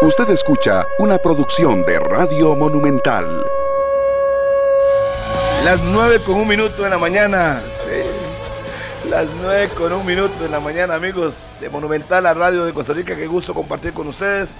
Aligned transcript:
Usted 0.00 0.30
escucha 0.30 0.86
una 1.00 1.18
producción 1.18 1.82
de 1.82 1.98
Radio 1.98 2.54
Monumental. 2.54 3.44
Las 5.64 5.82
9 5.82 6.20
con 6.24 6.36
un 6.36 6.46
minuto 6.46 6.84
de 6.84 6.90
la 6.90 6.98
mañana. 6.98 7.60
Sí. 7.68 9.08
Las 9.10 9.26
9 9.40 9.70
con 9.76 9.92
un 9.92 10.06
minuto 10.06 10.40
de 10.40 10.50
la 10.50 10.60
mañana, 10.60 10.94
amigos 10.94 11.54
de 11.60 11.68
Monumental, 11.68 12.22
la 12.22 12.32
radio 12.32 12.64
de 12.64 12.72
Costa 12.72 12.92
Rica. 12.92 13.16
Qué 13.16 13.26
gusto 13.26 13.52
compartir 13.52 13.92
con 13.92 14.06
ustedes. 14.06 14.50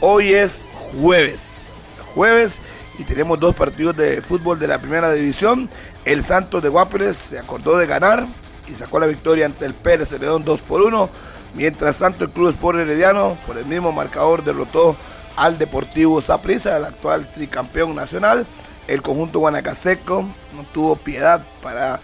Hoy 0.00 0.32
es 0.32 0.62
jueves. 0.98 1.70
Jueves 2.14 2.60
y 2.98 3.04
tenemos 3.04 3.38
dos 3.38 3.54
partidos 3.54 3.94
de 3.94 4.22
fútbol 4.22 4.58
de 4.58 4.68
la 4.68 4.80
primera 4.80 5.12
división. 5.12 5.68
El 6.06 6.24
Santos 6.24 6.62
de 6.62 6.70
Guapeles 6.70 7.18
se 7.18 7.38
acordó 7.38 7.76
de 7.76 7.86
ganar 7.86 8.26
y 8.66 8.72
sacó 8.72 8.98
la 8.98 9.06
victoria 9.06 9.44
ante 9.44 9.66
el 9.66 9.74
Pérez 9.74 10.08
Celedón 10.08 10.46
2 10.46 10.62
por 10.62 10.80
1. 10.80 11.10
Mientras 11.54 11.98
tanto, 11.98 12.24
el 12.24 12.30
Club 12.30 12.48
Sport 12.50 12.78
Herediano, 12.78 13.36
por 13.46 13.58
el 13.58 13.66
mismo 13.66 13.92
marcador, 13.92 14.42
derrotó 14.42 14.96
al 15.36 15.58
Deportivo 15.58 16.20
Saprissa, 16.20 16.76
el 16.76 16.84
actual 16.84 17.30
tricampeón 17.32 17.94
nacional. 17.94 18.46
El 18.88 19.02
conjunto 19.02 19.38
guanacaseco 19.38 20.22
no 20.22 20.64
tuvo 20.72 20.96
piedad 20.96 21.42
para 21.62 22.00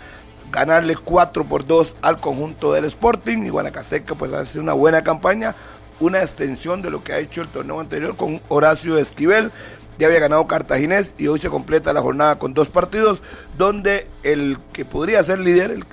ganarle 0.51 0.97
4 0.97 1.45
por 1.45 1.67
2 1.67 1.97
al 2.03 2.21
conjunto 2.21 2.73
del 2.73 2.85
Sporting 2.87 3.39
y 3.39 3.49
Guanacaseco 3.51 4.15
pues 4.15 4.33
hace 4.33 4.61
una 4.61 4.73
buena 4.73 5.03
campaña, 5.03 5.55
una 6.01 6.23
extensión 6.23 6.81
de 6.81 6.91
lo 6.91 7.03
que 7.03 7.13
ha 7.13 7.19
hecho 7.19 7.43
el 7.43 7.49
torneo 7.49 7.81
anterior 7.81 8.17
con 8.17 8.41
Horacio 8.49 8.97
Esquivel. 8.99 9.53
Ya 9.99 10.07
había 10.07 10.21
ganado 10.21 10.47
Cartaginés 10.47 11.13
y 11.19 11.27
hoy 11.27 11.41
se 11.41 11.51
completa 11.51 11.93
la 11.93 12.01
jornada 12.01 12.39
con 12.39 12.55
dos 12.55 12.69
partidos 12.69 13.21
donde 13.57 14.07
el 14.23 14.59
que 14.73 14.85
podría 14.85 15.25
ser 15.25 15.41
líder, 15.41 15.73
el 15.73 15.85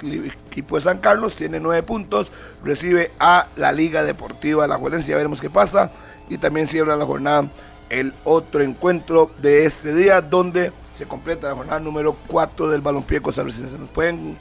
equipo 0.50 0.76
de 0.76 0.84
San 0.84 1.00
Carlos, 1.00 1.36
tiene 1.36 1.60
nueve 1.60 1.82
puntos, 1.82 2.32
recibe 2.64 3.12
a 3.20 3.48
la 3.56 3.72
Liga 3.72 4.04
Deportiva 4.04 4.68
La 4.68 4.78
Juelense, 4.78 5.10
ya 5.10 5.18
veremos 5.18 5.42
qué 5.42 5.50
pasa. 5.50 5.92
Y 6.30 6.38
también 6.38 6.68
cierra 6.68 6.96
la 6.96 7.06
jornada 7.06 7.52
el 7.90 8.14
otro 8.24 8.62
encuentro 8.62 9.32
de 9.42 9.66
este 9.66 9.94
día 9.94 10.22
donde 10.22 10.72
se 10.96 11.06
completa 11.06 11.50
la 11.50 11.56
jornada 11.56 11.80
número 11.80 12.16
4 12.28 12.70
del 12.70 12.82
balompié 12.82 13.22
costarricense. 13.22 13.78
Nos 13.78 13.90
pueden 13.90 14.38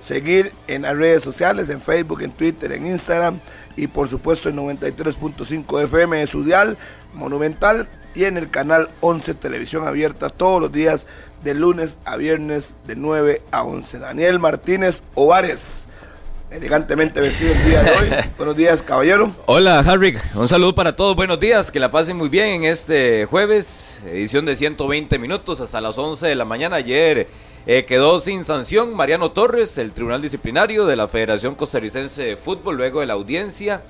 seguir 0.00 0.52
en 0.66 0.82
las 0.82 0.96
redes 0.96 1.22
sociales, 1.22 1.70
en 1.70 1.80
Facebook, 1.80 2.20
en 2.22 2.32
Twitter, 2.32 2.70
en 2.72 2.86
Instagram 2.86 3.40
y 3.76 3.86
por 3.86 4.08
supuesto 4.08 4.50
en 4.50 4.56
93.5 4.56 5.84
FM 5.84 6.18
de 6.18 6.26
su 6.26 6.44
monumental 7.14 7.88
y 8.16 8.24
en 8.24 8.38
el 8.38 8.50
canal 8.50 8.88
11 9.00 9.34
Televisión 9.34 9.86
Abierta 9.86 10.30
todos 10.30 10.60
los 10.60 10.72
días 10.72 11.06
de 11.44 11.54
lunes 11.54 11.98
a 12.06 12.16
viernes 12.16 12.76
de 12.86 12.96
9 12.96 13.42
a 13.52 13.62
11. 13.62 13.98
Daniel 13.98 14.38
Martínez 14.38 15.02
Ovares 15.14 15.86
elegantemente 16.50 17.20
vestido 17.20 17.52
el 17.52 17.64
día 17.64 17.82
de 17.82 17.90
hoy. 17.90 18.24
Buenos 18.38 18.56
días, 18.56 18.82
caballero. 18.82 19.34
Hola, 19.44 19.80
Harry. 19.80 20.16
Un 20.34 20.48
saludo 20.48 20.74
para 20.74 20.96
todos. 20.96 21.14
Buenos 21.14 21.38
días. 21.38 21.70
Que 21.70 21.78
la 21.78 21.90
pasen 21.90 22.16
muy 22.16 22.28
bien 22.28 22.46
en 22.46 22.64
este 22.64 23.26
jueves, 23.26 24.00
edición 24.06 24.46
de 24.46 24.56
120 24.56 25.18
minutos 25.18 25.60
hasta 25.60 25.80
las 25.80 25.98
11 25.98 26.26
de 26.26 26.34
la 26.34 26.44
mañana. 26.46 26.76
Ayer 26.76 27.28
eh, 27.66 27.84
quedó 27.84 28.20
sin 28.20 28.44
sanción 28.44 28.94
Mariano 28.94 29.32
Torres, 29.32 29.76
el 29.76 29.92
Tribunal 29.92 30.22
Disciplinario 30.22 30.86
de 30.86 30.96
la 30.96 31.08
Federación 31.08 31.54
Costarricense 31.54 32.22
de 32.22 32.36
Fútbol, 32.36 32.76
luego 32.76 33.00
de 33.00 33.06
la 33.06 33.14
audiencia 33.14 33.82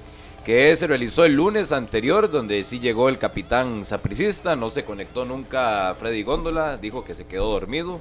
que 0.47 0.77
se 0.77 0.87
realizó 0.87 1.25
el 1.25 1.33
lunes 1.35 1.73
anterior, 1.73 2.31
donde 2.31 2.63
sí 2.63 2.79
llegó 2.79 3.09
el 3.09 3.19
capitán 3.19 3.85
sapricista, 3.85 4.55
no 4.55 4.71
se 4.71 4.85
conectó 4.85 5.25
nunca 5.25 5.91
a 5.91 5.95
Freddy 5.97 6.23
Góndola, 6.23 6.77
dijo 6.77 7.05
que 7.05 7.17
se 7.17 7.27
quedó 7.27 7.51
dormido, 7.51 8.01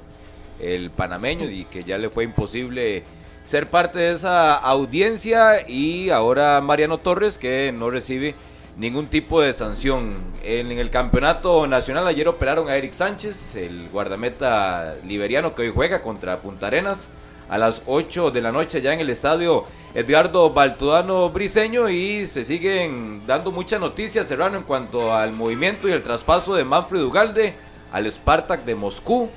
el 0.60 0.90
panameño, 0.90 1.50
y 1.50 1.64
que 1.64 1.82
ya 1.82 1.98
le 1.98 2.08
fue 2.08 2.22
imposible 2.22 3.02
ser 3.44 3.66
parte 3.66 3.98
de 3.98 4.12
esa 4.12 4.54
audiencia 4.54 5.68
y 5.68 6.10
ahora 6.10 6.60
Mariano 6.60 6.98
Torres 6.98 7.36
que 7.36 7.74
no 7.76 7.90
recibe 7.90 8.36
ningún 8.78 9.08
tipo 9.08 9.40
de 9.40 9.52
sanción. 9.52 10.14
En, 10.44 10.70
el 10.70 10.90
campeonato 10.90 11.66
nacional 11.66 12.06
ayer 12.06 12.28
operaron 12.28 12.68
a 12.68 12.76
Eric 12.76 12.92
Sánchez, 12.92 13.56
el 13.56 13.88
guardameta 13.88 14.94
liberiano 15.04 15.52
que 15.56 15.62
hoy 15.62 15.72
juega 15.74 16.00
contra 16.00 16.38
Punta 16.38 16.68
Arenas 16.68 17.10
a 17.48 17.58
las 17.58 17.82
8 17.86 18.30
de 18.30 18.40
la 18.40 18.52
noche 18.52 18.80
ya 18.80 18.92
en 18.92 19.00
el 19.00 19.10
estadio 19.10 19.64
Edgardo 19.94 20.50
Baltodano 20.50 21.30
Briseño 21.30 21.88
y 21.88 22.26
se 22.26 22.44
siguen 22.44 23.22
dando 23.26 23.50
muchas 23.52 23.80
noticias, 23.80 24.26
Serrano, 24.26 24.58
en 24.58 24.64
cuanto 24.64 25.14
al 25.14 25.32
movimiento 25.32 25.88
y 25.88 25.92
el 25.92 26.02
traspaso 26.02 26.54
de 26.54 26.64
Manfred 26.64 27.02
Ugalde 27.02 27.54
al 27.92 28.10
Spartak 28.10 28.64
de 28.64 28.74
Moscú, 28.74 29.30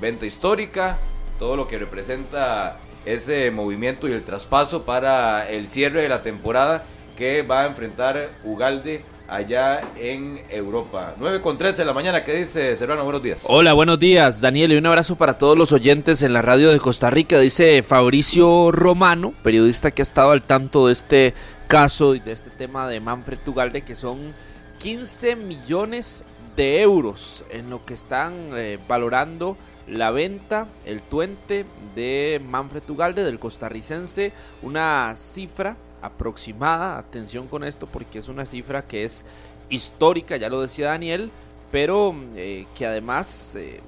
venta 0.00 0.24
histórica, 0.24 0.98
todo 1.38 1.56
lo 1.56 1.68
que 1.68 1.78
representa 1.78 2.78
ese 3.04 3.50
movimiento 3.50 4.08
y 4.08 4.12
el 4.12 4.24
traspaso 4.24 4.84
para 4.84 5.48
el 5.48 5.66
cierre 5.66 6.02
de 6.02 6.08
la 6.08 6.22
temporada 6.22 6.84
que 7.16 7.42
va 7.42 7.62
a 7.62 7.66
enfrentar 7.66 8.30
Ugalde 8.44 9.04
allá 9.28 9.82
en 9.96 10.40
Europa. 10.48 11.14
9 11.18 11.40
con 11.40 11.58
13 11.58 11.82
de 11.82 11.84
la 11.84 11.92
mañana, 11.92 12.24
¿qué 12.24 12.34
dice 12.34 12.74
Serrano? 12.76 13.04
Buenos 13.04 13.22
días. 13.22 13.42
Hola, 13.44 13.74
buenos 13.74 13.98
días, 13.98 14.40
Daniel, 14.40 14.72
y 14.72 14.76
un 14.76 14.86
abrazo 14.86 15.16
para 15.16 15.38
todos 15.38 15.56
los 15.56 15.72
oyentes 15.72 16.22
en 16.22 16.32
la 16.32 16.42
radio 16.42 16.72
de 16.72 16.80
Costa 16.80 17.10
Rica. 17.10 17.38
Dice 17.38 17.82
Fabricio 17.82 18.72
Romano, 18.72 19.34
periodista 19.42 19.90
que 19.90 20.02
ha 20.02 20.04
estado 20.04 20.30
al 20.30 20.42
tanto 20.42 20.86
de 20.86 20.94
este 20.94 21.34
caso 21.68 22.14
y 22.14 22.20
de 22.20 22.32
este 22.32 22.50
tema 22.50 22.88
de 22.88 23.00
Manfred 23.00 23.38
Ugalde, 23.46 23.82
que 23.82 23.94
son 23.94 24.34
15 24.78 25.36
millones 25.36 26.24
de 26.56 26.80
euros 26.80 27.44
en 27.50 27.68
lo 27.68 27.84
que 27.84 27.94
están 27.94 28.50
eh, 28.54 28.78
valorando 28.88 29.58
la 29.86 30.10
venta, 30.10 30.68
el 30.84 31.02
tuente 31.02 31.66
de 31.94 32.40
Manfred 32.44 32.88
Ugalde, 32.88 33.24
del 33.24 33.38
costarricense, 33.38 34.32
una 34.62 35.14
cifra 35.16 35.76
aproximada, 36.02 36.98
atención 36.98 37.48
con 37.48 37.64
esto 37.64 37.86
porque 37.86 38.18
es 38.18 38.28
una 38.28 38.44
cifra 38.44 38.86
que 38.86 39.04
es 39.04 39.24
histórica, 39.68 40.36
ya 40.36 40.48
lo 40.48 40.60
decía 40.60 40.88
Daniel, 40.88 41.30
pero 41.70 42.14
eh, 42.36 42.66
que 42.74 42.86
además 42.86 43.54
eh, 43.56 43.80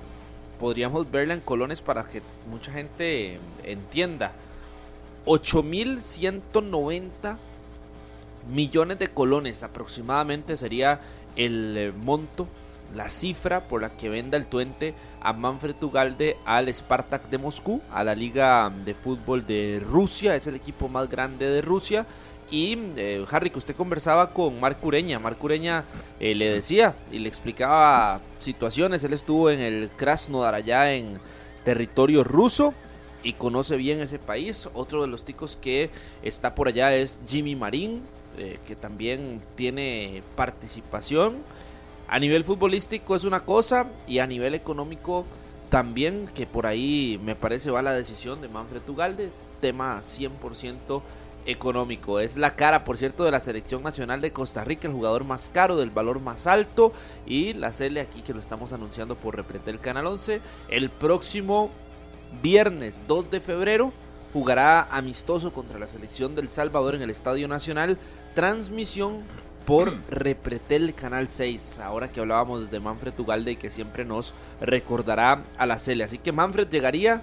podríamos 0.58 1.10
verla 1.10 1.34
en 1.34 1.40
colones 1.40 1.80
para 1.80 2.04
que 2.04 2.22
mucha 2.50 2.72
gente 2.72 3.38
entienda. 3.64 4.32
8.190 5.26 7.36
millones 8.50 8.98
de 8.98 9.08
colones 9.08 9.62
aproximadamente 9.62 10.56
sería 10.56 11.02
el 11.36 11.76
eh, 11.76 11.92
monto 11.92 12.48
la 12.94 13.08
cifra 13.08 13.60
por 13.68 13.82
la 13.82 13.90
que 13.90 14.08
venda 14.08 14.36
el 14.36 14.46
Tuente 14.46 14.94
a 15.20 15.32
Manfred 15.32 15.82
Ugalde 15.82 16.36
al 16.44 16.72
Spartak 16.72 17.28
de 17.28 17.38
Moscú, 17.38 17.80
a 17.90 18.04
la 18.04 18.14
Liga 18.14 18.72
de 18.84 18.94
Fútbol 18.94 19.46
de 19.46 19.82
Rusia, 19.84 20.34
es 20.34 20.46
el 20.46 20.54
equipo 20.54 20.88
más 20.88 21.08
grande 21.08 21.48
de 21.48 21.62
Rusia. 21.62 22.06
Y 22.50 22.76
eh, 22.96 23.24
Harry, 23.30 23.50
que 23.50 23.58
usted 23.58 23.76
conversaba 23.76 24.32
con 24.32 24.58
Marc 24.58 24.84
Ureña, 24.84 25.20
Marc 25.20 25.42
Ureña 25.42 25.84
eh, 26.18 26.34
le 26.34 26.50
decía 26.50 26.96
y 27.12 27.20
le 27.20 27.28
explicaba 27.28 28.20
situaciones, 28.40 29.04
él 29.04 29.12
estuvo 29.12 29.50
en 29.50 29.60
el 29.60 29.88
Krasnodar 29.96 30.54
allá 30.54 30.92
en 30.92 31.20
territorio 31.64 32.24
ruso 32.24 32.74
y 33.22 33.34
conoce 33.34 33.76
bien 33.76 34.00
ese 34.00 34.18
país. 34.18 34.68
Otro 34.74 35.02
de 35.02 35.08
los 35.08 35.24
ticos 35.24 35.56
que 35.56 35.90
está 36.22 36.56
por 36.56 36.66
allá 36.66 36.94
es 36.96 37.20
Jimmy 37.24 37.54
Marín, 37.54 38.02
eh, 38.36 38.58
que 38.66 38.74
también 38.74 39.40
tiene 39.54 40.22
participación 40.34 41.36
a 42.10 42.18
nivel 42.18 42.42
futbolístico 42.42 43.14
es 43.14 43.22
una 43.22 43.44
cosa 43.44 43.86
y 44.08 44.18
a 44.18 44.26
nivel 44.26 44.56
económico 44.56 45.24
también, 45.70 46.28
que 46.34 46.44
por 46.44 46.66
ahí 46.66 47.20
me 47.22 47.36
parece 47.36 47.70
va 47.70 47.82
la 47.82 47.92
decisión 47.92 48.40
de 48.40 48.48
Manfred 48.48 48.82
Ugalde, 48.88 49.30
tema 49.60 50.00
100% 50.02 51.02
económico. 51.46 52.18
Es 52.18 52.36
la 52.36 52.56
cara, 52.56 52.82
por 52.82 52.96
cierto, 52.96 53.22
de 53.22 53.30
la 53.30 53.38
selección 53.38 53.84
nacional 53.84 54.20
de 54.20 54.32
Costa 54.32 54.64
Rica, 54.64 54.88
el 54.88 54.94
jugador 54.94 55.22
más 55.22 55.48
caro, 55.48 55.76
del 55.76 55.90
valor 55.90 56.18
más 56.18 56.48
alto. 56.48 56.92
Y 57.26 57.52
la 57.54 57.72
Cele 57.72 58.00
aquí 58.00 58.22
que 58.22 58.34
lo 58.34 58.40
estamos 58.40 58.72
anunciando 58.72 59.14
por 59.14 59.36
Repretel 59.36 59.78
Canal 59.78 60.06
11. 60.06 60.40
El 60.68 60.90
próximo 60.90 61.70
viernes 62.42 63.04
2 63.06 63.30
de 63.30 63.40
febrero 63.40 63.92
jugará 64.32 64.82
amistoso 64.82 65.52
contra 65.52 65.78
la 65.78 65.86
selección 65.86 66.34
del 66.34 66.48
Salvador 66.48 66.96
en 66.96 67.02
el 67.02 67.10
Estadio 67.10 67.46
Nacional. 67.46 67.98
Transmisión 68.34 69.22
por 69.70 69.94
Repretel 70.10 70.94
Canal 70.94 71.28
6. 71.28 71.78
Ahora 71.78 72.10
que 72.10 72.18
hablábamos 72.18 72.72
de 72.72 72.80
Manfred 72.80 73.16
Ugalde 73.16 73.54
que 73.54 73.70
siempre 73.70 74.04
nos 74.04 74.34
recordará 74.60 75.44
a 75.56 75.64
la 75.64 75.78
Cele. 75.78 76.02
Así 76.02 76.18
que 76.18 76.32
Manfred 76.32 76.66
llegaría 76.66 77.22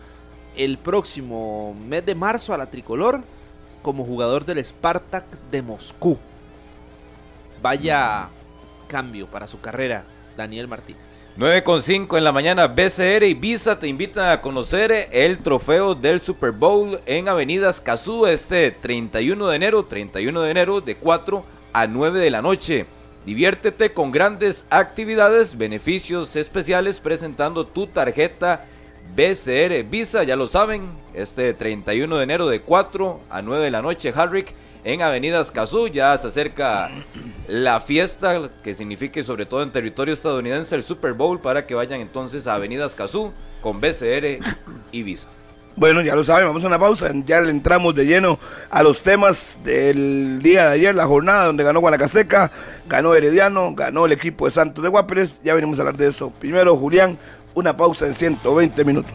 el 0.55 0.77
próximo 0.77 1.75
mes 1.89 2.05
de 2.05 2.15
marzo 2.15 2.53
a 2.53 2.57
la 2.57 2.71
tricolor 2.71 3.19
como 3.81 4.05
jugador 4.05 4.45
del 4.45 4.63
Spartak 4.63 5.25
de 5.51 5.61
Moscú. 5.61 6.17
Vaya 7.61 8.29
cambio 8.87 9.27
para 9.27 9.49
su 9.49 9.59
carrera. 9.59 10.05
Daniel 10.37 10.67
Martínez. 10.67 11.33
9.5 11.35 12.15
en 12.15 12.23
la 12.23 12.31
mañana, 12.31 12.67
BCR 12.67 13.23
y 13.23 13.33
Visa 13.33 13.79
te 13.79 13.87
invitan 13.87 14.29
a 14.29 14.39
conocer 14.39 15.09
el 15.11 15.39
trofeo 15.39 15.95
del 15.95 16.21
Super 16.21 16.51
Bowl 16.51 17.01
en 17.07 17.27
Avenidas 17.27 17.81
Cazú 17.81 18.27
este 18.27 18.69
31 18.69 19.47
de 19.47 19.55
enero, 19.55 19.83
31 19.83 20.41
de 20.43 20.51
enero 20.51 20.79
de 20.79 20.95
4 20.95 21.56
a 21.77 21.85
9 21.85 22.19
de 22.19 22.31
la 22.31 22.41
noche. 22.41 22.87
Diviértete 23.23 23.93
con 23.93 24.11
grandes 24.11 24.65
actividades, 24.71 25.59
beneficios 25.59 26.35
especiales 26.35 26.99
presentando 26.99 27.67
tu 27.67 27.85
tarjeta 27.85 28.65
BCR 29.15 29.83
Visa, 29.83 30.23
ya 30.23 30.35
lo 30.35 30.47
saben, 30.47 30.89
este 31.13 31.53
31 31.53 32.17
de 32.17 32.23
enero 32.23 32.47
de 32.47 32.61
4 32.61 33.19
a 33.29 33.41
9 33.43 33.65
de 33.65 33.69
la 33.69 33.83
noche, 33.83 34.11
Harrick, 34.15 34.55
en 34.83 35.03
Avenida 35.03 35.39
Escazú. 35.39 35.87
Ya 35.87 36.17
se 36.17 36.29
acerca 36.29 36.89
la 37.47 37.79
fiesta, 37.79 38.49
que 38.63 38.73
signifique 38.73 39.21
sobre 39.21 39.45
todo 39.45 39.61
en 39.61 39.71
territorio 39.71 40.15
estadounidense 40.15 40.75
el 40.75 40.83
Super 40.83 41.13
Bowl, 41.13 41.39
para 41.39 41.67
que 41.67 41.75
vayan 41.75 42.01
entonces 42.01 42.47
a 42.47 42.55
Avenida 42.55 42.87
Escazú 42.87 43.31
con 43.61 43.79
BCR 43.79 44.39
y 44.91 45.03
Visa. 45.03 45.29
Bueno, 45.77 46.01
ya 46.01 46.15
lo 46.15 46.23
saben, 46.23 46.47
vamos 46.47 46.63
a 46.63 46.67
una 46.67 46.79
pausa. 46.79 47.11
Ya 47.23 47.37
entramos 47.37 47.93
de 47.93 48.07
lleno 48.07 48.39
a 48.71 48.81
los 48.81 49.03
temas 49.03 49.59
del 49.63 50.41
día 50.41 50.65
de 50.65 50.73
ayer, 50.73 50.95
la 50.95 51.05
jornada 51.05 51.45
donde 51.45 51.63
ganó 51.63 51.81
Guanacaseca, 51.81 52.51
ganó 52.87 53.13
Herediano, 53.13 53.75
ganó 53.75 54.07
el 54.07 54.11
equipo 54.11 54.45
de 54.45 54.51
Santos 54.51 54.83
de 54.83 54.89
Guaperes. 54.89 55.39
Ya 55.43 55.53
venimos 55.53 55.77
a 55.77 55.83
hablar 55.83 55.95
de 55.95 56.07
eso. 56.07 56.31
Primero, 56.31 56.75
Julián, 56.75 57.19
una 57.53 57.77
pausa 57.77 58.07
en 58.07 58.15
120 58.15 58.85
minutos. 58.85 59.11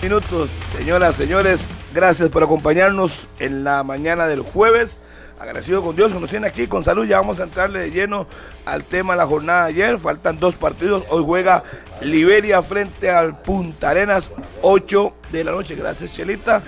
Minutos, 0.00 0.48
señoras, 0.74 1.16
señores, 1.16 1.60
gracias 1.92 2.30
por 2.30 2.42
acompañarnos 2.42 3.28
en 3.38 3.62
la 3.62 3.82
mañana 3.82 4.26
del 4.26 4.40
jueves. 4.40 5.02
Agradecido 5.38 5.82
con 5.82 5.96
Dios 5.96 6.14
que 6.14 6.18
nos 6.18 6.30
tiene 6.30 6.46
aquí 6.46 6.66
con 6.66 6.82
salud. 6.82 7.04
Ya 7.04 7.20
vamos 7.20 7.40
a 7.40 7.42
entrarle 7.42 7.80
de 7.80 7.90
lleno 7.90 8.26
al 8.64 8.84
tema 8.84 9.12
de 9.12 9.18
la 9.18 9.26
jornada 9.26 9.64
de 9.66 9.72
ayer. 9.72 9.98
Faltan 9.98 10.38
dos 10.38 10.56
partidos. 10.56 11.04
Hoy 11.10 11.22
juega 11.26 11.62
Liberia 12.00 12.62
frente 12.62 13.10
al 13.10 13.42
Punta 13.42 13.90
Arenas, 13.90 14.32
8 14.62 15.12
de 15.38 15.44
la 15.44 15.52
noche. 15.52 15.74
Gracias, 15.74 16.14
Chelita. 16.14 16.62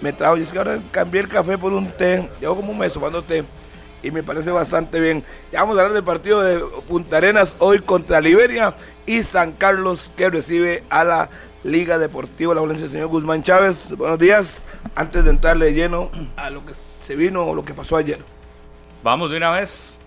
Me 0.00 0.12
trajo, 0.12 0.36
y 0.36 0.42
es 0.42 0.52
que 0.52 0.58
ahora 0.58 0.78
cambié 0.90 1.20
el 1.20 1.28
café 1.28 1.58
por 1.58 1.72
un 1.72 1.90
té. 1.90 2.28
Llevo 2.40 2.56
como 2.56 2.72
un 2.72 2.78
mes 2.78 2.92
tomando 2.92 3.22
té 3.22 3.44
y 4.02 4.10
me 4.10 4.22
parece 4.22 4.50
bastante 4.50 5.00
bien. 5.00 5.24
Ya 5.52 5.60
vamos 5.60 5.76
a 5.76 5.80
hablar 5.80 5.94
del 5.94 6.04
partido 6.04 6.40
de 6.42 6.60
Punta 6.86 7.16
Arenas 7.16 7.56
hoy 7.58 7.80
contra 7.80 8.20
Liberia 8.20 8.74
y 9.06 9.22
San 9.22 9.52
Carlos 9.52 10.12
que 10.16 10.30
recibe 10.30 10.84
a 10.88 11.04
la 11.04 11.30
Liga 11.64 11.98
Deportiva 11.98 12.54
La 12.54 12.60
Valencia. 12.60 12.88
Señor 12.88 13.08
Guzmán 13.08 13.42
Chávez, 13.42 13.96
buenos 13.96 14.18
días. 14.18 14.66
Antes 14.94 15.24
de 15.24 15.30
entrarle 15.30 15.66
de 15.66 15.74
lleno 15.74 16.10
a 16.36 16.50
lo 16.50 16.64
que 16.64 16.74
se 17.00 17.16
vino 17.16 17.44
o 17.44 17.54
lo 17.54 17.64
que 17.64 17.74
pasó 17.74 17.96
ayer. 17.96 18.20
Vamos 19.02 19.30
de 19.30 19.36
una 19.36 19.50
vez. 19.50 19.98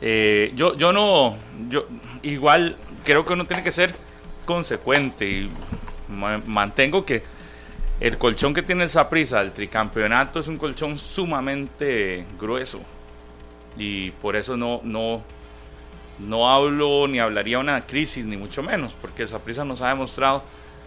Eh, 0.00 0.52
yo, 0.54 0.74
yo 0.74 0.92
no, 0.92 1.36
yo 1.68 1.86
igual 2.22 2.76
creo 3.04 3.24
que 3.24 3.32
uno 3.32 3.46
tiene 3.46 3.62
que 3.62 3.70
ser 3.70 3.94
consecuente 4.44 5.28
y 5.28 5.50
mantengo 6.46 7.06
que 7.06 7.22
el 8.02 8.18
colchón 8.18 8.52
que 8.52 8.62
tiene 8.62 8.84
esa 8.84 9.08
prisa 9.08 9.40
el 9.40 9.52
tricampeonato, 9.52 10.40
es 10.40 10.48
un 10.48 10.56
colchón 10.56 10.98
sumamente 10.98 12.26
grueso 12.36 12.80
y 13.78 14.10
por 14.10 14.34
eso 14.34 14.56
no, 14.56 14.80
no, 14.82 15.22
no 16.18 16.50
hablo 16.50 17.06
ni 17.06 17.20
hablaría 17.20 17.60
una 17.60 17.80
crisis 17.82 18.24
ni 18.24 18.36
mucho 18.36 18.60
menos, 18.60 18.92
porque 19.00 19.22
esa 19.22 19.38
prisa 19.38 19.64
nos 19.64 19.82
ha 19.82 19.88
demostrado 19.88 20.42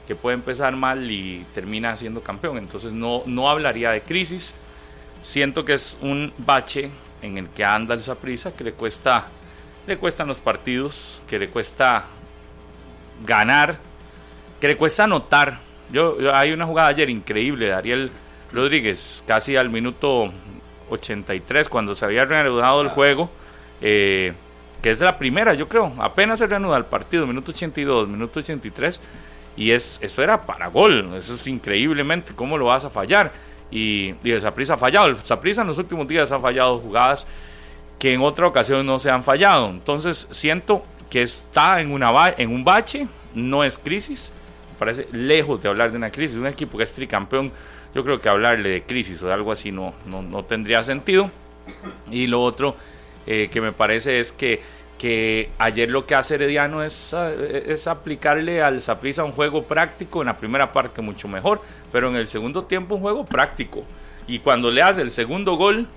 que 0.05 0.15
puede 0.15 0.35
empezar 0.35 0.75
mal 0.75 1.09
y 1.09 1.45
termina 1.53 1.95
siendo 1.95 2.21
campeón, 2.21 2.57
entonces 2.57 2.91
no, 2.91 3.23
no 3.25 3.49
hablaría 3.49 3.91
de 3.91 4.01
crisis 4.01 4.53
siento 5.21 5.63
que 5.63 5.73
es 5.73 5.95
un 6.01 6.33
bache 6.37 6.91
en 7.21 7.37
el 7.37 7.47
que 7.47 7.63
anda 7.63 7.95
el 7.95 8.03
Saprissa, 8.03 8.53
que 8.53 8.65
le 8.65 8.73
cuesta, 8.73 9.25
le 9.87 9.97
cuestan 9.97 10.27
los 10.27 10.37
partidos, 10.37 11.21
que 11.29 11.39
le 11.39 11.47
cuesta 11.47 12.03
ganar, 13.25 13.77
que 14.59 14.67
le 14.67 14.75
cuesta 14.75 15.05
anotar. 15.05 15.64
Yo, 15.91 16.17
hay 16.33 16.51
una 16.51 16.65
jugada 16.65 16.89
ayer 16.89 17.09
increíble 17.09 17.67
de 17.67 17.73
Ariel 17.73 18.11
Rodríguez, 18.51 19.23
casi 19.27 19.55
al 19.55 19.69
minuto 19.69 20.31
83, 20.89 21.69
cuando 21.69 21.95
se 21.95 22.05
había 22.05 22.25
reanudado 22.25 22.81
el 22.81 22.89
juego, 22.89 23.29
eh, 23.81 24.33
que 24.81 24.91
es 24.91 24.99
la 25.01 25.17
primera, 25.17 25.53
yo 25.53 25.67
creo, 25.67 25.93
apenas 25.99 26.39
se 26.39 26.47
reanuda 26.47 26.77
el 26.77 26.85
partido, 26.85 27.25
minuto 27.27 27.51
82, 27.51 28.07
minuto 28.07 28.39
83, 28.39 29.01
y 29.57 29.71
es, 29.71 29.99
eso 30.01 30.21
era 30.23 30.41
para 30.41 30.67
gol, 30.67 31.11
eso 31.17 31.35
es 31.35 31.47
increíblemente, 31.47 32.33
¿cómo 32.35 32.57
lo 32.57 32.65
vas 32.65 32.85
a 32.85 32.89
fallar? 32.89 33.31
y, 33.71 34.15
y 34.23 34.31
el 34.31 34.45
ha 34.45 34.77
fallado. 34.77 35.07
El 35.07 35.17
en 35.59 35.67
los 35.67 35.77
últimos 35.77 36.07
días 36.07 36.31
ha 36.31 36.39
fallado 36.39 36.79
jugadas 36.79 37.27
que 37.99 38.13
en 38.13 38.21
otra 38.21 38.47
ocasión 38.47 38.85
no 38.85 38.99
se 38.99 39.09
han 39.09 39.23
fallado. 39.23 39.69
Entonces 39.69 40.27
siento 40.31 40.83
que 41.09 41.21
está 41.21 41.81
en, 41.81 41.91
una, 41.91 42.33
en 42.37 42.53
un 42.53 42.63
bache, 42.63 43.07
no 43.33 43.63
es 43.63 43.77
crisis. 43.77 44.31
Parece 44.75 45.07
lejos 45.11 45.61
de 45.61 45.69
hablar 45.69 45.91
de 45.91 45.97
una 45.97 46.11
crisis. 46.11 46.37
Un 46.37 46.47
equipo 46.47 46.77
que 46.77 46.83
es 46.83 46.93
tricampeón, 46.93 47.51
yo 47.93 48.03
creo 48.03 48.21
que 48.21 48.29
hablarle 48.29 48.69
de 48.69 48.83
crisis 48.83 49.21
o 49.23 49.27
de 49.27 49.33
algo 49.33 49.51
así 49.51 49.71
no, 49.71 49.93
no, 50.05 50.43
tendría 50.45 50.83
sentido. 50.83 51.29
Y 52.11 52.27
lo 52.27 52.41
otro 52.43 52.75
eh, 53.25 53.49
que 53.51 53.61
me 53.61 53.71
parece 53.71 54.19
es 54.19 54.31
que 54.31 54.61
que 54.97 55.49
ayer 55.57 55.89
lo 55.89 56.05
que 56.05 56.15
hace 56.15 56.35
Herediano 56.35 56.83
es, 56.83 57.13
eh, 57.13 57.65
es 57.67 57.87
aplicarle 57.87 58.61
al 58.61 58.81
Saprissa 58.81 59.23
un 59.23 59.31
juego 59.31 59.63
práctico, 59.63 60.21
en 60.21 60.27
la 60.27 60.37
primera 60.37 60.71
parte 60.71 61.01
mucho 61.01 61.27
mejor, 61.27 61.61
pero 61.91 62.09
en 62.09 62.15
el 62.15 62.27
segundo 62.27 62.63
tiempo 62.63 62.95
un 62.95 63.01
juego 63.01 63.25
práctico. 63.25 63.83
Y 64.27 64.39
cuando 64.39 64.71
le 64.71 64.81
hace 64.81 65.01
el 65.01 65.11
segundo 65.11 65.55
gol, 65.55 65.87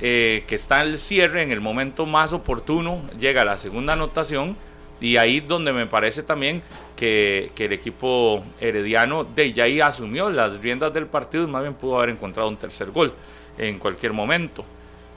eh, 0.00 0.44
que 0.46 0.54
está 0.54 0.82
el 0.82 0.98
cierre, 0.98 1.42
en 1.42 1.50
el 1.50 1.60
momento 1.60 2.06
más 2.06 2.32
oportuno, 2.32 3.02
llega 3.18 3.44
la 3.44 3.58
segunda 3.58 3.94
anotación. 3.94 4.56
Y 5.04 5.18
ahí 5.18 5.40
donde 5.40 5.70
me 5.74 5.84
parece 5.84 6.22
también 6.22 6.62
que, 6.96 7.52
que 7.54 7.66
el 7.66 7.74
equipo 7.74 8.42
herediano 8.58 9.22
de 9.24 9.52
ya 9.52 9.86
asumió 9.86 10.30
las 10.30 10.62
riendas 10.62 10.94
del 10.94 11.04
partido 11.04 11.44
y 11.44 11.46
más 11.46 11.60
bien 11.60 11.74
pudo 11.74 11.98
haber 11.98 12.08
encontrado 12.08 12.48
un 12.48 12.56
tercer 12.56 12.90
gol 12.90 13.12
en 13.58 13.78
cualquier 13.78 14.14
momento. 14.14 14.64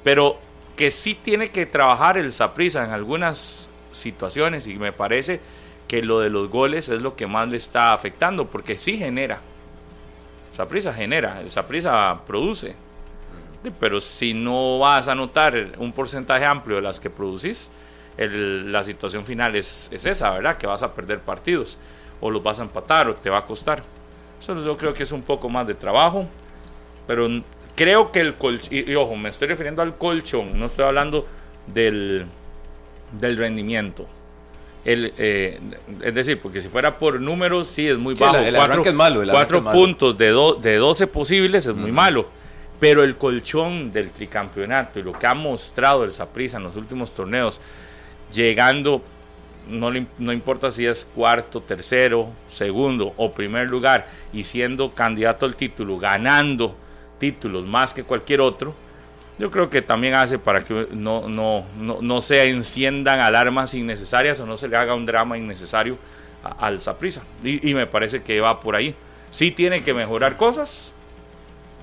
Pero 0.04 0.40
que 0.76 0.92
sí 0.92 1.16
tiene 1.16 1.48
que 1.48 1.66
trabajar 1.66 2.18
el 2.18 2.34
Saprisa 2.34 2.84
en 2.84 2.92
algunas 2.92 3.70
situaciones 3.92 4.68
y 4.68 4.76
me 4.76 4.92
parece 4.92 5.40
que 5.88 6.02
lo 6.02 6.20
de 6.20 6.32
los 6.32 6.50
goles 6.50 6.90
es 6.90 7.02
lo 7.02 7.16
que 7.16 7.26
más 7.26 7.48
le 7.48 7.56
está 7.56 7.94
afectando 7.94 8.46
porque 8.46 8.78
sí 8.78 8.98
genera. 8.98 9.40
Saprisa 10.52 10.94
genera, 10.94 11.40
el 11.40 11.50
Saprisa 11.50 12.20
produce. 12.28 12.76
Pero 13.80 14.02
si 14.02 14.34
no 14.34 14.80
vas 14.80 15.08
a 15.08 15.16
notar 15.16 15.70
un 15.78 15.94
porcentaje 15.94 16.44
amplio 16.44 16.76
de 16.76 16.82
las 16.82 17.00
que 17.00 17.10
producís, 17.10 17.72
la 18.18 18.84
situación 18.84 19.26
final 19.26 19.56
es, 19.56 19.90
es, 19.92 20.06
esa, 20.06 20.32
¿verdad? 20.32 20.58
Que 20.58 20.68
vas 20.68 20.84
a 20.84 20.94
perder 20.94 21.20
partidos 21.20 21.78
o 22.20 22.32
los 22.32 22.42
vas 22.42 22.60
a 22.60 22.64
empatar 22.64 23.10
o 23.10 23.16
te 23.16 23.30
va 23.30 23.40
a 23.40 23.46
costar. 23.46 23.84
Eso 24.40 24.60
yo 24.64 24.78
creo 24.78 24.94
que 24.94 25.04
es 25.04 25.12
un 25.12 25.22
poco 25.22 25.50
más 25.50 25.68
de 25.68 25.76
trabajo, 25.76 26.28
pero 27.06 27.28
Creo 27.78 28.12
que 28.12 28.20
el 28.22 28.34
colchón, 28.34 28.70
y, 28.72 28.96
ojo, 28.96 29.16
me 29.16 29.30
estoy 29.30 29.50
refiriendo 29.50 29.84
al 29.84 29.98
colchón, 29.98 30.60
no 30.60 30.66
estoy 30.66 30.86
hablando 30.86 31.28
del, 31.68 32.26
del 33.12 33.38
rendimiento. 33.38 34.08
El, 34.84 35.14
eh, 35.16 35.60
es 36.02 36.16
decir, 36.16 36.40
porque 36.42 36.60
si 36.60 36.70
fuera 36.70 36.98
por 36.98 37.22
números, 37.22 37.68
sí 37.68 37.88
es 37.88 38.00
muy 38.00 38.16
bajo. 38.16 38.38
El, 38.38 38.56
cuatro, 38.56 38.84
es 38.84 38.94
malo. 38.96 39.22
cuatro 39.30 39.64
puntos 39.64 40.18
de, 40.18 40.34
de 40.60 40.78
12 40.78 41.06
posibles 41.06 41.68
es 41.68 41.76
muy 41.76 41.92
malo. 41.92 42.28
Pero 42.80 43.04
el 43.04 43.16
colchón 43.16 43.92
del 43.92 44.10
tricampeonato 44.10 44.98
y 44.98 45.04
lo 45.04 45.14
que 45.14 45.28
ha 45.28 45.36
mostrado 45.36 46.04
el 46.04 46.12
Saprissa 46.12 46.58
en 46.58 46.64
los 46.64 46.78
últimos 46.78 47.14
torneos, 47.14 47.62
llegando, 48.34 49.02
no, 49.70 49.92
no 50.18 50.34
importa 50.34 50.72
si 50.72 50.86
es 50.86 51.06
cuarto, 51.06 51.62
tercero, 51.62 52.30
segundo 52.48 53.14
o 53.18 53.32
primer 53.32 53.68
lugar, 53.68 54.08
y 54.34 54.44
siendo 54.44 54.94
candidato 54.94 55.46
al 55.46 55.56
título, 55.56 55.98
ganando 55.98 56.76
títulos 57.20 57.66
más 57.66 57.94
que 57.94 58.04
cualquier 58.04 58.42
otro, 58.42 58.76
yo 59.40 59.52
creo 59.52 59.70
que 59.70 59.82
también 59.82 60.16
hace 60.16 60.40
para 60.40 60.64
que 60.64 60.88
no, 60.92 61.28
no, 61.30 61.66
no, 61.78 62.00
no 62.02 62.22
se 62.22 62.50
enciendan 62.50 63.20
alarmas 63.20 63.74
innecesarias 63.74 64.40
o 64.40 64.46
no 64.46 64.58
se 64.58 64.68
le 64.68 64.78
haga 64.78 64.96
un 64.96 65.06
drama 65.06 65.38
innecesario 65.38 65.98
al 66.60 66.80
Saprisa. 66.80 67.22
Y, 67.44 67.70
y, 67.70 67.74
me 67.76 67.86
parece 67.86 68.24
que 68.24 68.42
va 68.42 68.60
por 68.60 68.76
ahí. 68.76 68.96
Sí 69.30 69.52
tiene 69.52 69.82
que 69.82 69.94
mejorar 69.94 70.38
cosas. 70.38 70.94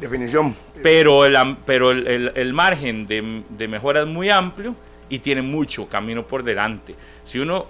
Definición. 0.00 0.56
Pero 0.82 1.24
el, 1.24 1.56
pero 1.64 1.92
el, 1.92 2.32
el, 2.34 2.52
margen 2.52 3.06
de, 3.06 3.42
de 3.48 3.68
mejora 3.68 4.00
es 4.00 4.06
muy 4.06 4.30
amplio 4.30 4.74
y 5.08 5.18
tiene 5.18 5.42
mucho 5.42 5.88
camino 5.88 6.26
por 6.26 6.42
delante. 6.42 6.94
Si 7.24 7.38
uno 7.38 7.66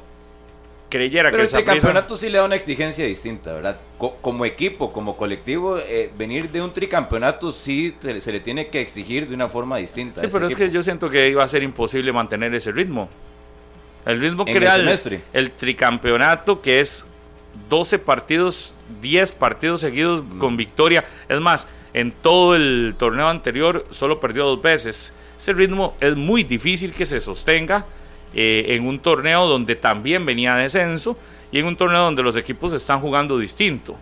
creyera 0.88 1.30
Pero 1.30 1.48
que 1.48 1.56
el 1.56 1.64
campeonato 1.64 2.16
sí 2.16 2.28
le 2.28 2.38
da 2.38 2.44
una 2.44 2.54
exigencia 2.54 3.04
distinta, 3.04 3.52
¿verdad? 3.52 3.80
como 3.98 4.44
equipo, 4.44 4.92
como 4.92 5.16
colectivo, 5.16 5.78
eh, 5.78 6.10
venir 6.16 6.50
de 6.50 6.62
un 6.62 6.72
tricampeonato 6.72 7.50
sí 7.50 7.96
se, 8.00 8.32
le 8.32 8.40
tiene 8.40 8.68
que 8.68 8.80
exigir 8.80 9.26
de 9.26 9.34
una 9.34 9.48
forma 9.48 9.78
distinta. 9.78 10.20
Sí, 10.20 10.28
pero 10.30 10.46
es 10.46 10.54
que 10.54 10.70
yo 10.70 10.82
siento 10.82 11.10
que 11.10 11.28
iba 11.28 11.42
a 11.42 11.48
ser 11.48 11.62
imposible 11.64 12.12
mantener 12.12 12.54
ese 12.54 12.70
ritmo. 12.70 13.08
El 14.06 14.20
ritmo 14.20 14.44
que 14.44 14.52
el, 14.52 15.20
el, 15.32 15.50
tricampeonato, 15.50 16.60
que 16.60 16.80
es 16.80 17.04
12 17.70 17.98
partidos, 17.98 18.76
10 19.00 19.32
partidos 19.32 19.80
seguidos 19.80 20.22
mm. 20.22 20.38
con 20.38 20.56
victoria. 20.56 21.04
Es 21.28 21.40
más, 21.40 21.66
en 21.94 22.12
todo 22.12 22.56
el 22.56 22.94
torneo 22.98 23.28
anterior 23.28 23.86
solo 23.90 24.20
perdió 24.20 24.44
dos 24.44 24.60
veces. 24.60 25.14
Ese 25.38 25.52
ritmo 25.52 25.96
es 26.00 26.16
muy 26.16 26.42
difícil 26.42 26.92
que 26.92 27.06
se 27.06 27.20
sostenga 27.20 27.86
eh, 28.34 28.66
en 28.68 28.86
un 28.86 28.98
torneo 28.98 29.46
donde 29.46 29.76
también 29.76 30.26
venía 30.26 30.56
descenso 30.56 31.16
y 31.52 31.60
en 31.60 31.66
un 31.66 31.76
torneo 31.76 32.02
donde 32.02 32.22
los 32.22 32.36
equipos 32.36 32.72
están 32.72 33.00
jugando 33.00 33.38
distinto. 33.38 33.96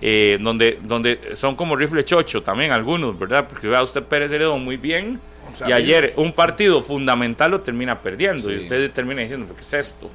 Eh, 0.00 0.38
donde, 0.40 0.78
donde 0.84 1.18
son 1.34 1.56
como 1.56 1.74
rifle 1.74 2.04
chocho 2.04 2.40
también 2.40 2.70
algunos, 2.70 3.18
¿verdad? 3.18 3.48
Porque 3.48 3.66
vea 3.66 3.82
usted 3.82 4.00
Pérez 4.04 4.30
Heredo 4.30 4.56
muy 4.56 4.76
bien 4.76 5.18
y 5.66 5.72
ayer 5.72 6.12
un 6.16 6.32
partido 6.32 6.82
fundamental 6.82 7.50
lo 7.50 7.60
termina 7.62 7.98
perdiendo 7.98 8.52
y 8.52 8.58
usted 8.58 8.92
termina 8.92 9.22
diciendo, 9.22 9.52
¿qué 9.56 9.60
es 9.60 9.72
esto? 9.72 10.08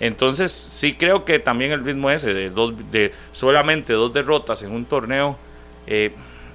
Entonces 0.00 0.52
sí 0.52 0.94
creo 0.94 1.26
que 1.26 1.38
también 1.40 1.72
el 1.72 1.84
ritmo 1.84 2.10
ese 2.10 2.32
de, 2.32 2.48
dos, 2.48 2.72
de 2.90 3.12
solamente 3.32 3.92
dos 3.92 4.12
derrotas 4.14 4.62
en 4.62 4.70
un 4.70 4.86
torneo 4.86 5.36
eh, 5.86 6.12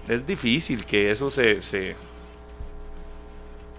es 0.08 0.26
difícil 0.26 0.86
que 0.86 1.12
eso 1.12 1.30
se, 1.30 1.62
se 1.62 1.96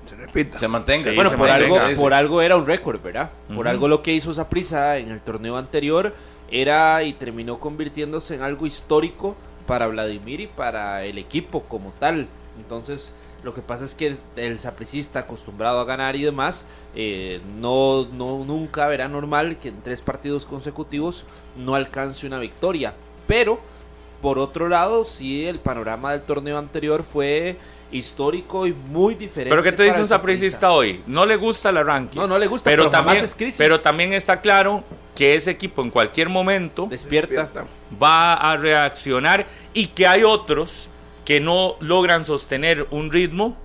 Se 0.06 0.16
repita. 0.16 0.58
se 0.58 0.68
mantenga. 0.68 1.10
Sí, 1.10 1.14
Bueno, 1.16 1.30
se 1.30 1.36
por 1.36 1.48
algo, 1.50 1.76
por 1.96 2.14
algo 2.14 2.42
era 2.42 2.56
un 2.56 2.66
récord, 2.66 3.00
¿verdad? 3.02 3.30
Por 3.54 3.68
algo 3.68 3.88
lo 3.88 4.02
que 4.02 4.12
hizo 4.12 4.32
Saprissa 4.32 4.98
en 4.98 5.10
el 5.10 5.20
torneo 5.20 5.56
anterior 5.56 6.14
era 6.50 7.02
y 7.02 7.14
terminó 7.14 7.58
convirtiéndose 7.58 8.34
en 8.34 8.42
algo 8.42 8.66
histórico 8.66 9.34
para 9.66 9.86
Vladimir 9.86 10.40
y 10.40 10.46
para 10.46 11.04
el 11.04 11.18
equipo 11.18 11.62
como 11.62 11.90
tal. 11.98 12.26
Entonces, 12.58 13.14
lo 13.42 13.54
que 13.54 13.62
pasa 13.62 13.84
es 13.84 13.94
que 13.94 14.06
el, 14.08 14.18
el 14.36 14.58
sapricista 14.58 15.20
acostumbrado 15.20 15.80
a 15.80 15.84
ganar 15.84 16.16
y 16.16 16.22
demás, 16.22 16.66
eh, 16.94 17.40
no, 17.58 18.06
no 18.12 18.44
nunca 18.44 18.86
verá 18.86 19.08
normal 19.08 19.58
que 19.58 19.68
en 19.68 19.82
tres 19.82 20.00
partidos 20.00 20.46
consecutivos 20.46 21.24
no 21.56 21.74
alcance 21.74 22.26
una 22.26 22.38
victoria. 22.38 22.94
Pero, 23.26 23.58
por 24.24 24.38
otro 24.38 24.70
lado, 24.70 25.04
sí 25.04 25.46
el 25.46 25.58
panorama 25.60 26.12
del 26.12 26.22
torneo 26.22 26.56
anterior 26.56 27.02
fue 27.04 27.58
histórico 27.92 28.66
y 28.66 28.72
muy 28.72 29.14
diferente. 29.14 29.50
Pero 29.50 29.62
¿qué 29.62 29.70
te 29.70 29.82
dice 29.82 30.00
un 30.00 30.08
sapricista 30.08 30.70
hoy? 30.72 31.02
No 31.06 31.26
le 31.26 31.36
gusta 31.36 31.68
el 31.68 31.76
arranque. 31.76 32.18
No, 32.18 32.26
no 32.26 32.38
le 32.38 32.46
gusta, 32.46 32.70
pero, 32.70 32.84
pero 32.84 32.90
jamás 32.90 33.04
también, 33.06 33.24
es 33.26 33.34
crisis. 33.34 33.58
pero 33.58 33.78
también 33.78 34.12
está 34.14 34.40
claro 34.40 34.82
que 35.14 35.34
ese 35.34 35.50
equipo 35.50 35.82
en 35.82 35.90
cualquier 35.90 36.30
momento 36.30 36.86
Despierta. 36.88 37.42
Despierta. 37.42 37.66
va 38.02 38.32
a 38.32 38.56
reaccionar 38.56 39.46
y 39.74 39.88
que 39.88 40.06
hay 40.06 40.22
otros 40.24 40.88
que 41.26 41.38
no 41.40 41.76
logran 41.80 42.24
sostener 42.24 42.86
un 42.90 43.12
ritmo 43.12 43.58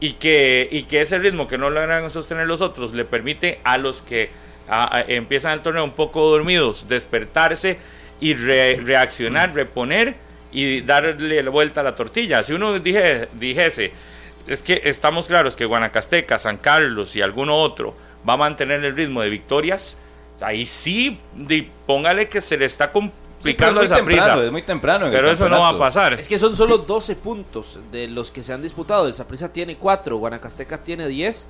y 0.00 0.14
que, 0.14 0.68
y 0.72 0.82
que 0.82 1.02
ese 1.02 1.18
ritmo 1.20 1.46
que 1.46 1.56
no 1.56 1.70
logran 1.70 2.10
sostener 2.10 2.48
los 2.48 2.60
otros 2.62 2.92
le 2.94 3.04
permite 3.04 3.60
a 3.62 3.78
los 3.78 4.02
que 4.02 4.30
a- 4.68 4.96
a- 4.98 5.02
empiezan 5.02 5.52
el 5.52 5.60
torneo 5.62 5.84
un 5.84 5.92
poco 5.92 6.28
dormidos 6.30 6.86
despertarse 6.88 7.78
y 8.20 8.34
re- 8.34 8.80
reaccionar, 8.84 9.54
reponer 9.54 10.16
y 10.52 10.80
darle 10.82 11.42
la 11.42 11.50
vuelta 11.50 11.80
a 11.80 11.84
la 11.84 11.94
tortilla. 11.96 12.42
Si 12.42 12.52
uno 12.52 12.78
dije, 12.78 13.28
dijese, 13.34 13.92
es 14.46 14.62
que 14.62 14.80
estamos 14.84 15.26
claros 15.26 15.56
que 15.56 15.64
Guanacasteca, 15.66 16.38
San 16.38 16.56
Carlos 16.56 17.14
y 17.16 17.20
alguno 17.22 17.54
otro 17.56 17.94
va 18.28 18.34
a 18.34 18.36
mantener 18.38 18.84
el 18.84 18.96
ritmo 18.96 19.20
de 19.22 19.30
victorias, 19.30 19.96
ahí 20.40 20.64
sí, 20.66 21.18
póngale 21.86 22.28
que 22.28 22.40
se 22.40 22.56
le 22.56 22.64
está 22.64 22.86
Sí, 22.86 22.92
complicando 22.92 23.82
es 23.82 23.90
muy 23.90 23.96
esa 23.96 24.04
prisa. 24.04 24.20
temprano, 24.22 24.42
es 24.42 24.52
muy 24.52 24.62
temprano. 24.62 25.06
en 25.06 25.12
el 25.12 25.16
Pero 25.18 25.30
eso 25.30 25.48
no 25.48 25.60
va 25.60 25.68
a 25.68 25.78
pasar. 25.78 26.14
Es 26.14 26.26
que 26.26 26.38
son 26.38 26.56
solo 26.56 26.78
12 26.78 27.14
puntos 27.16 27.78
de 27.92 28.08
los 28.08 28.32
que 28.32 28.42
se 28.42 28.52
han 28.52 28.62
disputado. 28.62 29.06
El 29.06 29.14
Saprissa 29.14 29.52
tiene 29.52 29.76
4, 29.76 30.16
Guanacasteca 30.16 30.82
tiene 30.82 31.06
10. 31.06 31.48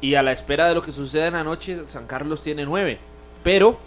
Y 0.00 0.14
a 0.14 0.22
la 0.22 0.30
espera 0.30 0.68
de 0.68 0.76
lo 0.76 0.82
que 0.82 0.92
suceda 0.92 1.26
en 1.26 1.32
la 1.34 1.42
noche, 1.42 1.76
San 1.86 2.06
Carlos 2.06 2.40
tiene 2.40 2.64
9. 2.64 2.98
Pero, 3.42 3.80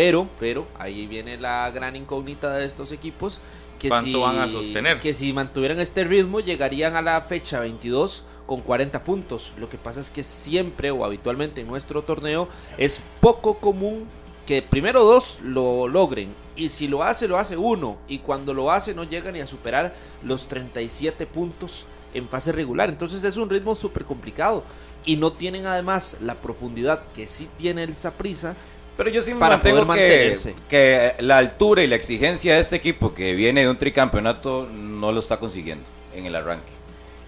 pero, 0.00 0.26
pero, 0.38 0.66
ahí 0.78 1.06
viene 1.06 1.36
la 1.36 1.70
gran 1.70 1.94
incógnita 1.94 2.54
de 2.54 2.64
estos 2.64 2.90
equipos. 2.90 3.38
Que 3.78 3.90
¿Cuánto 3.90 4.06
si, 4.06 4.14
van 4.14 4.38
a 4.38 4.48
sostener? 4.48 4.98
Que 4.98 5.12
si 5.12 5.30
mantuvieran 5.34 5.78
este 5.78 6.04
ritmo, 6.04 6.40
llegarían 6.40 6.96
a 6.96 7.02
la 7.02 7.20
fecha 7.20 7.60
22 7.60 8.24
con 8.46 8.62
40 8.62 9.04
puntos. 9.04 9.52
Lo 9.58 9.68
que 9.68 9.76
pasa 9.76 10.00
es 10.00 10.08
que 10.08 10.22
siempre 10.22 10.90
o 10.90 11.04
habitualmente 11.04 11.60
en 11.60 11.66
nuestro 11.66 12.00
torneo 12.00 12.48
es 12.78 13.02
poco 13.20 13.58
común 13.58 14.06
que 14.46 14.62
primero 14.62 15.04
dos 15.04 15.38
lo 15.42 15.86
logren. 15.86 16.30
Y 16.56 16.70
si 16.70 16.88
lo 16.88 17.02
hace, 17.02 17.28
lo 17.28 17.36
hace 17.36 17.58
uno. 17.58 17.98
Y 18.08 18.20
cuando 18.20 18.54
lo 18.54 18.70
hace, 18.70 18.94
no 18.94 19.04
llega 19.04 19.30
ni 19.30 19.40
a 19.40 19.46
superar 19.46 19.94
los 20.24 20.48
37 20.48 21.26
puntos 21.26 21.84
en 22.14 22.26
fase 22.26 22.52
regular. 22.52 22.88
Entonces 22.88 23.22
es 23.22 23.36
un 23.36 23.50
ritmo 23.50 23.74
súper 23.74 24.06
complicado. 24.06 24.64
Y 25.04 25.16
no 25.16 25.34
tienen 25.34 25.66
además 25.66 26.16
la 26.22 26.36
profundidad 26.36 27.02
que 27.14 27.26
sí 27.26 27.50
tiene 27.58 27.82
el 27.82 27.94
Saprisa. 27.94 28.54
Pero 29.00 29.12
yo 29.12 29.22
sí 29.22 29.32
me 29.32 29.40
para 29.40 29.56
mantengo 29.56 29.86
poder 29.86 30.36
que, 30.68 31.14
la 31.20 31.38
altura 31.38 31.82
y 31.82 31.86
la 31.86 31.96
exigencia 31.96 32.56
de 32.56 32.60
este 32.60 32.76
equipo 32.76 33.14
que 33.14 33.32
viene 33.32 33.62
de 33.62 33.70
un 33.70 33.78
tricampeonato 33.78 34.68
no 34.70 35.10
lo 35.10 35.20
está 35.20 35.38
consiguiendo 35.38 35.86
en 36.14 36.26
el 36.26 36.36
arranque. 36.36 36.70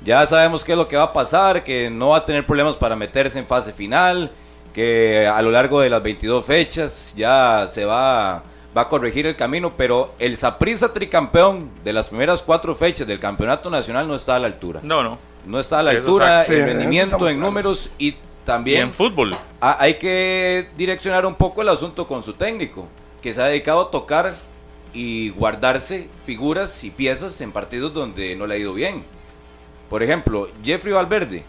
Ya 0.05 0.26
sabemos 0.26 0.67
qué 0.67 0.73
es 0.73 0.79
lo 0.79 0.87
que 0.87 0.99
va 0.99 1.05
a 1.05 1.12
pasar, 1.14 1.64
que 1.64 1.88
no 1.88 2.11
va 2.11 2.19
a 2.19 2.25
tener 2.26 2.45
problemas 2.45 2.76
para 2.76 2.95
meterse 2.95 3.38
en 3.38 3.47
fase 3.47 3.73
final, 3.73 4.31
que 4.75 5.26
a 5.26 5.41
lo 5.41 5.50
largo 5.50 5.81
de 5.81 5.88
las 5.88 6.02
22 6.02 6.45
fechas 6.45 7.14
ya 7.17 7.64
se 7.67 7.87
va, 7.87 8.43
va 8.76 8.83
a 8.83 8.88
corregir 8.88 9.26
el 9.26 9.35
camino, 9.35 9.73
pero 9.75 10.12
el 10.19 10.37
Saprissa 10.37 10.93
tricampeón 10.93 11.71
de 11.83 11.95
las 11.95 12.11
primeras 12.11 12.43
cuatro 12.43 12.75
fechas 12.75 13.07
del 13.07 13.19
campeonato 13.19 13.71
nacional 13.71 14.07
no 14.07 14.17
está 14.17 14.37
a 14.37 14.41
la 14.41 14.49
altura. 14.49 14.81
No, 14.83 15.02
no. 15.02 15.19
No 15.47 15.59
está 15.59 15.79
a 15.79 15.83
la 15.83 15.93
Eso 15.93 16.00
altura 16.00 16.43
eso 16.43 16.52
rendimiento, 16.52 17.17
en 17.29 17.37
claros. 17.37 17.41
números 17.41 17.91
y 17.99 18.14
Y 18.43 18.47
también 18.47 18.83
en 18.83 18.93
fútbol. 18.93 19.35
Hay 19.61 19.95
que 19.95 20.69
direccionar 20.77 21.25
un 21.27 21.35
poco 21.35 21.63
el 21.63 21.69
asunto 21.69 22.07
con 22.07 22.23
su 22.23 22.33
técnico, 22.35 22.89
que 23.21 23.33
se 23.33 23.41
ha 23.41 23.47
dedicado 23.47 23.83
a 23.83 23.91
tocar 23.91 24.35
y 24.93 25.31
guardarse 25.31 26.09
figuras 26.27 26.85
y 26.85 26.91
piezas 26.91 27.41
en 27.41 27.53
partidos 27.53 27.95
donde 27.95 28.37
no 28.37 28.47
le 28.47 28.55
ha 28.55 28.59
ido 28.59 28.75
bien. 28.75 29.05
Por 29.89 30.03
ejemplo, 30.03 30.49
Jeffrey 30.63 30.93
Valverde. 30.93 31.45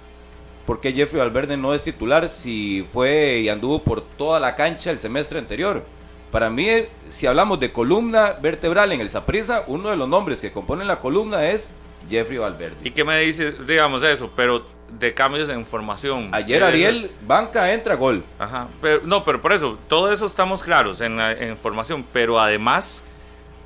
¿Por 0.65 0.79
qué 0.79 0.93
Jeffrey 0.93 1.19
Valverde 1.19 1.57
no 1.57 1.73
es 1.73 1.83
titular 1.83 2.29
si 2.29 2.87
fue 2.93 3.39
y 3.39 3.49
anduvo 3.49 3.83
por 3.83 4.01
toda 4.01 4.39
la 4.39 4.55
cancha 4.55 4.91
el 4.91 4.99
semestre 4.99 5.39
anterior? 5.39 5.83
Para 6.31 6.49
mí, 6.49 6.67
si 7.11 7.27
hablamos 7.27 7.59
de 7.59 7.71
columna 7.71 8.31
vertebral 8.41 8.91
en 8.91 9.01
el 9.01 9.09
Saprissa, 9.09 9.65
uno 9.67 9.89
de 9.89 9.97
los 9.97 10.07
nombres 10.07 10.41
que 10.41 10.51
componen 10.51 10.87
la 10.87 10.99
columna 10.99 11.49
es 11.49 11.71
Jeffrey 12.09 12.37
Valverde. 12.37 12.77
¿Y 12.83 12.91
qué 12.91 13.03
me 13.03 13.19
dice, 13.19 13.51
digamos 13.67 14.03
eso? 14.03 14.31
Pero 14.35 14.65
de 14.99 15.13
cambios 15.13 15.49
en 15.49 15.65
formación. 15.65 16.29
Ayer 16.33 16.61
Eh, 16.61 16.65
Ariel, 16.65 17.11
banca, 17.25 17.73
entra, 17.73 17.95
gol. 17.95 18.23
Ajá. 18.39 18.67
Pero, 18.81 19.01
no, 19.05 19.23
pero 19.23 19.41
por 19.41 19.53
eso, 19.53 19.77
todo 19.87 20.11
eso 20.11 20.25
estamos 20.25 20.63
claros 20.63 21.01
en, 21.01 21.17
la- 21.17 21.31
en 21.33 21.57
formación. 21.57 22.05
Pero 22.13 22.39
además, 22.39 23.03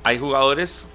hay 0.04 0.18
jugadores 0.18 0.86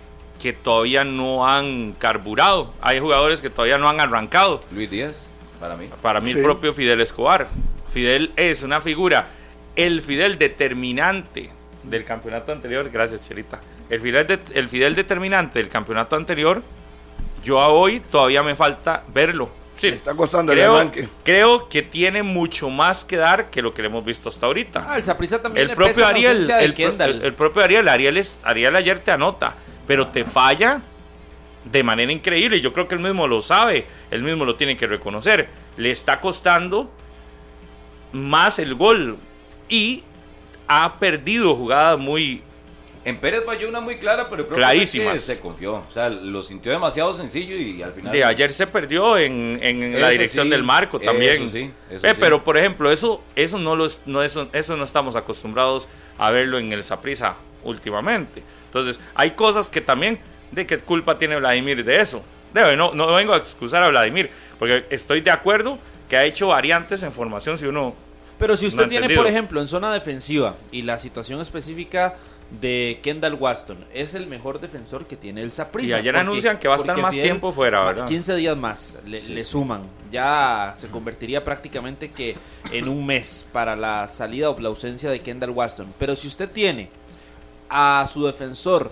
que 0.42 0.52
todavía 0.54 1.04
no 1.04 1.48
han 1.48 1.94
carburado. 1.94 2.74
Hay 2.82 3.00
jugadores 3.00 3.42
que 3.42 3.50
todavía 3.50 3.78
no 3.78 3.88
han 3.90 4.00
arrancado. 4.00 4.60
Luis 4.72 4.90
Díaz, 4.90 5.24
para 5.60 5.76
mí. 5.78 5.88
Para 6.02 6.20
mí, 6.20 6.28
Sí. 6.32 6.40
el 6.40 6.44
propio 6.44 6.74
Fidel 6.74 7.00
Escobar. 7.02 7.48
Fidel 7.92 8.32
es 8.36 8.64
una 8.64 8.82
figura, 8.82 9.28
el 9.76 10.02
Fidel 10.02 10.38
determinante 10.38 11.52
del 11.84 12.04
campeonato 12.04 12.52
anterior. 12.52 12.90
Gracias, 12.92 13.22
Cherita. 13.22 13.60
El 13.90 14.02
Fidel, 14.02 14.26
de- 14.28 14.40
el 14.56 14.68
Fidel 14.68 14.96
determinante 14.96 15.60
del 15.60 15.70
campeonato 15.70 16.16
anterior, 16.16 16.64
yo 17.44 17.62
a 17.62 17.68
hoy 17.70 18.00
todavía 18.00 18.42
me 18.42 18.56
falta 18.56 19.04
verlo. 19.14 19.50
Sí, 19.76 19.88
Le 19.90 19.94
está 19.96 20.16
costando 20.16 20.52
el 20.52 20.58
creo, 20.60 20.76
arranque. 20.76 21.08
creo 21.24 21.68
que 21.68 21.82
tiene 21.82 22.22
mucho 22.24 22.70
más 22.70 23.04
que 23.04 23.18
dar 23.18 23.50
que 23.50 23.62
lo 23.62 23.74
que 23.74 23.82
le 23.82 23.88
hemos 23.88 24.06
visto 24.06 24.30
hasta 24.30 24.46
ahorita. 24.46 24.86
Ah, 24.88 24.98
el 24.98 25.04
Saprissa 25.04 25.42
también 25.42 25.64
el 25.64 25.68
le 25.70 25.76
propio 25.76 25.96
pesa 25.96 26.08
Ariel, 26.10 26.50
el, 26.50 26.74
pro- 26.74 27.06
el- 27.06 27.22
el 27.24 27.34
propio 27.34 27.64
Ariel, 27.64 27.88
Ariel, 27.90 28.18
es, 28.18 28.40
Ariel 28.44 28.76
ayer 28.76 29.00
te 29.00 29.12
anota, 29.12 29.56
pero 29.88 30.08
te 30.08 30.24
falla 30.26 30.82
de 31.66 31.84
manera 31.84 32.12
increíble. 32.12 32.62
Yo 32.62 32.72
creo 32.72 32.88
que 32.88 32.96
él 32.96 33.02
mismo 33.02 33.26
lo 33.28 33.42
sabe, 33.42 33.86
él 34.12 34.22
mismo 34.22 34.46
lo 34.46 34.56
tiene 34.56 34.78
que 34.78 34.86
reconocer. 34.86 35.50
Le 35.78 35.90
está 35.92 36.20
costando 36.22 36.92
más 38.12 38.60
el 38.60 38.76
gol 38.76 39.18
y 39.70 40.04
ha 40.68 41.00
perdido 41.00 41.56
jugadas 41.56 41.98
muy 42.00 42.44
En 43.06 43.18
Pérez 43.18 43.44
falló 43.46 43.68
una 43.68 43.82
muy 43.82 43.98
clara, 43.98 44.30
pero 44.30 44.46
creo 44.46 44.56
Clarísimas. 44.58 45.14
que 45.16 45.20
se 45.20 45.40
confió. 45.42 45.76
O 45.76 45.92
sea, 45.94 46.10
lo 46.10 46.42
sintió 46.42 46.72
demasiado 46.72 47.14
sencillo 47.14 47.56
y 47.58 47.82
al 47.84 47.92
final. 47.94 48.12
de 48.14 48.24
ayer 48.24 48.54
se 48.54 48.66
perdió 48.66 49.18
en, 49.18 49.60
en 49.62 50.00
la 50.02 50.10
dirección 50.10 50.46
sí, 50.46 50.52
del 50.52 50.64
marco 50.64 51.00
también. 51.00 51.44
eso 51.44 51.52
sí, 51.52 51.72
eso 51.90 52.08
Eh, 52.08 52.12
sí. 52.14 52.18
Pero 52.20 52.44
por 52.46 52.58
ejemplo, 52.58 52.90
eso, 52.92 53.22
eso 53.36 53.58
no 53.58 53.76
los, 53.76 54.00
no 54.06 54.24
eso, 54.24 54.48
eso 54.54 54.78
no 54.78 54.86
estamos 54.86 55.16
acostumbrados 55.18 55.88
a 56.18 56.32
verlo 56.32 56.60
en 56.60 56.72
el 56.72 56.84
Saprisa 56.86 57.36
últimamente. 57.64 58.42
Entonces, 58.66 59.00
hay 59.16 59.32
cosas 59.32 59.70
que 59.70 59.82
también, 59.82 60.20
de 60.52 60.66
qué 60.66 60.78
culpa 60.80 61.18
tiene 61.20 61.38
Vladimir 61.38 61.84
de 61.84 62.00
eso. 62.00 62.24
De- 62.54 62.76
no, 62.78 62.94
no 62.94 63.08
vengo 63.14 63.34
a 63.34 63.38
excusar 63.38 63.84
a 63.84 63.90
Vladimir, 63.90 64.30
porque 64.60 64.86
estoy 64.90 65.22
de 65.22 65.32
acuerdo 65.32 65.78
que 66.10 66.16
ha 66.18 66.24
hecho 66.24 66.48
variantes 66.48 67.04
en 67.04 67.12
formación 67.12 67.58
si 67.58 67.66
uno 67.66 67.96
Pero 68.40 68.56
si 68.58 68.68
usted 68.68 68.84
tiene, 68.88 69.06
entendido. 69.06 69.24
por 69.24 69.30
ejemplo, 69.32 69.60
en 69.62 69.68
zona 69.68 69.92
defensiva 69.94 70.56
y 70.72 70.84
la 70.84 70.98
situación 71.00 71.42
específica 71.42 72.16
de 72.62 73.00
Kendall 73.02 73.34
Waston, 73.34 73.84
es 73.94 74.14
el 74.14 74.28
mejor 74.28 74.60
defensor 74.60 75.06
que 75.06 75.16
tiene 75.16 75.42
el 75.42 75.52
Saprissa. 75.52 75.90
Y 75.98 76.00
ayer 76.00 76.14
porque- 76.14 76.22
anuncian 76.28 76.60
que 76.60 76.68
va 76.68 76.76
a 76.76 76.78
estar 76.78 76.98
más 76.98 77.14
tiempo 77.16 77.52
fuera, 77.52 77.84
¿verdad? 77.84 78.08
15 78.08 78.36
días 78.36 78.56
más 78.56 79.00
le, 79.06 79.22
le 79.22 79.44
suman. 79.46 79.82
Ya 80.12 80.74
se 80.78 80.88
convertiría 80.90 81.44
prácticamente 81.44 82.12
que 82.12 82.36
en 82.72 82.88
un 82.88 83.06
mes 83.06 83.46
para 83.52 83.76
la 83.76 84.08
salida 84.08 84.50
o 84.52 84.60
la 84.60 84.70
ausencia 84.70 85.10
de 85.10 85.20
Kendall 85.20 85.50
Waston. 85.50 85.94
Pero 85.98 86.16
si 86.16 86.28
usted 86.28 86.50
tiene 86.50 86.90
a 87.70 88.08
su 88.12 88.26
defensor, 88.26 88.92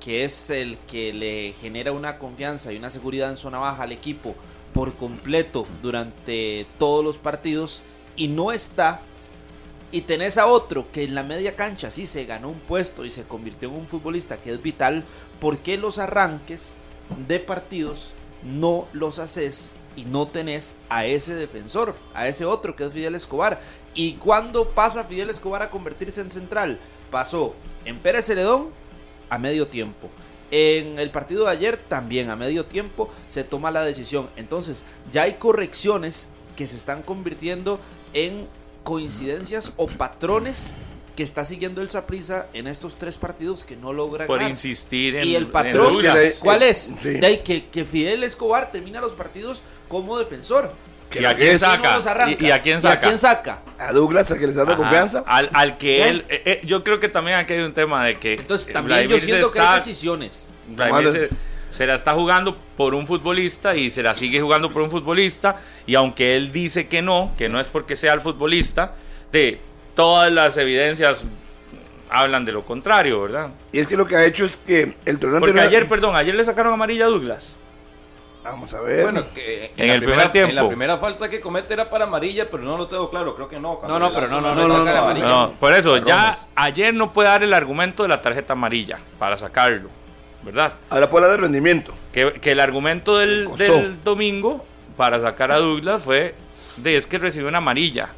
que 0.00 0.24
es 0.24 0.50
el 0.50 0.76
que 0.86 1.12
le 1.12 1.54
genera 1.60 1.92
una 1.92 2.18
confianza 2.18 2.72
y 2.72 2.76
una 2.76 2.90
seguridad 2.90 3.30
en 3.30 3.36
zona 3.36 3.58
baja 3.58 3.82
al 3.84 3.92
equipo 3.92 4.34
por 4.74 4.94
completo 4.94 5.66
durante 5.82 6.66
todos 6.78 7.02
los 7.04 7.16
partidos 7.18 7.82
y 8.16 8.28
no 8.28 8.52
está 8.52 9.00
y 9.90 10.02
tenés 10.02 10.36
a 10.38 10.46
otro 10.46 10.90
que 10.92 11.04
en 11.04 11.14
la 11.14 11.22
media 11.22 11.56
cancha 11.56 11.90
sí 11.90 12.06
se 12.06 12.26
ganó 12.26 12.48
un 12.48 12.60
puesto 12.60 13.04
y 13.04 13.10
se 13.10 13.24
convirtió 13.24 13.68
en 13.68 13.76
un 13.76 13.86
futbolista 13.86 14.36
que 14.36 14.52
es 14.52 14.62
vital, 14.62 15.04
¿por 15.40 15.58
qué 15.58 15.78
los 15.78 15.98
arranques 15.98 16.76
de 17.26 17.40
partidos 17.40 18.12
no 18.42 18.86
los 18.92 19.18
haces 19.18 19.72
y 19.96 20.04
no 20.04 20.28
tenés 20.28 20.76
a 20.88 21.06
ese 21.06 21.34
defensor, 21.34 21.94
a 22.14 22.28
ese 22.28 22.44
otro 22.44 22.76
que 22.76 22.84
es 22.84 22.92
Fidel 22.92 23.14
Escobar? 23.14 23.60
¿Y 23.94 24.14
cuándo 24.14 24.68
pasa 24.70 25.04
Fidel 25.04 25.30
Escobar 25.30 25.62
a 25.62 25.70
convertirse 25.70 26.20
en 26.20 26.30
central? 26.30 26.78
Pasó 27.10 27.54
en 27.84 27.98
Pérez 27.98 28.26
Celedón 28.26 28.68
a 29.30 29.38
medio 29.38 29.68
tiempo. 29.68 30.10
En 30.50 30.98
el 30.98 31.10
partido 31.10 31.44
de 31.44 31.50
ayer 31.50 31.76
también 31.76 32.30
a 32.30 32.36
medio 32.36 32.64
tiempo 32.64 33.10
se 33.26 33.44
toma 33.44 33.70
la 33.70 33.82
decisión. 33.82 34.28
Entonces 34.36 34.82
ya 35.10 35.22
hay 35.22 35.34
correcciones 35.34 36.28
que 36.56 36.66
se 36.66 36.76
están 36.76 37.02
convirtiendo 37.02 37.80
en 38.12 38.46
coincidencias 38.84 39.72
o 39.76 39.86
patrones 39.86 40.74
que 41.16 41.22
está 41.24 41.44
siguiendo 41.44 41.82
el 41.82 41.90
Saprisa 41.90 42.46
en 42.52 42.68
estos 42.68 42.96
tres 42.96 43.16
partidos 43.18 43.64
que 43.64 43.74
no 43.76 43.92
logra 43.92 44.26
Por 44.26 44.36
ganar. 44.38 44.50
insistir 44.52 45.16
en 45.16 45.26
Y 45.26 45.34
el 45.34 45.48
patrón. 45.48 45.92
¿cuál 46.40 46.62
es? 46.62 46.78
Sí. 46.98 47.14
De 47.14 47.26
ahí 47.26 47.38
que, 47.38 47.66
que 47.66 47.84
Fidel 47.84 48.22
Escobar 48.22 48.70
termina 48.70 49.00
los 49.00 49.12
partidos 49.12 49.62
como 49.88 50.16
defensor. 50.18 50.72
¿Y 51.10 51.24
a 51.24 51.34
quién 51.34 51.58
saca? 51.58 51.98
¿Y, 52.38 52.44
y 52.44 52.50
a 52.50 52.60
quién 52.62 52.80
saca? 52.80 52.94
¿Y 52.94 52.96
a 52.98 53.00
quién 53.00 53.18
saca? 53.18 53.62
A 53.78 53.92
Douglas, 53.92 54.30
al 54.30 54.38
que 54.38 54.46
les 54.46 54.56
da 54.56 54.76
confianza. 54.76 55.24
Al, 55.26 55.48
al 55.54 55.78
que 55.78 56.02
¿Eh? 56.02 56.08
él. 56.08 56.24
eh, 56.28 56.42
eh, 56.44 56.60
yo 56.64 56.84
creo 56.84 57.00
que 57.00 57.08
también 57.08 57.38
aquí 57.38 57.54
hay 57.54 57.60
un 57.60 57.72
tema 57.72 58.04
de 58.04 58.18
que. 58.18 58.34
Entonces 58.34 58.68
eh, 58.68 58.72
también 58.72 59.00
yo 59.00 59.08
Vladimir 59.08 59.28
siento 59.28 59.50
que 59.50 59.58
hay 59.60 59.74
decisiones. 59.76 60.48
Vladimir 60.68 61.30
se, 61.70 61.86
la 61.86 61.94
está 61.94 62.14
jugando 62.14 62.56
por 62.76 62.94
un 62.94 63.06
futbolista 63.06 63.76
y 63.76 63.90
se 63.90 64.02
la 64.02 64.14
sigue 64.14 64.40
jugando 64.40 64.72
por 64.72 64.82
un 64.82 64.90
futbolista. 64.90 65.56
Y 65.86 65.94
aunque 65.94 66.36
él 66.36 66.52
dice 66.52 66.88
que 66.88 67.02
no, 67.02 67.32
que 67.36 67.48
no 67.48 67.60
es 67.60 67.66
porque 67.66 67.96
sea 67.96 68.14
el 68.14 68.20
futbolista, 68.20 68.94
de 69.32 69.60
todas 69.94 70.32
las 70.32 70.56
evidencias 70.56 71.28
hablan 72.10 72.44
de 72.44 72.52
lo 72.52 72.62
contrario, 72.62 73.22
¿verdad? 73.22 73.50
Y 73.72 73.78
es 73.78 73.86
que 73.86 73.96
lo 73.96 74.06
que 74.06 74.16
ha 74.16 74.24
hecho 74.24 74.44
es 74.44 74.58
que 74.58 74.96
el 75.04 75.18
torneo 75.18 75.40
Porque 75.40 75.60
ayer, 75.60 75.88
perdón, 75.88 76.16
ayer 76.16 76.34
le 76.34 76.44
sacaron 76.44 76.72
amarilla 76.72 77.06
a 77.06 77.08
Douglas. 77.08 77.56
Vamos 78.44 78.72
a 78.72 78.80
ver. 78.80 79.02
Bueno, 79.02 79.24
que 79.34 79.72
En 79.76 79.90
el 79.90 80.02
primer 80.02 80.32
tiempo. 80.32 80.50
En 80.50 80.56
la 80.56 80.66
primera 80.66 80.96
falta 80.96 81.28
que 81.28 81.40
comete 81.40 81.74
era 81.74 81.90
para 81.90 82.04
amarilla, 82.04 82.48
pero 82.50 82.62
no 82.62 82.78
lo 82.78 82.86
tengo 82.86 83.10
claro. 83.10 83.34
Creo 83.34 83.48
que 83.48 83.60
no. 83.60 83.78
No, 83.86 83.98
no, 83.98 84.12
pero 84.12 84.28
no, 84.28 84.40
no, 84.40 84.54
le 84.54 84.62
no, 84.62 84.68
no, 84.68 84.84
saca 84.84 84.92
no, 84.92 85.04
amarilla. 85.04 85.26
No, 85.26 85.52
por 85.60 85.74
eso, 85.74 85.96
ya 85.98 86.36
ayer 86.54 86.94
no 86.94 87.12
puede 87.12 87.28
dar 87.28 87.42
el 87.42 87.52
argumento 87.52 88.04
de 88.04 88.08
la 88.08 88.22
tarjeta 88.22 88.54
amarilla 88.54 88.98
para 89.18 89.36
sacarlo, 89.36 89.90
¿verdad? 90.48 90.72
Ahora 90.88 91.10
puede 91.10 91.26
hablar 91.26 91.40
de 91.40 91.42
rendimiento. 91.42 91.94
Que, 92.10 92.32
que 92.40 92.52
el 92.52 92.60
argumento 92.60 93.18
del, 93.18 93.46
del 93.58 94.02
domingo 94.02 94.64
para 94.96 95.20
sacar 95.20 95.52
a 95.52 95.58
Douglas 95.58 96.02
fue 96.02 96.34
de 96.78 96.96
es 96.96 97.06
que 97.06 97.18
recibió 97.18 97.48
una 97.48 97.58
amarilla. 97.58 98.08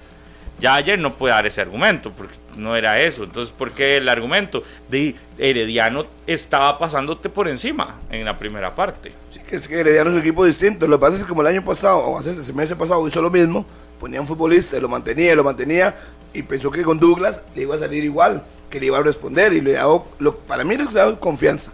Ya 0.60 0.75
ayer 0.75 0.99
no 0.99 1.14
puede 1.14 1.34
dar 1.34 1.46
ese 1.46 1.60
argumento, 1.60 2.12
porque 2.12 2.34
no 2.56 2.76
era 2.76 3.00
eso. 3.00 3.25
Entonces, 3.25 3.52
¿por 3.52 3.72
qué 3.72 3.96
el 3.96 4.08
argumento? 4.08 4.62
De 4.88 5.16
Herediano 5.38 6.06
estaba 6.26 6.78
pasándote 6.78 7.30
por 7.30 7.49
encima 7.49 7.99
en 8.10 8.25
la 8.26 8.38
primera 8.38 8.75
parte. 8.76 9.12
Sí, 9.28 9.40
que 9.40 9.56
es 9.56 9.66
que 9.66 9.82
le 9.82 9.90
dieron 9.90 10.12
un 10.12 10.20
equipo 10.20 10.44
distinto. 10.44 10.87
Lo 10.87 10.99
que 10.99 11.00
pasa 11.00 11.16
es 11.16 11.22
que 11.22 11.28
como 11.28 11.40
el 11.40 11.49
año 11.49 11.64
pasado, 11.64 11.99
o 11.99 12.18
hace 12.18 12.30
ese 12.30 12.52
mes 12.52 12.72
pasado, 12.75 13.08
hizo 13.08 13.22
lo 13.22 13.30
mismo, 13.30 13.66
ponía 13.99 14.20
un 14.20 14.26
futbolista, 14.26 14.78
lo 14.78 14.88
mantenía, 14.88 15.34
lo 15.34 15.42
mantenía, 15.42 15.96
y 16.32 16.42
pensó 16.42 16.70
que 16.70 16.82
con 16.82 17.00
Douglas 17.00 17.42
le 17.56 17.62
iba 17.62 17.75
a 17.75 17.78
salir 17.78 18.04
igual, 18.04 18.44
que 18.68 18.78
le 18.78 18.87
iba 18.87 18.99
a 18.99 19.02
responder, 19.02 19.54
y 19.54 19.62
le 19.62 19.72
dado, 19.72 20.06
lo, 20.18 20.37
para 20.37 20.62
mí 20.62 20.76
le 20.76 20.84
ha 20.84 20.87
dado 20.87 21.18
confianza. 21.18 21.72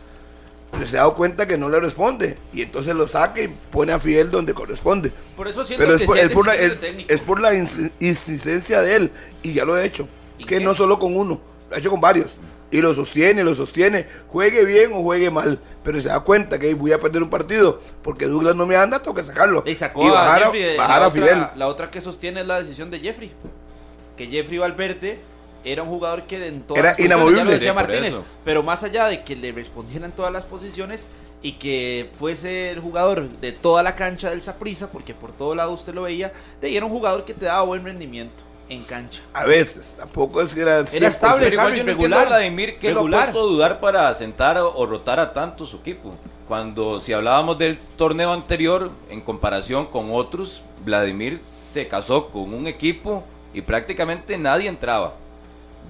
Se 0.85 0.97
ha 0.97 1.01
dado 1.01 1.15
cuenta 1.15 1.47
que 1.49 1.57
no 1.59 1.69
le 1.69 1.81
responde, 1.81 2.39
y 2.53 2.63
entonces 2.63 2.95
lo 2.95 3.09
saca 3.09 3.41
y 3.41 3.49
pone 3.49 3.93
a 3.93 3.99
Fidel 3.99 4.31
donde 4.31 4.55
corresponde. 4.55 5.11
Por 5.37 5.49
eso 5.49 5.65
siento 5.65 5.85
Pero 5.85 5.95
es 5.97 6.01
que 6.03 6.07
por, 6.07 6.19
es 6.19 6.29
por 6.31 6.47
la, 6.47 6.55
es- 6.55 7.21
por 7.23 7.41
insistencia 7.99 8.81
de 8.83 8.97
él, 8.97 9.13
y 9.43 9.53
ya 9.55 9.65
lo 9.65 9.77
he 9.77 9.85
hecho. 9.85 10.09
Es 10.39 10.45
¿Y 10.45 10.47
que 10.47 10.59
qué? 10.59 10.65
no 10.65 10.75
solo 10.75 10.99
con 10.99 11.17
uno, 11.17 11.41
lo 11.71 11.77
ha 11.77 11.79
hecho 11.79 11.91
con 11.91 12.01
varios. 12.01 12.39
Y 12.71 12.81
lo 12.81 12.93
sostiene, 12.95 13.43
lo 13.45 13.55
sostiene, 13.55 14.07
juegue 14.29 14.65
bien 14.65 14.91
o 14.93 15.01
juegue 15.03 15.31
mal. 15.31 15.61
Pero 15.85 16.01
se 16.01 16.09
da 16.09 16.21
cuenta 16.21 16.59
que 16.59 16.67
"Ey, 16.67 16.75
voy 16.75 16.93
a 16.93 17.01
perder 17.01 17.23
un 17.23 17.31
partido 17.31 17.81
porque 18.03 18.27
Douglas 18.27 18.57
no 18.57 18.67
me 18.67 18.77
anda, 18.77 18.99
tengo 19.01 19.15
que 19.15 19.23
sacarlo. 19.23 19.63
Y 19.67 19.75
sacó 19.77 20.05
Y 20.05 20.11
bajar, 20.11 20.43
a, 20.43 20.47
Jeffrey 20.47 20.77
bajar 20.77 20.99
la 20.99 21.05
a 21.05 21.09
otra- 21.09 21.23
Fidel. 21.23 21.47
La 21.57 21.69
otra 21.69 21.91
que 21.93 22.01
sostiene 22.01 22.41
es 22.41 22.47
la 22.47 22.59
decisión 22.59 22.91
de 22.91 22.99
Jeffrey. 23.01 23.33
Que 24.17 24.27
Jeffrey 24.27 24.59
Valverde 24.59 25.21
era 25.67 25.83
un 25.83 25.89
jugador 25.91 26.23
que 26.23 26.47
en 26.47 26.63
todas 26.63 26.81
Era 26.83 26.91
las 26.93 27.01
inamovible. 27.01 27.39
ya 27.39 27.45
lo 27.45 27.51
decía 27.51 27.75
Martínez, 27.75 28.21
pero 28.45 28.63
más 28.63 28.83
allá 28.85 29.07
de 29.09 29.23
que 29.23 29.37
le 29.37 29.53
respondieran 29.53 30.13
todas 30.13 30.33
las 30.33 30.45
posiciones 30.45 31.09
y 31.43 31.53
que 31.53 32.11
fuese 32.19 32.71
el 32.71 32.81
jugador 32.81 33.29
de 33.29 33.53
toda 33.53 33.83
la 33.83 33.95
cancha 33.95 34.31
del 34.31 34.43
Saprissa, 34.43 34.91
porque 34.91 35.13
por 35.15 35.33
todo 35.33 35.55
lado 35.55 35.73
usted 35.73 35.93
lo 35.95 36.03
veía, 36.03 36.33
era 36.63 36.85
un 36.87 36.91
jugador 36.93 37.25
que 37.25 37.35
te 37.35 37.45
daba 37.45 37.63
buen 37.63 37.85
rendimiento 37.85 38.43
en 38.69 38.83
cancha. 38.85 39.23
A 39.35 39.45
veces, 39.45 39.95
tampoco 39.99 40.41
es 40.43 40.55
que 40.55 40.63
era 40.63 40.81
100%. 40.81 41.07
estable, 41.07 41.45
Pero 41.45 41.55
igual 41.55 41.75
yo 41.75 41.83
no 41.85 41.87
regular. 41.87 42.27
Vladimir 42.29 42.79
que 42.79 42.89
lo 42.91 43.01
ha 43.01 43.03
Regular. 43.03 43.25
puesto 43.33 43.41
a 43.41 43.53
dudar 43.53 43.79
para 43.79 44.15
sentar 44.15 44.57
o, 44.59 44.75
o 44.75 44.87
rotar 44.87 45.21
a 45.21 45.33
tanto 45.33 45.67
su 45.67 45.77
equipo. 45.77 46.15
Cuando 46.49 47.01
si 47.01 47.13
hablábamos 47.13 47.59
del 47.59 47.77
torneo 47.97 48.33
anterior, 48.33 48.91
en 49.11 49.21
comparación 49.21 49.87
con 49.87 50.09
otros, 50.13 50.63
Vladimir 50.85 51.41
se 51.47 51.87
casó 51.87 52.29
con 52.29 52.55
un 52.55 52.67
equipo 52.67 53.25
y 53.55 53.63
prácticamente 53.63 54.37
nadie 54.39 54.69
entraba. 54.69 55.15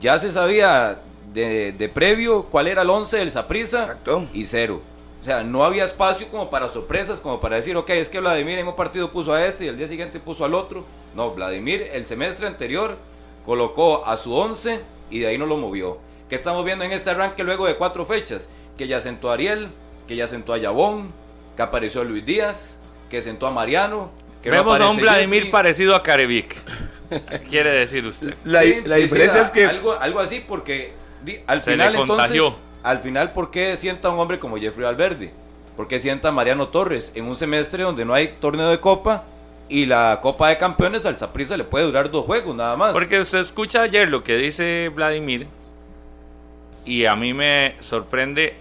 Ya 0.00 0.18
se 0.18 0.32
sabía 0.32 1.00
de, 1.32 1.72
de 1.72 1.88
previo 1.88 2.44
cuál 2.44 2.66
era 2.68 2.82
el 2.82 2.90
11 2.90 3.18
del 3.18 3.30
Saprissa 3.30 3.82
Exacto. 3.82 4.26
y 4.32 4.44
cero. 4.46 4.80
O 5.20 5.24
sea, 5.24 5.42
no 5.42 5.64
había 5.64 5.84
espacio 5.84 6.28
como 6.28 6.50
para 6.50 6.68
sorpresas, 6.68 7.18
como 7.20 7.40
para 7.40 7.56
decir, 7.56 7.76
ok, 7.76 7.90
es 7.90 8.08
que 8.08 8.20
Vladimir 8.20 8.58
en 8.58 8.68
un 8.68 8.76
partido 8.76 9.10
puso 9.10 9.32
a 9.32 9.44
este 9.44 9.64
y 9.64 9.68
el 9.68 9.76
día 9.76 9.88
siguiente 9.88 10.20
puso 10.20 10.44
al 10.44 10.54
otro. 10.54 10.84
No, 11.16 11.30
Vladimir 11.32 11.88
el 11.92 12.04
semestre 12.04 12.46
anterior 12.46 12.96
colocó 13.44 14.06
a 14.06 14.16
su 14.16 14.34
11 14.34 14.80
y 15.10 15.20
de 15.20 15.26
ahí 15.26 15.38
no 15.38 15.46
lo 15.46 15.56
movió. 15.56 15.98
¿Qué 16.28 16.34
estamos 16.34 16.64
viendo 16.64 16.84
en 16.84 16.92
este 16.92 17.10
arranque 17.10 17.42
luego 17.42 17.66
de 17.66 17.76
cuatro 17.76 18.04
fechas? 18.06 18.48
Que 18.76 18.86
ya 18.86 19.00
sentó 19.00 19.30
a 19.30 19.34
Ariel, 19.34 19.68
que 20.06 20.14
ya 20.16 20.26
sentó 20.28 20.52
a 20.52 20.58
Yabón, 20.58 21.12
que 21.56 21.62
apareció 21.62 22.04
Luis 22.04 22.24
Díaz, 22.24 22.78
que 23.10 23.20
sentó 23.22 23.46
a 23.46 23.50
Mariano. 23.50 24.10
Que 24.42 24.50
no 24.50 24.56
Vemos 24.56 24.80
a 24.80 24.90
un 24.90 24.96
Vladimir 24.98 25.40
Jeffrey. 25.40 25.52
parecido 25.52 25.96
a 25.96 26.02
Carevic. 26.02 26.56
Quiere 27.50 27.70
decir 27.70 28.06
usted. 28.06 28.34
La, 28.44 28.62
Sí, 28.62 28.82
la 28.84 28.96
sí, 28.96 29.02
diferencia 29.02 29.40
sí, 29.40 29.44
es 29.46 29.50
que 29.50 29.66
Algo, 29.66 29.92
algo 29.98 30.20
así 30.20 30.40
porque 30.46 30.92
di- 31.24 31.40
al 31.46 31.60
Se 31.62 31.72
final 31.72 31.92
le 31.92 31.98
contagió. 31.98 32.44
entonces... 32.46 32.62
Al 32.82 33.00
final, 33.00 33.32
¿por 33.32 33.50
qué 33.50 33.76
sienta 33.76 34.08
a 34.08 34.10
un 34.12 34.20
hombre 34.20 34.38
como 34.38 34.56
Jeffrey 34.58 34.84
Valverde? 34.84 35.32
¿Por 35.76 35.88
qué 35.88 35.98
sienta 35.98 36.30
Mariano 36.30 36.68
Torres 36.68 37.10
en 37.16 37.24
un 37.24 37.34
semestre 37.34 37.82
donde 37.82 38.04
no 38.04 38.14
hay 38.14 38.28
torneo 38.40 38.70
de 38.70 38.78
copa 38.80 39.24
y 39.68 39.86
la 39.86 40.20
Copa 40.22 40.48
de 40.50 40.56
Campeones 40.58 41.04
al 41.04 41.16
Saprissa 41.16 41.56
le 41.56 41.64
puede 41.64 41.84
durar 41.84 42.10
dos 42.12 42.24
juegos 42.24 42.54
nada 42.54 42.76
más? 42.76 42.92
Porque 42.92 43.18
usted 43.18 43.38
escucha 43.40 43.82
ayer 43.82 44.08
lo 44.08 44.22
que 44.22 44.36
dice 44.36 44.88
Vladimir 44.94 45.48
y 46.84 47.04
a 47.06 47.16
mí 47.16 47.34
me 47.34 47.74
sorprende 47.80 48.54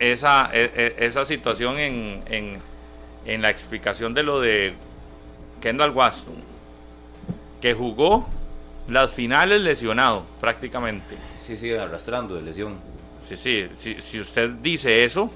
esa, 0.00 0.50
e- 0.52 0.72
e- 0.74 1.06
esa 1.06 1.24
situación 1.24 1.78
en, 1.78 2.22
en, 2.26 2.58
en 3.24 3.42
la 3.42 3.50
explicación 3.50 4.14
de 4.14 4.22
lo 4.24 4.40
de 4.40 4.74
Kendall 5.60 5.90
Waston, 5.92 6.34
que 7.60 7.74
jugó 7.74 8.28
las 8.88 9.10
finales 9.10 9.60
lesionado 9.60 10.24
prácticamente. 10.40 11.16
Sí, 11.38 11.56
sí, 11.56 11.72
arrastrando 11.72 12.34
de 12.34 12.42
lesión. 12.42 12.76
Sí, 13.24 13.36
sí, 13.36 13.68
si, 13.78 14.00
si 14.00 14.20
usted 14.20 14.50
dice 14.50 15.04
eso, 15.04 15.30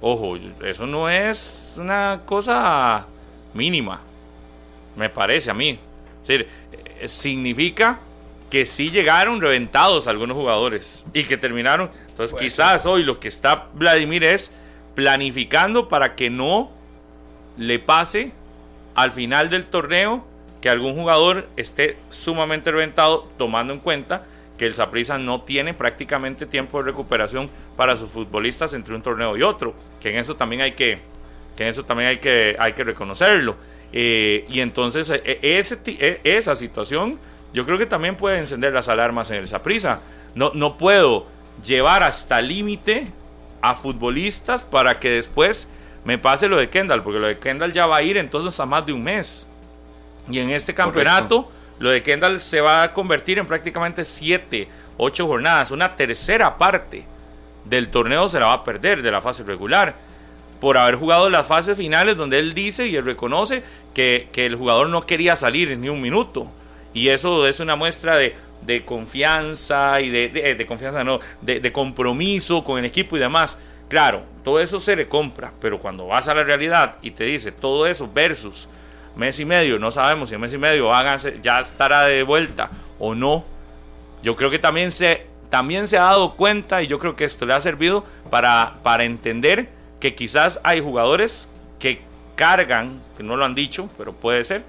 ojo, 0.00 0.36
eso 0.64 0.86
no 0.86 1.08
es 1.08 1.74
una 1.78 2.22
cosa 2.24 3.06
mínima, 3.54 4.00
me 4.96 5.08
parece 5.08 5.50
a 5.50 5.54
mí. 5.54 5.78
Es 6.22 6.28
decir, 6.28 6.48
eh, 6.72 7.08
significa 7.08 7.98
que 8.50 8.66
sí 8.66 8.90
llegaron 8.90 9.40
reventados 9.40 10.06
algunos 10.06 10.36
jugadores 10.36 11.04
y 11.14 11.24
que 11.24 11.36
terminaron. 11.36 11.90
Entonces, 12.08 12.32
Puede 12.32 12.44
quizás 12.44 12.86
hoy 12.86 13.02
lo 13.02 13.18
que 13.18 13.28
está 13.28 13.68
Vladimir 13.74 14.24
es 14.24 14.52
planificando 14.94 15.88
para 15.88 16.14
que 16.14 16.28
no 16.28 16.70
le 17.56 17.78
pase 17.78 18.32
al 18.94 19.10
final 19.10 19.48
del 19.48 19.64
torneo 19.64 20.26
que 20.62 20.70
algún 20.70 20.94
jugador 20.94 21.48
esté 21.56 21.98
sumamente 22.08 22.70
reventado, 22.70 23.28
tomando 23.36 23.74
en 23.74 23.80
cuenta 23.80 24.24
que 24.56 24.64
el 24.64 24.74
Saprissa 24.74 25.18
no 25.18 25.42
tiene 25.42 25.74
prácticamente 25.74 26.46
tiempo 26.46 26.78
de 26.78 26.84
recuperación 26.84 27.50
para 27.76 27.96
sus 27.96 28.10
futbolistas 28.10 28.72
entre 28.72 28.94
un 28.94 29.02
torneo 29.02 29.36
y 29.36 29.42
otro, 29.42 29.74
que 30.00 30.10
en 30.10 30.18
eso 30.18 30.36
también 30.36 30.62
hay 30.62 30.72
que, 30.72 31.00
que 31.56 31.64
en 31.64 31.70
eso 31.70 31.84
también 31.84 32.10
hay 32.10 32.18
que, 32.18 32.56
hay 32.58 32.74
que 32.74 32.84
reconocerlo. 32.84 33.56
Eh, 33.92 34.44
y 34.48 34.60
entonces 34.60 35.10
eh, 35.10 35.38
ese, 35.42 35.78
eh, 35.86 36.20
esa 36.24 36.56
situación 36.56 37.18
yo 37.52 37.66
creo 37.66 37.76
que 37.76 37.84
también 37.84 38.16
puede 38.16 38.38
encender 38.38 38.72
las 38.72 38.88
alarmas 38.88 39.30
en 39.30 39.38
el 39.38 39.48
Saprissa. 39.48 40.00
No, 40.36 40.52
no 40.54 40.78
puedo 40.78 41.26
llevar 41.64 42.04
hasta 42.04 42.40
límite 42.40 43.08
a 43.60 43.74
futbolistas 43.74 44.62
para 44.62 45.00
que 45.00 45.10
después 45.10 45.68
me 46.04 46.18
pase 46.18 46.48
lo 46.48 46.56
de 46.56 46.68
Kendall, 46.68 47.02
porque 47.02 47.18
lo 47.18 47.26
de 47.26 47.38
Kendall 47.38 47.72
ya 47.72 47.86
va 47.86 47.96
a 47.96 48.02
ir 48.02 48.16
entonces 48.16 48.58
a 48.58 48.66
más 48.66 48.86
de 48.86 48.92
un 48.92 49.02
mes. 49.02 49.48
Y 50.30 50.38
en 50.38 50.50
este 50.50 50.74
campeonato, 50.74 51.46
lo 51.78 51.90
de 51.90 52.02
Kendall 52.02 52.40
se 52.40 52.60
va 52.60 52.82
a 52.84 52.92
convertir 52.92 53.38
en 53.38 53.46
prácticamente 53.46 54.04
7, 54.04 54.68
8 54.98 55.26
jornadas. 55.26 55.70
Una 55.70 55.96
tercera 55.96 56.56
parte 56.58 57.04
del 57.64 57.88
torneo 57.88 58.28
se 58.28 58.40
la 58.40 58.46
va 58.46 58.52
a 58.54 58.64
perder 58.64 59.02
de 59.02 59.10
la 59.10 59.20
fase 59.20 59.42
regular. 59.42 59.94
Por 60.60 60.78
haber 60.78 60.94
jugado 60.94 61.28
las 61.28 61.46
fases 61.46 61.76
finales 61.76 62.16
donde 62.16 62.38
él 62.38 62.54
dice 62.54 62.86
y 62.86 62.94
él 62.94 63.04
reconoce 63.04 63.64
que, 63.94 64.28
que 64.32 64.46
el 64.46 64.54
jugador 64.54 64.88
no 64.88 65.04
quería 65.06 65.34
salir 65.34 65.76
ni 65.76 65.88
un 65.88 66.00
minuto. 66.00 66.46
Y 66.94 67.08
eso 67.08 67.48
es 67.48 67.58
una 67.58 67.74
muestra 67.74 68.14
de, 68.16 68.36
de 68.64 68.84
confianza 68.84 70.00
y 70.00 70.10
de, 70.10 70.28
de- 70.28 70.54
de 70.54 70.66
confianza, 70.66 71.02
no, 71.02 71.18
de, 71.40 71.58
de 71.58 71.72
compromiso 71.72 72.62
con 72.62 72.78
el 72.78 72.84
equipo 72.84 73.16
y 73.16 73.20
demás. 73.20 73.58
Claro, 73.88 74.22
todo 74.44 74.60
eso 74.60 74.78
se 74.78 74.94
le 74.94 75.08
compra, 75.08 75.52
pero 75.60 75.80
cuando 75.80 76.06
vas 76.06 76.28
a 76.28 76.34
la 76.34 76.44
realidad 76.44 76.94
y 77.02 77.10
te 77.10 77.24
dice 77.24 77.50
todo 77.50 77.86
eso 77.86 78.08
versus 78.12 78.68
mes 79.16 79.38
y 79.40 79.44
medio, 79.44 79.78
no 79.78 79.90
sabemos 79.90 80.28
si 80.28 80.34
en 80.34 80.40
mes 80.40 80.52
y 80.52 80.58
medio 80.58 80.94
háganse, 80.94 81.38
ya 81.42 81.60
estará 81.60 82.02
de 82.02 82.22
vuelta 82.22 82.70
o 82.98 83.14
no. 83.14 83.44
Yo 84.22 84.36
creo 84.36 84.50
que 84.50 84.58
también 84.58 84.90
se 84.92 85.26
también 85.52 85.86
se 85.86 85.98
ha 85.98 86.04
dado 86.04 86.32
cuenta 86.34 86.82
y 86.82 86.86
yo 86.86 86.98
creo 86.98 87.14
que 87.14 87.24
esto 87.24 87.44
le 87.44 87.52
ha 87.52 87.60
servido 87.60 88.04
para, 88.30 88.78
para 88.82 89.04
entender 89.04 89.68
que 90.00 90.14
quizás 90.14 90.58
hay 90.64 90.80
jugadores 90.80 91.46
que 91.78 92.00
cargan, 92.36 93.02
que 93.18 93.22
no 93.22 93.36
lo 93.36 93.44
han 93.44 93.54
dicho, 93.54 93.90
pero 93.98 94.14
puede 94.14 94.44
ser, 94.44 94.64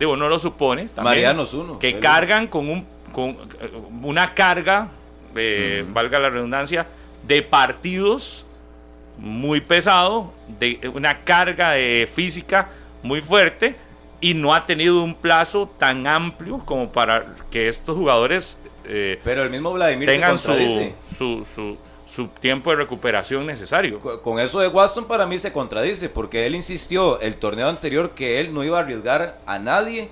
digo, 0.00 0.16
no 0.16 0.28
lo 0.28 0.40
supone, 0.40 0.88
también, 0.88 1.38
uno. 1.38 1.78
que 1.78 2.00
cargan 2.00 2.48
con, 2.48 2.68
un, 2.68 2.84
con 3.12 3.28
eh, 3.60 3.70
una 4.02 4.34
carga, 4.34 4.88
eh, 5.36 5.86
valga 5.88 6.18
la 6.18 6.30
redundancia, 6.30 6.88
de 7.24 7.40
partidos 7.42 8.44
muy 9.18 9.60
pesado, 9.60 10.32
de 10.58 10.90
una 10.92 11.22
carga 11.22 11.70
de 11.70 12.08
física 12.12 12.70
muy 13.08 13.20
fuerte 13.22 13.74
y 14.20 14.34
no 14.34 14.54
ha 14.54 14.66
tenido 14.66 15.02
un 15.02 15.14
plazo 15.14 15.68
tan 15.78 16.06
amplio 16.06 16.58
como 16.64 16.90
para 16.92 17.24
que 17.50 17.68
estos 17.68 17.96
jugadores 17.96 18.58
eh, 18.84 19.18
Pero 19.24 19.42
el 19.42 19.50
mismo 19.50 19.72
Vladimir 19.72 20.08
tengan 20.08 20.38
se 20.38 20.68
su, 20.68 21.16
su, 21.16 21.44
su, 21.44 21.76
su 22.06 22.26
tiempo 22.28 22.70
de 22.70 22.76
recuperación 22.76 23.44
necesario. 23.46 23.98
Co- 24.00 24.22
Con 24.22 24.38
eso 24.40 24.60
de 24.60 24.68
Waston 24.68 25.06
para 25.06 25.26
mí 25.26 25.38
se 25.38 25.52
contradice, 25.52 26.08
porque 26.08 26.46
él 26.46 26.54
insistió 26.54 27.20
el 27.20 27.34
torneo 27.36 27.68
anterior 27.68 28.10
que 28.10 28.40
él 28.40 28.52
no 28.54 28.64
iba 28.64 28.78
a 28.78 28.82
arriesgar 28.82 29.38
a 29.46 29.58
nadie 29.58 30.08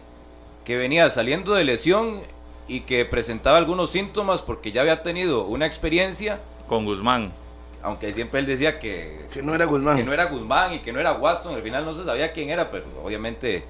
que 0.64 0.76
venía 0.76 1.08
saliendo 1.10 1.54
de 1.54 1.64
lesión 1.64 2.20
y 2.68 2.80
que 2.80 3.04
presentaba 3.04 3.56
algunos 3.58 3.90
síntomas 3.92 4.42
porque 4.42 4.72
ya 4.72 4.80
había 4.82 5.02
tenido 5.02 5.44
una 5.46 5.66
experiencia, 5.66 6.40
Con 6.66 6.84
Guzmán. 6.84 7.32
Aunque 7.82 8.12
siempre 8.12 8.40
él 8.40 8.46
decía 8.46 8.78
que, 8.78 9.26
Que 9.32 9.42
no 9.42 9.54
era 9.54 9.64
Guzmán. 9.64 9.96
que 9.96 10.02
no 10.02 10.12
era 10.12 10.24
Guzmán 10.26 10.74
y 10.74 10.78
que 10.80 10.92
no 10.92 11.00
era 11.00 11.12
Waston, 11.12 11.54
al 11.54 11.62
final 11.62 11.84
no 11.84 11.92
se 11.92 12.04
sabía 12.04 12.32
quién 12.32 12.50
era, 12.50 12.70
pero 12.70 12.84
obviamente 13.04 13.64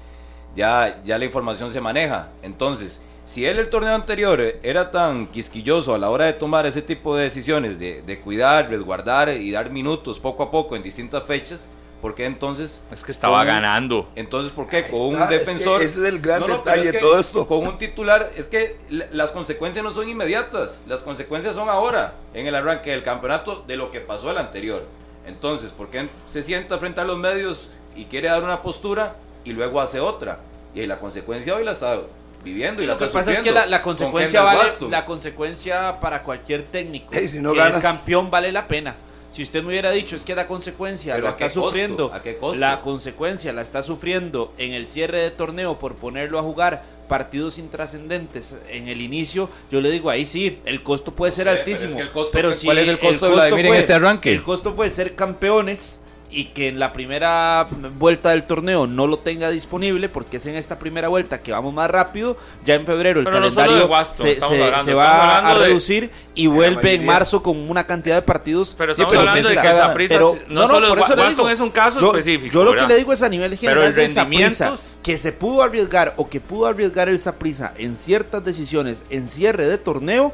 ya, 0.55 0.99
ya 1.03 1.17
la 1.17 1.25
información 1.25 1.71
se 1.71 1.81
maneja. 1.81 2.29
Entonces, 2.41 2.99
si 3.25 3.45
él 3.45 3.59
el 3.59 3.69
torneo 3.69 3.93
anterior 3.93 4.41
era 4.63 4.89
tan 4.89 5.27
quisquilloso 5.27 5.93
a 5.93 5.97
la 5.97 6.09
hora 6.09 6.25
de 6.25 6.33
tomar 6.33 6.65
ese 6.65 6.81
tipo 6.81 7.15
de 7.15 7.25
decisiones, 7.25 7.77
de, 7.77 8.01
de 8.01 8.19
cuidar, 8.19 8.69
resguardar 8.69 9.29
y 9.29 9.51
dar 9.51 9.69
minutos 9.69 10.19
poco 10.19 10.43
a 10.43 10.51
poco 10.51 10.75
en 10.75 10.83
distintas 10.83 11.23
fechas, 11.25 11.69
¿por 12.01 12.15
qué 12.15 12.25
entonces... 12.25 12.81
Es 12.91 13.03
que 13.03 13.11
estaba 13.11 13.39
con 13.39 13.47
ganando. 13.47 14.09
Entonces, 14.15 14.51
¿por 14.51 14.67
qué? 14.67 14.83
Con 14.87 15.01
un 15.01 15.13
está, 15.13 15.23
es 15.25 15.29
que 15.29 15.37
defensor... 15.39 15.81
ese 15.81 15.99
es 15.99 16.05
el 16.05 16.19
gran 16.21 16.45
detalle 16.45 16.79
es 16.81 16.85
de 16.87 16.91
que 16.93 16.97
todo 16.99 17.19
esto. 17.19 17.47
Con 17.47 17.65
un 17.67 17.77
titular, 17.77 18.31
es 18.35 18.47
que 18.47 18.77
la- 18.89 19.07
las 19.11 19.31
consecuencias 19.31 19.83
no 19.83 19.91
son 19.91 20.07
inmediatas, 20.09 20.81
las 20.87 21.01
consecuencias 21.01 21.55
son 21.55 21.69
ahora, 21.69 22.13
en 22.33 22.45
el 22.47 22.55
arranque 22.55 22.91
del 22.91 23.03
campeonato, 23.03 23.63
de 23.67 23.75
lo 23.77 23.91
que 23.91 23.99
pasó 24.01 24.29
el 24.31 24.37
anterior. 24.37 24.85
Entonces, 25.25 25.71
¿por 25.71 25.89
qué 25.89 26.09
se 26.25 26.41
sienta 26.43 26.77
frente 26.77 27.01
a 27.01 27.03
los 27.03 27.17
medios 27.17 27.71
y 27.95 28.05
quiere 28.05 28.29
dar 28.29 28.43
una 28.43 28.61
postura 28.61 29.15
y 29.43 29.53
luego 29.53 29.81
hace 29.81 29.99
otra? 29.99 30.39
Y 30.73 30.85
la 30.85 30.99
consecuencia 30.99 31.55
hoy 31.55 31.65
la 31.65 31.71
está 31.71 31.99
viviendo 32.43 32.81
y 32.81 32.85
la 32.85 32.93
Lo 32.93 32.99
que 32.99 33.05
está 33.05 33.19
pasa 33.19 33.31
es 33.31 33.39
que 33.41 33.51
la, 33.51 33.65
la 33.65 33.81
con 33.81 33.93
consecuencia 33.95 34.41
vale, 34.43 34.69
la 34.89 35.05
consecuencia 35.05 35.99
para 35.99 36.21
cualquier 36.23 36.63
técnico 36.63 37.13
Ey, 37.13 37.27
si 37.27 37.39
no 37.39 37.51
que 37.51 37.57
ganas- 37.59 37.77
es 37.77 37.81
campeón 37.81 38.29
vale 38.31 38.51
la 38.51 38.67
pena. 38.67 38.95
Si 39.37 39.43
usted 39.43 39.61
me 39.61 39.67
hubiera 39.67 39.91
dicho 39.91 40.15
es 40.15 40.23
que 40.25 40.33
la 40.33 40.47
consecuencia 40.47 41.13
Pero 41.13 41.25
la 41.25 41.29
¿a 41.29 41.33
está 41.33 41.49
sufriendo, 41.51 42.11
¿A 42.11 42.23
qué 42.23 42.37
costo? 42.37 42.59
la 42.59 42.81
consecuencia 42.81 43.53
la 43.53 43.61
está 43.61 43.83
sufriendo 43.83 44.51
en 44.57 44.73
el 44.73 44.87
cierre 44.87 45.19
de 45.19 45.29
torneo 45.29 45.77
por 45.77 45.93
ponerlo 45.93 46.39
a 46.39 46.41
jugar 46.41 46.83
partidos 47.07 47.59
intrascendentes 47.59 48.57
en 48.67 48.87
el 48.87 48.99
inicio, 48.99 49.47
yo 49.71 49.79
le 49.79 49.91
digo 49.91 50.09
ahí 50.09 50.25
sí, 50.25 50.57
el 50.65 50.81
costo 50.81 51.11
puede 51.11 51.29
No 51.29 51.35
ser 51.35 51.43
sé, 51.45 51.49
pero 51.51 51.59
altísimo. 51.59 51.89
es 51.91 51.95
que 51.97 52.01
el 52.01 52.09
costo- 52.11 52.31
pero 52.33 52.47
¿cuál 52.49 52.57
si 52.57 52.81
es 52.81 52.87
el 52.87 52.97
costo 52.99 53.25
de 53.27 53.31
Vladimir 53.35 53.65
en 53.67 53.73
este 53.75 53.93
arranque? 53.93 54.31
El 54.33 54.41
costo 54.41 54.75
puede 54.75 54.89
ser 54.89 55.13
campeones 55.13 56.01
y 56.29 56.45
que 56.45 56.67
en 56.67 56.77
la 56.77 56.91
primera 56.91 57.67
vuelta 57.97 58.31
del 58.31 58.43
torneo 58.43 58.85
no 58.85 59.07
lo 59.07 59.19
tenga 59.19 59.49
disponible 59.49 60.09
porque 60.09 60.37
es 60.37 60.45
en 60.45 60.55
esta 60.55 60.77
primera 60.77 61.07
vuelta 61.07 61.41
que 61.41 61.53
vamos 61.53 61.73
más 61.73 61.89
rápido, 61.89 62.35
ya 62.65 62.75
en 62.75 62.85
febrero 62.85 63.19
el 63.21 63.25
Pero 63.25 63.37
calendario 63.37 63.77
se, 63.77 64.43
hablando, 64.43 64.83
se 64.83 64.93
va 64.93 65.49
a 65.49 65.53
de- 65.57 65.59
reducir 65.67 66.11
y 66.35 66.47
vuelve 66.47 66.95
en 66.95 67.05
marzo 67.05 67.41
con 67.41 67.69
una 67.69 67.87
cantidad 67.87 68.15
de 68.15 68.21
partidos. 68.23 68.75
Pero 68.77 68.93
Sí, 68.93 69.01
estamos 69.03 69.25
hablando 69.27 69.49
de 69.49 69.55
que 69.55 70.07
pero- 70.09 70.37
no, 70.49 70.67
solo 70.67 70.89
por 70.89 70.99
eso 70.99 71.07
le 71.15 71.21
Waston 71.21 71.29
digo, 71.29 71.49
es 71.49 71.59
un 71.61 71.69
caso 71.69 71.99
yo, 72.01 72.09
específico. 72.11 72.53
Yo 72.53 72.63
lo 72.65 72.71
¿verdad? 72.71 72.87
que 72.87 72.93
le 72.93 72.99
digo 72.99 73.13
es 73.13 73.23
a 73.23 73.29
nivel 73.29 73.51
Pero 73.51 73.59
general 73.61 73.83
el 73.87 73.95
del 73.95 74.13
rendimiento- 74.15 74.75
que 75.01 75.17
se 75.17 75.31
pudo 75.31 75.63
arriesgar 75.63 76.13
o 76.17 76.29
que 76.29 76.41
pudo 76.41 76.67
arriesgar 76.67 77.07
el 77.07 77.19
Saprissa 77.19 77.73
en 77.77 77.95
ciertas 77.95 78.43
decisiones 78.43 79.05
en 79.09 79.29
cierre 79.29 79.65
de 79.65 79.77
torneo 79.77 80.33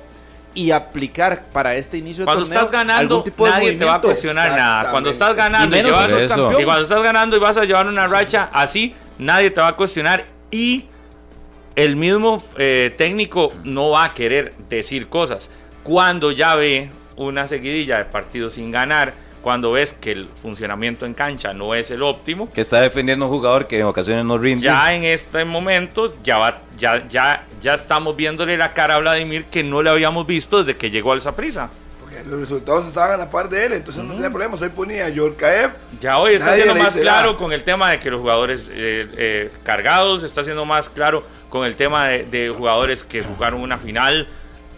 y 0.55 0.71
aplicar 0.71 1.45
para 1.51 1.75
este 1.75 1.97
inicio 1.97 2.21
de 2.21 2.25
Cuando 2.25 2.43
torneo 2.43 2.59
estás 2.59 2.71
ganando, 2.71 3.15
algún 3.15 3.23
tipo 3.23 3.45
de 3.45 3.51
nadie 3.51 3.71
te 3.73 3.85
va 3.85 3.95
a 3.95 4.01
cuestionar 4.01 4.51
nada. 4.51 4.91
Cuando 4.91 5.09
estás 5.09 5.35
ganando 5.35 5.75
Y 5.75 5.79
y, 5.79 5.83
menos 5.83 5.97
llevas- 6.09 6.25
campeón. 6.27 6.61
y 6.61 6.65
cuando 6.65 6.83
estás 6.83 7.03
ganando 7.03 7.35
y 7.35 7.39
vas 7.39 7.57
a 7.57 7.65
llevar 7.65 7.87
una 7.87 8.07
racha 8.07 8.49
así, 8.53 8.93
nadie 9.17 9.49
te 9.51 9.61
va 9.61 9.69
a 9.69 9.75
cuestionar. 9.75 10.25
Y 10.51 10.85
el 11.75 11.95
mismo 11.95 12.43
eh, 12.57 12.93
técnico 12.97 13.51
no 13.63 13.89
va 13.89 14.05
a 14.05 14.13
querer 14.13 14.53
decir 14.69 15.09
cosas. 15.09 15.49
Cuando 15.81 16.31
ya 16.31 16.53
ve 16.55 16.89
una 17.15 17.47
seguidilla 17.47 17.97
de 17.97 18.05
partidos 18.05 18.53
sin 18.53 18.69
ganar, 18.71 19.13
cuando 19.43 19.73
ves 19.73 19.93
que 19.93 20.13
el 20.13 20.29
funcionamiento 20.41 21.05
en 21.05 21.13
cancha 21.13 21.53
no 21.53 21.75
es 21.75 21.91
el 21.91 22.01
óptimo, 22.01 22.49
Que 22.51 22.61
está 22.61 22.79
defendiendo 22.81 23.25
un 23.25 23.31
jugador 23.31 23.67
que 23.67 23.77
en 23.77 23.85
ocasiones 23.85 24.23
no 24.25 24.37
rinde. 24.37 24.63
ya 24.63 24.93
en 24.95 25.03
este 25.03 25.43
momento 25.45 26.15
ya 26.23 26.37
va, 26.37 26.61
ya, 26.77 27.05
ya, 27.07 27.45
ya 27.61 27.73
estamos 27.73 28.15
viéndole 28.15 28.57
la 28.57 28.73
cara 28.73 28.95
a 28.95 28.99
Vladimir 28.99 29.45
que 29.51 29.61
no 29.61 29.83
le 29.83 29.89
habíamos 29.89 30.25
visto 30.25 30.63
desde 30.63 30.77
que 30.77 30.89
llegó 30.89 31.11
al 31.11 31.19
Saprissa. 31.21 31.69
Porque 31.99 32.15
los 32.29 32.39
resultados 32.39 32.87
estaban 32.87 33.11
a 33.11 33.17
la 33.17 33.29
par 33.29 33.49
de 33.49 33.65
él, 33.65 33.73
entonces 33.73 34.01
no 34.03 34.13
tenía 34.13 34.29
problema. 34.29 34.55
Hoy 34.59 34.69
ponía 34.69 35.05
a 35.07 35.09
Yorkaev. 35.09 35.71
Ya 35.99 36.17
hoy 36.19 36.35
está 36.35 36.55
siendo 36.55 36.75
más 36.75 36.95
claro 36.95 37.27
nada. 37.27 37.37
con 37.37 37.51
el 37.51 37.63
tema 37.63 37.91
de 37.91 37.99
que 37.99 38.09
los 38.11 38.21
jugadores 38.21 38.69
eh, 38.73 39.07
eh, 39.17 39.51
cargados, 39.63 40.23
está 40.23 40.41
siendo 40.43 40.63
más 40.65 40.87
claro 40.89 41.23
con 41.49 41.65
el 41.65 41.75
tema 41.75 42.07
de, 42.07 42.23
de 42.23 42.49
jugadores 42.49 43.03
que 43.03 43.21
jugaron 43.21 43.59
una 43.61 43.77
final. 43.77 44.27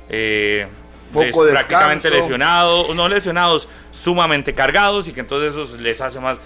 eh, 0.09 0.67
Poco 1.13 1.45
des- 1.45 1.53
prácticamente 1.53 2.09
lesionados, 2.09 2.93
no 2.95 3.07
lesionados, 3.07 3.67
sumamente 3.91 4.53
cargados 4.53 5.07
y 5.07 5.13
que 5.13 5.21
entonces 5.21 5.55
eso 5.55 5.77
les 5.77 6.01
hace 6.01 6.19
más. 6.19 6.37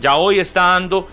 Ya 0.00 0.16
hoy 0.16 0.40
está 0.40 0.62
dando, 0.62 1.06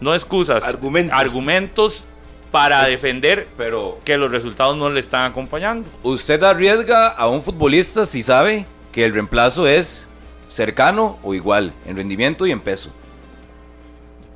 no 0.00 0.14
excusas, 0.14 0.64
Argumentos. 0.66 1.18
argumentos 1.18 2.04
para 2.50 2.84
defender 2.86 3.48
Pero 3.56 3.98
que 4.04 4.16
los 4.16 4.30
resultados 4.30 4.76
no 4.76 4.88
le 4.90 5.00
están 5.00 5.30
acompañando. 5.30 5.88
usted 6.02 6.42
arriesga 6.42 7.08
a 7.08 7.26
un 7.28 7.42
futbolista 7.42 8.04
si 8.06 8.22
sabe 8.22 8.66
que 8.92 9.04
el 9.04 9.12
reemplazo 9.14 9.66
es 9.66 10.06
cercano 10.48 11.18
o 11.22 11.34
igual 11.34 11.72
en 11.86 11.96
rendimiento 11.96 12.46
y 12.46 12.52
en 12.52 12.60
peso. 12.60 12.90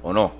¿O 0.02 0.12
no? 0.12 0.32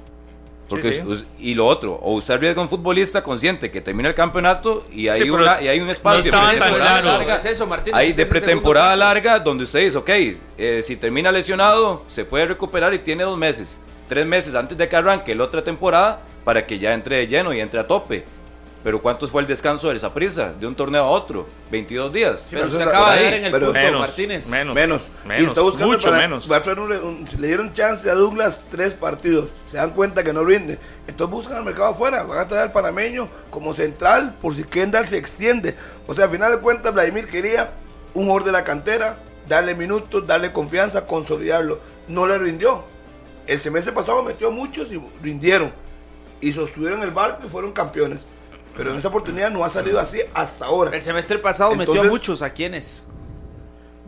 Porque 0.69 0.93
Sí, 0.93 1.03
y 1.39 1.55
lo 1.55 1.67
otro, 1.67 1.95
o 1.95 2.15
usted 2.15 2.35
arriesga 2.35 2.61
a 2.61 2.65
un 2.65 2.69
futbolista 2.69 3.23
consciente 3.23 3.71
que 3.71 3.81
termina 3.81 4.11
el 4.11 4.15
campeonato 4.15 4.85
y 4.93 5.09
hay, 5.09 5.23
Sí, 5.23 5.31
una, 5.31 5.63
y 5.63 5.69
hay 5.69 5.81
un 5.81 5.89
espacio 5.89 6.31
no 6.31 6.47
de 6.47 6.59
pretemporada 6.59 7.01
larga, 7.01 7.37
Es 7.37 7.45
eso, 7.47 7.67
Martínez, 7.67 7.99
hay 7.99 8.13
de 8.13 8.27
pretemporada 8.27 8.95
larga 8.95 9.39
donde 9.39 9.65
usted 9.65 9.81
dice, 9.81 9.97
ok, 9.97 10.11
eh, 10.59 10.83
si 10.85 10.97
termina 10.97 11.33
lesionado, 11.33 12.05
se 12.07 12.25
puede 12.25 12.47
recuperar 12.47 12.93
y 12.93 12.99
tiene 12.99 13.25
dos 13.25 13.39
meses, 13.39 13.81
tres 14.09 14.27
meses 14.27 14.55
antes 14.55 14.77
de 14.77 14.89
que 14.89 14.97
arranque 14.97 15.35
la 15.35 15.45
otra 15.45 15.65
temporada 15.65 16.23
para 16.45 16.67
que 16.67 16.79
ya 16.79 16.93
entre 16.93 17.17
de 17.17 17.27
lleno 17.27 17.53
y 17.53 17.61
entre 17.61 17.81
a 17.81 17.87
tope. 17.87 18.25
Pero 18.89 19.03
¿cuántos 19.03 19.31
fue 19.31 19.43
el 19.43 19.47
descanso 19.47 19.89
del 19.89 20.01
Saprissa 20.01 20.51
de 20.55 20.67
un 20.67 20.75
torneo 20.75 21.03
a 21.05 21.09
otro? 21.11 21.47
22 21.71 22.11
días. 22.11 22.47
Pero 22.49 22.65
eso 22.65 22.83
acaba 22.83 23.15
de 23.17 23.23
dar 23.25 23.35
en 23.35 23.45
el 23.45 23.53
pero- 23.53 23.67
punto, 23.67 23.79
Menos, 23.81 24.01
Martínez. 24.01 24.49
menos. 24.49 24.75
Menos. 24.75 25.03
Menos, 25.27 25.43
y 25.43 25.45
está 25.45 25.61
buscando 25.61 25.89
mucho 25.89 26.09
para- 26.09 26.17
menos. 26.23 26.51
va 26.51 26.57
a 26.57 26.63
traer 26.63 26.81
un- 26.81 26.91
un- 26.93 27.29
le 27.39 27.49
dieron 27.49 27.75
chance 27.75 28.09
a 28.09 28.15
Douglas 28.15 28.63
tres 28.71 28.95
partidos. 28.95 29.51
Se 29.67 29.77
dan 29.77 29.91
cuenta 29.91 30.25
que 30.25 30.33
no 30.33 30.43
rinde. 30.43 30.79
Entonces 31.07 31.31
buscan 31.37 31.59
al 31.59 31.65
mercado 31.67 31.89
afuera. 31.91 32.23
Van 32.23 32.39
a 32.39 32.49
traer 32.49 32.63
al 32.63 32.73
panameño 32.73 33.29
como 33.51 33.75
central 33.75 34.35
por 34.41 34.55
si 34.55 34.65
Kendall 34.65 35.07
se 35.07 35.19
extiende. 35.19 35.77
O 36.07 36.15
sea, 36.15 36.25
al 36.25 36.31
final 36.31 36.51
de 36.51 36.61
cuentas, 36.63 36.95
Vladimir 36.95 37.29
quería 37.29 37.75
un 38.15 38.25
jugador 38.25 38.45
de 38.47 38.53
la 38.53 38.65
cantera, 38.65 39.19
darle 39.47 39.75
minutos, 39.75 40.27
darle 40.27 40.51
confianza, 40.51 41.07
consolidarlo. 41.07 41.79
No 42.09 42.27
le 42.27 42.39
rindió. 42.39 42.85
El 43.47 43.61
semestre 43.61 43.93
pasado 43.93 44.23
metió 44.23 44.51
muchos 44.51 44.91
y 44.93 45.03
rindieron. 45.23 45.75
Y 46.41 46.53
sostuvieron 46.53 47.03
el 47.03 47.11
barco 47.11 47.45
y 47.47 47.51
fueron 47.51 47.73
campeones. 47.73 48.21
Pero 48.77 48.93
en 48.93 48.99
esa 48.99 49.09
oportunidad 49.09 49.51
no 49.51 49.65
ha 49.65 49.69
salido 49.69 49.99
así 49.99 50.21
hasta 50.35 50.67
ahora. 50.67 50.95
El 50.95 51.03
semestre 51.03 51.39
pasado 51.39 51.71
metió 51.75 51.93
a 51.95 51.97
Entonces- 51.97 52.11
muchos, 52.13 52.43
¿a 52.43 52.51
quiénes? 52.53 53.05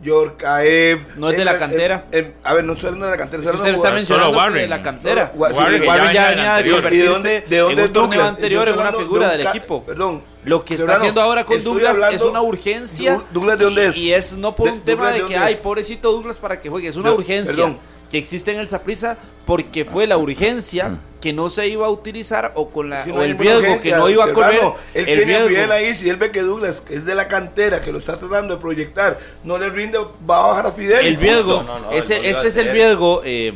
Yorkaev. 0.03 0.99
No 1.17 1.29
es 1.29 1.37
de 1.37 1.45
la 1.45 1.59
cantera. 1.59 2.05
a 2.43 2.53
ver, 2.53 2.63
no 2.63 2.73
hablando 2.73 3.05
de 3.05 3.11
la 3.11 3.17
cantera. 3.17 3.43
Usted 3.43 3.73
está 3.75 3.91
mencionando 3.91 4.05
Solo 4.05 4.25
que 4.25 4.31
de 4.31 4.37
Warren. 4.37 4.69
la 4.69 4.81
cantera. 4.81 5.27
Solo- 5.31 5.39
Warren, 5.55 5.87
Warren, 5.87 6.13
ya 6.13 6.29
venía 6.29 6.55
de 6.55 6.63
del 6.63 6.71
convertirse 6.73 7.05
¿Y 7.05 7.09
de 7.11 7.11
dónde- 7.11 7.43
de 7.47 7.57
dónde 7.59 7.81
en 7.83 7.87
un 7.87 7.93
torneo 7.93 8.09
Douglas? 8.17 8.29
anterior 8.29 8.69
en 8.69 8.79
una 8.79 8.93
figura 8.93 9.27
del 9.29 9.37
de 9.37 9.43
un 9.45 9.51
ca- 9.51 9.57
equipo. 9.57 9.83
Perdón. 9.83 10.23
Lo 10.43 10.65
que 10.65 10.73
está 10.73 10.95
haciendo 10.95 11.21
ahora 11.21 11.43
con 11.43 11.63
Douglas 11.63 11.97
es 12.11 12.21
una 12.23 12.41
urgencia. 12.41 13.21
Douglas, 13.31 13.59
¿de 13.59 13.65
dónde 13.65 13.83
y- 13.83 13.85
es? 13.89 13.97
Y 13.97 14.13
es 14.13 14.33
no 14.33 14.55
por 14.55 14.65
De- 14.67 14.71
un 14.73 14.81
tema 14.81 15.11
de 15.11 15.21
¿de 15.21 15.27
que, 15.27 15.37
ay, 15.37 15.53
es? 15.53 15.59
pobrecito 15.59 16.11
Douglas 16.11 16.37
para 16.37 16.59
que 16.59 16.69
juegue. 16.69 16.87
Es 16.87 16.95
una 16.95 17.09
De- 17.11 17.15
urgencia 17.17 17.53
perdón. 17.55 17.77
que 18.09 18.17
existe 18.17 18.51
en 18.53 18.59
el 18.59 18.67
Saprissa 18.67 19.17
porque 19.45 19.85
fue 19.85 20.07
la 20.07 20.17
urgencia 20.17 20.97
que 21.21 21.31
no 21.33 21.49
se 21.51 21.67
iba 21.67 21.85
a 21.85 21.89
utilizar 21.89 22.51
o 22.55 22.69
con 22.69 22.89
la 22.89 23.03
o 23.03 23.07
no 23.07 23.21
hay 23.21 23.29
el 23.31 23.37
riesgo 23.37 23.81
que 23.81 23.91
no 23.91 24.09
iba 24.09 24.25
a 24.25 24.33
correr. 24.33 24.55
Serrano. 24.59 24.75
Él 24.93 25.07
el 25.07 25.17
tiene 25.17 25.25
riesgo. 25.25 25.47
Fidel 25.49 25.71
ahí. 25.71 25.95
Si 25.95 26.09
él 26.09 26.15
ve 26.17 26.31
que 26.31 26.41
Douglas 26.41 26.83
es 26.89 27.05
de 27.05 27.15
la 27.15 27.27
cantera, 27.27 27.79
que 27.79 27.91
lo 27.91 27.99
está 27.99 28.17
tratando 28.19 28.55
de 28.55 28.59
proyectar, 28.61 29.19
no 29.43 29.57
le 29.59 29.69
rinde, 29.69 29.99
va 30.29 30.43
a 30.43 30.47
bajar 30.49 30.65
a 30.65 30.71
Fidel. 30.71 31.05
el 31.05 31.15
riesgo, 31.17 31.63
No, 31.63 31.79
no, 31.79 31.79
no, 31.79 31.91
ese- 31.91 32.27
este 32.29 32.47
es 32.47 32.57
el 32.57 32.71
riesgo, 32.71 33.21
eh, 33.23 33.53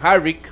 Harrick, 0.00 0.44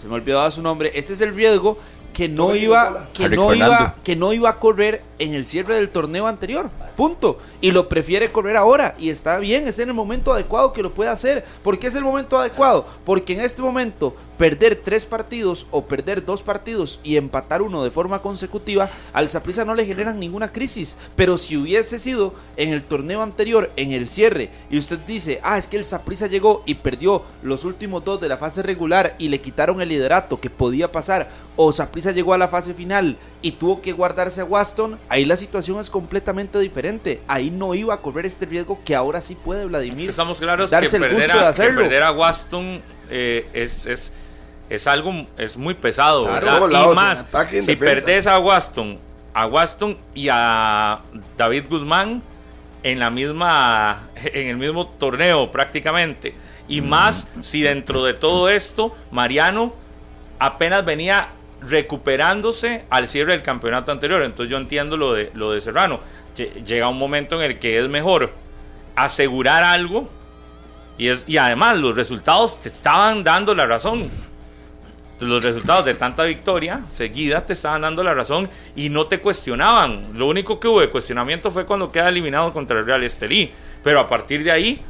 se 0.00 0.06
me 0.08 0.14
olvidaba 0.14 0.50
su 0.50 0.62
nombre, 0.62 0.92
este 0.94 1.12
es 1.14 1.20
el 1.20 1.34
riesgo 1.34 1.78
que 2.12 2.28
no 2.28 2.54
iba, 2.54 3.08
que 3.14 3.28
no 3.28 3.54
iba, 3.54 3.94
que 4.04 4.16
no 4.16 4.32
iba 4.32 4.50
a 4.50 4.58
correr 4.58 5.02
en 5.22 5.34
el 5.34 5.46
cierre 5.46 5.76
del 5.76 5.88
torneo 5.88 6.26
anterior. 6.26 6.68
Punto. 6.96 7.38
Y 7.60 7.70
lo 7.70 7.88
prefiere 7.88 8.32
correr 8.32 8.56
ahora. 8.56 8.96
Y 8.98 9.08
está 9.08 9.38
bien, 9.38 9.68
es 9.68 9.78
en 9.78 9.88
el 9.88 9.94
momento 9.94 10.32
adecuado 10.32 10.72
que 10.72 10.82
lo 10.82 10.92
puede 10.92 11.10
hacer. 11.10 11.44
¿Por 11.62 11.78
qué 11.78 11.86
es 11.86 11.94
el 11.94 12.02
momento 12.02 12.38
adecuado? 12.38 12.84
Porque 13.04 13.34
en 13.34 13.40
este 13.40 13.62
momento 13.62 14.16
perder 14.36 14.80
tres 14.82 15.04
partidos 15.04 15.68
o 15.70 15.84
perder 15.84 16.24
dos 16.24 16.42
partidos 16.42 16.98
y 17.04 17.16
empatar 17.16 17.62
uno 17.62 17.84
de 17.84 17.92
forma 17.92 18.20
consecutiva, 18.20 18.90
al 19.12 19.28
Saprissa 19.28 19.64
no 19.64 19.76
le 19.76 19.86
generan 19.86 20.18
ninguna 20.18 20.50
crisis. 20.50 20.98
Pero 21.14 21.38
si 21.38 21.56
hubiese 21.56 22.00
sido 22.00 22.34
en 22.56 22.70
el 22.70 22.82
torneo 22.82 23.22
anterior, 23.22 23.70
en 23.76 23.92
el 23.92 24.08
cierre, 24.08 24.50
y 24.68 24.78
usted 24.78 24.98
dice, 25.06 25.38
ah, 25.44 25.56
es 25.56 25.68
que 25.68 25.76
el 25.76 25.84
Saprissa 25.84 26.26
llegó 26.26 26.64
y 26.66 26.74
perdió 26.74 27.22
los 27.44 27.64
últimos 27.64 28.04
dos 28.04 28.20
de 28.20 28.28
la 28.28 28.38
fase 28.38 28.62
regular 28.62 29.14
y 29.18 29.28
le 29.28 29.40
quitaron 29.40 29.80
el 29.80 29.88
liderato 29.88 30.40
que 30.40 30.50
podía 30.50 30.90
pasar, 30.90 31.30
o 31.54 31.70
Saprissa 31.70 32.10
llegó 32.10 32.34
a 32.34 32.38
la 32.38 32.48
fase 32.48 32.74
final 32.74 33.16
y 33.42 33.52
tuvo 33.52 33.82
que 33.82 33.92
guardarse 33.92 34.40
a 34.40 34.44
Waston, 34.44 34.98
ahí 35.08 35.24
la 35.24 35.36
situación 35.36 35.80
es 35.80 35.90
completamente 35.90 36.58
diferente. 36.60 37.20
Ahí 37.26 37.50
no 37.50 37.74
iba 37.74 37.92
a 37.92 37.96
correr 37.98 38.24
este 38.24 38.46
riesgo 38.46 38.78
que 38.84 38.94
ahora 38.94 39.20
sí 39.20 39.34
puede 39.34 39.64
Vladimir. 39.66 40.08
Estamos 40.08 40.38
claros 40.38 40.70
darse 40.70 40.90
que 40.90 40.96
el 40.96 41.02
perder, 41.02 41.18
gusto 41.18 41.32
de 41.32 41.38
a, 41.38 41.42
que 41.42 41.48
hacerlo. 41.48 41.80
perder 41.82 42.02
a 42.04 42.12
Waston 42.12 42.80
eh, 43.10 43.48
es, 43.52 43.84
es, 43.86 44.12
es 44.70 44.86
algo 44.86 45.26
es 45.36 45.56
muy 45.56 45.74
pesado, 45.74 46.24
Claro, 46.24 46.70
Y 46.70 46.94
más, 46.94 47.26
si 47.50 47.56
defensa. 47.56 47.84
perdés 47.84 48.26
a 48.28 48.38
Waston, 48.38 48.98
a 49.34 49.46
Waston 49.46 49.98
y 50.14 50.28
a 50.30 51.00
David 51.36 51.64
Guzmán 51.68 52.22
en 52.84 52.98
la 53.00 53.10
misma 53.10 54.08
en 54.16 54.46
el 54.48 54.56
mismo 54.56 54.86
torneo 54.86 55.50
prácticamente. 55.50 56.34
Y 56.68 56.80
más 56.80 57.28
si 57.40 57.60
dentro 57.60 58.04
de 58.04 58.14
todo 58.14 58.48
esto 58.48 58.96
Mariano 59.10 59.74
apenas 60.38 60.84
venía 60.84 61.28
recuperándose 61.68 62.84
al 62.90 63.08
cierre 63.08 63.32
del 63.32 63.42
campeonato 63.42 63.92
anterior. 63.92 64.22
Entonces 64.22 64.50
yo 64.50 64.56
entiendo 64.56 64.96
lo 64.96 65.12
de, 65.14 65.30
lo 65.34 65.52
de 65.52 65.60
Serrano. 65.60 66.00
Lle- 66.36 66.64
Llega 66.64 66.88
un 66.88 66.98
momento 66.98 67.36
en 67.42 67.50
el 67.50 67.58
que 67.58 67.78
es 67.78 67.88
mejor 67.88 68.30
asegurar 68.94 69.64
algo 69.64 70.08
y, 70.98 71.08
es- 71.08 71.24
y 71.26 71.36
además 71.38 71.78
los 71.78 71.94
resultados 71.96 72.60
te 72.60 72.68
estaban 72.68 73.24
dando 73.24 73.54
la 73.54 73.66
razón. 73.66 74.10
Los 75.20 75.44
resultados 75.44 75.84
de 75.84 75.94
tanta 75.94 76.24
victoria 76.24 76.80
seguida 76.90 77.46
te 77.46 77.52
estaban 77.52 77.82
dando 77.82 78.02
la 78.02 78.12
razón 78.12 78.50
y 78.74 78.88
no 78.88 79.06
te 79.06 79.20
cuestionaban. 79.20 80.18
Lo 80.18 80.26
único 80.26 80.58
que 80.58 80.66
hubo 80.66 80.80
de 80.80 80.90
cuestionamiento 80.90 81.52
fue 81.52 81.64
cuando 81.64 81.92
queda 81.92 82.08
eliminado 82.08 82.52
contra 82.52 82.80
el 82.80 82.86
Real 82.86 83.04
Estelí. 83.04 83.52
Pero 83.84 84.00
a 84.00 84.08
partir 84.08 84.42
de 84.42 84.50
ahí 84.50 84.80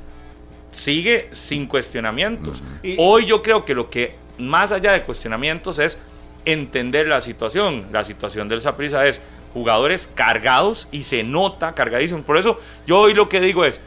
sigue 0.71 1.29
sin 1.33 1.67
cuestionamientos. 1.67 2.63
Hoy 2.99 3.27
yo 3.27 3.43
creo 3.43 3.65
que 3.67 3.75
lo 3.75 3.91
que 3.91 4.15
más 4.39 4.73
allá 4.73 4.93
de 4.93 5.03
cuestionamientos 5.03 5.79
es 5.79 6.01
entender 6.45 7.09
la 7.09 7.21
situación. 7.21 7.87
La 7.93 8.05
situación 8.05 8.49
del 8.49 8.61
Saprissa 8.61 9.07
es 9.07 9.21
jugadores 9.55 10.07
cargados 10.07 10.89
y 10.91 11.03
se 11.03 11.23
nota 11.23 11.75
cargadísimo. 11.75 12.23
Por 12.23 12.37
eso 12.37 12.59
yo 12.87 13.01
hoy 13.01 13.15
lo 13.15 13.29
que 13.29 13.41
digo 13.41 13.65
es, 13.65 13.81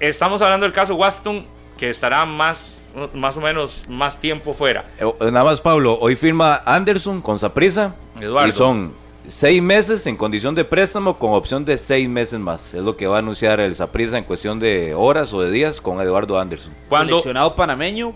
estamos 0.00 0.42
hablando 0.42 0.64
del 0.64 0.72
caso 0.72 0.94
Waston 0.96 1.46
que 1.78 1.90
estará 1.90 2.24
más, 2.24 2.92
más 3.14 3.36
o 3.36 3.40
menos 3.40 3.82
más 3.88 4.20
tiempo 4.20 4.54
fuera. 4.54 4.84
Eh, 4.98 5.04
Nada 5.20 5.44
más, 5.44 5.60
Pablo, 5.60 5.98
hoy 6.00 6.16
firma 6.16 6.62
Anderson 6.64 7.20
con 7.20 7.38
Saprisa. 7.38 7.96
Eduardo. 8.20 8.48
Y 8.48 8.52
son 8.52 8.92
seis 9.26 9.62
meses 9.62 10.06
en 10.06 10.16
condición 10.16 10.54
de 10.54 10.64
préstamo 10.64 11.18
con 11.18 11.32
opción 11.32 11.64
de 11.64 11.78
seis 11.78 12.08
meses 12.08 12.38
más. 12.38 12.74
Es 12.74 12.82
lo 12.82 12.96
que 12.96 13.06
va 13.06 13.16
a 13.16 13.18
anunciar 13.18 13.60
el 13.60 13.74
Saprisa 13.74 14.18
en 14.18 14.24
cuestión 14.24 14.60
de 14.60 14.94
horas 14.94 15.32
o 15.32 15.40
de 15.40 15.50
días 15.50 15.80
con 15.80 16.00
Eduardo 16.00 16.38
Anderson. 16.38 16.72
Cuando, 16.88 17.14
Seleccionado 17.14 17.54
panameño, 17.56 18.14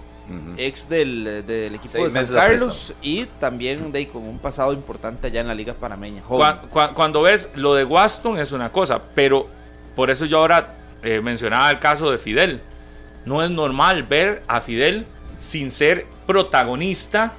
ex 0.57 0.89
del, 0.89 1.45
del 1.47 1.75
equipo 1.75 1.93
Seis 1.93 2.13
de 2.13 2.25
San 2.25 2.37
a 2.37 2.41
Carlos 2.41 2.95
y 3.03 3.25
también 3.41 3.93
de, 3.93 4.09
con 4.09 4.23
un 4.23 4.39
pasado 4.39 4.73
importante 4.73 5.29
allá 5.29 5.41
en 5.41 5.49
la 5.49 5.55
liga 5.55 5.75
panameña. 5.75 6.23
cuando 6.23 7.23
ves 7.23 7.53
lo 7.55 7.75
de 7.75 7.85
Waston 7.85 8.39
es 8.39 8.53
una 8.53 8.71
cosa, 8.71 9.01
pero 9.15 9.49
por 9.95 10.11
eso 10.11 10.27
yo 10.27 10.39
ahora 10.39 10.75
eh, 11.03 11.21
mencionaba 11.21 11.71
el 11.71 11.79
caso 11.79 12.11
de 12.11 12.19
Fidel. 12.19 12.61
No 13.25 13.43
es 13.43 13.51
normal 13.51 14.05
ver 14.05 14.43
a 14.47 14.61
Fidel 14.61 15.07
sin 15.39 15.71
ser 15.71 16.07
protagonista, 16.27 17.35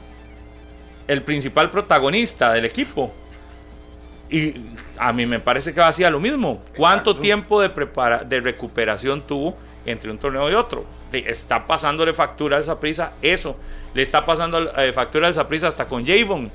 el 1.08 1.22
principal 1.22 1.70
protagonista 1.70 2.52
del 2.54 2.66
equipo. 2.66 3.14
Y 4.30 4.54
a 4.98 5.12
mí 5.12 5.26
me 5.26 5.40
parece 5.40 5.74
que 5.74 5.80
va 5.80 5.88
hacia 5.88 6.10
lo 6.10 6.20
mismo. 6.20 6.62
¿Cuánto 6.78 7.12
Exacto. 7.12 7.22
tiempo 7.22 7.62
de, 7.62 7.70
prepara 7.70 8.24
de 8.24 8.40
recuperación 8.40 9.22
tuvo 9.22 9.58
entre 9.86 10.12
un 10.12 10.18
torneo 10.18 10.50
y 10.50 10.54
otro? 10.54 10.86
Está 11.12 11.66
pasándole 11.68 12.14
factura 12.14 12.58
a 12.58 12.60
esa 12.60 12.80
prisa 12.80 13.14
eso. 13.22 13.56
Le 13.94 14.02
está 14.02 14.26
pasando 14.26 14.72
eh, 14.78 14.92
factura 14.94 15.28
a 15.28 15.30
esa 15.32 15.48
prisa 15.48 15.68
hasta 15.68 15.86
con 15.88 16.06
Javon 16.06 16.52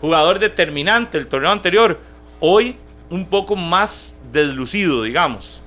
jugador 0.00 0.38
determinante 0.38 1.16
el 1.16 1.26
torneo 1.28 1.50
anterior, 1.50 1.98
hoy 2.40 2.76
un 3.08 3.24
poco 3.26 3.56
más 3.56 4.14
deslucido, 4.32 5.02
digamos. 5.02 5.62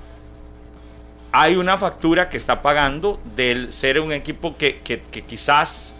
Hay 1.32 1.56
una 1.56 1.76
factura 1.76 2.28
que 2.28 2.36
está 2.36 2.62
pagando 2.62 3.20
del 3.36 3.72
ser 3.72 3.98
un 4.00 4.12
equipo 4.12 4.56
que, 4.56 4.78
que- 4.84 5.00
quizás 5.26 5.94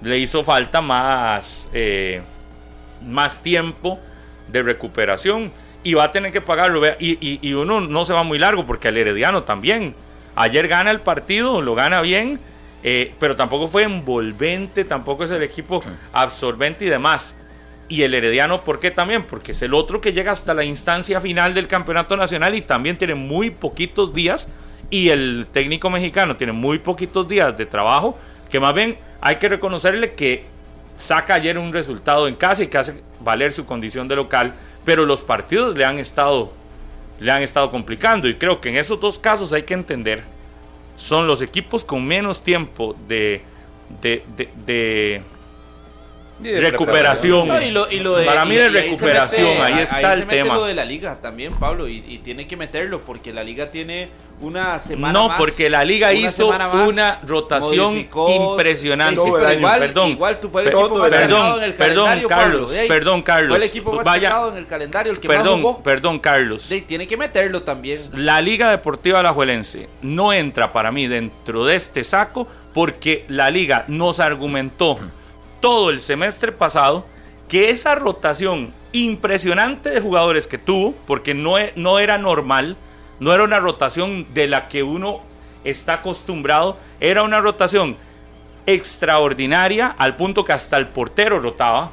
le 0.00 0.18
hizo 0.18 0.44
falta 0.44 0.80
más, 0.80 1.68
eh, 1.74 2.22
más 3.04 3.42
tiempo 3.42 3.98
de 4.48 4.62
recuperación 4.62 5.52
y 5.82 5.94
va 5.94 6.04
a 6.04 6.12
tener 6.12 6.30
que 6.32 6.40
pagarlo. 6.40 6.80
Y, 7.00 7.18
y- 7.42 7.52
uno 7.54 7.80
no 7.80 8.04
se 8.04 8.12
va 8.14 8.22
muy 8.22 8.38
largo 8.38 8.64
porque 8.64 8.88
el 8.88 8.96
Herediano 8.96 9.42
también. 9.42 9.94
Ayer 10.34 10.68
gana 10.68 10.90
el 10.90 11.00
partido, 11.00 11.60
lo 11.60 11.74
gana 11.74 12.00
bien, 12.00 12.40
eh, 12.82 13.14
pero 13.20 13.36
tampoco 13.36 13.68
fue 13.68 13.84
envolvente, 13.84 14.84
tampoco 14.84 15.24
es 15.24 15.30
el 15.30 15.42
equipo 15.42 15.82
absorbente 16.12 16.84
y 16.84 16.88
demás. 16.88 17.38
Y 17.88 18.02
el 18.02 18.14
Herediano, 18.14 18.64
¿por 18.64 18.80
qué 18.80 18.90
también? 18.90 19.24
Porque 19.24 19.52
es 19.52 19.60
el 19.62 19.74
otro 19.74 20.00
que 20.00 20.12
llega 20.12 20.32
hasta 20.32 20.54
la 20.54 20.64
instancia 20.64 21.20
final 21.20 21.52
del 21.52 21.68
campeonato 21.68 22.16
nacional 22.16 22.54
y 22.54 22.62
también 22.62 22.96
tiene 22.96 23.14
muy 23.14 23.50
poquitos 23.50 24.14
días. 24.14 24.48
Y 24.88 25.10
el 25.10 25.46
técnico 25.52 25.90
mexicano 25.90 26.36
tiene 26.36 26.52
muy 26.52 26.78
poquitos 26.78 27.28
días 27.28 27.56
de 27.56 27.66
trabajo, 27.66 28.18
que 28.50 28.60
más 28.60 28.74
bien 28.74 28.96
hay 29.20 29.36
que 29.36 29.48
reconocerle 29.48 30.14
que 30.14 30.44
saca 30.96 31.34
ayer 31.34 31.58
un 31.58 31.72
resultado 31.72 32.28
en 32.28 32.34
casa 32.34 32.62
y 32.62 32.68
que 32.68 32.78
hace 32.78 33.02
valer 33.20 33.52
su 33.52 33.66
condición 33.66 34.08
de 34.08 34.16
local, 34.16 34.54
pero 34.84 35.04
los 35.04 35.22
partidos 35.22 35.76
le 35.76 35.84
han 35.84 35.98
estado, 35.98 36.52
le 37.22 37.30
han 37.32 37.42
estado 37.42 37.70
complicando. 37.70 38.28
Y 38.28 38.34
creo 38.34 38.60
que 38.60 38.68
en 38.68 38.76
esos 38.76 39.00
dos 39.00 39.18
casos 39.18 39.52
hay 39.52 39.62
que 39.62 39.74
entender, 39.74 40.22
son 40.94 41.26
los 41.26 41.40
equipos 41.42 41.84
con 41.84 42.04
menos 42.06 42.42
tiempo 42.42 42.94
de, 43.08 43.40
de, 44.02 44.22
de- 44.36 44.48
de 44.66 45.22
recuperación. 46.42 47.48
No, 47.48 47.60
y 47.60 47.70
lo- 47.70 47.90
y 47.90 48.00
lo 48.00 48.16
de- 48.16 48.26
Para 48.26 48.44
mí 48.44 48.54
de 48.56 48.62
ahí 48.64 48.72
se 48.72 48.80
recuperación, 48.82 49.48
mete- 49.48 49.62
ahí 49.62 49.72
ahí 49.74 49.82
está 49.82 50.14
se 50.14 50.20
el 50.20 50.26
mete 50.26 50.42
tema. 50.42 50.54
lo 50.54 50.64
de 50.64 50.74
la 50.74 50.84
liga 50.84 51.18
también, 51.20 51.54
Pablo, 51.54 51.88
y, 51.88 52.02
y 52.06 52.18
tiene 52.18 52.46
que 52.46 52.56
meterlo 52.56 53.00
porque 53.02 53.32
la 53.32 53.42
liga 53.44 53.70
tiene 53.70 54.08
una 54.40 54.78
semana 54.80 55.12
No, 55.12 55.28
más, 55.28 55.38
porque 55.38 55.70
la 55.70 55.84
liga 55.84 56.08
una 56.10 56.18
hizo 56.18 56.50
más, 56.50 56.88
una 56.88 57.20
rotación 57.24 57.92
modificó, 57.94 58.50
impresionante. 58.50 59.20
igual, 59.22 59.78
Perdón. 59.78 60.10
igual 60.10 60.40
tú 60.40 60.48
fue 60.48 60.62
el 60.62 60.68
equipo 60.68 60.86
el 60.86 60.92
más 61.00 61.10
cargado 61.10 61.58
en 61.58 61.64
el 61.64 61.74
Perdón, 61.74 62.04
calendario, 62.06 62.28
Carlos, 62.28 62.60
Pablo. 62.70 62.80
Ahí, 62.82 62.88
perdón, 62.88 63.22
Carlos. 63.22 63.48
Fue 63.50 63.56
el 63.58 63.62
equipo 63.62 63.92
más 63.92 64.04
Vaya- 64.04 64.36
en 64.50 64.56
el 64.56 64.66
calendario, 64.66 65.12
el 65.12 65.20
que 65.20 65.28
más 65.28 65.36
Perdón, 65.36 65.62
jugó. 65.62 65.82
perdón, 65.82 66.18
Carlos. 66.18 66.68
De 66.68 66.74
ahí, 66.74 66.80
tiene 66.80 67.06
que 67.06 67.16
meterlo 67.16 67.62
también. 67.62 67.98
La 68.14 68.40
Liga 68.40 68.68
Deportiva 68.70 69.20
Alajuelense 69.20 69.88
no 70.02 70.32
entra 70.32 70.72
para 70.72 70.90
mí 70.90 71.06
dentro 71.06 71.64
de 71.64 71.76
este 71.76 72.02
saco 72.02 72.48
porque 72.74 73.24
la 73.28 73.48
liga 73.50 73.84
nos 73.86 74.18
argumentó 74.18 74.98
todo 75.62 75.88
el 75.88 76.02
semestre 76.02 76.52
pasado 76.52 77.06
que 77.48 77.70
esa 77.70 77.94
rotación 77.94 78.74
impresionante 78.92 79.88
de 79.88 80.00
jugadores 80.02 80.46
que 80.46 80.58
tuvo, 80.58 80.94
porque 81.06 81.32
no, 81.32 81.58
e- 81.58 81.72
no 81.76 81.98
era 81.98 82.18
normal, 82.18 82.76
no 83.20 83.32
era 83.32 83.44
una 83.44 83.58
rotación 83.60 84.26
de 84.34 84.46
la 84.48 84.68
que 84.68 84.82
uno 84.82 85.22
está 85.64 85.94
acostumbrado, 85.94 86.76
era 87.00 87.22
una 87.22 87.40
rotación 87.40 87.96
extraordinaria 88.66 89.86
al 89.98 90.16
punto 90.16 90.44
que 90.44 90.52
hasta 90.52 90.76
el 90.76 90.88
portero 90.88 91.38
rotaba. 91.40 91.92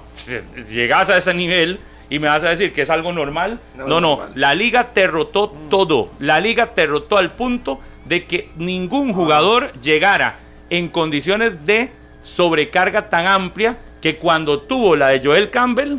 Llegas 0.70 1.10
a 1.10 1.18
ese 1.18 1.34
nivel 1.34 1.80
y 2.10 2.20
me 2.20 2.28
vas 2.28 2.44
a 2.44 2.50
decir 2.50 2.74
que 2.74 2.82
es 2.82 2.90
algo 2.90 3.12
normal. 3.14 3.60
No, 3.76 3.88
No, 3.88 4.02
no, 4.02 4.20
la 4.36 4.54
liga 4.56 4.94
te 4.94 5.08
rotó 5.08 5.54
todo. 5.70 6.10
La 6.20 6.40
liga 6.40 6.74
te 6.74 6.86
rotó 6.88 7.18
al 7.18 7.32
punto 7.32 7.80
de 8.06 8.26
que 8.26 8.50
ningún 8.58 9.14
jugador 9.14 9.72
llegara 9.82 10.38
en 10.70 10.88
condiciones 10.90 11.66
de 11.66 11.92
sobrecarga 12.30 13.10
tan 13.10 13.26
amplia 13.28 13.78
que 14.02 14.18
cuando 14.18 14.60
tuvo 14.60 14.96
la 14.96 15.08
de 15.10 15.22
Joel 15.24 15.50
Campbell, 15.50 15.98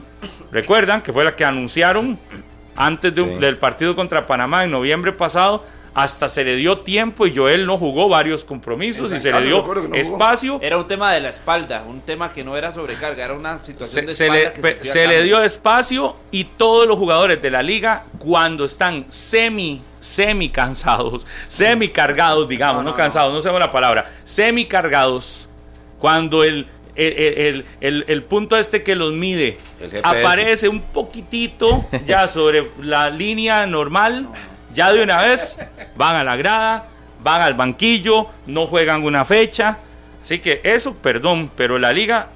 recuerdan 0.51 1.03
que 1.03 1.13
fue 1.13 1.25
la 1.25 1.37
que 1.37 1.45
anunciaron 1.45 2.19
antes 2.77 3.15
de 3.15 3.21
un- 3.23 3.35
Sí. 3.35 3.41
del 3.41 3.59
partido 3.59 3.95
contra 3.95 4.27
Panamá 4.27 4.65
en 4.65 4.71
noviembre 4.71 5.13
pasado, 5.13 5.65
hasta 5.93 6.29
se 6.29 6.45
le 6.45 6.55
dio 6.55 6.79
tiempo 6.79 7.27
y 7.27 7.35
Joel 7.35 7.67
no 7.67 7.77
jugó 7.77 8.09
varios 8.09 8.45
compromisos 8.45 9.13
y 9.13 9.19
se 9.19 9.33
le 9.33 9.43
dio 9.43 9.65
no 9.67 9.95
espacio. 9.97 10.61
Era 10.63 10.79
un 10.79 10.87
tema 10.87 11.13
de 11.13 11.21
la 11.21 11.29
espalda, 11.31 11.83
un 11.87 12.01
tema 12.01 12.33
que 12.33 12.45
no 12.45 12.57
era 12.57 12.73
sobrecarga, 12.73 13.25
era 13.25 13.35
una 13.35 13.59
situación 13.59 14.07
de 14.07 14.13
Se, 14.13 14.19
se 14.19 14.25
espalda 14.27 14.45
le, 14.49 14.53
que 14.53 14.61
pe- 14.63 14.73
sufría 14.77 14.93
se 14.93 15.07
le 15.09 15.23
dio 15.25 15.43
espacio 15.43 16.17
y 16.31 16.45
todos 16.45 16.87
los 16.87 16.97
jugadores 16.97 17.43
de 17.43 17.51
la 17.51 17.61
liga 17.63 18.05
cuando 18.19 18.65
están 18.65 19.05
semi 19.09 19.83
semi 20.01 20.49
cansados, 20.49 21.27
semi 21.49 21.89
cargados, 21.89 22.49
digamos, 22.49 22.77
No, 22.77 22.85
no, 22.85 22.91
no, 22.93 22.97
cansados, 22.97 23.35
no, 23.35 23.43
sé 23.43 23.53
la 23.59 23.71
palabra, 23.71 24.11
semi 24.25 24.65
cargados, 24.65 25.50
cuando 26.01 26.43
el 26.45 26.67
el, 26.97 27.13
el- 27.17 27.65
el- 27.81 28.05
el 28.09 28.23
punto 28.25 28.57
este 28.59 28.83
que 28.83 28.95
los 28.97 29.15
mide 29.15 29.57
aparece 30.03 30.69
un 30.69 30.81
poquitito 30.83 31.87
ya 32.05 32.27
sobre 32.27 32.69
la 32.83 33.09
línea 33.11 33.65
normal, 33.67 34.29
ya 34.75 34.93
de 34.93 35.03
una 35.03 35.23
vez 35.23 35.57
van 35.97 36.17
a 36.17 36.25
la 36.25 36.37
grada, 36.37 36.89
van 37.23 37.41
al 37.43 37.55
banquillo, 37.55 38.27
no 38.47 38.67
juegan 38.67 39.05
una 39.05 39.25
fecha. 39.25 39.79
Así 40.23 40.41
que 40.41 40.61
eso, 40.65 40.95
perdón, 40.95 41.51
pero 41.57 41.79
la 41.79 41.93
liga, 41.93 42.29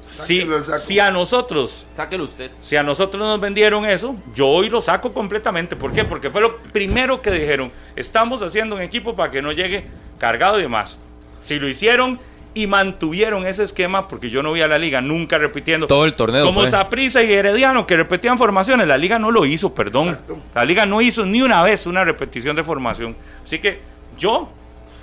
si, 0.00 0.44
si 0.78 0.98
a 0.98 1.10
nosotros 1.12 1.86
Sáquelo 1.92 2.24
usted. 2.24 2.50
si 2.60 2.74
a 2.76 2.82
nosotros 2.82 3.22
nos 3.22 3.38
vendieron 3.38 3.84
eso, 3.84 4.16
yo 4.34 4.48
hoy 4.48 4.70
lo 4.70 4.80
saco 4.80 5.12
completamente. 5.12 5.76
¿Por 5.76 5.92
qué? 5.92 6.04
Porque 6.04 6.30
fue 6.30 6.40
lo 6.40 6.56
primero 6.72 7.20
que 7.22 7.30
dijeron. 7.30 7.70
Estamos 7.94 8.42
haciendo 8.42 8.74
un 8.76 8.82
equipo 8.82 9.14
para 9.14 9.30
que 9.30 9.42
no 9.42 9.52
llegue 9.52 9.84
cargado 10.18 10.58
y 10.58 10.62
demás. 10.62 11.00
Si 11.44 11.58
lo 11.60 11.68
hicieron 11.68 12.18
y 12.54 12.66
mantuvieron 12.66 13.46
ese 13.46 13.62
esquema, 13.62 14.08
porque 14.08 14.30
yo 14.30 14.42
no 14.42 14.52
vi 14.52 14.60
a 14.60 14.68
la 14.68 14.78
liga 14.78 15.00
nunca 15.00 15.38
repitiendo. 15.38 15.86
Todo 15.86 16.04
el 16.04 16.14
torneo 16.14 16.44
Como 16.44 16.60
fue. 16.60 16.70
Saprissa 16.70 17.22
y 17.22 17.32
Herediano, 17.32 17.86
que 17.86 17.96
repetían 17.96 18.38
formaciones. 18.38 18.86
La 18.86 18.98
liga 18.98 19.18
no 19.18 19.30
lo 19.30 19.46
hizo, 19.46 19.74
perdón. 19.74 20.08
Exacto. 20.08 20.38
La 20.54 20.64
liga 20.64 20.86
no 20.86 21.00
hizo 21.00 21.24
ni 21.26 21.42
una 21.42 21.62
vez 21.62 21.86
una 21.86 22.04
repetición 22.04 22.56
de 22.56 22.64
formación. 22.64 23.16
Así 23.44 23.58
que 23.58 23.80
yo 24.18 24.48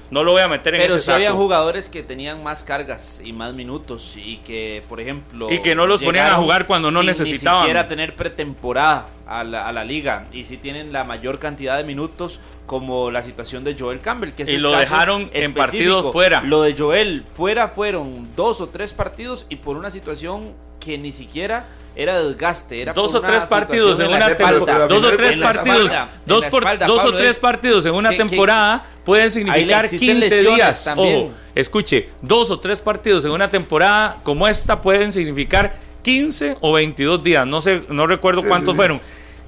no 0.10 0.24
lo 0.24 0.32
voy 0.32 0.42
a 0.42 0.48
meter 0.48 0.76
en 0.76 0.82
Pero 0.82 0.96
ese 0.96 1.06
sí 1.06 1.12
habían 1.12 1.34
saco. 1.34 1.44
jugadores 1.44 1.90
que 1.90 2.04
tenían 2.04 2.44
más 2.44 2.64
cargas 2.64 3.22
y 3.24 3.34
más 3.34 3.54
minutos 3.54 4.14
y 4.16 4.38
que, 4.38 4.84
por 4.88 5.02
ejemplo... 5.02 5.52
Y 5.52 5.60
que 5.60 5.76
no 5.76 5.86
los 5.86 6.02
ponían 6.02 6.32
a 6.32 6.36
jugar 6.36 6.66
cuando 6.68 6.92
no 6.92 7.00
sin 7.00 7.08
necesitaban. 7.08 7.62
Ni 7.62 7.68
siquiera 7.68 7.88
tener 7.88 8.16
pretemporada 8.16 9.10
a 9.28 9.44
la, 9.44 9.68
a 9.68 9.74
la 9.74 9.84
liga 9.84 10.26
y 10.32 10.46
sí 10.46 10.58
tienen 10.58 10.94
la 10.94 11.04
mayor 11.04 11.40
cantidad 11.40 11.76
de 11.78 11.84
minutos 11.84 12.40
como 12.66 13.12
la 13.12 13.24
situación 13.24 13.64
de 13.64 13.76
Joel 13.78 14.00
Campbell, 14.00 14.32
que 14.32 14.44
es 14.44 14.50
Y 14.50 14.56
el 14.56 14.62
lo 14.62 14.72
caso 14.72 14.82
dejaron 14.82 15.30
en 15.34 15.54
partidos 15.54 16.12
fuera. 16.14 16.42
Lo 16.42 16.62
de 16.62 16.76
Joel 16.78 17.26
fuera 17.34 17.68
fueron 17.68 18.28
dos 18.36 18.62
o 18.62 18.70
tres 18.70 18.94
partidos 18.94 19.46
y 19.50 19.58
por 19.58 19.76
una 19.78 19.92
situación 19.92 20.54
que 20.80 20.98
ni 20.98 21.12
siquiera 21.12 21.66
era 21.96 22.22
desgaste, 22.22 22.80
era 22.82 22.94
dos 22.94 23.16
o 23.16 23.22
tres 23.22 23.46
partidos 23.46 24.00
en 24.00 24.08
una 24.10 24.36
temporada, 24.36 24.88
dos 24.88 25.04
o 25.04 25.10
tres 25.18 25.38
partidos, 25.38 25.92
dos, 26.26 26.46
por- 26.46 26.66
o 26.66 27.12
tres 27.14 27.30
es- 27.32 27.38
partidos 27.38 27.86
en 27.88 27.94
una 27.96 28.16
temporada 28.16 28.86
pueden 29.04 29.32
significar 29.32 29.86
existen 29.86 30.20
15 30.20 30.30
lesiones 30.36 30.56
días. 30.58 30.86
también. 30.86 31.18
Ojo, 31.18 31.32
escuche, 31.56 32.10
dos 32.22 32.52
o 32.52 32.60
tres 32.60 32.80
partidos 32.80 33.26
en 33.26 33.32
una 33.32 33.48
temporada 33.48 34.18
como 34.24 34.48
esta 34.48 34.80
pueden 34.82 35.12
significar 35.12 35.74
15 36.04 36.58
o 36.62 36.74
22 36.74 37.24
días. 37.24 37.48
No 37.48 37.62
sé, 37.62 37.82
no 37.90 38.06
recuerdo 38.06 38.42
Sí, 38.42 38.48
cuántos 38.48 38.68
sí, 38.68 38.72
sí. 38.74 38.78
fueron. 38.78 39.02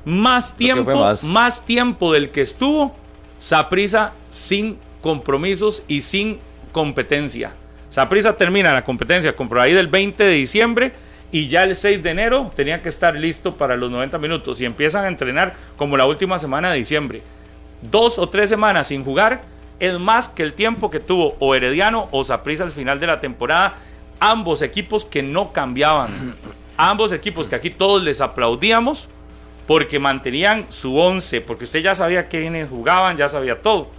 Más 0.06 0.58
tiempo, 0.58 0.96
más. 0.96 1.24
más 1.24 1.66
tiempo 1.66 2.14
del 2.14 2.32
que 2.32 2.42
estuvo 2.42 2.96
Saprisa 3.38 4.14
sin 4.32 4.78
compromisos 5.02 5.84
y 5.88 6.02
sin 6.02 6.40
competencia. 6.72 7.54
Saprisa 7.90 8.36
termina 8.36 8.74
la 8.74 8.84
competencia 8.84 9.36
con 9.36 9.48
por 9.50 9.60
ahí 9.60 9.74
del 9.74 9.88
20 9.88 10.24
de 10.24 10.32
diciembre 10.32 10.94
y 11.32 11.48
ya 11.48 11.64
el 11.64 11.76
6 11.76 12.02
de 12.02 12.10
enero 12.10 12.52
tenía 12.56 12.82
que 12.82 12.90
estar 12.90 13.16
listo 13.16 13.56
para 13.56 13.76
los 13.78 13.92
90 13.92 14.18
minutos 14.18 14.60
y 14.62 14.66
empiezan 14.66 15.06
a 15.06 15.08
entrenar 15.08 15.54
como 15.78 15.98
la 15.98 16.06
última 16.06 16.40
semana 16.40 16.72
de 16.72 16.78
diciembre. 16.78 17.22
Dos 17.82 18.18
o 18.18 18.30
tres 18.30 18.50
semanas 18.50 18.88
sin 18.88 19.04
jugar 19.04 19.42
es 19.80 19.98
más 20.00 20.28
que 20.28 20.44
el 20.44 20.54
tiempo 20.54 20.90
que 20.90 21.00
tuvo 21.00 21.36
o 21.40 21.56
Herediano 21.56 22.08
o 22.12 22.24
Saprisa 22.24 22.64
al 22.64 22.72
final 22.72 23.00
de 23.00 23.08
la 23.08 23.20
temporada. 23.20 23.76
Ambos 24.20 24.62
equipos 24.62 25.06
que 25.06 25.24
no 25.24 25.54
cambiaban. 25.54 26.36
Ambos 26.78 27.12
equipos 27.12 27.48
que 27.48 27.56
aquí 27.56 27.70
todos 27.70 28.04
les 28.04 28.22
aplaudíamos 28.22 29.08
porque 29.68 30.00
mantenían 30.00 30.66
su 30.70 30.98
11, 30.98 31.42
porque 31.42 31.66
usted 31.66 31.82
ya 31.82 31.94
sabía 31.94 32.26
quiénes 32.26 32.70
jugaban, 32.70 33.16
ya 33.16 33.30
sabía 33.30 33.62
todo. 33.62 33.92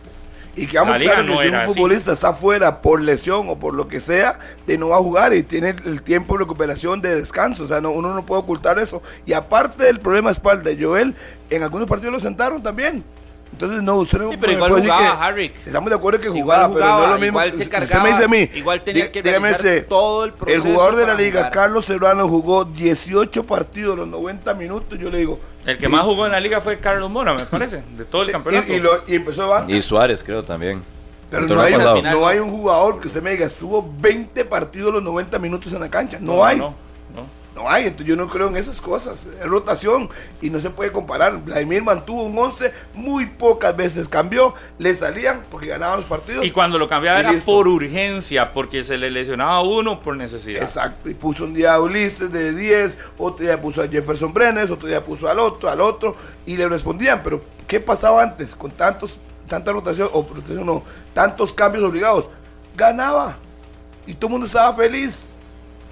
Y 0.61 0.67
quedamos 0.67 0.93
La 0.93 0.99
liga 0.99 1.15
claro 1.15 1.27
que 1.27 1.35
no 1.35 1.41
si 1.41 1.49
un 1.49 1.55
así. 1.55 1.73
futbolista 1.73 2.13
está 2.13 2.35
fuera 2.35 2.83
por 2.83 3.01
lesión 3.01 3.49
o 3.49 3.59
por 3.59 3.73
lo 3.75 3.89
que 3.89 3.99
sea, 3.99 4.39
de 4.67 4.77
no 4.77 4.91
va 4.91 4.97
a 4.97 5.01
jugar 5.01 5.33
y 5.33 5.43
tiene 5.43 5.75
el 5.87 6.03
tiempo 6.03 6.35
de 6.35 6.41
recuperación 6.41 7.01
de 7.01 7.15
descanso. 7.15 7.65
O 7.65 7.67
sea, 7.67 7.81
no, 7.81 7.93
uno 7.93 8.13
no 8.13 8.27
puede 8.27 8.43
ocultar 8.43 8.79
eso. 8.79 9.03
Y 9.25 9.33
aparte 9.33 9.85
del 9.85 10.01
problema 10.01 10.31
espalda 10.31 10.71
Joel, 10.79 11.17
en 11.49 11.63
algunos 11.63 11.89
partidos 11.89 12.13
lo 12.13 12.21
sentaron 12.21 12.63
también. 12.63 13.03
Entonces, 13.53 13.83
no, 13.83 13.97
usted 13.97 14.19
no 14.19 14.31
Sí, 14.31 14.37
pero 14.39 14.53
me 14.53 14.57
igual 14.57 14.71
puede 14.71 14.83
decir 14.83 14.97
jugaba 14.97 15.19
que 15.19 15.25
Harrick. 15.27 15.67
Estamos 15.67 15.91
de 15.91 15.97
acuerdo 15.97 16.21
que 16.21 16.27
Igual 16.29 16.41
jugaba, 16.69 16.75
pero 16.75 16.87
no 16.87 17.03
es 17.05 17.09
lo 17.11 17.15
mismo. 17.17 17.27
igual 17.29 17.51
se 17.51 17.57
Si 17.57 17.63
usted 17.65 17.79
cargaba, 17.79 18.05
me 18.05 18.11
dice 18.11 18.25
a 18.25 18.29
mí, 18.29 18.51
igual 18.55 18.83
tenía 18.85 19.05
dí- 19.07 19.11
que 19.11 19.19
este, 19.51 19.81
todo 19.83 20.25
el 20.25 20.33
proceso 20.33 20.63
jugador 20.63 20.97
de 20.97 21.07
la 21.07 21.15
liga, 21.15 21.39
jugar. 21.41 21.53
Carlos 21.53 21.85
Serrano, 21.85 22.29
jugó 22.29 22.65
18 22.65 23.45
partidos, 23.45 23.99
los 23.99 24.09
90 24.09 24.55
minutos. 24.55 24.99
Yo 24.99 25.11
le 25.11 25.19
digo. 25.19 25.39
El 25.67 25.77
que 25.77 25.87
sí. 25.87 25.93
más 25.93 26.03
jugó 26.05 26.25
en 26.27 26.33
la 26.33 26.41
liga 26.41 26.61
fue 26.61 26.79
Carlos 26.79 27.11
Mora, 27.11 27.35
me 27.35 27.45
parece, 27.45 27.83
de 27.97 28.05
todo 28.07 28.23
el 28.23 28.29
Sí, 28.29 28.33
campeonato. 28.33 28.73
Y, 28.73 28.77
y 28.77 28.81
lo- 28.81 29.03
y 29.07 29.15
empezó 29.17 29.43
de 29.43 29.49
banca. 29.49 29.73
Y 29.73 29.83
Suárez, 29.83 30.23
creo 30.25 30.43
también. 30.43 30.83
Pero 31.31 31.43
El 31.45 31.55
no 31.55 31.61
hay, 31.61 31.73
no 31.75 32.03
no. 32.03 32.27
hay 32.27 32.39
un 32.39 32.51
jugador 32.51 32.99
que 33.01 33.07
usted 33.09 33.23
me 33.23 33.31
diga, 33.33 33.47
estuvo 33.47 33.89
20 34.01 34.45
partidos 34.47 34.93
los 34.93 35.03
90 35.03 35.39
minutos 35.39 35.73
en 35.73 35.81
la 35.81 35.89
cancha. 35.91 36.19
No, 36.21 36.45
hay. 36.45 36.57
No, 36.59 36.75
No, 37.55 37.69
hay. 37.69 37.85
Entonces 37.85 38.07
yo 38.07 38.17
no 38.17 38.29
creo 38.29 38.49
en 38.49 38.57
esas 38.57 38.81
cosas. 38.81 39.27
Es 39.27 39.47
rotación 39.47 40.09
y 40.41 40.51
no 40.51 40.61
se 40.61 40.71
puede 40.71 40.93
comparar. 40.93 41.43
Vladimir 41.43 41.83
mantuvo 41.83 42.23
un 42.23 42.39
11, 42.39 42.73
muy 42.95 43.27
pocas 43.27 43.77
veces 43.77 44.09
cambió, 44.09 44.55
le 44.79 44.95
salían 44.95 45.45
porque 45.51 45.69
ganaban 45.69 45.97
los 45.97 46.07
partidos. 46.07 46.45
Y 46.45 46.51
cuando 46.51 46.79
lo 46.79 46.89
cambiaba 46.89 47.21
era 47.21 47.33
listo. 47.33 47.47
por 47.47 47.67
urgencia, 47.67 48.53
porque 48.53 48.85
se 48.85 48.97
le 48.97 49.11
lesionaba 49.11 49.57
a 49.57 49.63
uno 49.63 50.01
por 50.01 50.17
necesidad. 50.17 50.63
Exacto, 50.63 51.11
y 51.11 51.15
puso 51.15 51.45
un 51.45 51.55
día 51.55 51.75
a 51.75 51.81
Ulises 51.81 52.31
de 52.33 52.55
10, 52.55 52.99
otro 53.19 53.45
día 53.45 53.61
puso 53.61 53.83
a 53.83 53.89
Jefferson 53.89 54.33
Brenes, 54.33 54.71
otro 54.71 54.89
día 54.89 55.05
puso 55.05 55.29
al 55.29 55.39
otro, 55.39 55.69
al 55.69 55.81
otro, 55.81 56.15
y 56.47 56.57
le 56.57 56.69
respondían, 56.69 57.23
pero 57.23 57.43
¿qué 57.67 57.81
pasaba 57.81 58.23
antes 58.23 58.55
con 58.55 58.71
tantos, 58.71 59.19
tanta 59.47 59.73
rotación, 59.73 60.09
o 60.13 60.23
rotación 60.23 60.67
no, 60.67 60.83
tantos 61.13 61.53
cambios 61.53 61.85
obligados? 61.85 62.31
Ganaba, 62.77 63.39
y 64.07 64.15
todo 64.15 64.29
el 64.29 64.33
mundo 64.33 64.47
estaba 64.47 64.75
feliz, 64.75 65.30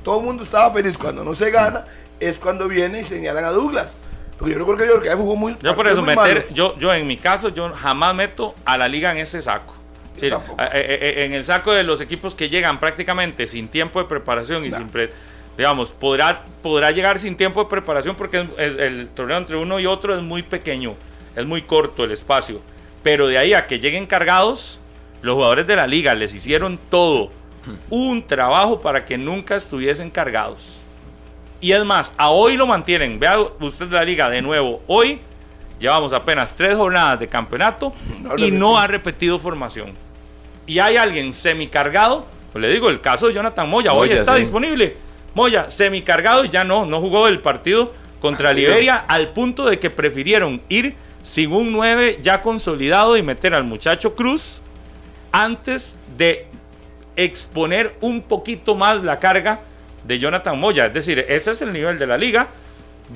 todo 0.08 0.20
el 0.20 0.24
mundo 0.24 0.42
estaba 0.42 0.70
feliz, 0.72 0.96
cuando 0.96 1.22
no 1.22 1.34
se 1.34 1.50
gana, 1.50 1.84
es 2.18 2.36
cuando 2.38 2.66
viene 2.66 3.00
y 3.00 3.04
señalan 3.04 3.44
a 3.44 3.50
Douglas, 3.50 3.98
porque 4.38 4.54
yo 4.54 4.58
recuerdo 4.58 4.82
que 4.82 4.88
York 4.88 5.06
jugó 5.18 5.36
muy 5.36 5.54
Yo 5.62 5.76
por 5.76 5.86
eso 5.86 6.00
meter, 6.00 6.46
yo, 6.54 6.74
yo 6.78 6.94
en 6.94 7.06
mi 7.06 7.18
caso, 7.18 7.50
yo 7.50 7.70
jamás 7.74 8.14
meto 8.14 8.54
a 8.64 8.78
la 8.78 8.88
liga 8.88 9.12
en 9.12 9.18
ese 9.18 9.42
saco. 9.42 9.74
Sí, 10.16 10.28
eh, 10.28 10.32
eh, 10.56 10.98
eh, 11.18 11.24
en 11.26 11.34
el 11.34 11.44
saco 11.44 11.72
de 11.72 11.82
los 11.82 12.00
equipos 12.00 12.34
que 12.34 12.48
llegan 12.48 12.80
prácticamente 12.80 13.46
sin 13.46 13.68
tiempo 13.68 13.98
de 13.98 14.06
preparación 14.06 14.64
y 14.64 14.70
No. 14.70 14.78
sin 14.78 14.88
pre- 14.88 15.12
digamos, 15.58 15.92
podrá, 15.92 16.42
podrá 16.62 16.90
llegar 16.90 17.18
sin 17.18 17.36
tiempo 17.36 17.64
de 17.64 17.68
preparación 17.68 18.16
porque 18.16 18.48
el 18.56 19.08
torneo 19.14 19.36
entre 19.36 19.56
uno 19.58 19.78
y 19.78 19.84
otro 19.84 20.16
es 20.16 20.22
muy 20.22 20.42
pequeño, 20.42 20.94
es 21.36 21.44
muy 21.44 21.60
corto 21.60 22.02
el 22.04 22.12
espacio. 22.12 22.62
Pero 23.02 23.26
de 23.26 23.36
ahí 23.36 23.52
a 23.52 23.66
que 23.66 23.78
lleguen 23.78 24.06
cargados, 24.06 24.80
los 25.20 25.34
jugadores 25.34 25.66
de 25.66 25.76
la 25.76 25.86
liga 25.86 26.14
les 26.14 26.34
hicieron 26.34 26.78
todo 26.90 27.30
un 27.90 28.26
trabajo 28.26 28.80
para 28.80 29.04
que 29.04 29.18
nunca 29.18 29.56
estuviesen 29.56 30.10
cargados. 30.10 30.80
Y 31.60 31.72
es 31.72 31.84
más, 31.84 32.12
a 32.16 32.30
hoy 32.30 32.56
lo 32.56 32.66
mantienen. 32.66 33.18
Vea 33.18 33.38
usted 33.60 33.90
la 33.90 34.04
liga 34.04 34.30
de 34.30 34.42
nuevo. 34.42 34.82
Hoy 34.86 35.18
llevamos 35.80 36.12
apenas 36.12 36.54
tres 36.54 36.76
jornadas 36.76 37.18
de 37.20 37.26
campeonato 37.26 37.92
No 38.20 38.36
y 38.36 38.50
no 38.50 38.78
ha 38.78 38.86
repetido 38.86 39.38
formación. 39.38 39.92
Y 40.66 40.78
hay 40.78 40.96
alguien 40.96 41.32
semicargado. 41.32 42.26
Pues 42.52 42.62
le 42.62 42.72
digo, 42.72 42.88
el 42.90 43.00
caso 43.00 43.28
de 43.28 43.34
Jonathan 43.34 43.68
Moya. 43.68 43.92
hoy 43.92 44.10
está 44.10 44.34
sí. 44.34 44.40
disponible. 44.40 44.96
Moya, 45.34 45.70
semicargado 45.70 46.44
y 46.44 46.48
ya 46.48 46.64
no. 46.64 46.86
No 46.86 47.00
jugó 47.00 47.26
el 47.26 47.40
partido 47.40 47.92
contra. 48.20 48.52
Liberia 48.52 49.04
al 49.08 49.30
punto 49.30 49.66
de 49.66 49.78
que 49.78 49.90
prefirieron 49.90 50.60
ir 50.68 50.94
sin 51.22 51.52
un 51.52 51.72
9 51.72 52.20
ya 52.22 52.40
consolidado 52.40 53.16
y 53.16 53.22
meter 53.22 53.54
al 53.54 53.64
muchacho 53.64 54.14
Cruz 54.14 54.60
antes 55.32 55.96
de 56.16 56.47
exponer 57.24 57.96
un 58.00 58.22
poquito 58.22 58.74
más 58.74 59.02
la 59.02 59.18
carga 59.18 59.60
de 60.04 60.18
Jonathan 60.18 60.58
Moya. 60.58 60.86
Es 60.86 60.94
decir, 60.94 61.24
ese 61.28 61.50
es 61.50 61.62
el 61.62 61.72
nivel 61.72 61.98
de 61.98 62.06
la 62.06 62.16
liga. 62.16 62.48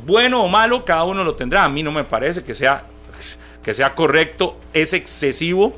Bueno 0.05 0.43
o 0.43 0.49
malo, 0.49 0.85
cada 0.85 1.05
uno 1.05 1.25
lo 1.25 1.35
tendrá. 1.35 1.65
A 1.65 1.69
mí 1.69 1.83
no 1.83 1.93
me 1.93 2.05
parece 2.05 2.43
que 2.43 2.55
sea, 2.55 2.85
que 3.62 3.73
sea 3.73 3.95
correcto, 3.95 4.59
es 4.73 4.93
excesivo 4.93 5.77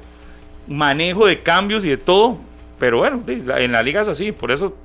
manejo 0.67 1.27
de 1.27 1.41
cambios 1.41 1.85
y 1.85 1.91
de 1.91 1.97
todo. 1.97 2.39
Pero 2.79 2.99
bueno, 2.99 3.23
en 3.27 3.73
la 3.73 3.83
liga 3.83 4.03
es 4.03 4.09
así, 4.09 4.33
por 4.33 4.51
eso 4.51 4.77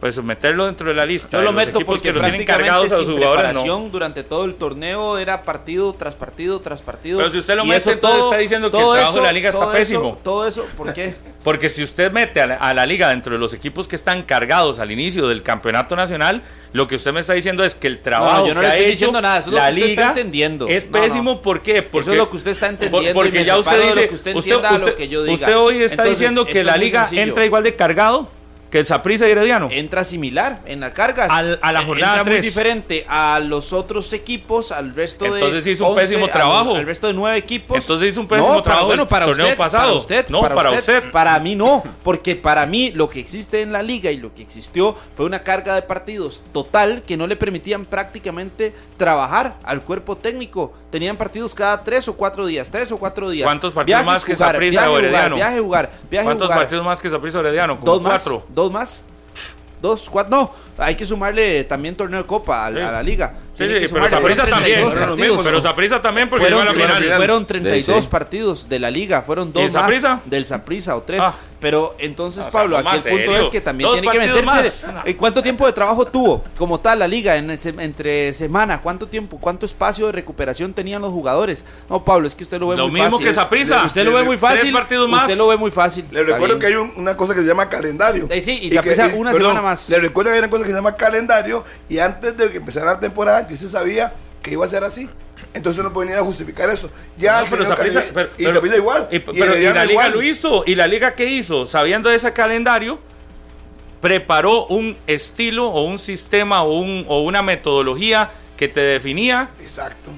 pues 0.00 0.16
meterlo 0.22 0.64
dentro 0.64 0.88
de 0.88 0.94
la 0.94 1.04
lista. 1.04 1.36
Yo 1.36 1.42
lo 1.42 1.52
meto 1.52 1.80
porque 1.80 2.04
que 2.04 2.12
lo 2.14 2.20
tienen 2.20 2.44
prácticamente 2.44 2.46
cargados 2.46 2.92
a 2.92 2.98
los 2.98 3.08
jugadores. 3.08 3.54
no. 3.54 3.88
durante 3.90 4.24
todo 4.24 4.46
el 4.46 4.54
torneo 4.54 5.18
era 5.18 5.42
partido 5.42 5.92
tras 5.92 6.16
partido 6.16 6.58
tras 6.60 6.80
partido. 6.80 7.18
Pero 7.18 7.28
si 7.30 7.38
usted 7.38 7.54
lo 7.54 7.66
mete, 7.66 7.92
entonces 7.92 8.24
está 8.24 8.38
diciendo 8.38 8.70
que 8.70 8.78
el 8.78 8.82
todo 8.82 8.94
trabajo 8.94 9.16
de 9.18 9.22
la 9.22 9.32
liga 9.32 9.48
está 9.50 9.60
todo 9.60 9.70
eso- 9.72 9.78
pésimo. 9.78 10.18
todo 10.24 10.46
eso, 10.46 10.66
¿por 10.76 10.94
qué? 10.94 11.14
Porque 11.44 11.68
si 11.68 11.82
usted 11.82 12.12
mete 12.12 12.40
a 12.40 12.46
la, 12.46 12.54
a 12.56 12.74
la 12.74 12.84
liga 12.84 13.08
dentro 13.08 13.32
de 13.34 13.38
los 13.38 13.52
equipos 13.54 13.88
que 13.88 13.96
están 13.96 14.22
cargados 14.22 14.78
al 14.78 14.90
inicio 14.90 15.26
del 15.28 15.42
campeonato 15.42 15.96
nacional, 15.96 16.42
lo 16.72 16.86
que 16.86 16.96
usted 16.96 17.12
me 17.12 17.20
está 17.20 17.32
diciendo 17.34 17.64
es 17.64 17.74
que 17.74 17.86
el 17.86 18.00
trabajo 18.00 18.32
No, 18.32 18.40
no, 18.40 18.46
yo 18.48 18.54
no 18.54 18.60
que 18.60 18.66
le 18.66 18.72
estoy 18.72 18.84
hecho 18.84 18.90
diciendo 18.90 19.22
nada, 19.22 19.38
eso 19.38 19.48
es 19.48 19.54
lo 19.54 19.64
que 19.64 19.70
usted 19.70 19.86
está 19.86 20.08
entendiendo. 20.08 20.68
es 20.68 20.84
pésimo. 20.86 21.42
¿Por 21.42 21.62
qué? 21.62 21.82
Porque, 21.82 22.04
Eso 22.04 22.12
es 22.12 22.18
lo 22.18 22.30
que 22.30 22.36
usted 22.36 22.50
está 22.50 22.68
entendiendo 22.68 23.14
Porque 23.14 23.44
ya 23.44 23.56
usted 23.58 23.86
dice, 23.86 24.08
que 24.08 24.14
usted 24.14 25.56
hoy 25.56 25.82
está 25.82 26.04
diciendo 26.04 26.46
que 26.46 26.64
la 26.64 26.76
liga 26.76 27.08
entra 27.12 27.44
igual 27.44 27.62
de 27.62 27.74
cargado 27.74 28.39
que 28.70 28.78
el 28.78 28.86
Saprissa 28.86 29.26
y 29.28 29.32
Herediano. 29.32 29.68
entra 29.70 30.04
similar 30.04 30.60
en 30.66 30.80
la 30.80 30.92
carga. 30.92 31.26
Al- 31.26 31.58
a 31.60 31.72
la 31.72 31.82
Eh, 31.82 31.86
jornada 31.86 32.12
entra 32.18 32.24
muy 32.24 32.32
tres. 32.40 32.44
diferente 32.46 33.04
a 33.08 33.40
los 33.40 33.72
otros 33.72 34.12
equipos, 34.12 34.70
al 34.72 34.94
resto 34.94 35.24
de. 35.24 35.40
Entonces 35.40 35.66
hizo 35.66 35.84
un 35.86 35.90
11, 35.98 36.00
pésimo 36.02 36.28
trabajo. 36.28 36.76
Al 36.76 36.86
resto 36.86 37.06
de 37.08 37.14
nueve 37.14 37.36
equipos. 37.36 37.76
Entonces 37.78 38.10
hizo 38.10 38.20
un 38.20 38.28
pésimo 38.28 38.46
No, 38.48 38.52
para- 38.54 38.62
trabajo 38.62 38.86
bueno, 38.86 39.02
el 39.02 39.08
para 39.08 39.26
torneo 39.26 39.46
usted, 39.46 39.58
pasado. 39.58 39.84
Para 39.84 39.96
usted, 39.96 40.28
No, 40.28 40.40
para, 40.40 40.54
para 40.54 40.70
usted, 40.70 40.98
usted. 40.98 41.10
Para 41.10 41.38
mí 41.40 41.56
no, 41.56 41.82
porque 42.04 42.36
para 42.36 42.64
mí 42.66 42.92
lo 42.92 43.08
que 43.10 43.18
existe 43.20 43.60
en 43.62 43.72
la 43.72 43.82
liga 43.82 44.10
y 44.12 44.18
lo 44.18 44.32
que 44.34 44.42
existió 44.42 44.96
fue 45.16 45.26
una 45.26 45.42
carga 45.42 45.74
de 45.74 45.82
partidos 45.82 46.42
total 46.52 47.02
que 47.06 47.16
no 47.16 47.26
le 47.26 47.34
permitían 47.36 47.84
prácticamente 47.84 48.72
trabajar 48.96 49.56
al 49.64 49.82
cuerpo 49.82 50.16
técnico. 50.16 50.72
Tenían 50.90 51.16
partidos 51.16 51.54
cada 51.54 51.82
tres 51.84 52.08
o 52.08 52.16
cuatro 52.16 52.44
días, 52.46 52.68
tres 52.70 52.90
o 52.92 52.98
cuatro 52.98 53.30
días. 53.30 53.46
¿Cuántos 53.46 53.72
partidos 53.72 54.00
Viajes, 54.00 54.06
más 54.06 54.24
que 54.24 54.36
Saprissa 54.36 54.90
o 54.90 54.98
Herediano? 54.98 55.36
Viaje, 55.36 55.60
jugar, 55.60 55.90
viaje, 56.10 56.24
¿Cuántos 56.24 56.46
jugar. 56.48 56.58
partidos 56.60 56.84
más 56.84 57.00
que 57.00 57.10
Saprissa 57.10 57.38
Herediano? 57.40 57.78
Como 57.78 57.92
Dos 57.92 58.02
más. 58.02 58.22
cuatro. 58.22 58.44
Dos 58.60 58.72
más. 58.72 59.02
Dos, 59.80 60.10
cuatro. 60.10 60.30
No, 60.36 60.52
hay 60.76 60.94
que 60.94 61.06
sumarle 61.06 61.64
también 61.64 61.96
torneo 61.96 62.20
de 62.20 62.26
copa 62.26 62.66
a, 62.66 62.70
Sí. 62.70 62.78
a 62.88 62.92
la 62.92 63.02
liga. 63.02 63.32
Sí, 63.56 63.64
pero 63.66 63.88
fueron 63.88 64.10
también. 64.10 64.74
32 64.80 64.92
Fueron 64.92 65.00
los 65.00 65.08
partidos. 65.08 65.18
mismos, 65.28 65.44
Pero 65.46 65.62
Saprissa 65.62 66.02
también 66.02 66.28
porque 66.28 66.44
Fueron, 66.46 66.60
a 66.62 66.64
la 66.66 66.72
final. 66.74 67.16
fueron 67.16 67.46
32 67.46 68.04
Sí. 68.04 68.10
partidos 68.10 68.68
de 68.68 68.78
la 68.78 68.90
liga, 68.90 69.22
fueron 69.22 69.52
dos 69.52 69.62
del 69.62 69.72
más 69.72 70.20
del 70.26 70.44
Saprissa 70.44 70.96
o 70.96 71.02
tres. 71.02 71.20
Ah. 71.22 71.34
Pero 71.60 71.94
entonces, 71.98 72.40
O 72.40 72.42
sea, 72.44 72.52
Pablo, 72.52 72.78
aquí 72.78 72.88
el 72.88 73.02
punto 73.02 73.16
serio. 73.18 73.40
es 73.42 73.48
que 73.50 73.60
también 73.60 73.88
Dos 73.90 74.00
tiene 74.00 74.12
que 74.18 74.26
meterse. 74.26 74.44
más. 74.46 74.84
Eh, 75.04 75.14
¿Cuánto 75.14 75.42
tiempo 75.42 75.66
de 75.66 75.72
trabajo 75.74 76.06
tuvo 76.06 76.42
como 76.56 76.80
tal 76.80 77.00
la 77.00 77.06
liga 77.06 77.36
en 77.36 77.50
ese- 77.50 77.74
entre 77.78 78.32
semana? 78.32 78.80
¿Cuánto 78.80 79.08
tiempo, 79.08 79.36
cuánto 79.38 79.66
espacio 79.66 80.06
de 80.06 80.12
recuperación 80.12 80.72
tenían 80.72 81.02
los 81.02 81.10
jugadores? 81.12 81.66
No, 81.90 82.02
Pablo, 82.02 82.26
es 82.26 82.34
que 82.34 82.44
usted 82.44 82.58
lo 82.58 82.68
ve 82.68 82.76
Lo 82.78 82.84
muy 82.88 82.94
mismo 83.00 83.10
fácil. 83.10 83.26
que 83.26 83.32
Saprissa. 83.34 83.84
Usted 83.84 84.04
lo 84.04 84.14
ve 84.14 84.22
muy 84.22 84.38
Tres 84.38 84.58
fácil. 84.58 84.72
partidos 84.72 85.08
más. 85.08 85.24
Usted 85.24 85.36
lo 85.36 85.48
ve 85.48 85.56
muy 85.58 85.70
fácil. 85.70 86.06
Le 86.10 86.24
recuerdo 86.24 86.58
que 86.58 86.66
hay 86.66 86.74
un- 86.76 86.92
una 86.96 87.14
cosa 87.16 87.34
que 87.34 87.40
se 87.42 87.46
llama 87.46 87.68
calendario. 87.68 88.26
Eh, 88.30 88.40
sí, 88.40 88.58
y 88.62 88.68
que- 88.70 88.76
Saprissa 88.76 89.10
una 89.14 89.34
semana 89.34 89.60
más. 89.60 89.90
Le 89.90 89.98
recuerdo 90.00 90.30
que 90.30 90.34
hay 90.36 90.38
una 90.40 90.50
cosa 90.50 90.64
que 90.64 90.70
se 90.70 90.76
llama 90.76 90.96
calendario 90.96 91.62
y 91.90 91.98
antes 91.98 92.36
de 92.38 92.50
que 92.50 92.56
empezara 92.56 92.92
la 92.94 93.00
temporada 93.00 93.46
ya 93.46 93.54
se 93.56 93.68
sabía 93.68 94.14
que 94.42 94.52
iba 94.52 94.64
a 94.64 94.68
ser 94.68 94.82
así. 94.84 95.10
Entonces 95.52 95.82
no 95.82 95.92
podía 95.92 96.20
justificar 96.20 96.70
eso. 96.70 96.88
Ya 97.16 97.40
No, 97.40 97.46
pero 97.50 97.68
Cali- 97.74 97.90
pero- 98.14 98.30
y 98.38 98.44
pero- 98.44 98.76
igual. 98.76 99.08
y- 99.10 99.16
y 99.16 99.18
pero- 99.20 99.56
y 99.58 99.62
la 99.64 99.84
liga 99.84 99.86
igual. 99.90 100.12
lo 100.12 100.22
hizo. 100.22 100.62
¿Y 100.66 100.74
la 100.76 100.86
liga 100.86 101.14
qué 101.16 101.26
hizo? 101.26 101.66
Sabiendo 101.66 102.08
de 102.08 102.16
ese 102.16 102.32
calendario, 102.32 102.98
preparó 104.00 104.66
un 104.66 104.96
estilo 105.06 105.68
o 105.68 105.84
un 105.84 105.98
sistema 105.98 106.62
o, 106.62 106.78
un, 106.78 107.04
o 107.08 107.22
una 107.22 107.42
metodología 107.42 108.30
que 108.56 108.68
te 108.68 108.80
definía. 108.80 109.50
Exacto. 109.60 110.10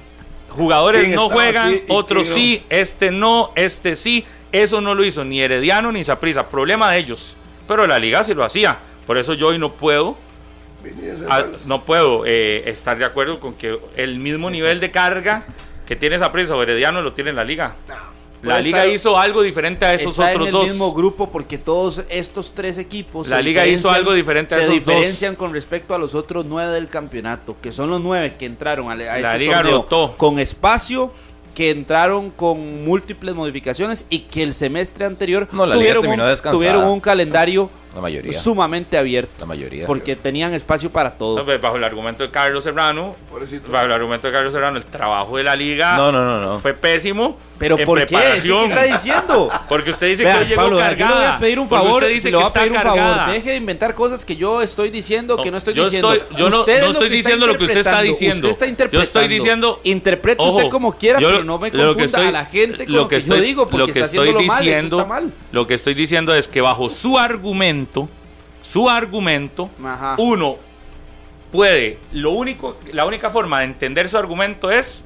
Jugadores 0.49 1.03
¿Quién 1.05 1.15
no 1.15 1.29
juegan, 1.29 1.73
otros 1.89 2.27
sí, 2.27 2.63
este 2.69 3.09
no, 3.11 3.51
este 3.55 3.95
sí. 3.95 4.25
Eso 4.51 4.81
no 4.81 4.93
lo 4.93 5.03
hizo 5.03 5.23
ni 5.23 5.41
Herediano 5.41 5.91
ni 5.91 6.03
Saprissa. 6.03 6.47
Problema 6.47 6.91
de 6.91 6.99
ellos. 6.99 7.35
Pero 7.67 7.87
la 7.87 7.97
liga 7.97 8.23
sí 8.23 8.35
lo 8.35 8.43
hacía. 8.45 8.77
Por 9.07 9.17
eso 9.17 9.33
yo 9.33 9.47
hoy 9.47 9.57
no 9.57 9.71
puedo 9.73 10.15
a 11.29 11.35
Ah, 11.37 11.45
no 11.65 11.83
puedo 11.85 12.23
eh, 12.25 12.63
estar 12.69 12.97
de 12.97 13.05
acuerdo 13.05 13.39
con 13.39 13.53
que 13.53 13.77
el 13.95 14.17
mismo 14.19 14.49
nivel 14.49 14.79
de 14.79 14.91
carga 14.91 15.45
que 15.85 15.95
tiene 15.95 16.15
esa 16.15 16.31
prisa 16.31 16.55
o 16.55 16.61
Herediano 16.63 17.01
lo 17.01 17.13
tiene 17.13 17.33
la 17.33 17.43
liga. 17.43 17.75
La 18.41 18.59
liga 18.59 18.79
estar- 18.85 18.93
hizo 18.93 19.17
algo 19.17 19.41
diferente 19.41 19.85
a 19.85 19.93
esos 19.93 20.11
está 20.19 20.31
otros 20.31 20.41
en 20.41 20.45
el 20.47 20.51
dos. 20.51 20.67
mismo 20.67 20.93
grupo 20.93 21.31
porque 21.31 21.57
todos 21.57 22.03
estos 22.09 22.53
tres 22.53 22.77
equipos 22.77 23.29
La 23.29 23.37
se 23.37 23.43
liga 23.43 23.65
hizo 23.65 23.87
diferencian- 23.89 23.95
algo 23.95 24.13
diferente 24.13 24.55
a 24.55 24.57
se 24.57 24.63
esos 24.65 24.75
dos. 24.75 24.85
diferencian 24.85 25.35
con 25.35 25.53
respecto 25.53 25.95
a 25.95 25.97
los 25.97 26.13
otros 26.13 26.43
nueve 26.45 26.73
del 26.73 26.89
campeonato 26.89 27.55
que 27.61 27.71
son 27.71 27.89
los 27.89 28.01
nueve 28.01 28.33
que 28.37 28.45
entraron 28.45 28.89
a, 28.89 28.93
a 28.93 28.95
La 28.97 29.17
este 29.17 29.37
liga 29.39 29.57
torneo 29.61 29.77
rotó. 29.83 30.15
con 30.17 30.39
espacio 30.39 31.13
que 31.55 31.69
entraron 31.69 32.31
con 32.31 32.83
múltiples 32.83 33.33
modificaciones 33.33 34.07
y 34.09 34.19
que 34.21 34.43
el 34.43 34.53
semestre 34.53 35.05
anterior 35.05 35.47
No, 35.53 35.65
la 35.65 35.75
tuvieron, 35.75 36.05
un, 36.05 36.19
tuvieron 36.51 36.83
un 36.85 36.99
calendario 36.99 37.69
La 37.95 38.01
mayoría. 38.01 38.33
sumamente 38.33 38.97
abierto 38.97 39.31
La 39.39 39.45
mayoría. 39.45 39.85
porque 39.85 40.15
tenían 40.15 40.53
espacio 40.53 40.89
para 40.91 41.11
todo 41.11 41.37
No, 41.37 41.45
pues, 41.45 41.61
bajo 41.61 41.75
el 41.77 41.83
argumento 41.83 42.23
de 42.23 42.31
Carlos 42.31 42.63
Serrano, 42.63 43.15
Pobrecito. 43.29 43.71
bajo 43.71 43.85
el 43.85 43.91
argumento 43.91 44.27
de 44.27 44.33
Carlos 44.33 44.53
Serrano, 44.53 44.77
el 44.77 44.85
trabajo 44.85 45.37
de 45.37 45.43
la 45.43 45.55
liga 45.55 45.95
No, 45.95 46.11
no, 46.11 46.23
no, 46.25 46.39
no. 46.41 46.59
fue 46.59 46.73
pésimo. 46.73 47.37
pero 47.59 47.77
en 47.77 47.85
¿por 47.85 47.99
qué? 48.05 48.15
¿Qué 48.41 48.65
está 48.65 48.83
diciendo? 48.83 49.49
Porque 49.69 49.91
usted 49.91 50.07
dice 50.09 50.23
Vea, 50.25 50.33
que 50.33 50.39
hoy 50.41 50.45
llegó 50.47 50.61
Pablo, 50.63 50.77
cargada. 50.79 51.09
le 51.13 51.15
voy 51.15 51.25
a 51.25 51.37
pedir 51.37 51.59
un 51.59 51.67
Porque 51.69 51.83
favor. 51.85 52.01
Usted 52.03 52.13
dice 52.15 52.29
si 52.29 52.35
que 52.35 52.41
está 52.41 52.59
pedir 52.61 52.71
un 52.71 52.77
cargada. 52.83 53.15
favor. 53.19 53.33
Deje 53.35 53.49
de 53.51 53.55
inventar 53.55 53.93
cosas 53.95 54.25
que 54.25 54.35
yo 54.35 54.61
estoy 54.61 54.89
diciendo 54.89 55.37
que 55.37 55.51
no 55.51 55.57
estoy 55.57 55.73
Yo 55.75 55.83
diciendo. 55.85 56.13
estoy- 56.13 56.37
yo 56.37 56.49
no- 56.49 56.59
Usted 56.59 56.73
es 56.73 56.79
no 56.81 56.85
lo 56.87 56.91
estoy 56.93 57.09
que 57.09 57.15
diciendo 57.15 57.47
lo 57.47 57.57
que 57.57 57.63
usted 57.63 57.77
está 57.79 58.01
diciendo. 58.01 58.35
Usted 58.37 58.49
está 58.49 58.65
Yo 58.65 58.69
interpretando. 58.71 59.03
estoy 59.05 59.27
diciendo- 59.27 59.79
Interprete 59.83 60.41
Ojo, 60.41 60.57
usted 60.57 60.69
como 60.69 60.97
quiera, 60.97 61.19
yo 61.19 61.29
pero 61.29 61.43
no 61.43 61.59
me 61.59 61.67
lo 61.69 61.73
que 61.73 61.77
confunda 61.85 62.05
estoy- 62.05 62.27
a 62.27 62.31
la 62.31 62.45
gente 62.45 62.85
con 62.85 62.95
lo, 62.95 63.07
que, 63.07 63.17
estoy, 63.17 63.37
yo 63.37 63.43
digo, 63.43 63.63
porque 63.69 63.77
lo 63.77 63.85
que 63.93 63.99
está 63.99 64.05
estoy 64.17 64.33
diciendo, 64.43 64.97
está 64.97 65.07
mal. 65.07 65.31
lo 65.51 65.67
que 65.67 65.73
estoy 65.75 65.93
diciendo 65.93 66.33
es 66.35 66.47
que 66.47 66.59
bajo 66.61 66.89
su 66.89 67.17
argumento, 67.19 67.82
su 68.61 68.89
argumento, 68.89 69.69
Ajá. 69.83 70.15
uno 70.17 70.57
puede, 71.51 71.99
lo 72.11 72.31
único, 72.31 72.77
la 72.91 73.05
única 73.05 73.29
forma 73.29 73.59
de 73.59 73.65
entender 73.65 74.09
su 74.09 74.17
argumento 74.17 74.71
es 74.71 75.05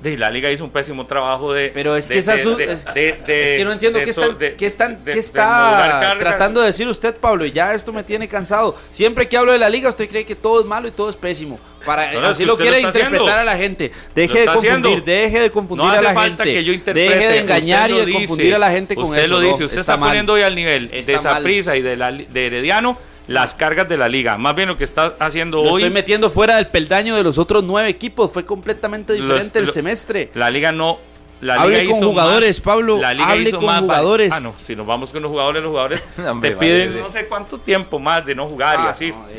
de 0.00 0.18
la 0.18 0.30
liga 0.30 0.50
hizo 0.50 0.62
un 0.62 0.70
pésimo 0.70 1.06
trabajo 1.06 1.52
de 1.52 1.70
Pero 1.72 1.96
es 1.96 2.06
que 2.06 2.14
de- 2.14 2.20
esa 2.20 2.36
de- 2.36 2.42
su- 2.42 2.56
de- 2.56 2.64
es, 2.72 2.84
que 2.84 3.62
no 3.64 3.72
entiendo 3.72 3.98
qué 3.98 4.10
están, 4.10 4.36
qué 4.38 4.66
están, 4.66 4.98
qué 5.04 5.18
está 5.18 6.16
tratando 6.18 6.60
de 6.60 6.66
decir 6.66 6.86
usted, 6.86 7.14
Pablo. 7.16 7.44
Y 7.46 7.52
ya 7.52 7.72
esto 7.74 7.92
me 7.92 8.02
tiene 8.04 8.28
cansado. 8.28 8.76
Siempre 8.90 9.28
que 9.28 9.36
hablo 9.36 9.52
de 9.52 9.58
la 9.58 9.68
liga, 9.68 9.88
usted 9.88 10.08
cree 10.08 10.24
que 10.24 10.34
todo 10.36 10.60
es 10.60 10.66
malo 10.66 10.86
y 10.88 10.90
todo 10.90 11.08
es 11.10 11.16
pésimo. 11.16 11.58
Para, 11.84 12.12
No, 12.12 12.26
así 12.26 12.44
lo 12.44 12.56
quiere 12.56 12.82
lo 12.82 12.88
interpretar 12.88 13.12
haciendo. 13.20 13.32
a 13.32 13.44
la 13.44 13.56
gente. 13.56 13.92
Deje 14.14 14.40
de 14.40 14.46
confundir, 14.46 14.70
haciendo. 14.72 15.00
deje 15.06 15.40
de 15.40 15.50
confundir 15.50 15.86
No 15.86 15.92
a 15.92 16.02
la 16.02 16.12
falta 16.14 16.44
gente. 16.44 16.58
que 16.58 16.64
yo. 16.64 16.92
Deje 16.92 17.28
de 17.28 17.38
engañar 17.38 17.90
y 17.90 17.94
de 18.04 18.12
confundir 18.12 18.54
a 18.54 18.58
la 18.58 18.70
gente 18.70 18.94
con 18.96 19.04
usted 19.04 19.22
eso. 19.24 19.34
lo 19.34 19.40
dice. 19.40 19.64
Usted 19.64 19.80
está, 19.80 19.98
poniendo 19.98 20.32
hoy 20.34 20.42
al 20.42 20.54
nivel 20.54 20.90
Está 20.92 21.12
de 21.12 21.16
mal. 21.18 21.22
Saprissa 21.22 21.76
y 21.76 21.82
de, 21.82 21.96
la, 21.96 22.10
de 22.12 22.46
Herediano 22.46 22.98
las 23.26 23.54
cargas 23.54 23.88
de 23.88 23.96
la 23.96 24.08
liga. 24.08 24.36
Más 24.38 24.54
bien 24.54 24.68
lo 24.68 24.76
que 24.76 24.84
está 24.84 25.14
haciendo 25.18 25.58
Lo 25.64 25.72
hoy. 25.72 25.82
estoy 25.82 25.90
metiendo 25.92 26.30
fuera 26.30 26.56
del 26.56 26.68
peldaño 26.68 27.16
de 27.16 27.22
los 27.24 27.38
otros 27.38 27.62
nueve 27.64 27.88
equipos. 27.88 28.30
Fue 28.30 28.44
completamente 28.44 29.12
Los- 29.18 29.22
diferente 29.22 29.58
el 29.58 29.66
lo- 29.66 29.72
semestre. 29.72 30.30
La 30.34 30.50
liga 30.50 30.72
no. 30.72 30.98
La 31.42 31.60
Hable 31.60 31.80
liga 31.82 31.90
con 31.90 31.98
hizo 31.98 32.08
jugadores, 32.08 32.48
más- 32.58 32.60
Pablo, 32.64 32.96
La 32.98 33.12
liga 33.12 33.28
hable 33.28 33.42
hizo 33.48 33.58
con 33.58 33.66
más- 33.66 33.80
jugadores. 33.80 34.32
Ah, 34.32 34.40
no, 34.40 34.54
si 34.56 34.74
nos 34.74 34.86
vamos 34.86 35.12
con 35.12 35.20
los 35.22 35.30
jugadores, 35.30 35.62
los 35.62 35.70
jugadores 35.70 36.02
Hombre, 36.26 36.50
te 36.52 36.56
piden 36.56 36.88
vale, 36.90 37.02
no 37.02 37.10
sé 37.10 37.26
cuánto 37.26 37.58
tiempo 37.58 37.98
más 37.98 38.24
de 38.24 38.34
no 38.34 38.48
jugar 38.48 38.78
y 38.80 38.82
Ah, 38.86 38.90
así. 38.90 39.10
no, 39.10 39.26
de- 39.26 39.34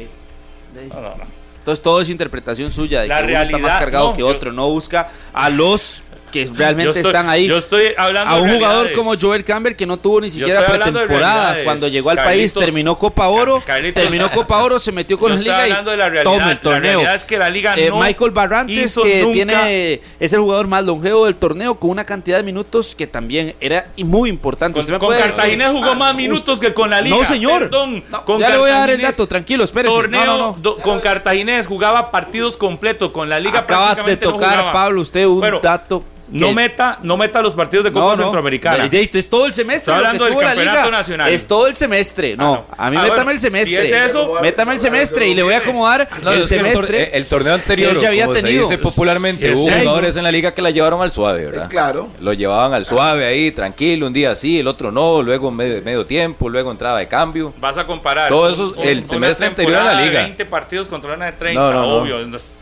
de- 0.79 0.87
No, 0.89 1.01
no. 1.01 1.37
Entonces 1.57 1.81
todo 1.83 1.99
es 1.99 2.09
interpretación 2.09 2.71
suya 2.71 3.01
de 3.01 3.07
La 3.07 3.17
que 3.17 3.23
uno 3.23 3.31
está 3.41 3.51
más 3.53 3.61
realidad, 3.61 3.79
cargado 3.79 4.13
que 4.13 4.19
yo- 4.19 4.27
otro. 4.27 4.51
No 4.53 4.69
busca 4.69 5.09
a 5.33 5.49
los 5.49 6.03
que 6.31 6.49
realmente 6.53 6.99
estoy- 6.99 7.09
están 7.11 7.29
ahí. 7.29 7.47
Yo 7.47 7.57
estoy 7.57 7.87
hablando 7.97 8.35
a 8.35 8.41
un 8.41 8.49
jugador 8.49 8.91
como 8.93 9.13
Joel 9.19 9.43
Campbell 9.43 9.75
que 9.75 9.85
no 9.85 9.97
tuvo 9.97 10.21
ni 10.21 10.31
siquiera 10.31 10.65
pretemporada. 10.65 11.57
Cuando 11.63 11.87
llegó 11.87 12.09
al 12.09 12.17
país, 12.23 12.53
terminó 12.53 12.97
Copa 12.97 13.27
Oro, 13.27 13.61
Carlitos- 13.65 13.93
terminó 14.03 14.29
Copa 14.31 14.63
Oro, 14.63 14.79
se 14.79 14.91
metió 14.91 15.17
con 15.17 15.31
la 15.31 15.37
liga 15.37 15.63
hablando 15.63 15.91
de 15.91 15.97
la 15.97 16.07
y 16.07 16.09
realidad. 16.09 16.31
toma 16.33 16.43
el 16.49 16.55
La 16.55 16.61
torneo. 16.61 16.91
realidad 16.91 17.15
es 17.15 17.23
que 17.25 17.37
la 17.37 17.49
liga 17.49 17.75
Eh, 17.77 17.89
no 17.89 17.99
Michael 17.99 18.31
Barrantes, 18.31 18.95
que 19.01 19.21
nunca- 19.21 19.33
tiene 19.33 20.01
es 20.19 20.33
el 20.33 20.39
jugador 20.39 20.67
más 20.67 20.83
longevo 20.83 21.25
del 21.25 21.35
torneo 21.35 21.75
con 21.75 21.89
una 21.89 22.05
cantidad 22.05 22.37
de 22.37 22.43
minutos 22.43 22.95
que 22.95 23.07
también 23.07 23.55
era 23.59 23.87
muy 23.97 24.29
importante. 24.29 24.79
Con, 24.83 24.99
con 24.99 25.15
Cartaginés 25.17 25.71
jugó 25.71 25.95
más 25.95 26.15
minutos 26.15 26.59
que 26.59 26.73
con 26.73 26.89
la 26.89 27.01
liga. 27.01 27.15
No, 27.15 27.25
señor. 27.25 27.59
Perdón. 27.63 28.03
No, 28.09 28.25
con 28.25 28.39
ya 28.39 28.49
le 28.49 28.57
voy 28.57 28.69
a 28.69 28.73
dar 28.79 28.89
el 28.89 29.01
dato, 29.01 29.27
tranquilo, 29.27 29.63
espérese. 29.63 29.93
Torneo 29.93 30.25
No, 30.25 30.37
no, 30.37 30.45
no. 30.51 30.57
do- 30.61 30.77
con 30.79 30.99
Cartaginés 30.99 31.67
jugaba 31.67 32.11
partidos 32.11 32.57
completos. 32.57 33.11
Con 33.11 33.29
la 33.29 33.39
liga 33.39 33.59
Acaba 33.59 33.95
de 33.95 34.17
tocar. 34.17 34.71
Pablo, 34.71 35.01
usted 35.01 35.25
un 35.25 35.41
dato. 35.61 36.03
No 36.29 36.51
meta, 36.53 36.99
no 37.03 37.15
meta 37.17 37.41
los 37.41 37.53
partidos 37.53 37.85
de 37.85 37.91
Copa 37.91 38.15
Centroamericana. 38.15 38.85
Es, 38.85 38.93
es- 38.93 39.15
es 39.15 39.29
todo 39.29 39.45
el 39.45 39.53
semestre. 39.53 39.93
Estoy 39.93 39.95
lo 39.95 40.01
que 40.01 40.07
hablando 40.07 40.25
del 40.25 40.33
campeonato 40.47 40.79
liga. 40.87 40.97
nacional. 40.97 41.31
Es 41.33 41.47
todo 41.47 41.67
el 41.67 41.75
semestre. 41.75 42.35
No, 42.35 42.65
Ah, 42.71 42.75
no. 42.77 42.83
a 42.85 42.89
mí 42.91 42.97
Ah, 42.97 43.01
métame 43.03 43.15
bueno, 43.23 43.31
el 43.31 43.39
semestre. 43.39 43.85
si 43.87 43.93
es 43.95 44.09
eso- 44.09 44.33
métame 44.41 44.73
el 44.73 44.79
semestre 44.79 45.27
y 45.27 45.33
le 45.35 45.43
voy 45.43 45.53
a 45.53 45.57
acomodar 45.59 46.09
No, 46.23 46.31
el 46.31 46.43
semestre. 46.47 47.11
el 47.17 47.25
torneo 47.27 47.53
anterior, 47.53 47.91
que 47.91 47.95
él 47.97 48.01
ya 48.01 48.07
había 48.09 48.25
como 48.25 48.35
se 48.35 48.41
tenido. 48.43 48.63
dice 48.63 48.77
popularmente, 48.77 49.53
hubo 49.53 49.63
jugadores 49.71 50.17
en 50.17 50.23
la 50.23 50.31
liga 50.31 50.53
que 50.53 50.61
la 50.61 50.69
llevaron 50.71 51.01
al 51.01 51.11
suave, 51.11 51.45
¿verdad? 51.45 51.65
Eh, 51.65 51.69
claro. 51.69 52.09
Lo 52.19 52.33
llevaban 52.33 52.73
al 52.73 52.85
suave 52.85 53.25
ahí, 53.25 53.51
tranquilo, 53.51 54.07
un 54.07 54.13
día 54.13 54.35
sí, 54.35 54.59
el 54.59 54.67
otro 54.67 54.91
no, 54.91 55.21
luego 55.23 55.49
medio, 55.51 55.81
medio 55.81 56.05
tiempo, 56.05 56.49
luego 56.49 56.71
entrada 56.71 56.97
de 56.97 57.07
cambio. 57.07 57.53
Vas 57.59 57.77
a 57.77 57.85
comparar. 57.87 58.29
Todo 58.29 58.49
eso, 58.49 58.73
un- 58.77 58.85
el 58.87 59.05
semestre 59.05 59.47
anterior 59.47 59.77
a 59.77 59.83
la 59.93 60.01
liga. 60.01 60.21
20 60.23 60.45
partidos 60.45 60.87
contra 60.87 61.13
una 61.13 61.25
de 61.27 61.31
30, 61.33 61.59
No, 61.61 61.71
no, 61.73 61.81
no. 61.83 61.87
obvio. 61.97 62.17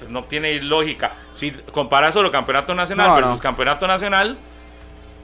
No, 0.09 0.21
no 0.21 0.23
tiene 0.25 0.61
lógica. 0.61 1.11
Si 1.31 1.51
comparas 1.71 2.13
solo 2.13 2.31
campeonato 2.31 2.73
nacional 2.75 3.07
No, 3.09 3.15
versus 3.15 3.35
no. 3.37 3.41
campeonato 3.41 3.87
nacional, 3.87 4.37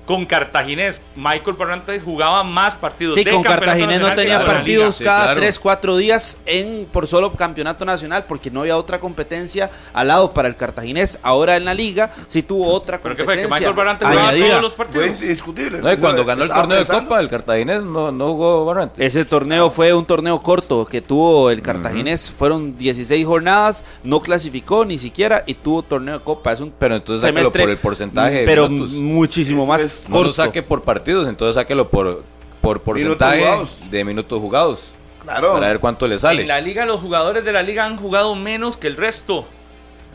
con 0.06 0.26
Cartaginés, 0.26 1.02
Michael 1.16 1.56
Barrantes 1.56 2.04
jugaba 2.04 2.44
más 2.44 2.76
partidos. 2.76 3.16
Sí, 3.16 3.24
de 3.24 3.32
con 3.32 3.44
Cartaginés 3.44 4.00
no 4.02 4.14
tenía 4.14 4.44
partidos 4.46 4.66
liga. 4.66 4.92
Sí, 4.92 5.04
cada 5.04 5.24
claro. 5.26 5.40
3, 5.40 5.60
4 5.60 5.98
días 5.98 6.38
en 6.46 6.88
por 6.92 7.08
solo 7.08 7.32
campeonato 7.34 7.86
nacional 7.86 8.26
porque 8.28 8.52
no 8.52 8.62
había 8.62 8.78
otra 8.78 9.00
competencia 9.00 9.70
al 9.94 10.08
lado 10.08 10.34
para 10.34 10.48
el 10.48 10.56
Cartaginés. 10.56 11.20
Ahora 11.24 11.56
en 11.56 11.66
la 11.66 11.74
liga 11.74 12.12
sí 12.28 12.42
tuvo 12.44 12.68
otra 12.74 13.00
¿Pero 13.02 13.16
qué 13.16 13.24
competencia. 13.24 13.48
fue? 13.48 13.58
¿Que 13.58 13.62
Michael 13.62 13.76
Barrantes 13.78 14.08
jugaba 14.08 14.32
todos 14.36 14.62
los 14.62 14.74
Fue 14.74 14.86
partidos? 14.86 15.22
indiscutible. 15.22 15.82
No, 15.82 15.94
y 15.94 15.98
cuando 15.98 16.26
ganó 16.26 16.44
el 16.44 16.50
torneo 16.50 16.78
de. 16.80 16.86
Copa, 16.86 17.20
el 17.22 17.30
Cartaginés 17.30 17.84
no, 17.84 18.12
no 18.12 18.28
jugó 18.34 18.66
Barrantes. 18.66 19.06
Ese 19.06 19.24
torneo 19.24 19.70
fue 19.70 19.94
un 19.94 20.06
torneo 20.06 20.42
corto 20.42 20.86
que 20.86 21.02
tuvo 21.02 21.50
el 21.50 21.62
Cartaginés. 21.62 22.30
Fueron 22.32 22.78
16 22.78 23.26
jornadas, 23.26 23.86
no 24.04 24.20
clasificó 24.20 24.84
ni 24.84 24.98
siquiera 24.98 25.44
y 25.46 25.54
tuvo 25.54 25.84
torneo 25.84 26.18
de 26.20 26.24
copa. 26.24 26.52
Es 26.52 26.60
un 26.60 26.72
Pero 26.78 26.96
entonces 26.96 27.24
semestre, 27.24 27.64
por 27.64 27.70
el 27.72 27.78
porcentaje 27.78 28.44
pero 28.46 28.68
minutos. 28.68 28.94
muchísimo 28.96 29.66
más 29.66 29.82
Es- 29.92 30.10
No 30.10 30.24
lo 30.24 30.32
saque 30.32 30.64
por 30.64 30.82
partidos, 30.84 31.28
entonces 31.28 31.56
sáquelo 31.56 31.90
por, 31.90 32.24
por 32.62 32.82
porcentaje 32.82 33.44
de 33.90 34.04
minutos 34.06 34.40
jugados. 34.40 34.92
Claro. 35.24 35.54
Para 35.54 35.68
ver 35.68 35.80
cuánto 35.80 36.08
le 36.08 36.18
sale. 36.18 36.42
En 36.44 36.48
la 36.48 36.60
liga, 36.62 36.86
los 36.86 37.00
jugadores 37.00 37.44
de 37.46 37.52
la 37.52 37.62
liga 37.62 37.86
han 37.86 37.98
jugado 37.98 38.34
menos 38.36 38.78
que 38.78 38.88
el 38.88 38.98
resto. 38.98 39.46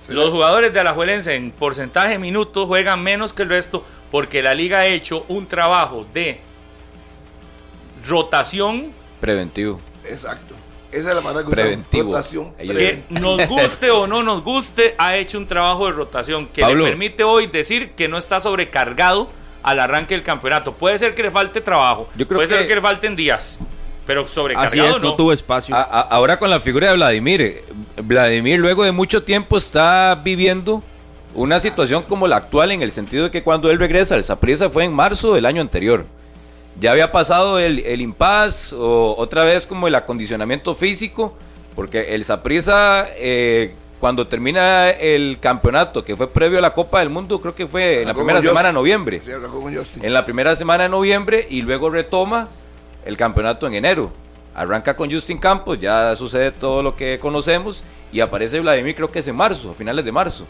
Los 0.08 0.30
jugadores 0.30 0.72
de 0.72 0.80
Alajuelense 0.80 1.34
en 1.34 1.50
porcentaje 1.50 2.12
de 2.12 2.18
minutos 2.18 2.66
juegan 2.66 3.02
menos 3.02 3.32
que 3.32 3.42
el 3.42 3.48
resto 3.48 3.84
porque 4.10 4.40
la 4.42 4.54
liga 4.54 4.78
ha 4.80 4.86
hecho 4.86 5.24
un 5.28 5.46
trabajo 5.46 6.06
de 6.14 6.40
rotación 8.06 8.92
Preventivo. 9.20 9.80
Exacto. 10.04 10.54
Esa 10.92 11.08
es 11.10 11.16
la 11.16 11.22
palabra 11.22 11.44
que 11.44 11.50
Preventivo. 11.50 12.10
usamos. 12.10 12.26
Rotación. 12.32 12.54
Ellos- 12.58 12.76
que 12.76 13.02
nos 13.10 13.48
guste 13.48 13.90
o 13.90 14.06
no 14.06 14.22
nos 14.22 14.42
guste, 14.44 14.94
ha 14.98 15.16
hecho 15.16 15.38
un 15.38 15.46
trabajo 15.46 15.86
de 15.86 15.92
rotación 15.92 16.46
que 16.48 16.62
Pablo. 16.62 16.84
le 16.84 16.90
permite 16.90 17.24
hoy 17.24 17.46
decir 17.48 17.92
que 17.92 18.06
no 18.08 18.18
está 18.18 18.38
sobrecargado 18.40 19.28
al 19.66 19.80
arranque 19.80 20.14
del 20.14 20.22
campeonato. 20.22 20.72
Puede 20.72 20.98
ser 20.98 21.14
que 21.14 21.22
le 21.24 21.30
falte 21.30 21.60
trabajo, 21.60 22.08
Yo 22.16 22.26
creo 22.26 22.38
puede 22.38 22.48
ser 22.48 22.66
que- 22.66 22.74
le 22.76 22.80
falten 22.80 23.16
días, 23.16 23.58
pero 24.06 24.22
Así 24.22 24.32
sobrecargado 24.34 24.96
es, 24.96 25.02
no 25.02 25.10
no. 25.10 25.16
tuvo 25.16 25.32
espacio. 25.32 25.74
A- 25.74 25.82
a- 25.82 26.00
ahora 26.02 26.38
con 26.38 26.48
la 26.48 26.60
figura 26.60 26.88
de 26.90 26.94
Vladimir, 26.96 27.40
eh, 27.42 27.64
Vladimir 28.02 28.58
luego 28.60 28.84
de 28.84 28.92
mucho 28.92 29.24
tiempo 29.24 29.56
está 29.56 30.14
viviendo 30.22 30.82
una 31.34 31.58
situación 31.60 32.02
como 32.04 32.28
la 32.28 32.36
actual 32.36 32.70
en 32.70 32.80
el 32.80 32.90
sentido 32.92 33.24
de 33.24 33.30
que 33.30 33.42
cuando 33.42 33.70
él 33.70 33.78
regresa 33.78 34.14
al 34.14 34.22
Saprissa 34.24 34.70
fue 34.70 34.84
en 34.84 34.94
marzo 34.94 35.34
del 35.34 35.44
año 35.46 35.60
anterior. 35.60 36.06
Ya 36.78 36.92
había 36.92 37.10
pasado 37.10 37.58
el, 37.58 37.80
el 37.80 38.00
impas 38.00 38.72
o 38.72 39.16
otra 39.18 39.44
vez 39.44 39.66
como 39.66 39.88
el 39.88 39.94
acondicionamiento 39.96 40.74
físico, 40.74 41.34
porque 41.74 42.14
el 42.14 42.24
Saprissa 42.24 43.08
cuando 44.00 44.26
termina 44.26 44.90
el 44.90 45.38
campeonato 45.40 46.04
que 46.04 46.14
fue 46.16 46.28
previo 46.28 46.58
a 46.58 46.62
la 46.62 46.74
Copa 46.74 47.00
del 47.00 47.10
Mundo, 47.10 47.40
creo 47.40 47.54
que 47.54 47.66
fue 47.66 48.02
en 48.02 48.08
la 48.08 48.14
primera 48.14 48.42
semana 48.42 48.68
de 48.68 48.74
noviembre 48.74 49.20
Sí, 49.20 49.32
arrancó 49.32 49.60
con 49.62 49.74
Justin. 49.74 50.04
en 50.04 50.12
la 50.14 50.24
primera 50.24 50.54
semana 50.54 50.84
de 50.84 50.88
noviembre 50.90 51.46
y 51.50 51.62
luego 51.62 51.88
retoma 51.90 52.48
el 53.04 53.16
campeonato 53.16 53.66
en 53.66 53.74
enero. 53.74 54.12
Arranca 54.54 54.96
con 54.96 55.10
Justin 55.10 55.38
Campos, 55.38 55.78
ya 55.78 56.14
sucede 56.16 56.50
todo 56.50 56.82
lo 56.82 56.96
que 56.96 57.18
conocemos 57.18 57.84
y 58.12 58.20
aparece 58.20 58.60
Vladimir 58.60 58.94
creo 58.96 59.10
que 59.10 59.18
es 59.18 59.28
en 59.28 59.36
marzo, 59.36 59.70
a 59.70 59.74
finales 59.74 60.04
de 60.04 60.12
marzo. 60.12 60.46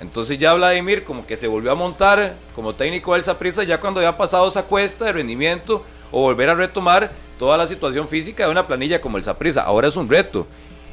Entonces 0.00 0.38
ya 0.38 0.54
Vladimir 0.54 1.04
como 1.04 1.24
que 1.24 1.36
se 1.36 1.46
volvió 1.46 1.70
a 1.70 1.74
montar 1.76 2.34
como 2.54 2.74
técnico 2.74 3.14
del 3.14 3.22
Saprissa 3.22 3.62
ya 3.62 3.80
cuando 3.80 4.00
había 4.00 4.16
pasado 4.16 4.48
esa 4.48 4.64
cuesta 4.64 5.04
de 5.04 5.12
rendimiento 5.12 5.84
o 6.10 6.20
volver 6.22 6.50
a 6.50 6.54
retomar 6.54 7.12
toda 7.38 7.56
la 7.56 7.66
situación 7.66 8.06
física 8.08 8.44
de 8.44 8.50
una 8.50 8.66
planilla 8.66 9.00
como 9.00 9.18
el 9.18 9.24
Saprissa. 9.24 9.62
Ahora 9.62 9.88
es 9.88 9.96
un 9.96 10.08
reto. 10.08 10.46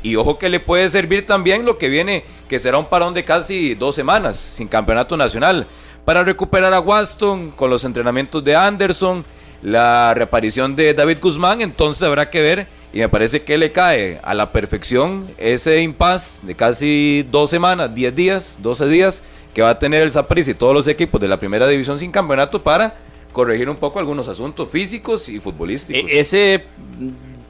Y 0.04 0.16
ojo 0.16 0.38
que 0.40 0.50
le 0.50 0.60
puede 0.60 0.90
servir 0.90 1.26
también 1.26 1.66
lo 1.66 1.78
que 1.78 1.90
viene, 1.90 2.24
que 2.50 2.60
será 2.60 2.78
un 2.78 2.88
parón 2.88 3.14
de 3.14 3.24
casi 3.24 3.76
dos 3.76 3.96
semanas 3.96 4.38
sin 4.40 4.68
campeonato 4.68 5.16
nacional, 5.18 5.68
para 6.06 6.24
recuperar 6.24 6.74
a 6.74 6.80
Waston 6.80 7.52
con 7.52 7.70
los 7.70 7.86
entrenamientos 7.86 8.44
de 8.44 8.56
Anderson, 8.56 9.24
la 9.62 10.14
reaparición 10.16 10.76
de 10.76 10.94
David 10.94 11.18
Guzmán, 11.22 11.62
entonces 11.62 12.02
habrá 12.04 12.30
que 12.32 12.42
ver, 12.42 12.68
y 12.94 13.00
me 13.00 13.10
parece 13.10 13.44
que 13.44 13.58
le 13.58 13.72
cae 13.72 14.20
a 14.24 14.34
la 14.34 14.52
perfección 14.52 15.30
ese 15.38 15.82
impas 15.82 16.42
de 16.44 16.56
casi 16.56 17.26
dos 17.30 17.50
semanas, 17.52 17.94
10 17.94 18.16
días, 18.16 18.60
12 18.62 18.88
días, 18.88 19.24
que 19.54 19.62
va 19.62 19.70
a 19.70 19.80
tener 19.80 20.02
el 20.02 20.12
Saprissa 20.12 20.52
y 20.52 20.56
todos 20.56 20.74
los 20.74 20.88
equipos 20.88 21.22
de 21.22 21.28
la 21.28 21.38
primera 21.38 21.68
división 21.68 22.00
sin 22.00 22.12
campeonato 22.12 22.62
para 22.64 22.96
corregir 23.32 23.70
un 23.70 23.78
poco 23.78 24.00
algunos 24.00 24.28
asuntos 24.28 24.70
físicos 24.70 25.30
y 25.30 25.40
futbolísticos. 25.40 26.10
E- 26.10 26.20
ese 26.20 26.66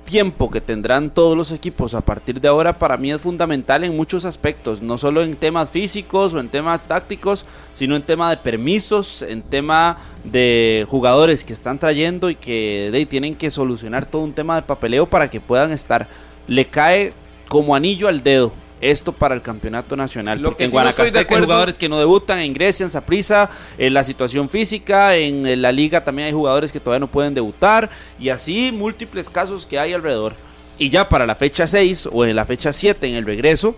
tiempo 0.05 0.51
que 0.51 0.61
tendrán 0.61 1.09
todos 1.09 1.37
los 1.37 1.51
equipos 1.51 1.93
a 1.93 2.01
partir 2.01 2.41
de 2.41 2.47
ahora 2.47 2.73
para 2.73 2.97
mí 2.97 3.11
es 3.11 3.21
fundamental 3.21 3.83
en 3.83 3.95
muchos 3.95 4.25
aspectos, 4.25 4.81
no 4.81 4.97
solo 4.97 5.21
en 5.21 5.35
temas 5.35 5.69
físicos 5.69 6.33
o 6.33 6.39
en 6.39 6.49
temas 6.49 6.85
tácticos, 6.85 7.45
sino 7.73 7.95
en 7.95 8.03
tema 8.03 8.29
de 8.29 8.37
permisos, 8.37 9.21
en 9.21 9.41
tema 9.41 9.97
de 10.23 10.85
jugadores 10.89 11.43
que 11.43 11.53
están 11.53 11.79
trayendo 11.79 12.29
y 12.29 12.35
que 12.35 13.07
tienen 13.09 13.35
que 13.35 13.49
solucionar 13.51 14.05
todo 14.05 14.23
un 14.23 14.33
tema 14.33 14.55
de 14.55 14.63
papeleo 14.63 15.05
para 15.05 15.29
que 15.29 15.39
puedan 15.39 15.71
estar. 15.71 16.07
Le 16.47 16.65
cae 16.65 17.13
como 17.47 17.75
anillo 17.75 18.07
al 18.07 18.23
dedo 18.23 18.51
esto 18.81 19.11
para 19.13 19.33
el 19.35 19.41
campeonato 19.41 19.95
nacional. 19.95 20.39
Lo 20.41 20.49
porque 20.49 20.57
que 20.59 20.63
en 20.65 20.71
sí 20.71 20.75
no 20.77 20.81
estoy 20.89 21.03
Guanacaste 21.05 21.11
de 21.11 21.35
hay 21.35 21.43
jugadores 21.45 21.77
que 21.77 21.87
no 21.89 21.99
debutan, 21.99 22.39
en 22.39 22.53
Grecia, 22.53 22.83
en 22.83 22.89
Saprissa, 22.89 23.49
en 23.77 23.93
la 23.93 24.03
situación 24.03 24.49
física, 24.49 25.15
en 25.15 25.61
la 25.61 25.71
liga 25.71 26.03
también 26.03 26.27
hay 26.27 26.33
jugadores 26.33 26.71
que 26.71 26.79
todavía 26.79 26.99
no 26.99 27.07
pueden 27.11 27.33
debutar 27.33 27.89
y 28.19 28.29
así 28.29 28.71
múltiples 28.71 29.29
casos 29.29 29.65
que 29.65 29.79
hay 29.79 29.93
alrededor. 29.93 30.33
Y 30.77 30.89
ya 30.89 31.07
para 31.07 31.25
la 31.25 31.35
fecha 31.35 31.67
6 31.67 32.09
o 32.11 32.25
en 32.25 32.35
la 32.35 32.45
fecha 32.45 32.73
7 32.73 33.07
en 33.07 33.15
el 33.15 33.25
regreso, 33.25 33.75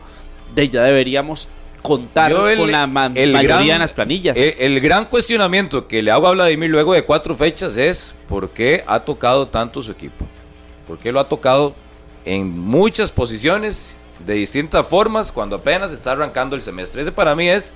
de 0.55 0.69
ya 0.69 0.83
deberíamos 0.83 1.49
contar 1.81 2.31
el- 2.31 2.57
con 2.57 2.71
la 2.71 2.87
ma- 2.87 3.11
el 3.13 3.33
mayoría 3.33 3.57
gran- 3.57 3.69
en 3.71 3.79
las 3.79 3.91
planillas. 3.91 4.37
El, 4.37 4.53
el 4.57 4.79
gran 4.79 5.03
cuestionamiento 5.05 5.85
que 5.85 6.01
le 6.01 6.11
hago 6.11 6.27
a 6.27 6.31
Vladimir 6.31 6.69
luego 6.69 6.93
de 6.93 7.03
cuatro 7.03 7.35
fechas 7.35 7.75
es 7.75 8.15
por 8.29 8.51
qué 8.51 8.83
ha 8.87 9.01
tocado 9.01 9.49
tanto 9.49 9.81
su 9.81 9.91
equipo. 9.91 10.25
¿Por 10.87 10.97
qué 10.97 11.11
lo 11.11 11.19
ha 11.19 11.27
tocado 11.27 11.75
en 12.23 12.57
muchas 12.57 13.11
posiciones, 13.11 13.97
de 14.25 14.33
distintas 14.35 14.87
formas, 14.87 15.31
cuando 15.31 15.57
apenas 15.57 15.91
está 15.91 16.11
arrancando 16.13 16.55
el 16.55 16.61
semestre? 16.61 17.01
Ese 17.01 17.11
para 17.11 17.35
mí 17.35 17.49
es 17.49 17.73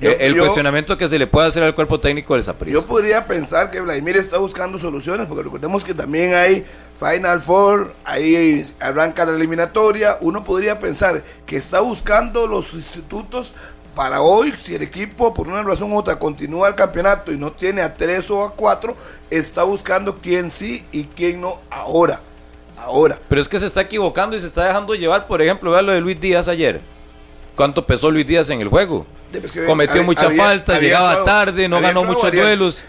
Yo- 0.00 0.10
eh, 0.10 0.16
el 0.20 0.34
yo- 0.34 0.42
cuestionamiento 0.44 0.96
que 0.98 1.08
se 1.08 1.18
le 1.18 1.26
puede 1.26 1.48
hacer 1.48 1.62
al 1.62 1.74
cuerpo 1.74 2.00
técnico 2.00 2.34
del 2.34 2.42
Saprissa. 2.42 2.72
Yo 2.74 2.86
podría 2.86 3.26
pensar 3.26 3.70
que 3.70 3.80
Vladimir 3.80 4.16
está 4.16 4.38
buscando 4.38 4.78
soluciones, 4.78 5.26
porque 5.26 5.42
recordemos 5.44 5.84
que 5.84 5.94
también 5.94 6.34
hay 6.34 6.64
Final 6.98 7.40
Four, 7.40 7.94
ahí 8.04 8.64
arranca 8.80 9.24
la 9.26 9.34
eliminatoria. 9.36 10.18
Uno 10.20 10.44
podría 10.44 10.78
pensar 10.78 11.22
que 11.46 11.56
está 11.56 11.80
buscando 11.80 12.46
los 12.46 12.66
sustitutos 12.66 13.54
para 13.94 14.22
hoy, 14.22 14.52
si 14.52 14.74
el 14.74 14.82
equipo 14.82 15.34
por 15.34 15.48
una 15.48 15.62
razón 15.62 15.92
u 15.92 15.98
otra 15.98 16.18
continúa 16.18 16.68
el 16.68 16.74
campeonato 16.74 17.30
y 17.30 17.36
no 17.36 17.52
tiene 17.52 17.82
a 17.82 17.94
tres 17.94 18.30
o 18.30 18.42
a 18.44 18.52
cuatro, 18.52 18.96
está 19.30 19.64
buscando 19.64 20.16
quién 20.16 20.50
sí 20.50 20.84
y 20.92 21.04
quién 21.04 21.40
no 21.42 21.60
ahora. 21.70 22.20
Ahora. 22.84 23.18
Pero 23.28 23.40
es 23.40 23.48
que 23.48 23.58
se 23.58 23.66
está 23.66 23.80
equivocando 23.82 24.36
y 24.36 24.40
se 24.40 24.46
está 24.46 24.64
dejando 24.66 24.94
llevar, 24.94 25.26
por 25.26 25.40
ejemplo, 25.42 25.70
vea 25.70 25.82
lo 25.82 25.92
de 25.92 26.00
Luis 26.00 26.20
Díaz 26.20 26.48
ayer. 26.48 26.80
¿Cuánto 27.56 27.86
pesó 27.86 28.10
Luis 28.10 28.26
Díaz 28.26 28.50
en 28.50 28.60
el 28.60 28.68
juego? 28.68 29.06
Es 29.32 29.50
que 29.52 29.64
Cometió 29.64 29.94
había- 29.94 30.06
muchas 30.06 30.24
había- 30.26 30.42
faltas, 30.44 30.76
había 30.76 30.88
llegaba 30.88 31.08
entrado- 31.18 31.24
tarde, 31.24 31.68
no 31.68 31.80
ganó 31.80 32.00
entrado 32.00 32.18
muchos 32.18 32.32
duelos. 32.32 32.84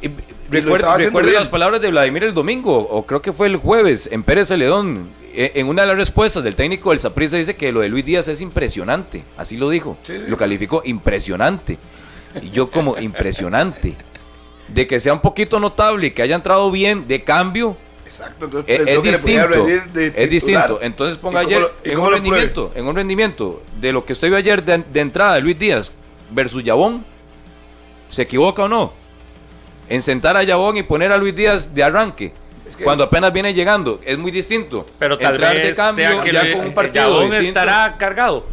Y, 0.00 0.08
bien. 0.08 1.34
las 1.34 1.48
palabras 1.48 1.80
de 1.80 1.90
Vladimir 1.90 2.24
el 2.24 2.34
domingo, 2.34 2.76
o 2.78 3.04
creo 3.06 3.20
que 3.22 3.32
fue 3.32 3.46
el 3.48 3.56
jueves, 3.56 4.08
en 4.12 4.22
Pérez 4.22 4.48
Celedón. 4.48 5.08
E- 5.34 5.52
En 5.56 5.68
una 5.68 5.82
de 5.82 5.88
las 5.88 5.96
respuestas 5.96 6.42
del 6.42 6.56
técnico 6.56 6.90
del 6.90 6.98
Saprissa 6.98 7.36
dice 7.36 7.54
que 7.54 7.70
lo 7.70 7.80
de 7.80 7.88
Luis 7.88 8.04
Díaz 8.04 8.28
es 8.28 8.40
impresionante. 8.40 9.22
Así 9.36 9.56
lo 9.56 9.68
dijo. 9.68 9.96
Sí, 10.02 10.14
sí. 10.18 10.24
Lo 10.28 10.36
calificó 10.36 10.82
impresionante. 10.84 11.78
Y 12.42 12.50
yo 12.50 12.70
como 12.70 12.98
impresionante. 12.98 13.94
De 14.68 14.86
que 14.86 14.98
sea 15.00 15.12
un 15.12 15.20
poquito 15.20 15.60
notable 15.60 16.08
y 16.08 16.10
que 16.12 16.22
haya 16.22 16.34
entrado 16.34 16.70
bien 16.70 17.06
de 17.08 17.22
cambio, 17.24 17.76
Exacto, 18.08 18.46
entonces 18.46 18.80
es, 18.88 19.02
distinto. 19.02 19.64
de 19.92 20.12
Es 20.16 20.30
distinto. 20.30 20.78
Entonces 20.80 21.18
ponga 21.18 21.42
¿Y 21.42 21.44
cómo 21.44 21.56
ayer 21.56 21.60
lo- 21.60 21.72
en 21.92 21.98
un 21.98 22.10
rendimiento, 22.12 22.72
en 22.74 22.86
un 22.86 22.96
rendimiento 22.96 23.62
de 23.78 23.92
lo 23.92 24.04
que 24.06 24.14
usted 24.14 24.28
vio 24.28 24.38
ayer 24.38 24.64
de, 24.64 24.78
de 24.78 25.00
entrada 25.00 25.34
de 25.34 25.42
Luis 25.42 25.58
Díaz 25.58 25.92
versus 26.30 26.64
Yabón. 26.64 27.04
¿Se 28.10 28.22
equivoca 28.22 28.64
o 28.64 28.68
no? 28.68 28.92
En 29.90 30.00
sentar 30.00 30.36
a 30.38 30.42
Yabón 30.42 30.78
y 30.78 30.82
poner 30.82 31.12
a 31.12 31.18
Luis 31.18 31.36
Díaz 31.36 31.74
de 31.74 31.82
arranque. 31.82 32.32
Es 32.66 32.76
que- 32.76 32.84
cuando 32.84 33.04
apenas 33.04 33.30
viene 33.32 33.52
llegando, 33.52 34.00
es 34.04 34.16
muy 34.16 34.30
distinto. 34.30 34.86
Pero 34.98 35.18
tal 35.18 35.32
Entrar 35.32 35.54
vez 35.54 35.66
de 35.68 35.74
cambio 35.74 36.08
sea 36.12 36.22
que 36.22 36.32
ya 36.32 36.42
le- 36.44 36.52
con 36.54 36.66
un 36.66 36.74
partido 36.74 37.04
Yabón 37.08 37.24
distinto. 37.24 37.48
estará 37.48 37.96
cargado. 37.98 38.46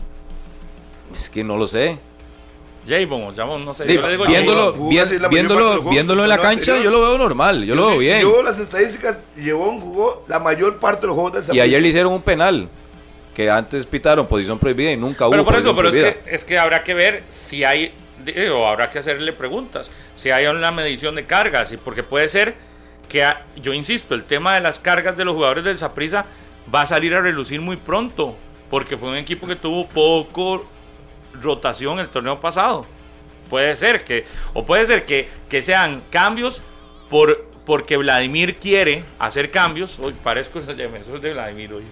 Es 1.16 1.30
que 1.30 1.44
no 1.46 1.56
lo 1.58 1.68
sé. 1.68 1.98
Javon 2.88 3.34
Yabón, 3.34 3.66
no 3.66 3.74
sé. 3.74 3.86
Di- 3.86 3.96
yo 3.96 4.02
le 4.04 4.12
digo 4.12 4.26
viéndolo, 4.26 4.74
viéndolo, 5.30 5.70
juegos 5.72 5.90
viéndolo 5.92 6.24
en 6.24 6.30
la 6.30 6.38
cancha, 6.38 6.74
anterior. 6.74 6.84
yo 6.84 6.92
lo 6.92 7.02
veo 7.02 7.18
normal, 7.18 7.64
yo 7.66 7.76
lo 7.76 7.82
Sí, 7.84 7.88
veo 7.90 8.00
sí, 8.00 8.06
bien. 8.06 8.22
Yo 8.22 8.44
las 8.44 8.60
estadísticas, 8.60 9.18
Llevón 9.36 9.80
jugó 9.80 10.24
la 10.28 10.40
mayor 10.40 10.80
parte 10.80 11.02
de 11.02 11.08
los 11.08 11.16
juegos 11.16 11.48
del 11.48 11.56
Y 11.56 11.60
ayer 11.60 11.82
le 11.82 11.88
hicieron 11.90 12.14
un 12.14 12.22
penal 12.22 12.70
que 13.34 13.50
antes 13.50 13.86
pitaron 13.86 14.28
posición 14.28 14.60
prohibida 14.60 14.92
y 14.92 14.98
nunca 14.98 15.26
hubo 15.26 15.32
Pero 15.32 15.44
por 15.46 15.56
eso, 15.56 15.76
pero 15.76 15.90
es 15.90 15.96
que, 15.96 16.20
es 16.34 16.46
que 16.46 16.58
habrá 16.58 16.84
que 16.84 16.94
ver 16.94 17.24
si 17.30 17.64
hay, 17.64 17.94
eh, 18.26 18.50
o 18.50 18.66
habrá 18.68 18.90
que 18.90 19.00
hacerle 19.00 19.34
preguntas, 19.34 19.92
si 20.16 20.30
hay 20.32 20.46
una 20.46 20.72
medición 20.72 21.16
de 21.16 21.26
cargas, 21.26 21.72
y 21.74 21.78
porque 21.78 22.02
puede 22.04 22.30
ser 22.30 22.56
que, 23.10 23.24
a- 23.24 23.46
yo 23.62 23.74
insisto, 23.74 24.16
el 24.16 24.24
tema 24.24 24.56
de 24.56 24.62
las 24.62 24.80
cargas 24.80 25.18
de 25.18 25.26
los 25.26 25.34
jugadores 25.36 25.64
del 25.66 25.78
Saprissa 25.78 26.26
va 26.74 26.82
a 26.84 26.86
salir 26.86 27.14
a 27.14 27.20
relucir 27.22 27.60
muy 27.62 27.76
pronto, 27.78 28.36
porque 28.72 28.96
fue 28.98 29.10
un 29.10 29.16
equipo 29.18 29.48
que 29.48 29.56
tuvo 29.58 29.86
poco 29.88 30.66
rotación 31.42 32.00
el 32.00 32.10
torneo 32.10 32.40
pasado. 32.40 32.86
Puede 33.50 33.76
ser 33.76 34.04
que, 34.04 34.26
o 34.54 34.66
puede 34.66 34.86
ser 34.86 35.06
que, 35.06 35.30
que 35.50 35.62
sean 35.62 36.02
cambios 36.10 36.64
por, 37.10 37.46
porque 37.66 37.98
Vladimir 37.98 38.58
quiere 38.58 39.04
hacer 39.20 39.52
cambios. 39.52 40.00
Hoy 40.00 40.14
parezco 40.24 40.60
el 40.68 40.78
defensor 40.78 41.22
de 41.22 41.34
Vladimir 41.34 41.74
hoy. 41.74 41.84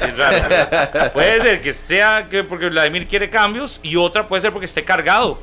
Es 0.00 0.16
raro. 0.16 1.10
puede 1.12 1.40
ser 1.40 1.60
que 1.60 1.72
sea 1.72 2.26
que 2.30 2.44
porque 2.44 2.68
Vladimir 2.68 3.06
quiere 3.06 3.28
cambios 3.30 3.80
y 3.82 3.96
otra 3.96 4.28
puede 4.28 4.42
ser 4.42 4.52
porque 4.52 4.66
esté 4.66 4.84
cargado 4.84 5.38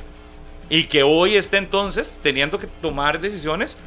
y 0.69 0.85
que 0.85 1.03
hoy 1.03 1.35
esté 1.35 1.57
entonces 1.57 2.17
teniendo 2.21 2.59
que 2.59 2.67
tomar 2.81 3.19
decisiones 3.19 3.77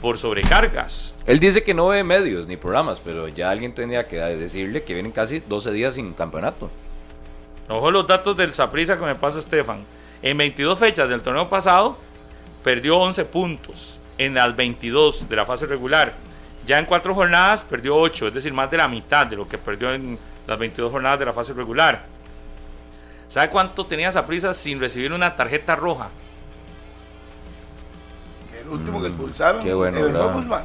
por 0.00 0.18
sobrecargas. 0.18 1.14
Él 1.26 1.40
dice 1.40 1.62
que 1.62 1.74
no 1.74 1.88
ve 1.88 2.02
medios 2.04 2.46
ni 2.46 2.56
programas, 2.56 3.00
pero 3.00 3.28
ya 3.28 3.50
alguien 3.50 3.74
tenía 3.74 4.08
que 4.08 4.16
decirle 4.18 4.82
que 4.82 4.94
vienen 4.94 5.12
casi 5.12 5.40
12 5.40 5.72
días 5.72 5.94
sin 5.94 6.12
campeonato. 6.12 6.70
Ojo 7.70 7.92
los 7.92 8.04
datos 8.04 8.36
del 8.36 8.52
Saprissa 8.52 8.98
que 8.98 9.04
me 9.04 9.14
pasa 9.14 9.38
Estefan. 9.38 9.84
En 10.22 10.36
22 10.36 10.76
fechas 10.76 11.08
del 11.08 11.22
torneo 11.22 11.48
pasado 11.48 11.96
perdió 12.64 12.98
11 12.98 13.24
puntos 13.26 14.00
en 14.18 14.34
las 14.34 14.54
22 14.56 15.28
de 15.28 15.36
la 15.36 15.46
fase 15.46 15.64
regular 15.66 16.14
Ya 16.66 16.78
en 16.78 16.84
cuatro 16.84 17.14
jornadas 17.14 17.62
perdió 17.62 17.96
ocho, 17.96 18.26
es 18.26 18.34
decir, 18.34 18.52
más 18.52 18.70
de 18.70 18.76
la 18.76 18.88
mitad 18.88 19.26
de 19.26 19.36
lo 19.36 19.48
que 19.48 19.56
perdió 19.56 19.94
en 19.94 20.18
las 20.46 20.58
22 20.58 20.90
jornadas 20.90 21.20
de 21.20 21.26
la 21.26 21.32
fase 21.32 21.52
regular. 21.52 22.04
¿Sabe 23.28 23.48
cuánto 23.48 23.86
tenía 23.86 24.10
Saprissa 24.10 24.52
sin 24.52 24.80
recibir 24.80 25.12
una 25.12 25.36
tarjeta 25.36 25.76
roja? 25.76 26.10
El 28.60 28.68
último 28.68 29.00
que 29.00 29.06
expulsaron. 29.06 29.62
qué 29.62 29.72
bueno. 29.72 29.98
Guzmán. 30.32 30.64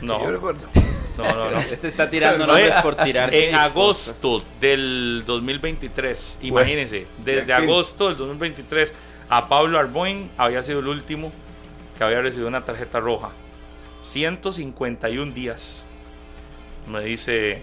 No. 0.00 0.22
Yo 0.22 0.30
recuerdo. 0.32 0.66
No, 1.16 1.24
no, 1.24 1.50
no. 1.50 1.58
Este 1.58 1.88
está 1.88 2.08
tirando 2.10 2.46
nombres 2.46 2.74
por 2.82 2.94
tirar. 2.96 3.34
En 3.34 3.54
agosto 3.54 4.42
del 4.60 5.22
2023, 5.26 6.38
imagínense, 6.42 7.06
desde 7.24 7.52
agosto 7.52 8.08
del 8.08 8.16
2023 8.16 8.94
a 9.28 9.48
Pablo 9.48 9.78
Arboin 9.78 10.30
había 10.36 10.62
sido 10.62 10.80
el 10.80 10.88
último 10.88 11.32
que 11.98 12.04
había 12.04 12.20
recibido 12.20 12.48
una 12.48 12.64
tarjeta 12.64 13.00
roja. 13.00 13.30
151 14.02 15.32
días, 15.32 15.86
me 16.86 17.02
dice 17.02 17.62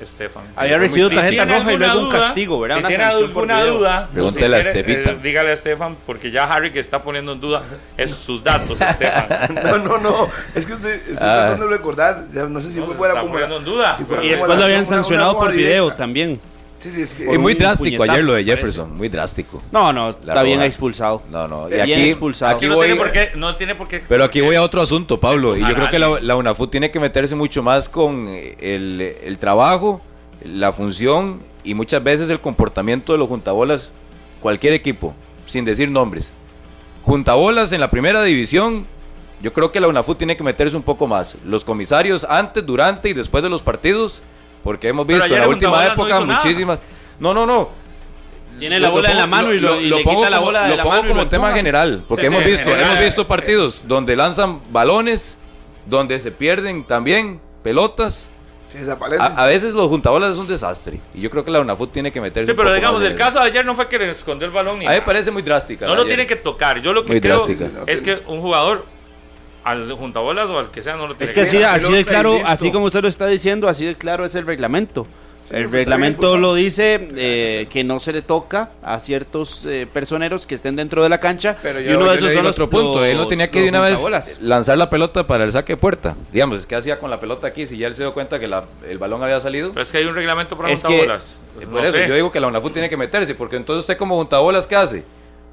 Estefan. 0.00 0.44
Había 0.56 0.78
recibido 0.78 1.08
Si 1.08 1.14
tarjeta 1.14 1.44
roja 1.44 1.72
y 1.72 1.76
luego 1.76 2.00
un 2.00 2.10
castigo, 2.10 2.60
¿verdad? 2.60 2.76
Si 2.76 2.80
Una 2.80 2.88
tiene 2.88 3.04
sanción 3.04 3.32
por 3.32 3.50
alguna 3.52 3.64
duda, 3.78 4.08
Pregúntele 4.12 4.56
a 4.56 4.58
Estefita. 4.60 5.10
eh, 5.10 5.18
dígale 5.22 5.50
a 5.50 5.52
Estefan, 5.52 5.96
porque 6.06 6.30
ya 6.30 6.44
Harry 6.44 6.70
que 6.72 6.80
está 6.80 7.02
poniendo 7.02 7.32
en 7.32 7.40
duda 7.40 7.62
es 7.96 8.10
sus 8.10 8.42
datos, 8.42 8.80
Estefan. 8.80 9.28
No, 9.62 9.78
no, 9.78 9.98
no. 9.98 10.28
Es 10.54 10.66
que 10.66 10.72
estoy, 10.72 10.92
estoy 10.92 11.16
Ah. 11.20 11.40
tratando 11.40 11.66
de 11.68 11.76
recordar. 11.76 12.24
No 12.48 12.60
sé 12.60 12.70
si 12.70 12.80
No, 12.80 12.86
fue 12.86 12.94
fuera 12.96 13.12
está 13.14 13.20
como. 13.20 13.32
poniendo 13.34 13.56
en 13.58 13.64
duda. 13.64 13.96
si 13.96 14.02
Y 14.24 14.28
después 14.30 14.58
lo 14.58 14.64
habían 14.64 14.86
sancionado 14.86 15.36
por 15.38 15.52
video 15.52 15.90
también. 15.92 16.40
Sí, 16.80 16.88
sí, 16.90 17.02
es 17.02 17.14
que. 17.14 17.32
Y 17.32 17.38
muy 17.38 17.54
drástico 17.54 17.98
puñetazo, 17.98 18.12
ayer 18.12 18.24
lo 18.24 18.32
de 18.32 18.42
parece. 18.42 18.56
Jefferson, 18.56 18.94
muy 18.96 19.08
drástico. 19.08 19.62
No, 19.70 19.92
no, 19.92 20.06
La 20.06 20.32
está 20.32 20.42
bien 20.42 20.62
expulsado. 20.62 21.22
No, 21.30 21.46
no. 21.46 21.68
Y 21.68 21.72
Bien 21.72 21.82
aquí, 21.82 22.08
expulsado. 22.08 22.56
aquí 22.56 22.66
no, 22.66 22.74
voy, 22.74 22.86
tiene 22.86 23.00
por 23.00 23.12
qué, 23.12 23.30
no 23.36 23.56
tiene 23.56 23.74
por 23.74 23.86
qué. 23.86 24.02
pero 24.08 24.24
aquí 24.24 24.40
voy 24.40 24.56
a 24.56 24.62
otro 24.62 24.80
asunto, 24.80 25.20
Pablo. 25.20 25.56
Y 25.56 25.60
yo 25.60 25.74
creo 25.74 25.90
que 25.90 25.98
la, 25.98 26.18
la 26.20 26.36
UNAFUT 26.36 26.70
tiene 26.70 26.90
que 26.90 26.98
meterse 26.98 27.34
mucho 27.36 27.62
más 27.62 27.88
con 27.88 28.26
el, 28.28 29.14
el 29.22 29.38
trabajo, 29.38 30.00
la 30.42 30.72
función 30.72 31.40
y 31.62 31.74
muchas 31.74 32.02
veces 32.02 32.30
el 32.30 32.40
comportamiento 32.40 33.12
de 33.12 33.18
los 33.18 33.28
juntabolas, 33.28 33.92
cualquier 34.40 34.72
equipo, 34.72 35.14
sin 35.46 35.64
decir 35.64 35.90
nombres. 35.90 36.32
Juntabolas 37.02 37.72
en 37.72 37.80
la 37.80 37.90
primera 37.90 38.22
división, 38.22 38.86
yo 39.42 39.52
creo 39.52 39.70
que 39.72 39.80
la 39.80 39.88
UNAFUT 39.88 40.18
tiene 40.18 40.36
que 40.36 40.44
meterse 40.44 40.76
un 40.76 40.82
poco 40.82 41.06
más. 41.06 41.36
Los 41.44 41.64
comisarios 41.64 42.24
antes, 42.28 42.64
durante 42.64 43.08
y 43.10 43.12
después 43.12 43.42
de 43.42 43.50
los 43.50 43.62
partidos, 43.62 44.22
porque 44.62 44.88
hemos 44.88 45.06
visto 45.06 45.24
en 45.26 45.40
la 45.40 45.48
última 45.48 45.84
no 45.84 45.92
época 45.92 46.20
nada. 46.20 46.24
muchísimas... 46.42 46.78
No, 47.18 47.34
no, 47.34 47.44
no. 47.46 47.68
Tiene 48.58 48.78
la 48.80 48.88
Lo- 48.88 48.92
bola 48.94 49.08
lo 49.08 49.12
en 49.14 49.16
la 49.18 49.24
pongo- 49.24 49.36
mano 49.42 49.54
y, 49.54 49.60
lo, 49.60 49.80
y 49.80 49.84
le 49.88 50.02
pongo 50.02 50.18
quita 50.20 50.30
la 50.30 50.36
como- 50.38 50.46
bola 50.48 50.62
de 50.64 50.68
lo 50.70 50.76
la 50.76 50.82
pongo 50.82 50.96
mano. 50.96 51.08
como 51.08 51.20
lo 51.22 51.28
tema 51.28 51.52
general, 51.52 52.04
porque 52.06 52.22
Sí, 52.22 52.26
hemos 52.26 52.44
sí, 52.44 52.50
visto, 52.50 52.66
general. 52.70 52.90
hemos 52.92 53.04
visto 53.04 53.26
partidos 53.26 53.88
donde 53.88 54.16
lanzan 54.16 54.60
balones, 54.70 55.38
donde 55.86 56.20
se 56.20 56.30
pierden 56.30 56.84
también 56.84 57.40
pelotas. 57.62 58.30
Sí, 58.68 58.78
desaparece. 58.78 59.22
A, 59.22 59.26
a 59.26 59.46
veces 59.46 59.72
los 59.72 59.88
juntabolas 59.88 60.32
es 60.32 60.38
un 60.38 60.46
desastre 60.46 61.00
y 61.14 61.20
yo 61.22 61.30
creo 61.30 61.44
que 61.44 61.50
la 61.50 61.60
UNAFUT 61.60 61.90
tiene 61.92 62.12
que 62.12 62.20
meterse. 62.20 62.46
Sí, 62.46 62.50
un 62.52 62.56
pero 62.56 62.68
poco 62.68 62.76
digamos, 62.76 63.00
más 63.00 63.06
el 63.10 63.16
de- 63.16 63.18
caso 63.18 63.40
de 63.40 63.46
ayer 63.46 63.64
no 63.64 63.74
fue 63.74 63.88
que 63.88 63.98
le 63.98 64.10
escondió 64.10 64.46
el 64.46 64.52
balón 64.52 64.78
ni 64.78 64.86
A 64.86 64.90
mí 64.90 64.94
me 64.96 65.02
parece 65.02 65.30
muy 65.30 65.42
drástica. 65.42 65.86
No 65.86 65.94
lo 65.94 66.02
ayer. 66.02 66.08
tiene 66.14 66.26
que 66.26 66.36
tocar. 66.36 66.80
Yo 66.82 66.92
lo 66.92 67.02
que 67.04 67.12
Muy 67.12 67.20
creo 67.20 67.36
drástica. 67.36 67.68
es 67.86 68.00
que 68.02 68.20
un 68.26 68.40
jugador, 68.40 68.84
al 69.64 69.92
juntabolas 69.92 70.48
o 70.50 70.58
al 70.58 70.70
que 70.70 70.82
sea, 70.82 70.96
no 70.96 71.06
lo 71.06 71.14
tiene 71.16 71.24
Es 71.26 71.32
que 71.32 71.42
así, 71.42 71.58
que 71.58 71.64
así 71.64 71.92
de 71.92 72.00
y 72.00 72.04
claro, 72.04 72.32
listo. 72.34 72.48
así 72.48 72.72
como 72.72 72.86
usted 72.86 73.02
lo 73.02 73.08
está 73.08 73.26
diciendo, 73.26 73.68
así 73.68 73.84
de 73.84 73.94
claro 73.94 74.24
es 74.24 74.34
el 74.34 74.46
reglamento. 74.46 75.06
el 75.50 75.64
pues, 75.64 75.72
reglamento 75.72 76.38
lo 76.38 76.54
dice 76.54 77.08
eh, 77.16 77.66
que 77.70 77.82
no 77.82 77.98
se 78.00 78.12
le 78.12 78.22
toca 78.22 78.70
a 78.82 79.00
ciertos 79.00 79.64
eh, 79.66 79.86
personeros 79.92 80.46
que 80.46 80.54
estén 80.54 80.76
dentro 80.76 81.02
de 81.02 81.08
la 81.08 81.18
cancha. 81.18 81.56
Pero 81.60 81.80
y 81.80 81.84
yo, 81.84 81.96
uno 81.98 82.08
de 82.10 82.16
esos 82.16 82.32
son 82.32 82.44
los 82.44 82.52
otro 82.52 82.70
punto. 82.70 83.04
Él 83.04 83.16
no 83.16 83.26
tenía 83.26 83.50
que 83.50 83.62
de 83.62 83.68
una 83.68 83.80
vez 83.80 84.38
lanzar 84.40 84.78
la 84.78 84.88
pelota 84.88 85.26
para 85.26 85.42
el 85.44 85.52
saque 85.52 85.72
de 85.72 85.76
puerta. 85.76 86.14
Digamos, 86.32 86.64
¿qué 86.66 86.76
hacía 86.76 86.98
con 87.00 87.10
la 87.10 87.18
pelota 87.20 87.48
aquí? 87.48 87.66
Si 87.66 87.76
ya 87.76 87.88
él 87.88 87.94
se 87.96 88.02
dio 88.04 88.14
cuenta 88.14 88.38
que 88.38 88.46
la- 88.48 88.64
el 88.88 88.98
balón 88.98 89.22
había 89.24 89.40
salido. 89.40 89.70
Pero 89.72 89.82
es 89.82 89.90
que 89.90 89.98
hay 89.98 90.04
un 90.04 90.14
reglamento 90.14 90.56
para 90.56 90.70
Es 90.70 90.82
que- 90.82 90.86
juntabolas. 90.88 91.36
Pues 91.54 91.66
Por 91.66 91.74
no 91.80 91.84
eso 91.84 91.92
sé. 91.98 92.06
yo 92.08 92.14
digo 92.14 92.30
que 92.30 92.38
la 92.40 92.46
UNAFUT 92.46 92.72
tiene 92.72 92.88
que 92.88 92.96
meterse, 92.96 93.34
porque 93.34 93.56
entonces 93.56 93.80
usted 93.80 93.96
como 93.96 94.16
juntabolas, 94.16 94.66
¿qué 94.68 94.76
hace? 94.76 95.04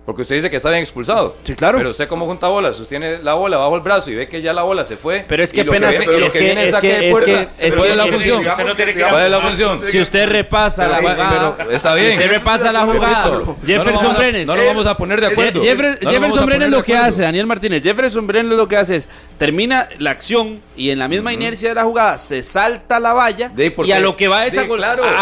Porque 0.07 0.21
usted 0.21 0.35
dice 0.37 0.49
que 0.49 0.55
está 0.55 0.69
bien 0.69 0.81
expulsado. 0.81 1.35
Sí, 1.43 1.53
claro. 1.53 1.79
Pero 1.79 1.89
usted 1.89 2.07
como 2.07 2.25
juntabolas, 2.25 2.77
sostiene 2.77 3.19
la 3.21 3.33
bola 3.33 3.57
bajo 3.57 3.75
el 3.75 3.81
brazo 3.81 4.09
y 4.09 4.15
ve 4.15 4.29
que 4.29 4.41
ya 4.41 4.53
la 4.53 4.63
bola 4.63 4.85
se 4.85 4.95
fue. 4.95 5.25
Pero 5.27 5.43
es 5.43 5.51
y 5.51 5.57
que 5.57 5.63
lo 5.65 5.71
apenas- 5.73 5.89
viene- 5.91 6.05
pero 6.05 6.19
lo 6.19 6.25
es 6.27 6.31
que 6.31 6.39
que- 6.39 6.45
viene 6.45 6.61
es 6.61 6.67
es 6.69 6.75
saque 6.75 6.87
que- 6.87 6.95
es 6.95 7.01
que- 7.01 7.09
es 7.11 7.75
¿Cuál 7.75 7.87
que- 7.87 7.91
es 7.91 7.97
la 7.97 8.03
es 8.05 8.09
que- 8.09 8.15
función? 8.15 8.37
Usted 8.47 8.75
tiene 8.77 8.93
que 8.93 9.01
¿Cuál 9.01 9.25
es 9.25 9.31
la 9.31 9.41
función? 9.41 9.81
Si 9.81 9.99
usted 9.99 10.29
repasa 10.29 10.87
la 10.87 10.97
jugada, 10.99 11.57
está 11.71 11.93
si 11.93 11.99
bien. 11.99 12.11
usted 12.13 12.31
repasa 12.31 12.71
la 12.71 12.85
jugada, 12.85 13.31
Jefferson 13.65 14.15
Brenes. 14.15 14.47
No 14.47 14.55
nos 14.55 14.65
vamos 14.65 14.85
a 14.87 14.95
poner 14.97 15.19
de 15.19 15.27
acuerdo. 15.27 15.61
Jefferson 15.61 16.45
Brenes 16.45 16.69
lo 16.69 16.83
que 16.83 16.95
hace, 16.95 17.23
Daniel 17.23 17.45
Martínez, 17.45 17.83
Jefferson 17.83 18.25
Brenes 18.25 18.57
lo 18.57 18.65
que 18.65 18.77
hace 18.77 18.95
es 18.95 19.09
termina 19.37 19.89
la 19.99 20.11
acción 20.11 20.61
y 20.75 20.89
en 20.89 20.99
la 20.99 21.07
misma 21.09 21.31
inercia 21.33 21.69
de 21.69 21.75
la 21.75 21.83
jugada 21.83 22.17
se 22.17 22.41
salta 22.43 22.99
la 22.99 23.13
valla 23.13 23.49
De 23.49 23.63
ahí, 23.65 23.69
¿por 23.71 23.85
y 23.85 23.91
a 23.91 23.99
lo 23.99 24.15
que 24.15 24.27
va 24.27 24.45
es 24.45 24.57
a, 24.57 24.65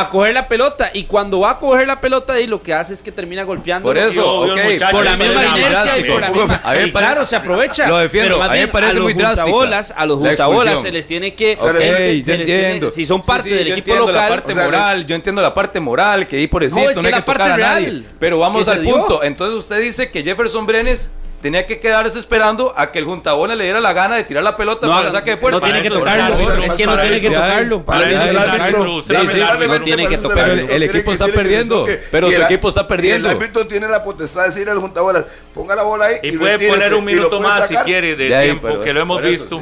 coger 0.09 0.33
la 0.33 0.47
pelota 0.47 0.91
y 0.93 1.03
cuando 1.05 1.39
va 1.41 1.49
a 1.51 1.59
coger 1.59 1.87
la 1.87 1.99
pelota 1.99 2.33
de 2.33 2.39
ahí 2.41 2.47
lo 2.47 2.61
que 2.61 2.73
hace 2.73 2.93
es 2.93 3.01
que 3.01 3.11
termina 3.11 3.43
golpeando 3.43 3.87
Por 3.87 3.97
Y 3.97 4.01
eso, 4.01 4.41
ok. 4.41 4.57
Muchachos, 4.75 4.91
por 4.95 5.05
la 5.05 5.17
misma 5.17 5.45
inercia 5.45 5.67
y 5.67 5.71
drástico. 5.71 6.11
por 6.13 6.21
la 6.21 6.29
misma 6.29 6.61
A 6.63 6.73
claro 6.91 7.25
se 7.25 7.35
aprovecha 7.35 7.87
Lo 7.87 7.97
defiendo, 7.97 8.41
a 8.41 8.49
mí 8.49 8.59
me 8.59 8.67
parece 8.67 8.91
a 8.91 8.95
los 8.95 9.03
muy 9.03 9.13
drástica 9.13 9.43
juntabolas 9.43 9.93
a 9.95 10.05
los 10.05 10.19
la 10.21 10.27
juntabolas 10.29 10.81
se 10.81 10.91
les 10.91 11.07
tiene 11.07 11.33
que 11.33 11.57
Ok, 11.59 11.79
yo 12.25 12.33
entiendo. 12.33 12.91
si 12.91 13.05
son 13.05 13.21
parte 13.21 13.49
sí, 13.49 13.55
del 13.55 13.67
yo 13.67 13.73
equipo 13.73 13.91
entiendo 13.91 14.07
local 14.11 14.21
la 14.23 14.29
parte 14.29 14.51
o 14.51 14.55
sea, 14.55 14.65
moral, 14.65 15.05
yo 15.05 15.15
entiendo 15.15 15.41
la 15.41 15.53
parte 15.53 15.79
moral, 15.79 16.27
que 16.27 16.37
ahí 16.37 16.47
pobrecito, 16.47 16.79
No, 16.79 16.85
no, 16.85 16.91
es 16.91 16.99
que 16.99 17.05
hay 17.05 17.11
la 17.11 17.17
que 17.17 17.23
tocar 17.23 17.37
parte 17.37 17.53
a 17.53 17.57
nadie. 17.57 17.85
real 17.87 18.05
Pero 18.19 18.39
vamos 18.39 18.67
al 18.67 18.79
punto. 18.81 19.23
Entonces 19.23 19.57
usted 19.57 19.81
dice 19.81 20.11
que 20.11 20.23
Jefferson 20.23 20.65
Brenes 20.65 21.09
tenía 21.45 21.67
que 21.67 21.79
quedarse 21.79 22.17
esperando 22.17 22.73
a 22.75 22.91
que 22.91 22.97
el 22.97 23.05
juntabola 23.05 23.53
le 23.53 23.65
diera 23.65 23.79
la 23.79 23.93
gana 23.93 24.15
de 24.15 24.23
tirar 24.23 24.43
la 24.43 24.57
pelota 24.57 24.87
no, 24.87 24.93
para 24.93 25.09
el 25.09 25.13
saque 25.13 25.29
de 25.29 25.37
puerta. 25.37 25.59
no 25.59 25.63
tiene 25.63 25.83
que 25.83 25.91
tocarlo 25.91 26.23
es 26.23 26.39
el 26.39 26.47
árbitro, 26.47 26.63
es 26.63 26.73
que 26.73 26.85
no 26.87 26.97
tiene 26.97 27.19
que 27.19 27.29
tocarlo 27.29 27.83
no 27.85 29.81
tiene 29.83 30.07
que 30.07 30.15
eso 30.15 30.27
es 30.27 30.33
tocar. 30.33 30.49
el 30.49 30.83
equipo 30.83 31.13
está 31.13 31.27
perdiendo, 31.27 31.87
pero 32.09 32.31
su 32.31 32.35
el- 32.37 32.41
equipo 32.41 32.69
está 32.69 32.87
perdiendo. 32.87 33.29
el 33.29 33.35
árbitro 33.35 33.67
tiene 33.67 33.87
la 33.87 34.03
potestad 34.03 34.41
de 34.41 34.47
decirle 34.47 34.71
al 34.71 34.79
juntabolas, 34.79 35.25
ponga 35.53 35.75
la 35.75 35.83
bola 35.83 36.05
ahí. 36.05 36.15
Y 36.23 36.31
puede 36.35 36.67
poner 36.67 36.95
un 36.95 37.05
minuto 37.05 37.39
más 37.39 37.67
si 37.67 37.75
quiere 37.75 38.15
de 38.15 38.27
tiempo, 38.27 38.81
que 38.81 38.91
lo 38.91 39.01
hemos 39.01 39.21
visto. 39.21 39.61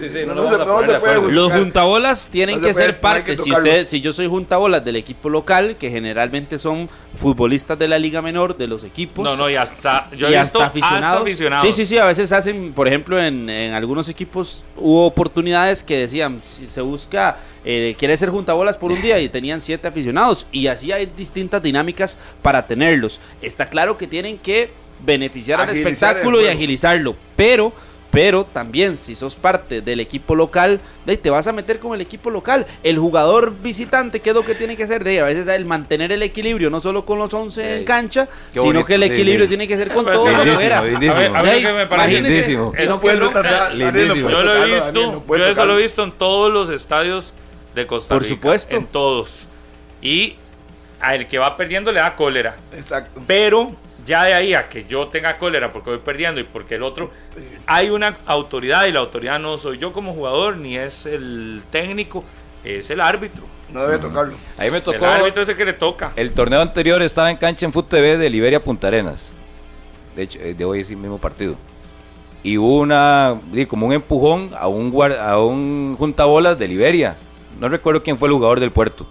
Los 1.30 1.52
juntabolas 1.52 2.30
tienen 2.30 2.62
que 2.62 2.74
ser 2.74 3.02
parte. 3.02 3.36
si 3.36 3.52
si 3.86 4.00
yo 4.00 4.14
soy 4.14 4.28
juntabolas 4.28 4.86
del 4.86 4.96
equipo 4.96 5.30
local, 5.30 5.76
que 5.78 5.90
generalmente 5.90 6.58
son 6.58 6.90
futbolistas 7.14 7.78
de 7.78 7.88
la 7.88 8.00
liga 8.00 8.22
menor 8.22 8.56
de 8.56 8.68
los 8.68 8.84
equipos. 8.84 9.24
No, 9.24 9.36
no, 9.36 9.50
y 9.50 9.56
hasta. 9.56 10.10
Yo 10.16 10.28
he 10.28 10.40
visto 10.40 10.62
hasta 10.62 10.66
aficionados. 10.68 11.24
Sí, 11.74 11.86
sí, 11.86 11.98
a 11.98 12.06
veces 12.06 12.32
hacen, 12.32 12.74
por 12.74 12.88
ejemplo, 12.88 13.22
en, 13.22 13.50
en 13.50 13.74
algunos 13.74 14.08
equipos 14.10 14.64
hubo 14.78 15.06
oportunidades 15.06 15.84
que 15.84 15.98
decían, 15.98 16.40
si 16.42 16.68
se 16.68 16.82
busca, 16.82 17.38
eh, 17.66 17.96
quiere 17.98 18.16
ser 18.18 18.30
juntabolas 18.30 18.78
por 18.78 18.92
un 18.92 19.02
día 19.02 19.20
y 19.20 19.30
tenían 19.30 19.62
siete 19.62 19.88
aficionados. 19.88 20.48
Y 20.52 20.68
así 20.68 20.92
hay 20.92 21.06
distintas 21.18 21.62
dinámicas 21.62 22.18
para 22.42 22.68
tenerlos. 22.68 23.20
Está 23.42 23.68
claro 23.68 23.98
que 23.98 24.08
tienen 24.08 24.38
que 24.38 24.70
beneficiar 25.06 25.60
al 25.60 25.70
Agilizar 25.70 25.88
el 25.88 25.94
espectáculo 25.94 26.42
y 26.42 26.48
agilizarlo, 26.48 27.16
pero... 27.36 27.74
Pero 28.14 28.46
también, 28.46 28.96
si 28.96 29.16
sos 29.16 29.36
parte 29.36 29.82
del 29.82 30.00
equipo 30.00 30.36
local, 30.36 30.80
de 31.04 31.14
ahí 31.14 31.18
te 31.18 31.32
vas 31.32 31.48
a 31.48 31.52
meter 31.52 31.80
con 31.80 31.96
el 31.96 32.02
equipo 32.02 32.30
local. 32.30 32.68
El 32.84 33.00
jugador 33.00 33.52
visitante, 33.60 34.20
¿qué 34.20 34.30
es 34.30 34.36
lo 34.36 34.46
que 34.46 34.54
tiene 34.54 34.78
que 34.78 34.84
hacer? 34.84 35.04
De 35.04 35.10
ahí, 35.10 35.18
a 35.18 35.24
veces 35.24 35.48
el 35.48 35.66
mantener 35.66 36.12
el 36.12 36.22
equilibrio, 36.22 36.70
no 36.70 36.80
solo 36.80 37.06
con 37.06 37.18
los 37.18 37.34
11 37.34 37.78
en 37.78 37.86
cancha, 37.86 38.28
qué 38.28 38.60
sino 38.60 38.66
bonito, 38.66 38.86
que 38.86 38.94
el 38.94 39.04
equilibrio 39.04 39.46
sí. 39.46 39.50
tiene 39.50 39.68
que 39.68 39.76
ser 39.78 39.88
con 39.90 40.06
todos 40.14 40.30
afuera. 40.30 40.84
lindísimo, 40.84 41.36
A 41.36 41.42
ver, 41.42 41.62
que 41.64 41.74
me 41.74 41.88
parece. 41.88 42.52
Yo 42.54 42.62
lo 42.68 43.04
he 43.04 43.16
visto, 43.16 43.42
Daniel, 43.42 45.12
no 45.12 45.22
puede 45.24 45.42
yo 45.42 45.48
eso 45.48 45.66
lo 45.66 45.80
he 45.80 45.82
visto 45.82 46.04
en 46.04 46.12
todos 46.12 46.54
los 46.54 46.70
estadios 46.70 47.34
de 47.74 47.88
Costa 47.88 48.14
Por 48.14 48.22
Rica. 48.22 48.36
supuesto. 48.36 48.76
En 48.76 48.86
todos. 48.86 49.48
Y 50.04 50.36
al 51.00 51.26
que 51.28 51.40
va 51.40 51.58
perdiendo 51.58 51.92
le 51.92 52.00
da 52.00 52.16
cólera. 52.16 52.58
Exacto. 52.74 53.24
Pero 53.26 53.76
ya 54.06 54.24
de 54.24 54.34
ahí 54.34 54.54
a 54.54 54.70
que 54.70 54.86
yo 54.86 55.08
tenga 55.08 55.38
cólera 55.38 55.72
porque 55.72 55.92
voy 55.92 56.00
perdiendo 56.00 56.42
y 56.42 56.44
porque 56.44 56.76
el 56.76 56.84
otro, 56.84 57.12
hay 57.66 57.90
una 57.90 58.18
autoridad 58.26 58.86
y 58.86 58.92
la 58.92 59.00
autoridad 59.00 59.40
no 59.40 59.58
soy 59.58 59.78
yo 59.78 59.94
como 59.94 60.14
jugador 60.14 60.58
ni 60.58 60.78
es 60.78 61.06
el 61.06 61.62
técnico, 61.72 62.24
es 62.64 62.90
el 62.90 63.02
árbitro. 63.02 63.44
No 63.70 63.82
debe 63.88 63.98
tocarlo. 63.98 64.36
Ahí 64.58 64.70
me 64.70 64.78
El 64.78 64.84
tocó. 64.84 65.06
árbitro 65.06 65.42
es 65.42 65.50
el 65.50 65.56
que 65.58 65.66
le 65.66 65.74
toca. 65.74 66.12
El 66.16 66.32
torneo 66.32 66.62
anterior 66.62 67.02
estaba 67.02 67.32
en 67.32 67.38
cancha 67.38 67.66
en 67.66 67.74
Foot 67.74 67.90
TV 67.90 68.18
de 68.18 68.30
Liberia 68.30 68.64
Punta 68.64 68.88
Arenas. 68.88 69.34
De 70.16 70.24
hecho, 70.24 70.40
eh, 70.40 70.54
de 70.54 70.64
hoy 70.64 70.82
es 70.82 70.90
el 70.92 70.98
mismo 70.98 71.18
partido. 71.18 71.56
Y 72.44 72.58
hubo 72.58 72.80
una, 72.80 73.40
como 73.68 73.88
un 73.88 73.94
empujón 73.94 74.52
a 74.56 74.68
un, 74.68 74.94
a 75.20 75.40
un 75.40 75.96
juntabolas 75.98 76.60
de 76.60 76.68
Liberia. 76.68 77.16
No 77.60 77.70
recuerdo 77.70 78.04
quién 78.04 78.20
fue 78.20 78.28
el 78.28 78.34
jugador 78.34 78.60
del 78.60 78.72
puerto. 78.72 79.08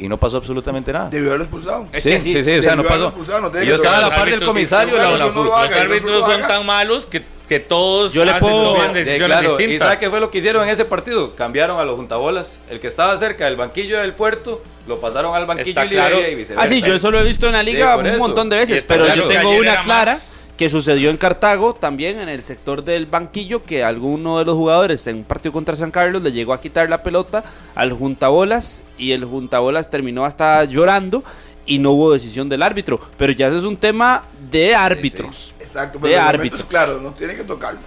Y 0.00 0.08
no 0.08 0.16
pasó 0.18 0.38
absolutamente 0.38 0.92
nada. 0.92 1.10
Debió 1.10 1.28
haberlo 1.28 1.44
expulsado. 1.44 1.86
Es 1.92 2.02
sí, 2.02 2.10
que 2.10 2.20
sí, 2.20 2.32
sí, 2.32 2.42
sí, 2.42 2.58
o 2.58 2.62
sea, 2.62 2.74
no 2.74 2.82
pasó. 2.84 3.12
no 3.14 3.62
Y 3.62 3.66
yo 3.66 3.76
estaba 3.76 3.98
a 3.98 4.00
la 4.00 4.14
par 4.16 4.30
del 4.30 4.40
Los 4.40 4.48
comisario. 4.48 4.96
no 4.96 5.02
lo 5.02 5.10
Los 5.10 5.52
haga, 5.52 5.76
no 5.76 5.82
árbitros 5.82 6.10
lo 6.10 6.20
son 6.22 6.32
haga. 6.32 6.48
tan 6.48 6.64
malos 6.66 7.04
que, 7.04 7.22
que 7.46 7.60
todos 7.60 8.12
Yo 8.14 8.24
le 8.24 8.32
puedo- 8.34 8.72
toman 8.74 8.94
de- 8.94 9.00
decisiones 9.04 9.26
claro, 9.38 9.54
¿Y 9.60 9.62
distintas. 9.64 9.88
sabe 9.88 10.00
qué 10.00 10.08
fue 10.08 10.20
lo 10.20 10.30
que 10.30 10.38
hicieron 10.38 10.64
en 10.64 10.70
ese 10.70 10.86
partido? 10.86 11.36
Cambiaron 11.36 11.78
a 11.78 11.84
los 11.84 11.96
juntabolas. 11.96 12.60
El 12.70 12.80
que 12.80 12.86
estaba 12.86 13.14
cerca 13.18 13.44
del 13.44 13.56
banquillo 13.56 13.98
del 14.00 14.14
puerto, 14.14 14.62
lo 14.88 14.98
pasaron 15.00 15.34
al 15.36 15.44
banquillo 15.44 15.68
Está 15.68 15.82
de 15.82 15.88
Liberia 15.88 16.08
claro. 16.16 16.32
y 16.32 16.34
viceversa. 16.34 16.64
Ah, 16.64 16.66
sí, 16.66 16.80
yo 16.80 16.94
eso 16.94 17.10
lo 17.10 17.20
he 17.20 17.24
visto 17.24 17.46
en 17.46 17.52
la 17.52 17.62
liga 17.62 17.92
Sí, 17.94 18.00
un 18.00 18.06
eso. 18.06 18.18
montón 18.18 18.48
de 18.48 18.56
Y 18.56 18.58
veces, 18.60 18.84
pero 18.88 19.14
yo 19.14 19.24
tengo 19.28 19.50
una 19.50 19.80
clara 19.80 20.12
más 20.12 20.39
que 20.60 20.68
sucedió 20.68 21.08
en 21.08 21.16
Cartago 21.16 21.72
también 21.72 22.18
en 22.18 22.28
el 22.28 22.42
sector 22.42 22.84
del 22.84 23.06
banquillo 23.06 23.64
que 23.64 23.82
alguno 23.82 24.38
de 24.38 24.44
los 24.44 24.56
jugadores 24.56 25.06
en 25.06 25.16
un 25.16 25.24
partido 25.24 25.54
contra 25.54 25.74
San 25.74 25.90
Carlos 25.90 26.20
le 26.20 26.32
llegó 26.32 26.52
a 26.52 26.60
quitar 26.60 26.90
la 26.90 27.02
pelota 27.02 27.44
al 27.74 27.94
juntabolas 27.94 28.82
y 28.98 29.12
el 29.12 29.24
juntabolas 29.24 29.88
terminó 29.88 30.26
hasta 30.26 30.62
llorando 30.64 31.24
y 31.64 31.78
no 31.78 31.92
hubo 31.92 32.12
decisión 32.12 32.50
del 32.50 32.62
árbitro, 32.62 33.00
pero 33.16 33.32
ya 33.32 33.48
ese 33.48 33.56
es 33.56 33.64
un 33.64 33.78
tema 33.78 34.24
de 34.50 34.74
árbitros. 34.74 35.54
Exacto, 35.58 35.98
de 35.98 36.10
pero 36.10 36.20
árbitros. 36.20 36.60
árbitros. 36.60 36.64
claro, 36.64 37.00
no 37.00 37.14
tiene 37.14 37.34
que 37.34 37.44
tocarlo. 37.44 37.80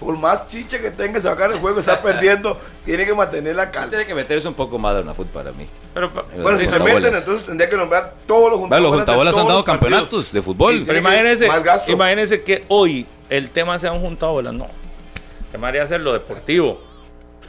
Por 0.00 0.16
más 0.18 0.48
chicha 0.48 0.80
que 0.80 0.90
tenga 0.90 1.20
sacar 1.20 1.52
el 1.52 1.58
juego, 1.58 1.78
está 1.78 2.00
perdiendo, 2.02 2.58
tiene 2.86 3.04
que 3.04 3.14
mantener 3.14 3.54
la 3.54 3.70
calma. 3.70 3.90
Tiene 3.90 4.06
que 4.06 4.14
meterse 4.14 4.48
un 4.48 4.54
poco 4.54 4.78
más 4.78 4.94
de 4.96 5.02
una 5.02 5.12
fútbol 5.12 5.30
para 5.32 5.52
mí. 5.52 5.66
Pero, 5.94 6.10
Bueno, 6.42 6.56
si 6.58 6.66
se 6.66 6.78
meten, 6.78 7.14
entonces 7.14 7.44
tendría 7.44 7.68
que 7.68 7.76
nombrar 7.76 8.14
todos 8.26 8.50
los 8.50 8.60
Bueno, 8.60 8.68
juntabolas. 8.68 8.82
los 8.82 8.94
juntabolas 8.96 9.36
han 9.36 9.46
dado 9.46 9.62
campeonatos 9.64 10.32
de 10.32 10.40
fútbol. 10.42 10.82
Pero 10.86 10.98
imagínense, 10.98 11.46
imagínense 11.88 12.42
que 12.42 12.64
hoy 12.68 13.06
el 13.28 13.50
tema 13.50 13.78
sea 13.78 13.92
un 13.92 14.00
juntabolas. 14.00 14.54
No. 14.54 14.64
El 14.64 15.52
tema 15.52 15.66
debería 15.66 15.86
ser 15.86 16.00
lo 16.00 16.14
deportivo. 16.14 16.80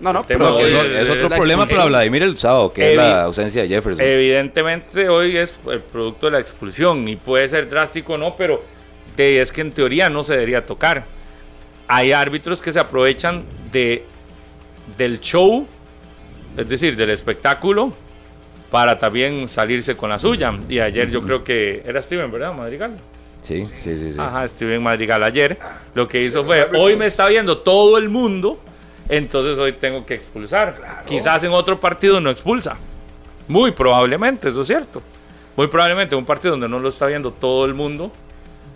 No, 0.01 0.11
no, 0.11 0.23
pero 0.27 0.55
hoy 0.55 0.63
eso- 0.63 0.81
es- 0.81 1.03
es 1.03 1.09
otro 1.09 1.29
problema 1.29 1.67
para 1.67 1.85
Vladimir 1.85 2.23
el 2.23 2.37
sábado, 2.37 2.73
que 2.73 2.91
es 2.91 2.97
la 2.97 3.23
ausencia 3.23 3.61
de 3.61 3.67
Jefferson. 3.69 4.03
Evidentemente 4.03 5.07
hoy 5.07 5.37
es 5.37 5.55
el 5.69 5.79
producto 5.81 6.25
de 6.25 6.31
la 6.33 6.39
expulsión 6.39 7.07
y 7.07 7.15
puede 7.15 7.47
ser 7.47 7.69
drástico 7.69 8.13
o 8.13 8.17
no, 8.17 8.35
pero 8.35 8.63
de- 9.15 9.39
es 9.41 9.51
que 9.51 9.61
en 9.61 9.71
teoría 9.71 10.09
no 10.09 10.23
se 10.23 10.33
debería 10.33 10.65
tocar. 10.65 11.05
Hay 11.93 12.13
árbitros 12.13 12.61
que 12.61 12.71
se 12.71 12.79
aprovechan 12.79 13.43
de 13.69 14.05
del 14.97 15.19
show, 15.19 15.67
es 16.55 16.69
decir, 16.69 16.95
del 16.95 17.09
espectáculo, 17.09 17.91
para 18.69 18.97
también 18.97 19.49
salirse 19.49 19.97
con 19.97 20.09
la 20.09 20.17
suya. 20.17 20.53
Y 20.69 20.79
ayer 20.79 21.11
yo 21.11 21.21
creo 21.21 21.43
que 21.43 21.83
era 21.85 22.01
Steven, 22.01 22.31
¿verdad? 22.31 22.53
Madrigal. 22.53 22.97
sí, 23.43 23.63
sí, 23.63 23.97
sí. 23.97 24.13
sí. 24.13 24.17
Ajá, 24.17 24.47
Steven 24.47 24.81
Madrigal 24.81 25.21
ayer. 25.21 25.59
Lo 25.93 26.07
que 26.07 26.23
hizo 26.23 26.45
fue, 26.45 26.65
hoy 26.77 26.95
me 26.95 27.07
está 27.07 27.27
viendo 27.27 27.57
todo 27.57 27.97
el 27.97 28.07
mundo, 28.07 28.57
entonces 29.09 29.59
hoy 29.59 29.73
tengo 29.73 30.05
que 30.05 30.13
expulsar. 30.13 30.75
Quizás 31.05 31.43
en 31.43 31.51
otro 31.51 31.77
partido 31.77 32.21
no 32.21 32.29
expulsa. 32.29 32.77
Muy 33.49 33.71
probablemente, 33.71 34.47
eso 34.47 34.61
es 34.61 34.67
cierto. 34.67 35.01
Muy 35.57 35.67
probablemente 35.67 36.15
en 36.15 36.19
un 36.19 36.25
partido 36.25 36.51
donde 36.51 36.69
no 36.69 36.79
lo 36.79 36.87
está 36.87 37.07
viendo 37.07 37.31
todo 37.31 37.65
el 37.65 37.73
mundo, 37.73 38.13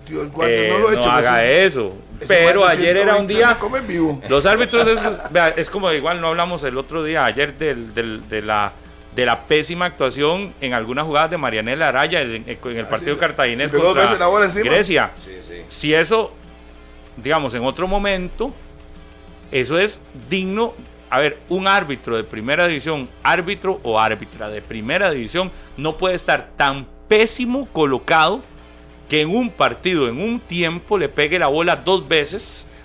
Dios 0.08 0.32
guarde, 0.32 0.68
eh, 0.68 0.72
no 0.72 0.78
lo 0.80 0.92
he 0.92 0.96
hecho. 0.98 1.12
haga 1.12 1.44
eso. 1.46 1.94
Pero 2.28 2.66
ayer 2.66 2.96
era 2.98 3.16
un 3.16 3.28
120 3.28 3.34
día... 3.34 3.48
me 3.50 3.58
comen 3.58 3.88
vivo. 3.88 4.22
Los 4.30 4.46
árbitros 4.46 4.88
es, 4.88 5.02
vea, 5.32 5.50
es 5.50 5.70
como 5.70 5.92
igual 5.92 6.22
no 6.22 6.28
hablamos 6.28 6.64
el 6.64 6.78
otro 6.78 7.04
día, 7.04 7.26
ayer 7.26 7.58
del, 7.58 7.94
del- 7.94 8.28
de, 8.30 8.42
la, 8.42 8.72
de 9.16 9.26
la 9.26 9.42
pésima 9.42 9.86
actuación 9.86 10.54
en 10.62 10.74
algunas 10.74 11.06
jugadas 11.06 11.32
de 11.32 11.38
Marianela 11.38 11.90
Araya 11.90 12.22
en, 12.22 12.46
en 12.48 12.78
el 12.78 12.86
partido 12.88 13.16
sí. 13.16 13.20
cartaginés 13.20 13.72
contra. 13.72 14.18
Grecia. 14.64 15.12
Si 15.68 15.94
eso, 15.94 16.32
digamos, 17.18 17.54
en 17.54 17.66
otro 17.66 17.88
momento, 17.88 18.52
eso 19.52 19.78
es 19.78 20.00
digno. 20.30 20.74
A 21.10 21.20
ver, 21.20 21.38
un 21.50 21.68
árbitro 21.68 22.16
de 22.18 22.24
primera 22.24 22.66
división, 22.68 23.08
árbitro 23.24 23.80
o 23.84 24.00
árbitra 24.00 24.50
de 24.50 24.62
primera 24.62 25.12
división, 25.12 25.52
no 25.78 25.98
puede 25.98 26.16
estar 26.16 26.50
tan 26.58 26.88
pésimo 27.08 27.68
colocado 27.72 28.42
que 29.10 29.22
en 29.22 29.30
un 29.30 29.50
partido, 29.52 30.08
en 30.08 30.20
un 30.22 30.40
tiempo, 30.40 30.98
le 30.98 31.10
pegue 31.10 31.38
la 31.40 31.48
bola 31.48 31.76
dos 31.78 32.08
veces 32.08 32.84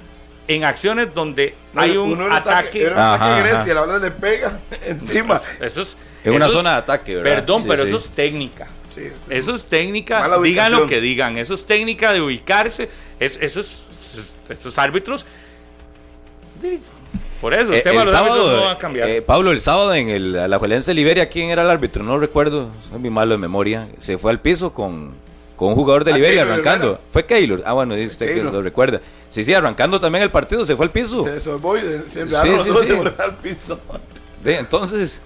en 0.48 0.64
acciones 0.64 1.14
donde 1.14 1.54
No, 1.72 1.80
hay 1.82 1.96
un 1.96 2.12
uno 2.12 2.26
era 2.26 2.36
ataque. 2.36 2.82
Era 2.84 2.94
un 2.94 3.00
ataque 3.00 3.24
Ajá, 3.24 3.34
de 3.36 3.40
Grecia, 3.42 3.60
ajá. 3.60 3.74
la 3.74 3.80
bola 3.82 3.98
le 3.98 4.10
pega 4.10 4.60
encima. 4.86 5.40
Eso 5.60 5.82
es, 5.82 5.96
En 6.24 6.34
una 6.34 6.46
eso 6.46 6.54
es- 6.54 6.58
zona 6.60 6.70
de 6.72 6.76
ataque, 6.78 7.16
¿verdad? 7.16 7.34
Perdón, 7.36 7.62
Sí, 7.62 7.68
pero 7.68 7.82
sí. 7.84 7.88
eso 7.88 7.96
es 7.98 8.08
técnica. 8.10 8.66
Sí. 8.90 9.02
Eso 9.30 9.54
es 9.54 9.64
técnica, 9.66 10.28
digan 10.42 10.72
lo 10.72 10.86
que 10.88 11.00
digan, 11.00 11.38
eso 11.38 11.54
es 11.54 11.64
técnica 11.64 12.12
de 12.12 12.20
ubicarse, 12.20 12.90
es, 13.20 13.38
eso 13.40 13.60
es, 13.60 13.84
estos 14.48 14.76
árbitros, 14.78 15.24
por 17.40 17.54
eso, 17.54 17.72
el, 17.72 17.78
Eh, 17.78 17.82
tema 17.82 18.00
de 18.00 18.00
el 18.00 18.06
los 18.06 18.14
árbitros 18.14 18.38
sábado, 18.44 18.56
no 18.56 18.62
va 18.64 18.72
a 18.72 18.78
cambiar. 18.78 19.08
eh, 19.08 19.22
Pablo, 19.22 19.50
el 19.52 19.60
sábado 19.60 19.94
en 19.94 20.08
el, 20.10 20.50
la 20.50 20.58
Juelense 20.58 20.92
Liberia, 20.92 21.28
¿quién 21.30 21.50
era 21.50 21.62
el 21.62 21.70
árbitro? 21.70 22.02
No 22.02 22.18
recuerdo, 22.18 22.70
soy 22.90 22.98
muy 22.98 23.10
malo 23.10 23.32
de 23.32 23.38
memoria. 23.38 23.88
Se 23.98 24.18
fue 24.18 24.30
al 24.30 24.40
piso 24.40 24.72
con, 24.74 25.14
con 25.60 25.68
un 25.68 25.74
jugador 25.74 26.04
de 26.04 26.12
Ah, 26.12 26.14
Liberia 26.16 26.42
arrancando. 26.42 26.98
Fue 27.12 27.26
Keylor. 27.26 27.62
Ah, 27.66 27.74
bueno, 27.74 27.94
dice 27.94 28.12
usted 28.12 28.26
que 28.28 28.34
Keylor. 28.36 28.50
lo 28.54 28.62
recuerda. 28.62 29.02
Sí, 29.28 29.44
sí, 29.44 29.52
arrancando 29.52 30.00
también 30.00 30.24
el 30.24 30.30
partido, 30.30 30.64
se 30.64 30.74
fue 30.74 30.86
al 30.86 30.90
piso. 30.90 31.22
Se 31.22 31.38
sorbó 31.38 31.76
y 31.76 31.80
se 31.82 32.08
Sí, 32.08 32.20
sí, 32.26 32.26
sí. 32.64 32.70
se 32.86 32.94
fueron 32.96 33.14
al 33.18 33.36
piso. 33.36 33.78
De- 34.42 34.56
entonces, 34.56 35.20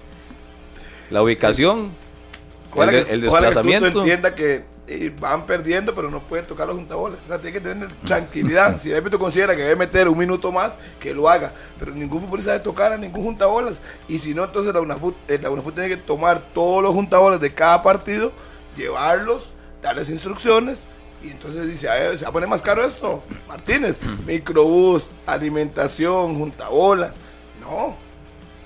la 1.09 1.23
ubicación, 1.23 1.79
el, 1.85 2.73
Ojalá 2.73 2.91
de- 2.91 3.05
que, 3.05 3.13
el 3.13 3.19
que 3.21 3.27
desplazamiento. 3.29 3.99
entienda 3.99 4.35
que 4.35 4.65
eh, 4.87 5.11
van 5.19 5.45
perdiendo, 5.45 5.95
pero 5.95 6.11
no 6.11 6.21
pueden 6.21 6.45
tocar 6.45 6.67
los 6.67 6.75
juntabolas. 6.75 7.19
O 7.23 7.27
sea, 7.29 7.39
tiene 7.39 7.53
que 7.53 7.61
tener 7.61 7.87
tranquilidad. 8.05 8.77
si 8.81 8.91
el 8.91 8.97
árbitro 8.97 9.17
considera 9.17 9.55
que 9.55 9.61
debe 9.61 9.77
meter 9.77 10.09
un 10.09 10.17
minuto 10.17 10.51
más, 10.51 10.77
que 10.99 11.13
lo 11.13 11.29
haga. 11.29 11.53
Pero 11.79 11.91
ningún 11.93 12.19
futbolista 12.21 12.51
debe 12.51 12.63
tocar 12.65 12.91
a 12.91 12.97
ningún 12.97 13.23
juntabolas. 13.23 13.81
Y 14.09 14.19
si 14.19 14.33
no, 14.33 14.43
entonces 14.43 14.73
la 14.73 14.81
UNAFUT, 14.81 15.15
eh, 15.29 15.39
la 15.41 15.49
UNAFUT 15.49 15.73
tiene 15.75 15.87
que 15.89 15.97
tomar 15.97 16.41
todos 16.53 16.83
los 16.83 16.91
juntabolas 16.93 17.39
de 17.39 17.53
cada 17.53 17.81
partido, 17.81 18.33
llevarlos, 18.75 19.53
darles 19.85 20.09
instrucciones. 20.09 20.87
Y 21.23 21.29
entonces 21.29 21.67
dice, 21.67 21.89
"A 21.89 21.95
ver, 21.95 22.17
se 22.17 22.25
va 22.25 22.29
a 22.29 22.33
poner 22.33 22.49
más 22.49 22.61
caro 22.61 22.83
esto. 22.83 23.23
Martínez, 23.47 23.99
microbús, 24.25 25.09
alimentación, 25.25 26.35
juntabolas. 26.35 27.13
No, 27.61 27.69
o 27.69 27.97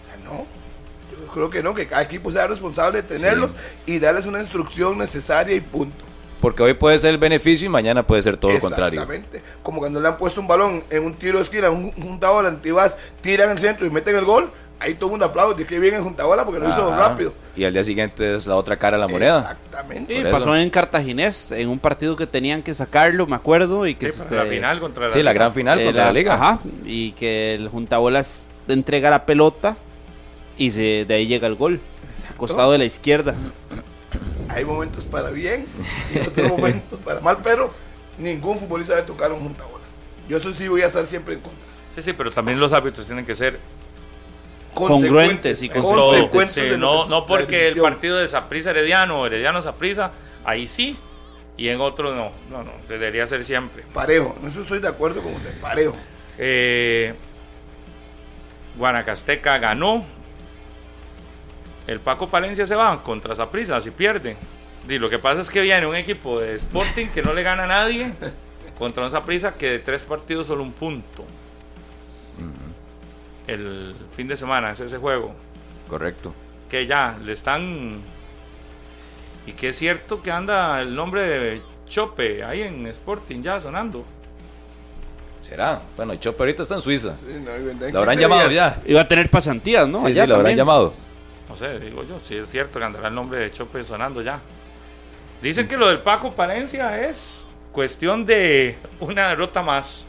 sea, 0.05 0.17
no. 0.23 0.45
Yo 1.11 1.27
creo 1.33 1.49
que 1.49 1.61
no, 1.61 1.73
que 1.73 1.87
cada 1.87 2.01
equipo 2.01 2.31
sea 2.31 2.47
responsable 2.47 3.01
de 3.01 3.07
tenerlos 3.07 3.51
y 3.85 3.99
darles 3.99 4.25
una 4.25 4.39
instrucción 4.41 4.97
necesaria 4.97 5.55
y 5.55 5.61
punto. 5.61 6.05
Porque 6.41 6.63
hoy 6.63 6.73
puede 6.73 6.97
ser 6.99 7.11
el 7.11 7.17
beneficio 7.17 7.65
y 7.65 7.69
mañana 7.69 8.03
puede 8.05 8.23
ser 8.23 8.37
todo 8.37 8.51
lo 8.51 8.59
contrario. 8.59 9.01
Exactamente. 9.01 9.43
Como 9.61 9.79
cuando 9.79 9.99
le 9.99 10.07
han 10.07 10.17
puesto 10.17 10.39
un 10.39 10.47
balón 10.47 10.83
en 10.89 11.03
un 11.03 11.13
tiro 11.13 11.37
de 11.37 11.43
esquina, 11.43 11.69
un 11.69 11.91
juntabola, 11.91 12.47
antibas, 12.47 12.97
tiran 13.21 13.49
el 13.49 13.59
centro 13.59 13.85
y 13.85 13.89
meten 13.89 14.15
el 14.15 14.23
gol, 14.23 14.49
ahí 14.79 14.93
todo 14.95 15.07
el 15.07 15.11
mundo 15.11 15.25
aplaude, 15.25 15.55
de 15.55 15.65
que 15.65 15.79
bien 15.79 15.95
el 15.95 16.01
juntabola 16.01 16.45
porque 16.45 16.59
lo 16.59 16.69
hizo 16.69 16.95
rápido. 16.95 17.33
Y 17.55 17.65
al 17.65 17.73
día 17.73 17.83
siguiente 17.83 18.35
es 18.35 18.47
la 18.47 18.55
otra 18.55 18.77
cara 18.77 18.97
de 18.97 19.01
la 19.01 19.07
moneda. 19.07 19.39
Exactamente. 19.39 20.21
Sí, 20.21 20.27
pasó 20.31 20.55
en 20.55 20.69
Cartaginés, 20.69 21.51
en 21.51 21.67
un 21.67 21.79
partido 21.79 22.15
que 22.15 22.25
tenían 22.25 22.63
que 22.63 22.73
sacarlo, 22.73 23.27
me 23.27 23.35
acuerdo, 23.35 23.85
y 23.85 23.95
que 23.95 24.09
Sí, 24.09 24.21
la 24.29 24.45
final 24.45 24.79
contra 24.79 25.07
la 25.07 25.13
Sí, 25.13 25.23
la 25.23 25.33
gran 25.33 25.53
final 25.53 25.83
contra 25.83 26.05
la, 26.05 26.13
liga. 26.13 26.35
Ajá, 26.35 26.59
y 26.85 27.11
que 27.13 27.55
el 27.55 27.67
juntabolas 27.67 28.47
entrega 28.67 29.09
la 29.09 29.25
pelota 29.25 29.77
y 30.57 30.71
se, 30.71 31.05
de 31.05 31.13
ahí 31.13 31.27
llega 31.27 31.47
el 31.47 31.55
gol. 31.55 31.79
Costado 32.37 32.71
de 32.71 32.77
la 32.77 32.85
izquierda. 32.85 33.35
Hay 34.49 34.65
momentos 34.65 35.03
para 35.05 35.29
bien 35.29 35.67
y 36.13 36.19
otros 36.19 36.49
momentos 36.49 36.99
para 36.99 37.19
mal, 37.19 37.37
pero 37.43 37.73
ningún 38.17 38.57
futbolista 38.57 38.95
debe 38.95 39.07
tocar 39.07 39.31
un 39.31 39.39
juntabolas. 39.39 39.87
Yo 40.27 40.37
eso 40.37 40.51
sí 40.51 40.67
voy 40.67 40.81
a 40.81 40.87
estar 40.87 41.05
siempre 41.05 41.35
en 41.35 41.41
contra. 41.41 41.59
Sí, 41.95 42.01
sí, 42.01 42.13
pero 42.13 42.31
también 42.31 42.59
los 42.59 42.71
árbitros 42.71 43.05
tienen 43.05 43.25
que 43.25 43.35
ser 43.35 43.59
Congruentes 44.87 45.61
y 45.61 45.69
consecuentes 45.69 46.51
sí, 46.51 46.77
no, 46.77 47.05
no 47.07 47.25
porque 47.25 47.69
el 47.69 47.75
partido 47.79 48.17
de 48.17 48.27
Saprisa 48.27 48.71
Herediano 48.71 49.25
Herediano 49.25 49.61
Saprisa, 49.61 50.11
ahí 50.45 50.67
sí, 50.67 50.97
y 51.57 51.67
en 51.67 51.81
otros 51.81 52.15
no, 52.15 52.31
no, 52.49 52.63
no, 52.63 52.71
debería 52.87 53.27
ser 53.27 53.43
siempre. 53.43 53.83
Parejo, 53.93 54.35
en 54.41 54.47
eso 54.47 54.61
estoy 54.61 54.79
de 54.79 54.87
acuerdo 54.87 55.21
con 55.21 55.33
usted, 55.33 55.53
parejo. 55.59 55.95
Eh, 56.37 57.13
Guanacasteca 58.77 59.57
ganó. 59.57 60.05
El 61.85 61.99
Paco 61.99 62.29
Palencia 62.29 62.65
se 62.65 62.75
va 62.75 63.03
contra 63.03 63.35
Saprissa 63.35 63.81
si 63.81 63.91
pierde. 63.91 64.37
Y 64.87 64.97
lo 64.97 65.09
que 65.09 65.19
pasa 65.19 65.41
es 65.41 65.49
que 65.49 65.61
viene 65.61 65.85
un 65.85 65.95
equipo 65.95 66.39
de 66.39 66.55
Sporting 66.55 67.07
que 67.07 67.21
no 67.21 67.33
le 67.33 67.43
gana 67.43 67.63
a 67.63 67.67
nadie 67.67 68.13
contra 68.79 69.03
un 69.03 69.11
Saprissa 69.11 69.53
que 69.53 69.71
de 69.71 69.79
tres 69.79 70.03
partidos 70.03 70.47
solo 70.47 70.63
un 70.63 70.71
punto. 70.71 71.25
El 73.53 73.95
fin 74.15 74.27
de 74.27 74.37
semana 74.37 74.71
es 74.71 74.79
ese 74.79 74.97
juego 74.97 75.33
Correcto. 75.87 76.33
que 76.69 76.85
ya 76.85 77.17
le 77.23 77.33
están 77.33 77.99
y 79.47 79.53
que 79.53 79.69
es 79.69 79.77
cierto 79.77 80.21
que 80.21 80.31
anda 80.31 80.79
el 80.81 80.95
nombre 80.95 81.21
de 81.23 81.61
Chope 81.87 82.43
ahí 82.43 82.61
en 82.61 82.85
Sporting 82.87 83.41
ya 83.41 83.59
sonando. 83.59 84.05
¿Será? 85.41 85.81
Bueno, 85.97 86.13
Chope 86.15 86.43
ahorita 86.43 86.61
está 86.63 86.75
en 86.75 86.81
Suiza. 86.81 87.15
Sí, 87.15 87.25
no, 87.43 87.51
en 87.55 87.93
Lo 87.93 87.99
habrán 87.99 88.17
15 88.17 88.21
llamado 88.21 88.49
días. 88.49 88.75
ya. 88.75 88.81
Iba 88.85 89.01
a 89.01 89.07
tener 89.07 89.29
pasantías, 89.31 89.87
¿no? 89.87 90.01
Sí, 90.01 90.07
Allá 90.07 90.23
sí, 90.23 90.29
lo 90.29 90.35
habrán 90.35 90.55
llamado. 90.55 90.93
No 91.47 91.55
sé, 91.55 91.79
digo 91.79 92.03
yo, 92.03 92.19
si 92.23 92.35
es 92.35 92.47
cierto 92.49 92.77
que 92.77 92.85
andará 92.85 93.07
el 93.07 93.15
nombre 93.15 93.39
de 93.39 93.51
Chope 93.51 93.83
sonando 93.83 94.21
ya. 94.21 94.39
Dicen 95.41 95.67
que 95.67 95.77
lo 95.77 95.87
del 95.87 95.99
Paco 95.99 96.31
Palencia 96.33 97.09
es 97.09 97.47
cuestión 97.71 98.25
de 98.27 98.77
una 98.99 99.29
derrota 99.29 99.63
más. 99.63 100.05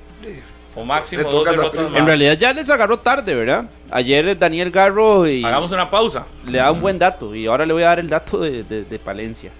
O 0.77 0.85
máximo 0.85 1.23
dos 1.31 1.45
derrotas 1.45 1.91
más. 1.91 1.99
En 2.01 2.07
realidad 2.07 2.37
ya 2.39 2.53
les 2.53 2.71
agarró 2.71 2.97
tarde, 2.99 3.35
¿verdad? 3.35 3.64
Ayer 3.91 4.39
Daniel 4.39 4.71
Garro 4.71 5.27
y 5.27 5.45
Hagamos 5.45 5.73
una 5.73 5.91
pausa. 5.91 6.25
le 6.47 6.59
da 6.59 6.71
un 6.71 6.81
buen 6.81 6.99
dato 6.99 7.35
y 7.35 7.47
ahora 7.47 7.66
le 7.66 7.73
voy 7.73 7.83
a 7.83 7.87
dar 7.87 7.99
el 7.99 8.09
dato 8.09 8.39
de, 8.39 8.62
de- 8.62 8.85
de 8.85 8.99
Palencia. 8.99 9.51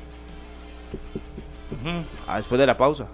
Ah, 2.27 2.37
después 2.37 2.59
de 2.59 2.67
la 2.67 2.77
pausa. 2.77 3.07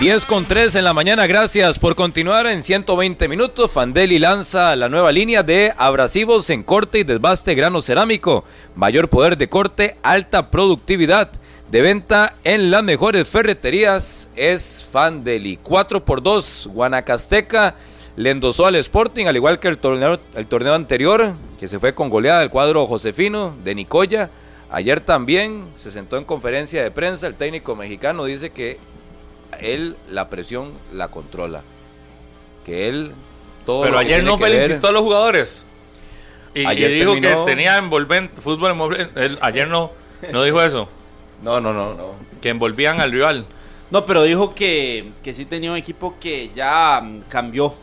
10 0.00 0.26
con 0.26 0.44
3 0.44 0.74
en 0.74 0.84
la 0.84 0.92
mañana, 0.92 1.26
gracias 1.26 1.78
por 1.78 1.94
continuar 1.94 2.46
en 2.48 2.62
120 2.64 3.28
minutos. 3.28 3.70
Fandeli 3.70 4.18
lanza 4.18 4.74
la 4.74 4.88
nueva 4.88 5.12
línea 5.12 5.42
de 5.44 5.72
abrasivos 5.76 6.50
en 6.50 6.64
corte 6.64 6.98
y 7.00 7.04
desbaste 7.04 7.54
grano 7.54 7.80
cerámico. 7.80 8.44
Mayor 8.74 9.08
poder 9.08 9.36
de 9.38 9.48
corte, 9.48 9.94
alta 10.02 10.50
productividad. 10.50 11.30
De 11.74 11.82
venta 11.82 12.36
en 12.44 12.70
las 12.70 12.84
mejores 12.84 13.26
ferreterías 13.28 14.30
es 14.36 14.86
Fandeli. 14.92 15.56
4 15.60 16.04
por 16.04 16.22
2 16.22 16.68
Guanacasteca 16.72 17.74
le 18.14 18.30
endosó 18.30 18.66
al 18.66 18.76
Sporting, 18.76 19.26
al 19.26 19.34
igual 19.34 19.58
que 19.58 19.66
el 19.66 19.78
torneo, 19.78 20.20
el 20.36 20.46
torneo 20.46 20.74
anterior, 20.74 21.34
que 21.58 21.66
se 21.66 21.80
fue 21.80 21.92
con 21.92 22.10
goleada 22.10 22.38
del 22.38 22.50
cuadro 22.50 22.86
Josefino 22.86 23.56
de 23.64 23.74
Nicoya. 23.74 24.30
Ayer 24.70 25.00
también 25.00 25.64
se 25.74 25.90
sentó 25.90 26.16
en 26.16 26.22
conferencia 26.22 26.80
de 26.80 26.92
prensa, 26.92 27.26
el 27.26 27.34
técnico 27.34 27.74
mexicano 27.74 28.24
dice 28.24 28.50
que 28.50 28.78
él 29.60 29.96
la 30.08 30.30
presión 30.30 30.70
la 30.92 31.08
controla. 31.08 31.62
Que 32.64 32.86
él 32.88 33.10
todo 33.66 33.80
Pero 33.82 33.94
lo 33.94 33.98
que 33.98 34.04
ayer 34.06 34.22
no 34.22 34.38
ver- 34.38 34.62
felicitó 34.62 34.86
a 34.86 34.92
los 34.92 35.02
jugadores. 35.02 35.66
Y, 36.54 36.66
Ayer 36.66 36.92
y 36.92 36.94
dijo 37.00 37.14
terminó- 37.14 37.44
que 37.44 37.50
tenía 37.50 37.78
envolvente, 37.78 38.40
fútbol 38.40 38.70
envolvente. 38.70 39.24
Él 39.24 39.38
ayer 39.40 39.66
no, 39.66 39.90
no 40.30 40.44
dijo 40.44 40.62
eso, 40.62 40.88
No, 41.42 41.60
no, 41.60 41.72
no, 41.72 41.94
no. 41.94 42.12
que 42.40 42.48
envolvían 42.50 43.00
al 43.00 43.12
rival. 43.12 43.46
No, 43.90 44.06
pero 44.06 44.22
dijo 44.22 44.54
que, 44.54 45.10
que 45.22 45.34
sí 45.34 45.44
tenía 45.44 45.70
un 45.70 45.76
equipo 45.76 46.16
que 46.18 46.50
ya 46.54 47.00
mm, 47.02 47.22
cambió 47.28 47.74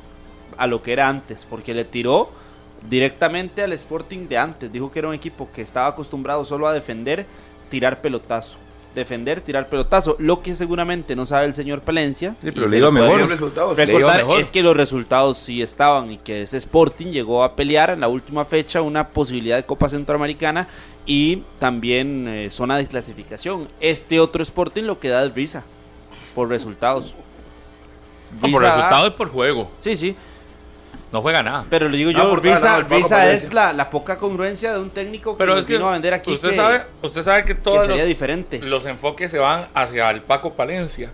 a 0.57 0.67
lo 0.67 0.81
que 0.81 0.93
era 0.93 1.07
antes, 1.07 1.45
porque 1.49 1.73
le 1.73 1.85
tiró 1.85 2.29
directamente 2.89 3.63
al 3.63 3.73
Sporting 3.73 4.27
de 4.27 4.37
antes. 4.37 4.71
Dijo 4.71 4.91
que 4.91 4.99
era 4.99 5.07
un 5.07 5.13
equipo 5.13 5.49
que 5.53 5.61
estaba 5.61 5.87
acostumbrado 5.87 6.43
solo 6.43 6.67
a 6.67 6.73
defender, 6.73 7.25
tirar 7.69 8.01
pelotazo. 8.01 8.57
Defender, 8.95 9.39
tirar 9.39 9.69
pelotazo. 9.69 10.17
Lo 10.19 10.41
que 10.41 10.53
seguramente 10.53 11.15
no 11.15 11.25
sabe 11.25 11.45
el 11.45 11.53
señor 11.53 11.79
Palencia. 11.79 12.35
Sí, 12.41 12.49
y 12.49 12.51
pero 12.51 12.67
le 12.67 12.77
iba 12.77 12.89
puede 12.89 13.03
mejor. 13.03 13.19
Los 13.21 13.29
resultados. 13.29 13.77
Le 13.77 13.83
iba 13.83 13.93
Recordar 13.93 14.17
mejor. 14.17 14.41
es 14.41 14.51
que 14.51 14.61
los 14.61 14.75
resultados 14.75 15.37
sí 15.37 15.61
estaban 15.61 16.11
y 16.11 16.17
que 16.17 16.41
ese 16.41 16.57
Sporting 16.57 17.07
llegó 17.07 17.43
a 17.43 17.55
pelear 17.55 17.91
en 17.91 18.01
la 18.01 18.09
última 18.09 18.43
fecha 18.43 18.81
una 18.81 19.07
posibilidad 19.07 19.55
de 19.55 19.63
Copa 19.63 19.87
Centroamericana 19.87 20.67
y 21.05 21.43
también 21.59 22.27
eh, 22.27 22.49
zona 22.51 22.77
de 22.77 22.87
clasificación. 22.87 23.67
Este 23.79 24.19
otro 24.19 24.41
Sporting 24.43 24.83
lo 24.83 24.99
que 24.99 25.09
da 25.09 25.23
es 25.25 25.33
risa 25.33 25.63
por 26.35 26.49
resultados. 26.49 27.15
No, 28.35 28.39
por 28.41 28.49
Risa 28.51 28.61
da- 28.63 28.75
resultado 28.75 29.07
es 29.07 29.13
por 29.13 29.29
juego. 29.29 29.71
Sí, 29.79 29.97
sí. 29.97 30.15
No 31.11 31.21
juega 31.21 31.43
nada. 31.43 31.65
Pero 31.69 31.89
le 31.89 31.97
digo 31.97 32.11
Ah, 32.11 32.19
yo, 32.23 32.29
por 32.29 32.45
nada, 32.45 32.87
Palencia. 32.87 33.31
es 33.33 33.53
la, 33.53 33.73
la 33.73 33.89
poca 33.89 34.17
congruencia 34.17 34.71
de 34.73 34.79
un 34.79 34.89
técnico 34.89 35.33
que 35.33 35.39
Pero 35.39 35.57
es 35.57 35.65
que 35.65 35.73
vino 35.73 35.89
a 35.89 35.91
vender 35.91 36.13
aquí 36.13 36.31
usted 36.31 36.51
que, 36.51 36.55
sabe, 36.55 36.83
usted 37.01 37.21
sabe 37.21 37.43
que 37.43 37.55
que 37.55 37.61
todos 37.61 37.81
sería 37.85 38.03
los, 38.03 38.07
diferente. 38.07 38.59
los 38.59 38.85
enfoques 38.85 39.29
se 39.29 39.37
van 39.39 39.67
hacia 39.73 40.09
el 40.09 40.21
Paco 40.21 40.53
Palencia. 40.53 41.11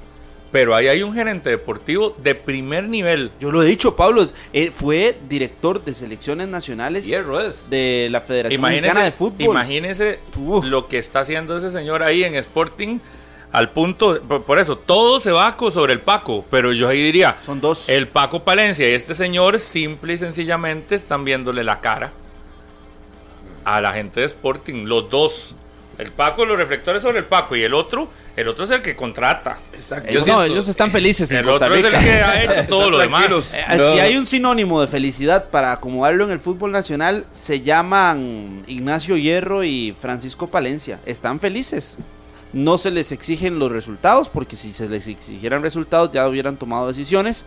Pero 0.52 0.76
ahí 0.76 0.88
hay 0.88 1.04
un 1.04 1.14
gerente 1.14 1.50
deportivo 1.50 2.16
de 2.24 2.34
primer 2.34 2.86
nivel. 2.86 3.32
Yo 3.40 3.52
lo 3.52 3.62
he 3.62 3.66
dicho, 3.66 3.96
Pablo, 3.96 4.26
eh, 4.54 4.72
fue 4.74 5.18
director 5.28 5.84
de 5.84 5.94
selecciones 5.94 6.48
nacionales 6.48 7.06
Hierro 7.06 7.42
es. 7.42 7.70
de 7.70 8.08
la 8.10 8.22
Federación 8.22 8.60
Imagínese, 8.60 8.82
Mexicana 8.88 9.06
de 9.06 9.12
Fútbol. 9.12 9.42
imagínese 9.42 10.20
Uf. 10.38 10.66
lo 10.66 10.88
que 10.88 10.98
está 10.98 11.20
haciendo 11.20 11.58
ese 11.58 11.70
señor 11.72 12.02
ahí 12.02 12.24
en 12.24 12.36
Sporting 12.36 13.00
al 13.52 13.70
punto, 13.70 14.22
por, 14.22 14.60
eso, 14.60 14.78
todo 14.78 15.20
se 15.20 15.32
va 15.32 15.56
sobre 15.72 15.94
el 15.94 16.02
Paco, 16.02 16.46
pero 16.52 16.74
yo 16.74 16.90
ahí 16.90 17.02
diría, 17.02 17.38
Son 17.42 17.62
dos. 17.62 17.88
el 17.88 18.08
Paco 18.08 18.44
Palencia 18.44 18.90
y 18.90 18.94
este 18.94 19.16
señor 19.16 19.60
simple 19.60 20.14
y 20.14 20.18
sencillamente 20.18 20.96
están 20.96 21.24
viéndole 21.24 21.64
la 21.64 21.80
cara 21.80 22.12
a 23.64 23.80
la 23.80 23.94
gente 23.94 24.20
de 24.20 24.26
Sporting, 24.26 24.86
los 24.86 25.10
dos. 25.10 25.56
El 25.98 26.12
Paco, 26.12 26.46
los 26.46 26.58
reflectores 26.58 27.02
sobre 27.02 27.20
el 27.20 27.26
Paco 27.26 27.56
y 27.56 27.64
el 27.64 27.74
otro, 27.74 28.10
el 28.38 28.48
otro 28.48 28.64
es 28.64 28.72
el 28.72 28.82
que 28.82 28.96
contrata. 28.96 29.58
Exacto. 29.74 30.10
Ellos, 30.10 30.26
yo 30.26 30.34
no, 30.34 30.40
siento- 30.40 30.54
ellos 30.54 30.68
están 30.70 30.92
felices 30.92 31.30
en 31.32 31.38
El 31.40 31.44
Costa 31.46 31.66
otro 31.66 31.76
es 31.76 31.84
el 31.84 31.92
Rica. 31.92 32.04
que 32.04 32.12
ha 32.12 32.44
hecho 32.44 32.68
todo 32.68 32.90
lo 32.90 32.98
demás. 33.00 33.26
Eh, 33.54 33.66
No. 33.78 33.92
Si 33.92 34.00
hay 34.00 34.16
un 34.16 34.26
sinónimo 34.26 34.80
de 34.80 34.88
felicidad 34.88 35.50
para 35.50 35.74
acomodarlo 35.74 36.24
en 36.24 36.32
el 36.32 36.40
fútbol 36.40 36.72
nacional, 36.72 37.26
se 37.34 37.60
llaman 37.62 38.64
Ignacio 38.68 39.18
Hierro 39.18 39.64
y 39.66 39.94
Francisco 40.00 40.48
Palencia. 40.48 41.00
Están 41.06 41.40
felices. 41.42 41.98
No 42.54 42.78
se 42.78 42.92
les 42.92 43.12
exigen 43.12 43.60
los 43.60 43.72
resultados, 43.72 44.30
porque 44.30 44.56
si 44.56 44.72
se 44.74 44.88
les 44.88 45.08
exigieran 45.08 45.62
resultados 45.62 46.12
ya 46.12 46.28
hubieran 46.30 46.56
tomado 46.56 46.88
decisiones. 46.88 47.44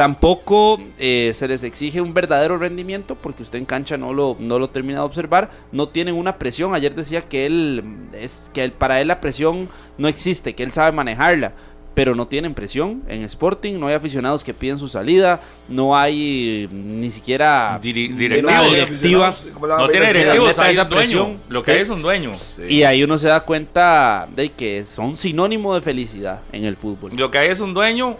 Tampoco 0.00 0.80
eh, 0.98 1.30
se 1.34 1.46
les 1.46 1.62
exige 1.62 2.00
un 2.00 2.14
verdadero 2.14 2.56
rendimiento, 2.56 3.16
porque 3.16 3.42
usted 3.42 3.58
en 3.58 3.66
cancha 3.66 3.98
no 3.98 4.14
lo, 4.14 4.34
no 4.40 4.58
lo 4.58 4.70
termina 4.70 5.00
de 5.00 5.04
observar. 5.04 5.50
No 5.72 5.90
tienen 5.90 6.14
una 6.14 6.38
presión. 6.38 6.74
Ayer 6.74 6.94
decía 6.94 7.20
que 7.28 7.44
él 7.44 7.84
es 8.14 8.50
que 8.54 8.64
él, 8.64 8.72
para 8.72 9.02
él 9.02 9.08
la 9.08 9.20
presión 9.20 9.68
no 9.98 10.08
existe, 10.08 10.54
que 10.54 10.62
él 10.62 10.70
sabe 10.70 10.92
manejarla 10.92 11.52
pero 11.92 12.14
no 12.14 12.26
tienen 12.28 12.54
presión 12.54 13.02
en 13.08 13.24
Sporting, 13.24 13.74
no 13.78 13.88
hay 13.88 13.94
aficionados 13.94 14.42
que 14.42 14.54
piden 14.54 14.78
su 14.78 14.88
salida, 14.88 15.40
no 15.68 15.94
hay 15.94 16.66
ni 16.72 17.10
siquiera 17.10 17.78
Diri- 17.82 18.06
Y 18.06 18.08
no 18.10 18.16
directivos. 18.16 18.52
hay 18.54 18.70
directiva. 18.70 19.28
aficionados, 19.28 19.46
como 19.52 19.66
la 19.66 19.76
No 19.76 19.88
tiene 19.88 20.06
directivos, 20.14 20.58
hay 20.60 20.72
esa 20.72 20.82
un 20.84 20.88
dueño. 20.88 21.02
presión. 21.10 21.38
Lo 21.50 21.62
que 21.62 21.72
hay 21.72 21.80
es 21.80 21.88
un 21.90 22.00
dueño. 22.00 22.30
y 22.70 22.84
ahí 22.84 23.02
uno 23.04 23.18
se 23.18 23.26
da 23.28 23.40
cuenta 23.40 24.26
de 24.34 24.50
que 24.52 24.86
son 24.86 25.18
sinónimo 25.18 25.74
de 25.74 25.82
felicidad 25.82 26.40
en 26.52 26.64
el 26.64 26.76
fútbol. 26.76 27.10
Lo 27.14 27.30
que 27.30 27.36
hay 27.38 27.48
es 27.50 27.60
un 27.60 27.74
dueño 27.74 28.16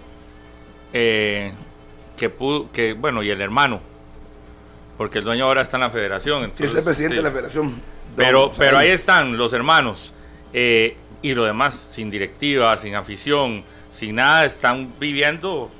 eh, 0.92 1.52
que 2.20 2.28
pudo, 2.30 2.70
que 2.70 2.92
bueno, 2.92 3.22
y 3.22 3.30
el 3.30 3.40
hermano. 3.40 3.80
Porque 4.98 5.18
el 5.20 5.24
dueño 5.24 5.46
ahora 5.46 5.62
está 5.62 5.78
en 5.78 5.80
la 5.80 5.90
federación. 5.90 6.40
Sí, 6.40 6.44
entonces, 6.44 6.70
es 6.70 6.76
el 6.76 6.84
presidente 6.84 7.16
sí. 7.16 7.22
de 7.22 7.28
la 7.28 7.30
federación. 7.30 7.82
Pero, 8.14 8.52
pero 8.58 8.76
ahí 8.78 8.90
están 8.90 9.38
los 9.38 9.52
hermanos. 9.54 10.12
eh, 10.52 10.96
y 11.22 11.34
lo 11.34 11.44
demás, 11.44 11.78
sin 11.94 12.10
directiva, 12.10 12.74
sin 12.78 12.94
afición, 12.94 13.62
sin 13.90 14.16
nada, 14.16 14.44
están 14.46 14.92
viviendo. 14.98 15.70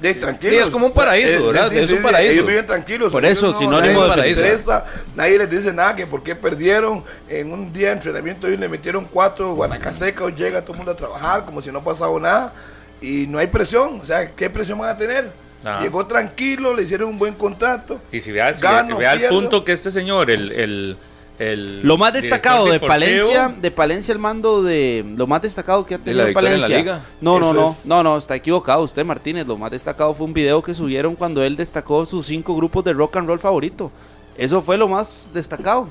De, 0.00 0.14
tranquilos. 0.14 0.56
Sí, 0.56 0.64
es 0.66 0.70
como 0.70 0.86
un 0.86 0.92
paraíso, 0.92 1.38
Eh, 1.38 1.52
¿verdad? 1.52 1.72
Es 1.72 1.90
un 1.90 1.96
sí, 1.98 2.02
paraíso. 2.02 2.32
Ellos 2.32 2.46
viven 2.46 2.66
tranquilos. 2.66 3.12
Por 3.12 3.24
eso, 3.24 3.52
sinónimo 3.52 3.78
nadie 3.80 3.88
de 3.90 3.98
los 3.98 4.08
paraíso. 4.08 4.40
estresa, 4.44 4.84
nadie 5.14 5.38
les 5.38 5.48
dice 5.50 5.72
nada 5.72 5.94
que 5.96 6.06
por 6.08 6.22
qué 6.24 6.34
perdieron. 6.34 7.04
En 7.28 7.52
un 7.52 7.72
día 7.72 7.88
de 7.88 7.94
entrenamiento 7.94 8.46
ellos 8.48 8.58
le 8.60 8.68
metieron 8.68 9.04
cuatro 9.04 9.54
guanacasecos, 9.54 10.34
llega 10.34 10.60
todo 10.62 10.72
el 10.72 10.78
mundo 10.78 10.92
a 10.92 10.96
trabajar 10.96 11.44
como 11.44 11.60
si 11.62 11.70
no 11.70 11.82
pasaba 11.84 12.18
nada. 12.18 12.52
Y 13.00 13.26
no 13.28 13.38
hay 13.38 13.46
presión. 13.48 14.00
O 14.00 14.04
sea, 14.04 14.28
¿qué 14.32 14.48
presión 14.50 14.78
van 14.78 14.90
a 14.90 14.96
tener? 14.96 15.30
Ajá. 15.64 15.82
Llegó 15.82 16.06
tranquilo, 16.06 16.74
le 16.74 16.82
hicieron 16.82 17.08
un 17.10 17.18
buen 17.18 17.34
contrato. 17.34 18.00
Y 18.10 18.20
si 18.20 18.32
vea, 18.32 18.52
si 18.52 18.62
Gano, 18.62 18.96
vea 18.98 19.14
el 19.14 19.28
punto 19.28 19.64
que 19.64 19.72
este 19.72 19.90
señor, 19.90 20.30
el. 20.30 20.52
el, 20.52 20.96
el 21.38 21.82
Lo 21.82 21.96
más 21.96 22.12
destacado 22.12 22.66
de 22.66 22.78
Palencia, 22.78 23.48
de 23.60 23.70
Palencia 23.70 24.12
el 24.12 24.18
mando 24.18 24.62
de 24.62 25.04
lo 25.16 25.26
más 25.26 25.42
destacado 25.42 25.84
que 25.86 25.94
ha 25.94 25.98
tenido 25.98 26.22
la 26.22 26.28
victoria 26.28 26.54
en 26.54 26.60
la 26.60 26.66
Palencia. 26.66 26.94
liga? 26.94 27.04
No, 27.20 27.38
no, 27.38 27.52
no, 27.52 27.70
es. 27.70 27.86
no, 27.86 28.02
no, 28.02 28.16
está 28.18 28.36
equivocado 28.36 28.82
usted, 28.82 29.04
Martínez. 29.04 29.46
Lo 29.46 29.56
más 29.56 29.70
destacado 29.70 30.12
fue 30.14 30.26
un 30.26 30.34
video 30.34 30.62
que 30.62 30.74
subieron 30.74 31.14
cuando 31.14 31.42
él 31.42 31.56
destacó 31.56 32.04
sus 32.06 32.26
cinco 32.26 32.54
grupos 32.56 32.84
de 32.84 32.92
rock 32.92 33.16
and 33.16 33.28
roll 33.28 33.38
favorito. 33.38 33.90
Eso 34.36 34.62
fue 34.62 34.78
lo 34.78 34.88
más 34.88 35.26
destacado. 35.34 35.88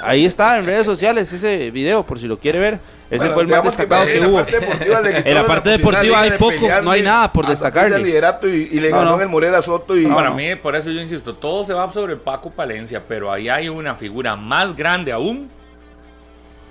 Ahí 0.00 0.24
está 0.24 0.58
en 0.58 0.66
redes 0.66 0.86
sociales 0.86 1.32
ese 1.32 1.70
video, 1.70 2.02
por 2.02 2.18
si 2.18 2.26
lo 2.26 2.38
quiere 2.38 2.58
ver. 2.58 2.78
Ese 3.10 3.28
Bueno, 3.28 3.34
fue 3.34 3.42
el 3.42 3.48
más 3.48 3.64
destacado 3.64 4.06
que, 4.06 4.14
en 4.16 4.20
la 4.22 4.28
hubo. 4.28 4.40
En 4.40 5.34
la 5.34 5.46
parte 5.46 5.70
deportiva 5.70 6.18
a 6.18 6.22
hay 6.22 6.30
poco, 6.32 6.68
no 6.82 6.90
hay 6.90 7.02
nada 7.02 7.32
por 7.32 7.44
el 7.46 8.02
liderato 8.02 8.48
y, 8.48 8.68
y 8.72 8.80
le 8.80 8.90
No, 8.90 8.96
ganó 8.98 9.10
no. 9.10 9.16
en 9.16 9.22
el 9.22 9.28
Morera 9.28 9.60
Soto. 9.62 9.96
Y, 9.96 10.06
Para 10.06 10.30
no. 10.30 10.36
mí, 10.36 10.54
por 10.56 10.74
eso 10.74 10.90
yo 10.90 11.00
insisto, 11.00 11.34
todo 11.34 11.64
se 11.64 11.74
va 11.74 11.90
sobre 11.92 12.14
el 12.14 12.18
Paco 12.20 12.50
Palencia, 12.50 13.02
pero 13.06 13.30
ahí 13.30 13.48
hay 13.48 13.68
una 13.68 13.94
figura 13.94 14.36
más 14.36 14.74
grande 14.74 15.12
aún, 15.12 15.50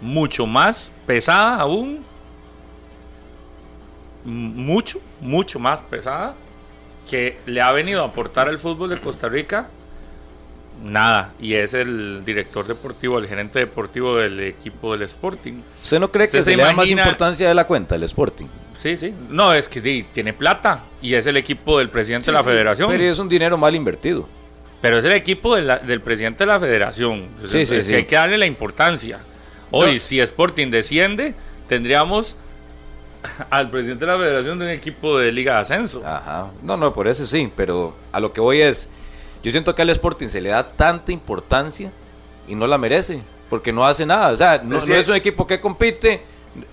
mucho 0.02 0.46
más 0.48 0.92
pesada 1.06 1.58
aún, 1.58 2.04
mucho, 4.26 5.00
mucho 5.22 5.60
más 5.60 5.80
pesada, 5.82 6.34
que 7.10 7.38
le 7.46 7.62
ha 7.62 7.72
venido 7.72 8.02
a 8.02 8.08
aportar 8.08 8.48
al 8.48 8.58
fútbol 8.60 8.90
de 8.90 9.00
Costa 9.00 9.28
Rica 9.30 9.68
nada, 10.84 11.34
y 11.40 11.54
es 11.56 11.74
el 11.74 12.24
director 12.26 12.68
deportivo, 12.68 13.18
el 13.18 13.28
gerente 13.28 13.60
deportivo 13.60 14.18
del 14.18 14.40
equipo 14.42 14.92
del 14.94 15.04
Sporting. 15.04 15.62
¿Usted 15.82 16.00
no 16.00 16.12
cree 16.12 16.28
que 16.30 16.38
¿Usted 16.40 16.44
se, 16.44 16.52
se 16.52 16.58
le 16.58 16.64
da 16.64 16.74
más 16.74 16.90
importancia 16.90 17.48
de 17.48 17.54
la 17.54 17.66
cuenta 17.66 17.96
el 17.96 18.04
Sporting? 18.04 18.48
Sí, 18.76 18.98
sí. 18.98 19.14
No, 19.30 19.54
es 19.54 19.70
que 19.70 19.80
sí, 19.80 20.06
tiene 20.14 20.34
plata 20.34 20.84
y 21.02 21.14
es 21.14 21.26
el 21.26 21.38
equipo 21.38 21.80
del 21.80 21.90
presidente 21.90 22.26
de 22.28 22.34
la 22.34 22.44
federación. 22.44 22.90
Pero 22.92 23.04
es 23.04 23.18
un 23.20 23.30
dinero 23.30 23.58
mal 23.58 23.74
invertido. 23.76 24.28
Pero 24.82 24.98
es 24.98 25.06
el 25.06 25.14
equipo 25.14 25.56
de 25.56 25.62
la- 25.62 25.80
del 25.80 26.02
presidente 26.02 26.40
de 26.40 26.48
la 26.48 26.60
federación. 26.60 27.14
Entonces, 27.36 27.52
Sí, 27.52 27.66
sí, 27.66 27.76
es- 27.80 27.88
sí. 27.88 27.96
Hay 27.96 28.04
que 28.06 28.16
darle 28.16 28.38
la 28.38 28.46
importancia. 28.46 29.20
Hoy, 29.72 29.94
No. 29.94 30.00
si 30.00 30.20
Sporting 30.20 30.68
desciende, 30.70 31.34
tendríamos 31.70 32.36
al 33.50 33.70
presidente 33.70 34.06
de 34.06 34.12
la 34.12 34.18
federación 34.18 34.60
de 34.60 34.66
un 34.66 34.72
equipo 34.72 35.18
de 35.18 35.32
Liga 35.32 35.54
de 35.54 35.60
Ascenso. 35.62 36.04
Ajá. 36.06 36.48
No, 36.62 36.76
no, 36.76 36.94
por 36.94 37.08
eso 37.08 37.26
sí, 37.26 37.50
pero 37.56 37.96
a 38.12 38.20
lo 38.20 38.34
que 38.34 38.42
voy 38.42 38.60
es, 38.62 38.90
yo 39.44 39.52
siento 39.52 39.76
que 39.76 39.82
al 39.82 39.90
Sporting 39.90 40.30
se 40.30 40.42
le 40.42 40.50
da 40.50 40.72
tanta 40.72 41.12
importancia 41.12 41.92
y 42.48 42.56
no 42.56 42.66
la 42.66 42.78
merece, 42.78 43.22
porque 43.50 43.74
no 43.74 43.86
hace 43.86 44.06
nada. 44.06 44.32
O 44.32 44.38
sea, 44.38 44.62
no, 44.64 44.78
Es 44.78 44.88
no 44.88 44.96
es 44.96 45.08
un 45.10 45.16
equipo 45.16 45.46
que 45.46 45.60
compite, 45.60 46.22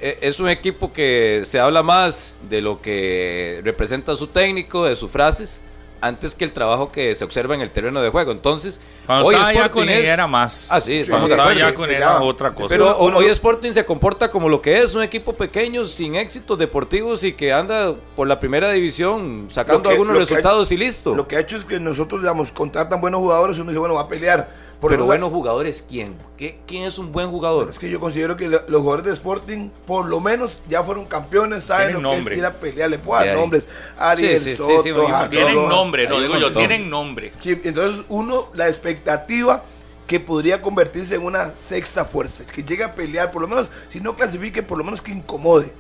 eh, 0.01 0.19
es 0.21 0.39
un 0.39 0.49
equipo 0.49 0.93
que 0.93 1.43
se 1.45 1.59
habla 1.59 1.83
más 1.83 2.41
de 2.49 2.61
lo 2.61 2.81
que 2.81 3.61
representa 3.65 4.17
su 4.17 4.29
técnico, 4.29 4.85
de 4.85 4.95
sus 4.95 5.11
frases, 5.11 5.61
antes 6.01 6.35
que 6.35 6.45
el 6.45 6.53
trabajo 6.53 6.91
que 6.93 7.15
se 7.15 7.25
observa 7.25 7.55
en 7.55 7.61
el 7.61 7.71
terreno 7.71 8.01
de 8.03 8.11
juego. 8.11 8.33
Entonces, 8.33 8.81
Cuando 9.07 9.27
hoy 9.27 9.35
estaba 9.35 9.53
ya 9.53 9.61
Sporting 9.61 9.81
con 9.81 9.89
él 9.91 10.03
es- 10.03 10.09
era 10.09 10.27
más. 10.27 10.69
Ah, 10.71 10.81
sí, 10.81 10.93
Sí, 10.93 10.99
estamos 11.01 11.21
Cuando 11.23 11.29
de 11.29 11.33
estaba 11.35 11.51
acuerdo. 11.51 11.71
ya 11.71 11.75
con 11.77 11.91
era 11.91 12.21
otra 12.23 12.51
cosa. 12.53 12.69
Pero 12.69 12.97
Uno- 12.99 13.19
hoy 13.19 13.27
Sporting 13.27 13.73
se 13.73 13.85
comporta 13.85 14.31
como 14.31 14.49
lo 14.49 14.61
que 14.63 14.79
es, 14.79 14.95
un 14.95 15.03
equipo 15.03 15.33
pequeño, 15.35 15.85
sin 15.85 16.15
éxitos 16.15 16.59
deportivos 16.59 17.25
y 17.25 17.33
que 17.33 17.53
anda 17.53 17.95
por 18.17 18.27
la 18.29 18.41
primera 18.41 18.71
división 18.71 19.49
sacando 19.51 19.83
que- 19.85 19.91
algunos 19.91 20.17
ha- 20.17 20.21
resultados 20.21 20.71
y 20.73 20.77
listo. 20.77 21.15
Lo 21.15 21.27
que 21.29 21.37
ha 21.37 21.41
hecho 21.41 21.57
es 21.57 21.65
que 21.65 21.79
nosotros, 21.81 22.21
digamos, 22.23 22.53
contratan 22.53 23.01
buenos 23.01 23.21
jugadores 23.21 23.57
y 23.59 23.61
uno 23.61 23.71
dice, 23.71 23.79
bueno, 23.81 23.95
va 23.95 24.03
a 24.03 24.09
pelear. 24.09 24.70
Por 24.81 24.93
Pero 24.93 25.05
buenos 25.05 25.31
jugadores, 25.31 25.85
¿quién? 25.87 26.17
¿Qué, 26.39 26.59
¿Quién 26.67 26.85
es 26.85 26.97
un 26.99 27.13
buen 27.13 27.29
jugador? 27.31 27.69
Es 27.69 27.79
que 27.79 27.91
yo 27.91 28.01
considero 28.01 28.37
que 28.39 28.49
lo- 28.49 28.63
los 28.67 28.81
jugadores 28.81 29.05
de 29.07 29.13
Sporting, 29.13 29.69
por 29.87 30.07
lo 30.07 30.21
menos, 30.21 30.63
ya 30.71 30.83
fueron 30.83 31.05
campeones, 31.05 31.65
saben 31.65 31.93
lo 31.93 31.99
que 31.99 32.03
nombre. 32.03 32.35
es 32.35 32.39
ir 32.39 32.47
a 32.47 32.55
pelear. 32.55 32.89
Le 32.89 32.99
puedo 32.99 33.23
dar 33.23 33.37
nombres. 33.37 33.67
Ariel 33.99 34.39
Sí, 34.39 34.45
sí, 34.45 34.51
sí, 34.53 34.57
Soto, 34.57 34.83
sí, 34.83 34.91
Tienen 35.29 35.55
Rojas. 35.55 35.71
nombre, 35.71 36.07
no 36.09 36.19
digo 36.21 36.39
yo, 36.39 36.51
tienen 36.51 36.89
nombre. 36.89 37.31
Sí, 37.41 37.61
entonces 37.63 38.07
uno, 38.09 38.47
la 38.55 38.69
expectativa 38.69 39.63
que 40.07 40.19
podría 40.19 40.63
convertirse 40.63 41.15
en 41.15 41.25
una 41.25 41.55
sexta 41.55 42.07
fuerza, 42.07 42.45
que 42.47 42.65
llegue 42.65 42.83
a 42.83 42.95
pelear, 42.95 43.31
por 43.31 43.43
lo 43.43 43.49
menos, 43.49 43.69
si 43.91 44.01
no 44.01 44.17
clasifique, 44.17 44.63
por 44.63 44.79
lo 44.79 44.83
menos 44.85 45.03
que 45.03 45.13
incomode, 45.13 45.71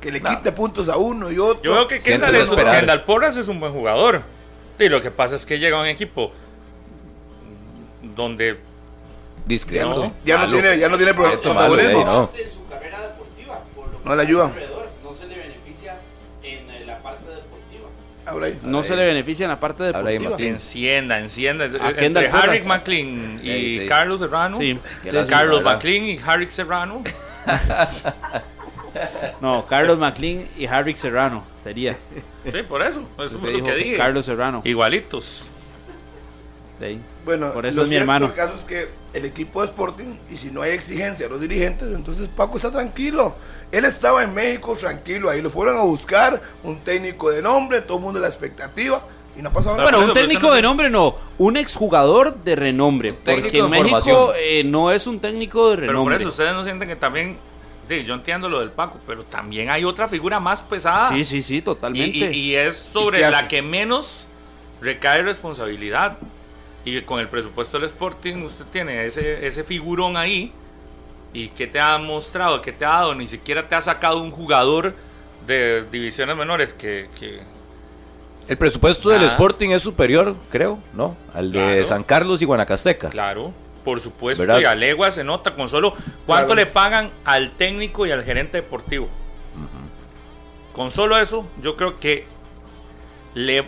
que 0.00 0.10
le 0.10 0.20
quite 0.20 0.50
puntos 0.52 0.88
a 0.88 0.96
uno 0.96 1.30
y 1.30 1.38
otro. 1.38 1.62
Yo 1.62 1.74
veo 1.74 1.86
que 1.88 2.00
Kendall, 2.00 2.34
es. 2.34 2.50
Kendall 2.50 3.04
Porras 3.04 3.36
es 3.36 3.46
un 3.46 3.60
buen 3.60 3.72
jugador. 3.72 4.22
Y 4.80 4.88
lo 4.88 5.00
que 5.00 5.10
pasa 5.12 5.36
es 5.36 5.46
que 5.46 5.58
llega 5.60 5.78
a 5.78 5.80
un 5.80 5.86
equipo 5.86 6.32
donde 8.02 8.52
ya 8.52 8.58
Discreto. 9.46 9.94
no, 10.04 10.12
ya 10.24 10.46
no 10.46 10.52
tiene, 10.52 10.78
ya 10.78 10.88
no 10.88 10.96
tiene 10.96 11.14
protagonismo. 11.14 12.04
no. 12.04 12.20
en 12.22 12.50
su 12.50 12.66
carrera 12.68 13.00
deportiva, 13.00 13.60
por 13.74 13.88
lo 13.90 14.02
que 14.02 14.08
No 14.08 14.16
le 14.16 14.22
ayuda. 14.22 14.52
no 15.04 15.14
se 15.14 15.26
le 15.26 15.38
beneficia 15.38 15.98
en 16.42 16.70
eh, 16.70 16.84
la 16.86 16.98
parte 16.98 17.30
deportiva. 17.30 18.46
Ahí. 18.46 18.58
No 18.62 18.82
se 18.82 18.94
le 18.96 19.06
beneficia 19.06 19.44
en 19.44 19.50
la 19.50 19.60
parte 19.60 19.84
deportiva. 19.84 20.36
Encienda, 20.38 21.18
encienda. 21.18 21.64
Entre. 21.64 22.28
Harry 22.28 22.60
McLean 22.62 23.40
y 23.42 23.46
Sí, 23.48 23.78
sí. 23.80 23.86
Carlos 23.86 24.20
Serrano. 24.20 24.58
Sí. 24.58 24.78
Carlos. 25.28 25.62
McLean 25.62 26.04
y 26.04 26.20
Harry 26.24 26.50
Serrano. 26.50 27.02
No, 29.40 29.64
Carlos 29.66 29.98
McLean 29.98 30.46
y 30.56 30.66
Harry 30.66 30.94
Serrano 30.94 31.44
sería. 31.62 31.96
Sí, 32.44 32.62
por 32.68 32.82
eso. 32.82 33.08
Eso 33.24 33.38
fue 33.38 33.52
lo 33.52 33.62
que 33.62 33.74
dije. 33.74 33.96
Carlos 33.96 34.24
Serrano. 34.26 34.62
Igualitos. 34.64 35.46
Bueno, 37.24 37.52
Por 37.52 37.66
eso 37.66 37.76
lo 37.78 37.82
es 37.82 37.88
mi 37.88 37.96
hermano. 37.96 38.26
del 38.26 38.34
caso 38.36 38.54
es 38.54 38.62
que 38.64 38.88
el 39.14 39.24
equipo 39.24 39.60
de 39.60 39.66
Sporting, 39.68 40.14
y 40.30 40.36
si 40.36 40.50
no 40.50 40.62
hay 40.62 40.72
exigencia 40.72 41.26
a 41.26 41.28
los 41.28 41.40
dirigentes, 41.40 41.88
entonces 41.94 42.28
Paco 42.28 42.56
está 42.56 42.70
tranquilo. 42.70 43.34
Él 43.72 43.84
estaba 43.84 44.22
en 44.22 44.32
México 44.32 44.74
tranquilo, 44.76 45.28
ahí 45.28 45.42
lo 45.42 45.50
fueron 45.50 45.76
a 45.76 45.82
buscar, 45.82 46.40
un 46.62 46.78
técnico 46.80 47.30
de 47.30 47.42
nombre, 47.42 47.80
todo 47.82 47.98
el 47.98 48.04
mundo 48.04 48.18
la 48.20 48.28
expectativa, 48.28 49.02
y 49.36 49.42
no 49.42 49.50
ha 49.50 49.52
pasado 49.52 49.74
Bueno, 49.76 49.90
nada. 49.92 50.02
eso, 50.04 50.12
un 50.12 50.18
técnico 50.18 50.52
de 50.52 50.62
nombre 50.62 50.88
no, 50.90 51.14
un 51.38 51.56
exjugador 51.56 52.34
de 52.44 52.56
renombre. 52.56 53.12
técnico 53.12 53.42
Porque 53.42 53.58
en 53.58 53.70
México 53.70 54.32
eh, 54.36 54.64
no 54.64 54.90
es 54.90 55.06
un 55.06 55.20
técnico 55.20 55.70
de 55.70 55.76
Pero 55.76 55.86
por 55.86 55.92
renombre. 55.92 56.16
eso 56.16 56.28
ustedes 56.28 56.52
no 56.54 56.64
sienten 56.64 56.88
que 56.88 56.96
también. 56.96 57.36
sí, 57.88 58.04
yo 58.04 58.14
entiendo 58.14 58.48
lo 58.48 58.60
del 58.60 58.70
Paco, 58.70 58.98
pero 59.06 59.24
también 59.24 59.68
hay 59.70 59.84
otra 59.84 60.08
figura 60.08 60.40
más 60.40 60.62
pesada. 60.62 61.08
Sí, 61.10 61.24
sí, 61.24 61.42
sí, 61.42 61.60
totalmente. 61.60 62.16
y- 62.18 62.24
y 62.50 62.54
es 62.56 62.76
sobre 62.76 63.18
¿Y 63.18 63.22
qué 63.24 63.30
la 63.30 63.48
que 63.48 63.62
menos 63.62 64.26
recae 64.80 65.22
responsabilidad. 65.22 66.16
Y 66.96 67.02
con 67.02 67.20
el 67.20 67.28
presupuesto 67.28 67.78
del 67.78 67.86
Sporting, 67.86 68.36
usted 68.44 68.64
tiene 68.72 69.04
ese, 69.06 69.46
ese 69.46 69.62
figurón 69.64 70.16
ahí. 70.16 70.52
¿Y 71.34 71.48
qué 71.48 71.66
te 71.66 71.78
ha 71.78 71.98
mostrado? 71.98 72.62
¿Qué 72.62 72.72
te 72.72 72.84
ha 72.86 72.90
dado? 72.90 73.14
Ni 73.14 73.28
siquiera 73.28 73.68
te 73.68 73.74
ha 73.74 73.82
sacado 73.82 74.22
un 74.22 74.30
jugador 74.30 74.94
de 75.46 75.84
divisiones 75.90 76.36
menores 76.36 76.72
que. 76.72 77.08
que- 77.18 77.40
El 78.48 78.56
presupuesto 78.56 79.10
del 79.10 79.22
Ah. 79.24 79.26
Sporting 79.26 79.70
es 79.70 79.82
superior, 79.82 80.34
creo, 80.50 80.78
¿no? 80.94 81.16
Al 81.34 81.52
de 81.52 81.58
Claro. 81.58 81.84
San 81.84 82.02
Carlos 82.02 82.40
y 82.40 82.46
Guanacasteca. 82.46 83.10
claro, 83.10 83.52
por 83.84 84.00
supuesto, 84.00 84.42
¿Verdad? 84.44 84.60
y 84.60 84.64
a 84.64 84.74
legua 84.74 85.10
se 85.10 85.22
nota 85.22 85.54
con 85.54 85.68
solo 85.68 85.92
cuánto 86.24 86.54
Claro. 86.54 86.60
le 86.60 86.66
pagan 86.66 87.10
al 87.26 87.50
técnico 87.52 88.06
y 88.06 88.10
al 88.10 88.24
gerente 88.24 88.56
deportivo. 88.62 89.08
Con 90.72 90.90
solo 90.90 91.18
eso, 91.18 91.46
yo 91.60 91.76
creo 91.76 91.98
que 92.00 92.24
le. 93.34 93.64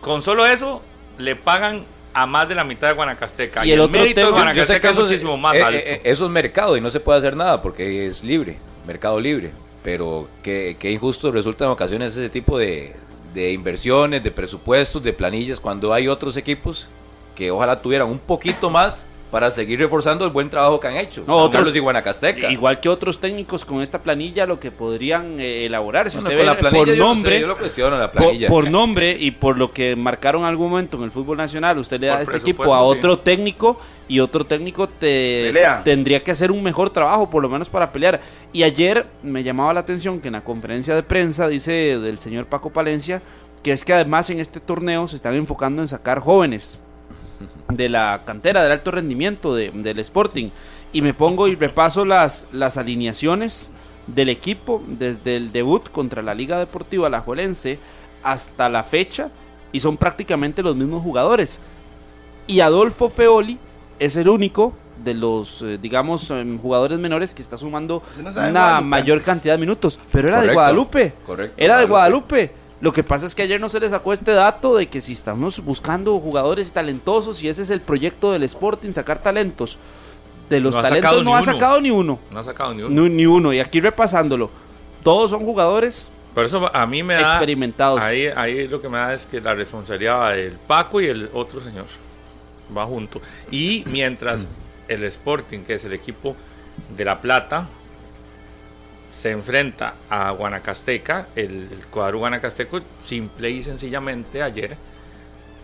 Con 0.00 0.22
solo 0.22 0.46
eso, 0.46 0.80
le 1.18 1.36
pagan 1.36 1.84
a 2.14 2.26
más 2.26 2.48
de 2.48 2.54
la 2.54 2.64
mitad 2.64 2.88
de 2.88 2.94
Guanacasteca. 2.94 3.66
Y 3.66 3.72
el 3.72 3.80
otro 3.80 3.92
mérito 3.98 4.20
de 4.20 4.26
Yo- 4.26 4.30
sé 4.30 4.34
Guanacasteca 4.36 4.80
que 4.80 4.86
es 4.86 4.92
eso, 4.92 5.02
es- 5.02 5.08
muchísimo 5.10 5.36
más 5.36 5.56
eh, 5.56 5.62
alto. 5.62 5.78
eh, 5.82 6.00
eso 6.04 6.24
es 6.26 6.30
mercado 6.30 6.76
y 6.76 6.80
no 6.80 6.90
se 6.90 7.00
puede 7.00 7.18
hacer 7.18 7.36
nada 7.36 7.60
porque 7.60 8.06
es 8.06 8.22
libre, 8.24 8.58
mercado 8.86 9.18
libre. 9.20 9.50
Pero 9.82 10.28
qué, 10.42 10.76
qué 10.78 10.90
injusto 10.90 11.30
resulta 11.30 11.64
en 11.66 11.70
ocasiones 11.72 12.16
ese 12.16 12.30
tipo 12.30 12.56
de, 12.56 12.94
de 13.34 13.52
inversiones, 13.52 14.22
de 14.22 14.30
presupuestos, 14.30 15.02
de 15.02 15.12
planillas, 15.12 15.60
cuando 15.60 15.92
hay 15.92 16.08
otros 16.08 16.36
equipos 16.38 16.88
que 17.34 17.50
ojalá 17.50 17.82
tuvieran 17.82 18.08
un 18.08 18.18
poquito 18.18 18.70
más 18.70 19.04
para 19.34 19.50
seguir 19.50 19.80
reforzando 19.80 20.24
el 20.24 20.30
buen 20.30 20.48
trabajo 20.48 20.78
que 20.78 20.86
han 20.86 20.96
hecho. 20.96 21.24
No, 21.26 21.38
otros- 21.38 21.62
Carlos 21.64 21.74
y 21.76 21.80
Guanacasteca. 21.80 22.52
Igual 22.52 22.78
que 22.78 22.88
otros 22.88 23.18
técnicos 23.18 23.64
con 23.64 23.82
esta 23.82 24.00
planilla, 24.00 24.46
lo 24.46 24.60
que 24.60 24.70
podrían 24.70 25.40
eh, 25.40 25.66
elaborar. 25.66 26.08
Si 26.08 26.18
Bueno, 26.18 26.28
usted 26.28 26.38
ve 26.38 26.44
la 26.46 26.56
planilla 26.56 26.84
por 26.84 26.94
yo 26.94 26.94
no 26.94 27.08
sé, 27.08 27.14
nombre, 27.14 27.40
yo 27.40 27.46
lo 27.48 27.56
cuestiono 27.58 27.98
la 27.98 28.12
por, 28.12 28.22
planilla. 28.22 28.48
por 28.48 28.70
nombre 28.70 29.16
y 29.18 29.32
por 29.32 29.58
lo 29.58 29.72
que 29.72 29.96
marcaron 29.96 30.42
en 30.42 30.48
algún 30.48 30.70
momento 30.70 30.98
en 30.98 31.02
el 31.02 31.10
fútbol 31.10 31.36
nacional, 31.36 31.76
usted 31.78 31.98
le 32.00 32.06
da 32.06 32.12
Por 32.12 32.20
a 32.20 32.22
este 32.22 32.36
equipo 32.36 32.62
a 32.72 32.78
sí. 32.78 32.84
otro 32.98 33.18
técnico 33.18 33.80
y 34.06 34.20
otro 34.20 34.44
técnico 34.46 34.86
te 34.86 35.46
Pelea. 35.48 35.82
tendría 35.82 36.22
que 36.22 36.30
hacer 36.30 36.52
un 36.52 36.62
mejor 36.62 36.90
trabajo, 36.90 37.28
por 37.28 37.42
lo 37.42 37.48
menos 37.48 37.68
para 37.68 37.90
pelear. 37.90 38.20
Y 38.52 38.62
ayer 38.62 39.04
me 39.24 39.42
llamaba 39.42 39.74
la 39.74 39.80
atención 39.80 40.20
que 40.20 40.28
en 40.28 40.34
la 40.34 40.44
conferencia 40.44 40.94
de 40.94 41.02
prensa 41.02 41.48
dice 41.48 41.98
del 41.98 42.18
señor 42.18 42.46
Paco 42.46 42.70
Palencia 42.70 43.20
que 43.64 43.72
es 43.72 43.84
que 43.84 43.94
además 43.94 44.28
en 44.28 44.40
este 44.40 44.60
torneo 44.60 45.08
se 45.08 45.16
están 45.16 45.34
enfocando 45.34 45.80
en 45.80 45.88
sacar 45.88 46.20
jóvenes 46.20 46.78
de 47.68 47.88
la 47.88 48.22
cantera 48.24 48.62
del 48.62 48.72
alto 48.72 48.90
rendimiento 48.90 49.54
de- 49.54 49.70
del 49.70 49.98
Sporting. 50.00 50.50
Y 50.92 51.02
me 51.02 51.12
pongo 51.14 51.48
y 51.48 51.56
repaso 51.56 52.04
las, 52.04 52.46
las 52.52 52.76
alineaciones 52.76 53.70
del 54.06 54.28
equipo 54.28 54.82
desde 54.86 55.36
el 55.36 55.50
debut 55.52 55.88
contra 55.90 56.22
la 56.22 56.34
Liga 56.34 56.58
Deportiva 56.58 57.06
Alajuelense 57.08 57.78
hasta 58.22 58.68
la 58.68 58.84
fecha 58.84 59.30
y 59.72 59.80
son 59.80 59.96
prácticamente 59.96 60.62
los 60.62 60.76
mismos 60.76 61.02
jugadores. 61.02 61.60
Y 62.46 62.60
Adolfo 62.60 63.08
Feoli 63.10 63.58
es 63.98 64.16
el 64.16 64.28
único 64.28 64.72
de 65.02 65.14
los 65.14 65.62
eh, 65.62 65.78
digamos 65.80 66.30
em, 66.30 66.58
jugadores 66.58 66.98
menores 67.00 67.34
que 67.34 67.42
está 67.42 67.58
sumando 67.58 68.02
no 68.22 68.30
una 68.50 68.80
mayor 68.80 69.22
cantidad 69.22 69.54
de 69.54 69.58
minutos. 69.58 69.98
Pero 70.12 70.28
era 70.28 70.42
de 70.42 70.52
Guadalupe. 70.52 71.12
correcto, 71.26 71.54
era 71.56 71.78
de 71.78 71.86
Guadalupe. 71.86 72.28
Guadalupe 72.36 72.63
lo 72.84 72.92
que 72.92 73.02
pasa 73.02 73.24
es 73.24 73.34
que 73.34 73.40
ayer 73.40 73.58
no 73.58 73.70
se 73.70 73.80
le 73.80 73.88
sacó 73.88 74.12
este 74.12 74.32
dato 74.32 74.76
de 74.76 74.88
que 74.88 75.00
si 75.00 75.14
estamos 75.14 75.64
buscando 75.64 76.20
jugadores 76.20 76.70
talentosos 76.70 77.42
y 77.42 77.48
ese 77.48 77.62
es 77.62 77.70
el 77.70 77.80
proyecto 77.80 78.30
del 78.30 78.42
Sporting, 78.42 78.92
sacar 78.92 79.22
talentos, 79.22 79.78
de 80.50 80.60
los 80.60 80.74
No 80.74 80.82
talentos 80.82 81.24
no 81.24 81.34
ha 81.34 81.42
sacado 81.42 81.80
ni 81.80 81.90
uno, 81.90 82.18
no 82.30 82.38
ha 82.38 82.42
sacado 82.42 82.74
ni 82.74 82.82
uno. 82.82 82.90
ni, 82.90 83.08
ni 83.08 83.24
uno. 83.24 83.54
Y 83.54 83.60
aquí 83.60 83.80
repasándolo, 83.80 84.50
todos 85.02 85.30
son 85.30 85.46
jugadores 85.46 86.10
Por 86.34 86.44
eso 86.44 86.70
a 86.76 86.86
mí 86.86 87.02
me 87.02 87.14
da. 87.14 87.22
experimentados. 87.22 88.02
Ahí, 88.02 88.26
ahí 88.26 88.68
lo 88.68 88.82
que 88.82 88.90
me 88.90 88.98
da 88.98 89.14
es 89.14 89.24
que 89.24 89.40
la 89.40 89.54
responsabilidad 89.54 90.18
va 90.20 90.32
del 90.32 90.52
Paco 90.52 91.00
y 91.00 91.06
el 91.06 91.30
otro 91.32 91.64
señor. 91.64 91.86
Va 92.76 92.84
junto. 92.84 93.18
Y 93.50 93.84
mientras 93.86 94.46
el 94.88 95.04
Sporting, 95.04 95.60
que 95.60 95.72
es 95.76 95.84
el 95.86 95.94
equipo 95.94 96.36
de 96.94 97.04
La 97.06 97.18
Plata, 97.18 97.66
se 99.14 99.30
enfrenta 99.30 99.94
a 100.10 100.30
Guanacasteca, 100.32 101.28
el, 101.36 101.68
cuadro 101.90 102.18
guanacasteco, 102.18 102.80
simple 103.00 103.48
y 103.50 103.62
sencillamente 103.62 104.42
ayer, 104.42 104.76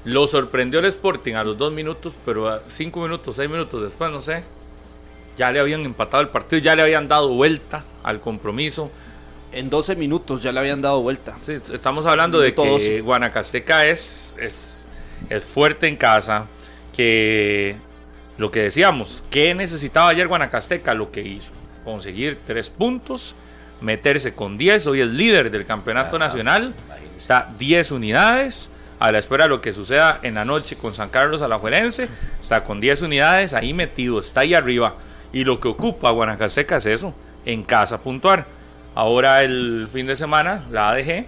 lo 0.04 0.26
sorprendió 0.26 0.78
el 0.78 0.86
Sporting 0.86 1.34
a 1.34 1.44
los 1.44 1.58
dos 1.58 1.72
minutos, 1.72 2.14
pero 2.24 2.48
a 2.48 2.62
cinco 2.68 3.00
minutos, 3.00 3.36
seis 3.36 3.50
minutos 3.50 3.82
después, 3.82 4.10
no 4.10 4.22
sé, 4.22 4.44
ya 5.36 5.50
le 5.50 5.58
habían 5.58 5.82
empatado 5.82 6.22
el 6.22 6.28
partido, 6.28 6.62
ya 6.62 6.74
le 6.76 6.82
habían 6.82 7.08
dado 7.08 7.28
vuelta 7.30 7.84
al 8.02 8.20
compromiso. 8.20 8.90
En 9.52 9.68
12 9.68 9.96
minutos 9.96 10.44
ya 10.44 10.52
le 10.52 10.60
habían 10.60 10.80
dado 10.80 11.02
vuelta. 11.02 11.36
Sí, 11.40 11.54
estamos 11.72 12.06
hablando 12.06 12.38
de 12.38 12.54
que 12.54 12.64
12. 12.64 13.00
Guanacasteca 13.00 13.84
es, 13.86 14.36
es, 14.38 14.86
es 15.28 15.44
fuerte 15.44 15.88
en 15.88 15.96
casa, 15.96 16.46
que 16.94 17.74
lo 18.38 18.50
que 18.50 18.60
decíamos, 18.60 19.24
¿qué 19.28 19.54
necesitaba 19.54 20.10
ayer 20.10 20.28
Guanacasteca? 20.28 20.94
Lo 20.94 21.10
que 21.10 21.20
hizo, 21.20 21.52
conseguir 21.90 22.38
tres 22.46 22.70
puntos, 22.70 23.34
meterse 23.80 24.32
con 24.32 24.56
10, 24.56 24.86
hoy 24.86 25.00
es 25.00 25.08
líder 25.08 25.50
del 25.50 25.64
campeonato 25.64 26.18
nacional, 26.18 26.72
está 27.16 27.50
10 27.58 27.90
unidades, 27.90 28.70
a 29.00 29.10
la 29.10 29.18
espera 29.18 29.44
de 29.44 29.50
lo 29.50 29.60
que 29.60 29.72
suceda 29.72 30.20
en 30.22 30.34
la 30.34 30.44
noche 30.44 30.76
con 30.76 30.94
San 30.94 31.08
Carlos 31.08 31.42
Alajuelense, 31.42 32.08
está 32.38 32.62
con 32.64 32.80
10 32.80 33.02
unidades 33.02 33.54
ahí 33.54 33.72
metido, 33.72 34.20
está 34.20 34.40
ahí 34.40 34.54
arriba, 34.54 34.94
y 35.32 35.44
lo 35.44 35.58
que 35.58 35.68
ocupa 35.68 36.10
Guanacasteca 36.10 36.76
es 36.76 36.86
eso, 36.86 37.14
en 37.44 37.64
casa 37.64 38.00
puntuar. 38.00 38.46
Ahora 38.94 39.42
el 39.42 39.88
fin 39.90 40.06
de 40.06 40.16
semana, 40.16 40.64
la 40.70 40.90
ADG 40.90 41.24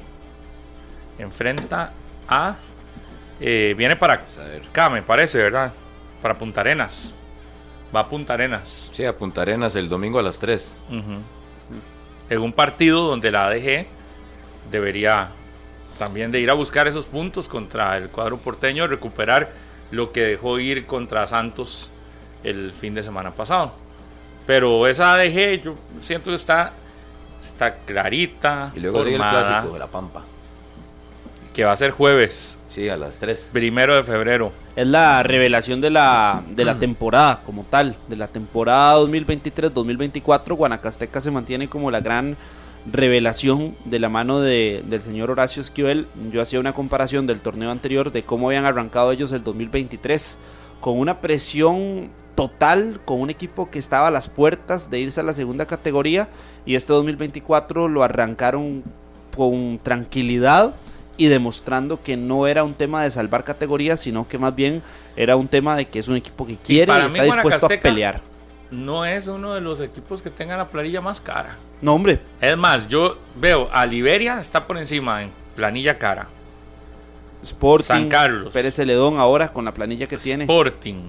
enfrenta 1.18 1.92
a. 2.28 2.56
eh, 3.40 3.74
viene 3.76 3.96
para 3.96 4.16
ver. 4.16 4.62
acá, 4.68 4.90
me 4.90 5.02
parece, 5.02 5.38
¿verdad? 5.38 5.72
Para 6.20 6.34
Punta 6.34 6.60
Arenas. 6.60 7.14
Va 7.94 8.00
a 8.00 8.08
Punta 8.08 8.34
Arenas. 8.34 8.90
Sí, 8.92 9.04
a 9.04 9.16
Punta 9.16 9.42
Arenas 9.42 9.76
el 9.76 9.88
domingo 9.88 10.18
a 10.18 10.22
las 10.22 10.38
3. 10.38 10.72
Ujú. 10.88 11.00
En 12.30 12.40
un 12.40 12.52
partido 12.52 13.02
donde 13.02 13.30
la 13.30 13.46
ADG 13.46 13.86
debería 14.70 15.28
también 15.98 16.32
de 16.32 16.40
ir 16.40 16.50
a 16.50 16.54
buscar 16.54 16.88
esos 16.88 17.06
puntos 17.06 17.48
contra 17.48 17.96
el 17.96 18.08
cuadro 18.08 18.38
porteño, 18.38 18.86
recuperar 18.86 19.50
lo 19.90 20.10
que 20.10 20.22
dejó 20.22 20.58
ir 20.58 20.86
contra 20.86 21.26
Santos 21.26 21.90
el 22.42 22.72
fin 22.72 22.94
de 22.94 23.02
semana 23.02 23.30
pasado. 23.32 23.72
Pero 24.46 24.86
esa 24.86 25.14
ADG 25.14 25.62
yo 25.62 25.74
siento 26.00 26.30
que 26.30 26.36
está, 26.36 26.72
está 27.40 27.76
clarita, 27.76 28.72
Y 28.74 28.80
luego 28.80 29.04
sigue 29.04 29.16
el 29.16 29.22
clásico 29.22 29.74
de 29.74 29.78
la 29.78 29.86
Pampa. 29.86 30.22
Que 31.52 31.64
va 31.64 31.72
a 31.72 31.76
ser 31.76 31.90
jueves, 31.90 32.58
Sí, 32.68 32.88
a 32.88 32.96
las 32.96 33.18
3. 33.18 33.50
primero 33.52 33.94
de 33.94 34.02
febrero. 34.04 34.52
Es 34.74 34.86
la 34.86 35.22
revelación 35.22 35.80
de 35.82 35.90
la, 35.90 36.42
de 36.48 36.64
la 36.64 36.78
temporada 36.78 37.40
como 37.44 37.64
tal, 37.68 37.94
de 38.08 38.16
la 38.16 38.26
temporada 38.28 38.96
2023-2024. 39.00 40.56
Guanacasteca 40.56 41.20
se 41.20 41.30
mantiene 41.30 41.68
como 41.68 41.90
la 41.90 42.00
gran 42.00 42.36
revelación 42.90 43.76
de 43.84 43.98
la 43.98 44.08
mano 44.08 44.40
de- 44.40 44.82
del 44.88 45.02
señor 45.02 45.30
Horacio 45.30 45.60
Esquivel. 45.62 46.06
Yo 46.32 46.40
hacía 46.42 46.58
una 46.58 46.72
comparación 46.72 47.26
del 47.26 47.40
torneo 47.40 47.70
anterior 47.70 48.10
de 48.12 48.22
cómo 48.24 48.48
habían 48.48 48.64
arrancado 48.64 49.12
ellos 49.12 49.32
el 49.32 49.44
2023 49.44 50.38
con 50.80 50.98
una 50.98 51.20
presión 51.20 52.10
total, 52.34 53.00
con 53.04 53.20
un 53.20 53.30
equipo 53.30 53.70
que 53.70 53.78
estaba 53.78 54.08
a 54.08 54.10
las 54.10 54.28
puertas 54.28 54.90
de 54.90 54.98
irse 55.00 55.20
a 55.20 55.24
la 55.24 55.34
segunda 55.34 55.66
categoría 55.66 56.28
y 56.66 56.74
este 56.74 56.92
2024 56.94 57.88
lo 57.88 58.02
arrancaron 58.02 58.82
con 59.36 59.78
tranquilidad 59.82 60.74
y 61.22 61.28
demostrando 61.28 62.02
que 62.02 62.16
no 62.16 62.48
era 62.48 62.64
un 62.64 62.74
tema 62.74 63.04
de 63.04 63.10
salvar 63.12 63.44
categorías, 63.44 64.00
sino 64.00 64.26
que 64.26 64.38
más 64.38 64.56
bien 64.56 64.82
era 65.14 65.36
un 65.36 65.46
tema 65.46 65.76
de 65.76 65.84
que 65.86 66.00
es 66.00 66.08
un 66.08 66.16
equipo 66.16 66.44
que 66.44 66.56
quiere 66.56 66.88
para 66.88 67.06
y 67.06 67.10
mí 67.10 67.18
está 67.20 67.34
dispuesto 67.34 67.66
a 67.66 67.68
pelear. 67.68 68.20
No 68.72 69.04
es 69.04 69.28
uno 69.28 69.54
de 69.54 69.60
los 69.60 69.80
equipos 69.80 70.20
que 70.20 70.30
tengan 70.30 70.58
la 70.58 70.66
planilla 70.66 71.00
más 71.00 71.20
cara. 71.20 71.56
No, 71.80 71.94
hombre, 71.94 72.18
Es 72.40 72.56
más, 72.56 72.88
yo 72.88 73.16
veo 73.36 73.68
a 73.72 73.86
Liberia 73.86 74.40
está 74.40 74.66
por 74.66 74.78
encima 74.78 75.22
en 75.22 75.30
planilla 75.54 75.96
cara. 75.96 76.26
Sporting, 77.44 77.86
San 77.86 78.08
Carlos. 78.08 78.52
Pérez 78.52 78.74
Celedón 78.74 79.18
ahora 79.18 79.52
con 79.52 79.64
la 79.64 79.72
planilla 79.74 80.08
que 80.08 80.16
tiene. 80.18 80.44
Sporting. 80.44 81.02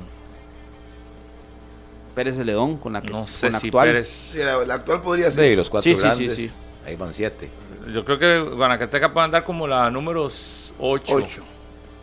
Pérez 2.13 2.35
Celedón 2.35 2.77
con 2.77 2.93
la, 2.93 3.01
No 3.01 3.25
sé 3.25 3.47
con 3.47 3.53
la 3.53 3.59
si 3.59 3.67
actual. 3.67 3.87
Pérez. 3.87 4.09
Sí, 4.31 4.37
la, 4.39 4.63
la 4.65 4.73
actual 4.75 5.01
podría 5.01 5.31
ser. 5.31 5.49
Sí, 5.49 5.55
los 5.55 5.69
cuatro 5.69 5.89
Sí, 5.89 5.95
sí, 5.95 6.01
sí, 6.01 6.07
grandes. 6.07 6.35
sí. 6.35 6.51
Ahí 6.85 6.95
van 6.95 7.13
7. 7.13 7.49
Yo 7.91 8.05
creo 8.05 8.17
que 8.19 8.39
Guanacasteca 8.39 9.11
puede 9.13 9.25
andar 9.25 9.43
como 9.43 9.67
la 9.67 9.89
número 9.91 10.23
8. 10.25 10.73
8. 10.79 11.43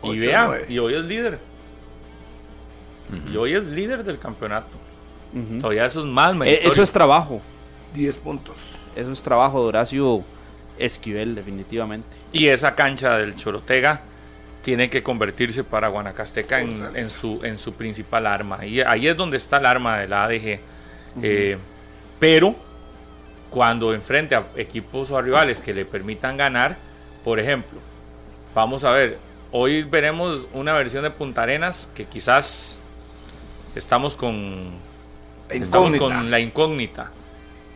Y 0.03 0.19
vea, 0.19 0.49
y 0.67 0.77
hoy 0.79 0.95
es 0.95 1.05
líder. 1.05 1.39
Y 3.31 3.35
hoy 3.37 3.53
es 3.53 3.65
líder 3.65 4.03
del 4.03 4.17
campeonato. 4.19 4.69
Todavía 5.59 5.85
eso 5.85 6.01
es 6.01 6.05
más 6.07 6.33
Eh, 6.33 6.35
meritorio. 6.37 6.71
eso 6.71 6.83
es 6.83 6.91
trabajo. 6.91 7.41
10 7.93 8.17
puntos. 8.19 8.75
Eso 8.95 9.11
es 9.11 9.21
trabajo 9.23 9.61
de 9.61 9.67
Horacio 9.69 10.23
Esquivel, 10.77 11.35
definitivamente. 11.35 12.07
Y 12.33 12.47
esa 12.47 12.75
cancha 12.75 13.17
del 13.17 13.35
Chorotega 13.35 14.01
tiene 14.63 14.89
que 14.89 15.01
convertirse 15.03 15.63
para 15.63 15.87
Guanacasteca 15.87 16.61
en, 16.61 17.09
su, 17.09 17.39
en 17.43 17.57
su 17.57 17.73
principal 17.73 18.27
arma. 18.27 18.65
Y 18.65 18.81
ahí 18.81 19.07
es 19.07 19.17
donde 19.17 19.37
está 19.37 19.57
el 19.57 19.65
arma 19.65 19.99
del 19.99 20.13
ADG. 20.13 20.59
Eh, 21.21 21.57
pero 22.19 22.55
cuando 23.51 23.93
enfrente 23.93 24.33
a 24.33 24.43
equipos 24.55 25.11
o 25.11 25.17
a 25.17 25.21
rivales 25.21 25.61
que 25.61 25.73
le 25.73 25.85
permitan 25.85 26.37
ganar, 26.37 26.77
por 27.23 27.39
ejemplo, 27.39 27.79
vamos 28.55 28.83
a 28.83 28.91
ver, 28.91 29.19
hoy 29.51 29.83
veremos 29.83 30.47
una 30.53 30.73
versión 30.73 31.03
de 31.03 31.11
Punta 31.11 31.43
Arenas 31.43 31.87
que 31.93 32.05
quizás 32.05 32.79
estamos 33.75 34.15
con 34.15 34.71
Estamos 35.51 35.97
con 35.97 36.31
la 36.31 36.39
incógnita. 36.39 37.11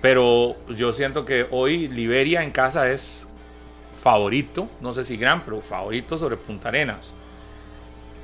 Pero 0.02 0.56
yo 0.70 0.94
siento 0.94 1.26
que 1.26 1.48
hoy 1.52 1.88
Liberia 1.88 2.44
en 2.44 2.52
casa 2.52 2.90
es 2.90 3.28
favorito, 4.02 4.70
no 4.82 4.94
sé 4.94 5.04
si 5.04 5.18
gran, 5.18 5.44
pero 5.44 5.62
favorito 5.62 6.18
sobre 6.18 6.38
Punta 6.38 6.70
Arenas. 6.70 7.14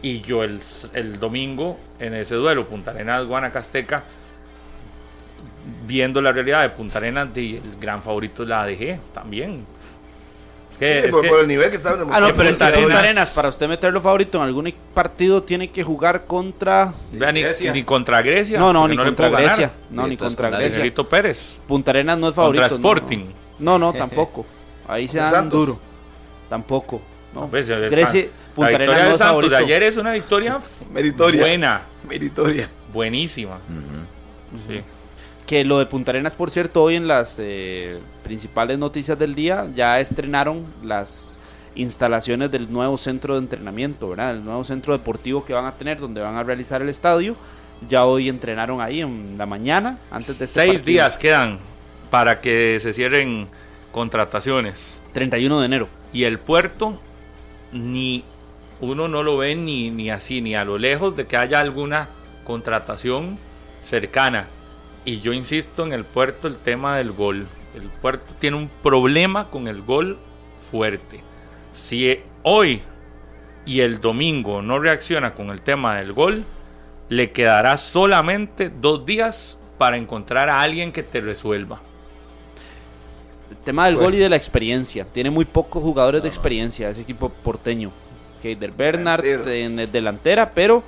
Y 0.02 0.22
yo 0.22 0.44
el, 0.44 0.60
el 0.94 1.20
domingo 1.20 1.78
en 2.00 2.14
ese 2.14 2.36
duelo, 2.36 2.68
Punta 2.68 2.92
Arenas 2.92 3.26
Guanacasteca, 3.26 4.04
viendo 5.88 6.22
la 6.22 6.32
realidad 6.32 6.62
de 6.62 6.70
Punta 6.70 6.98
Arenas, 7.00 7.30
el 7.36 7.62
gran 7.80 8.02
favorito 8.02 8.44
es 8.44 8.50
la 8.50 8.62
ADG 8.64 9.00
también. 9.14 9.66
Que- 10.80 11.02
Sí, 11.02 11.08
es 11.08 11.12
por, 11.12 11.22
que- 11.22 11.28
por 11.30 11.40
el 11.42 11.48
nivel 11.48 11.70
que 11.70 11.76
estaban 11.76 12.00
Ah, 12.12 12.20
no, 12.20 12.34
pero 12.36 12.50
es 12.50 12.58
Punta 12.58 12.68
Arenas- 12.70 12.98
Arenas, 12.98 13.30
para 13.36 13.50
usted 13.50 13.68
meterlo 13.68 14.02
favorito 14.02 14.40
en 14.40 14.46
algún 14.46 14.74
partido, 14.96 15.44
tiene 15.44 15.70
que 15.70 15.84
jugar 15.84 16.26
contra. 16.26 16.92
vea, 17.12 17.32
ni, 17.32 17.42
Grecia. 17.44 17.72
ni 17.72 17.84
contra 17.84 18.22
Grecia. 18.24 18.58
No, 18.58 18.74
no, 18.74 18.88
ni 18.88 18.98
contra 18.98 19.30
ganar. 19.30 19.46
Grecia. 19.48 19.72
No, 19.92 20.08
ni 20.08 20.18
contra 20.18 20.50
Grecia. 20.50 20.84
Pérez. 21.08 21.62
Punta 21.68 21.92
Arenas 21.92 22.18
no 22.18 22.30
es 22.30 22.36
favorito. 22.36 22.62
Contra 22.64 22.76
Sporting. 22.78 23.26
No, 23.60 23.78
no, 23.78 23.94
tampoco. 23.94 24.46
Ahí 24.88 25.08
se 25.08 25.20
dan 25.20 25.30
Santos. 25.30 25.60
duro. 25.60 25.80
Tampoco. 26.50 27.00
No. 27.36 27.46
Pues, 27.48 27.68
Grecia, 27.70 28.28
Punta 28.56 28.72
la 28.72 28.76
Arenas 28.76 28.80
victoria 28.80 29.04
no 29.04 29.08
de 29.08 29.12
es 29.14 29.18
Santos 29.20 29.28
favorito. 29.30 29.56
de 29.56 29.58
ayer 29.64 29.84
es 29.84 29.98
una 29.98 30.12
victoria 30.14 30.58
Meritoria. 30.92 31.42
buena, 31.42 31.82
Meritoria. 32.10 32.68
buenísima. 32.92 33.60
Sí. 34.68 34.82
Que 35.52 35.66
lo 35.66 35.80
de 35.80 35.86
Punta 35.86 36.12
Arenas, 36.12 36.32
por 36.32 36.50
cierto, 36.50 36.82
hoy 36.82 36.96
en 36.96 37.10
las 37.10 37.36
eh, 37.38 38.00
principales 38.24 38.80
noticias 38.80 39.20
del 39.20 39.36
día 39.36 39.68
ya 39.76 40.00
estrenaron 40.00 40.66
las 40.82 41.40
instalaciones 41.76 42.50
del 42.52 42.72
nuevo 42.72 42.98
centro 42.98 43.34
de 43.34 43.40
entrenamiento, 43.42 44.12
¿verdad? 44.12 44.32
El 44.32 44.46
nuevo 44.46 44.64
centro 44.64 44.94
deportivo 44.94 45.44
que 45.44 45.52
van 45.52 45.66
a 45.66 45.74
tener, 45.74 46.00
donde 46.00 46.22
van 46.22 46.38
a 46.38 46.44
realizar 46.44 46.82
el 46.82 46.88
estadio. 46.88 47.36
Ya 47.90 48.06
hoy 48.06 48.30
entrenaron 48.30 48.80
ahí 48.80 49.02
en 49.02 49.38
la 49.38 49.46
mañana, 49.46 49.98
antes 50.10 50.40
de 50.40 50.46
este 50.46 50.62
Seis 50.62 50.72
partido. 50.76 50.86
días 50.86 51.18
quedan 51.18 51.60
para 52.10 52.40
que 52.40 52.78
se 52.80 52.94
cierren 52.94 53.50
contrataciones. 53.92 55.02
31 55.12 55.60
de 55.60 55.66
enero. 55.66 55.90
Y 56.14 56.24
el 56.24 56.40
puerto, 56.40 56.98
ni 57.74 58.24
uno 58.80 59.10
no 59.10 59.22
lo 59.22 59.36
ve 59.36 59.58
ni, 59.58 59.92
ni 59.92 60.12
así, 60.12 60.40
ni 60.40 60.56
a 60.56 60.64
lo 60.64 60.78
lejos 60.78 61.18
de 61.18 61.28
que 61.28 61.36
haya 61.36 61.60
alguna 61.60 62.08
contratación 62.46 63.38
cercana. 63.82 64.48
Y 65.06 65.20
yo 65.22 65.34
insisto 65.34 65.86
en 65.86 65.94
el 65.94 66.04
puerto 66.06 66.48
el 66.48 66.58
tema 66.58 66.98
del 66.98 67.12
gol. 67.12 67.48
El 67.76 67.84
puerto 68.02 68.34
tiene 68.40 68.58
un 68.58 68.70
problema 68.84 69.50
con 69.50 69.68
el 69.68 69.82
gol 69.82 70.18
fuerte. 70.70 71.22
Si 71.74 72.08
eh, 72.10 72.24
hoy 72.44 72.82
y 73.66 73.80
el 73.82 74.00
domingo 74.00 74.62
no 74.62 74.80
reacciona 74.80 75.32
con 75.32 75.50
el 75.50 75.62
tema 75.62 75.98
del 75.98 76.14
gol, 76.14 76.44
le 77.10 77.32
quedará 77.32 77.78
solamente 77.78 78.70
dos 78.70 79.06
días 79.06 79.58
para 79.78 79.98
encontrar 79.98 80.50
a 80.50 80.62
alguien 80.62 80.92
que 80.92 81.04
te 81.04 81.22
resuelva. 81.22 81.82
El 83.50 83.58
tema 83.58 83.86
del 83.86 83.96
Bueno. 83.96 84.08
gol 84.08 84.16
y 84.16 84.20
de 84.20 84.30
la 84.30 84.36
experiencia. 84.36 85.06
Tiene 85.06 85.30
muy 85.30 85.46
pocos 85.46 85.82
jugadores 85.82 86.22
de 86.22 86.28
experiencia 86.28 86.90
ese 86.90 87.02
equipo 87.02 87.30
porteño. 87.30 87.92
Keider 88.42 88.72
Bernard 88.72 89.22
Delanteros. 89.22 89.56
en 89.56 89.80
el 89.80 89.92
delantera, 89.92 90.52
pero 90.52 90.84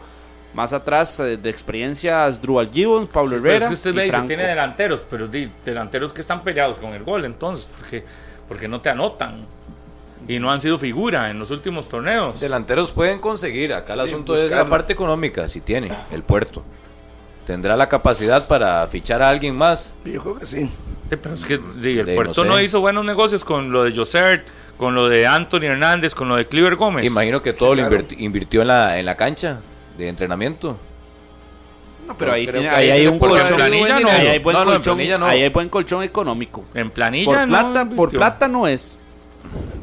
más 0.54 0.72
atrás 0.74 1.20
eh, 1.20 1.38
de 1.38 1.50
experiencia 1.50 2.30
Drual 2.32 2.70
Gibbons, 2.72 3.08
Pablo 3.10 3.32
Pero 3.38 3.50
Herrera. 3.50 3.66
es 3.66 3.70
que 3.70 3.74
usted 3.76 3.90
y 3.92 3.94
dice, 4.00 4.10
Franco. 4.12 4.28
tiene 4.28 4.44
delanteros, 4.44 5.02
pero 5.10 5.28
di- 5.28 5.50
delanteros 5.66 6.14
que 6.14 6.22
están 6.22 6.44
peleados 6.44 6.78
con 6.78 6.94
el 6.94 7.04
gol, 7.04 7.26
entonces, 7.26 7.68
porque, 7.80 8.04
porque 8.48 8.68
no 8.68 8.80
te 8.82 8.90
anotan 8.90 9.46
y 10.28 10.40
no 10.40 10.52
han 10.52 10.62
sido 10.62 10.78
figura 10.78 11.30
en 11.32 11.40
los 11.40 11.52
últimos 11.52 11.90
torneos. 11.90 12.40
Delanteros 12.40 12.92
pueden 12.92 13.20
conseguir. 13.20 13.74
Acá 13.74 13.94
el 13.96 14.02
Sí, 14.02 14.08
asunto 14.10 14.36
es 14.36 14.52
la 14.52 14.66
parte 14.70 14.94
económica, 14.94 15.50
si 15.50 15.60
tiene 15.60 15.92
el 16.12 16.24
puerto. 16.24 16.64
Tendrá 17.46 17.76
la 17.76 17.90
capacidad 17.90 18.48
para 18.48 18.88
fichar 18.88 19.22
a 19.22 19.30
alguien 19.30 19.56
más. 19.56 19.94
Yo 20.06 20.22
creo 20.22 20.38
que 20.40 20.46
sí. 20.46 20.72
Sí, 21.10 21.18
pero 21.22 21.34
es 21.36 21.44
que 21.46 21.60
di, 21.76 22.00
el 22.00 22.06
De, 22.06 22.16
Puerto 22.16 22.46
no 22.46 22.60
hizo 22.62 22.80
buenos 22.80 23.04
negocios 23.04 23.44
con 23.44 23.72
lo 23.72 23.84
de 23.84 23.94
Josert, 23.94 24.48
con 24.78 24.96
lo 24.96 25.10
de 25.10 25.28
Anthony 25.28 25.64
Hernández, 25.66 26.16
con 26.16 26.30
lo 26.30 26.38
de 26.38 26.48
Cliver 26.48 26.76
Gómez. 26.76 27.06
Imagino 27.06 27.42
que 27.44 27.52
todo 27.52 27.76
Sí, 27.76 27.82
lo 27.82 27.90
claro. 27.90 28.06
invirtió 28.18 28.62
en 28.62 28.68
la, 28.70 28.98
en 28.98 29.06
la 29.06 29.18
cancha 29.18 29.60
de 29.98 30.08
entrenamiento. 30.08 30.78
No, 32.08 32.18
pero 32.18 32.34
ahí, 32.34 32.46
Creo 32.46 32.60
tiene- 32.62 32.70
que 32.70 32.76
ahí 32.82 32.92
ahí 32.92 33.02
hay 33.02 33.08
un 33.08 33.18
colchón. 33.20 33.62
ahí 33.62 33.74
hay 34.28 34.40
buen 34.40 34.54
No, 34.54 34.66
no, 34.66 34.72
en 34.72 34.76
colchón, 34.78 34.96
planilla 34.98 35.18
no. 35.18 35.26
ahí 35.26 35.42
hay 35.44 35.50
buen 35.50 35.70
colchón 35.70 36.04
económico. 36.04 36.66
En 36.74 36.90
planilla 36.90 37.26
Por 37.26 37.40
no 37.40 37.48
plata, 37.48 37.90
por 37.90 38.10
plata 38.12 38.48
no 38.48 38.68
es. 38.68 38.98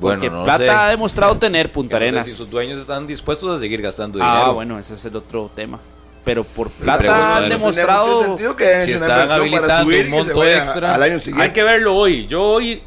Bueno, 0.01 0.19
Porque 0.21 0.31
no 0.31 0.45
plata 0.45 0.59
sé. 0.65 0.71
ha 0.71 0.89
demostrado 0.89 1.37
tener 1.37 1.71
Punta 1.71 1.99
Que 1.99 2.07
no 2.07 2.11
sé 2.11 2.19
Arenas. 2.19 2.27
si 2.27 2.33
sus 2.33 2.51
dueños 2.51 2.79
están 2.79 3.07
dispuestos 3.07 3.57
a 3.57 3.61
seguir 3.61 3.81
gastando 3.83 4.19
ah, 4.23 4.33
dinero. 4.33 4.55
bueno, 4.55 4.79
ese 4.79 4.95
es 4.95 5.05
el 5.05 5.17
otro 5.17 5.51
tema. 5.55 5.79
Pero 6.25 6.45
por 6.45 6.69
plata 6.71 7.37
han 7.39 7.49
demostrado. 7.49 8.37
que 8.57 8.83
Si 8.85 8.93
están 8.93 9.31
habilitando 9.31 9.83
subir 9.85 10.05
un 10.07 10.11
monto 10.11 10.45
extra. 10.45 10.95
al 10.95 11.03
año 11.03 11.19
siguiente. 11.19 11.45
Hay 11.45 11.51
que 11.53 11.63
verlo 11.63 11.95
hoy. 11.97 12.27
Yo 12.27 12.43
hoy. 12.43 12.83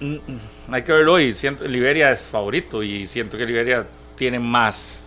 mm, 0.00 0.14
mm, 0.14 0.40
Hay 0.72 0.82
que 0.82 0.92
verlo 0.92 1.12
hoy. 1.14 1.32
Siento, 1.32 1.64
Liberia 1.64 2.10
es 2.10 2.22
favorito 2.22 2.82
y 2.82 3.06
siento 3.06 3.36
que 3.38 3.44
Liberia 3.44 3.86
tiene 4.16 4.38
más 4.40 5.06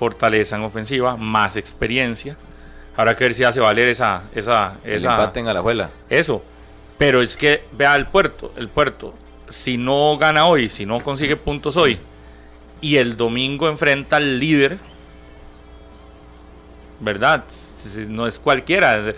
fortaleza 0.00 0.56
en 0.56 0.62
ofensiva, 0.62 1.16
más 1.18 1.56
experiencia. 1.56 2.34
Habrá 2.96 3.14
que 3.14 3.24
ver 3.24 3.34
si 3.34 3.44
hace 3.44 3.60
valer 3.60 3.86
esa. 3.88 4.22
esa, 4.34 4.78
El 4.82 4.94
esa 4.94 5.10
empate 5.12 5.40
en 5.40 5.48
Alajuela. 5.48 5.90
eso. 6.08 6.42
Pero 6.96 7.20
es 7.22 7.36
que 7.36 7.62
vea 7.72 7.94
el 7.96 8.06
puerto. 8.06 8.52
El 8.56 8.68
puerto, 8.68 9.14
si 9.50 9.76
no 9.76 10.16
gana 10.18 10.46
hoy, 10.46 10.68
si 10.70 10.86
no 10.86 11.00
consigue 11.00 11.36
puntos 11.36 11.76
hoy, 11.76 11.98
y 12.80 12.96
el 12.96 13.16
domingo 13.16 13.68
enfrenta 13.68 14.16
al 14.16 14.38
líder, 14.40 14.78
¿verdad? 17.00 17.44
No 18.08 18.26
es 18.26 18.38
cualquiera. 18.38 18.98
es- 18.98 19.14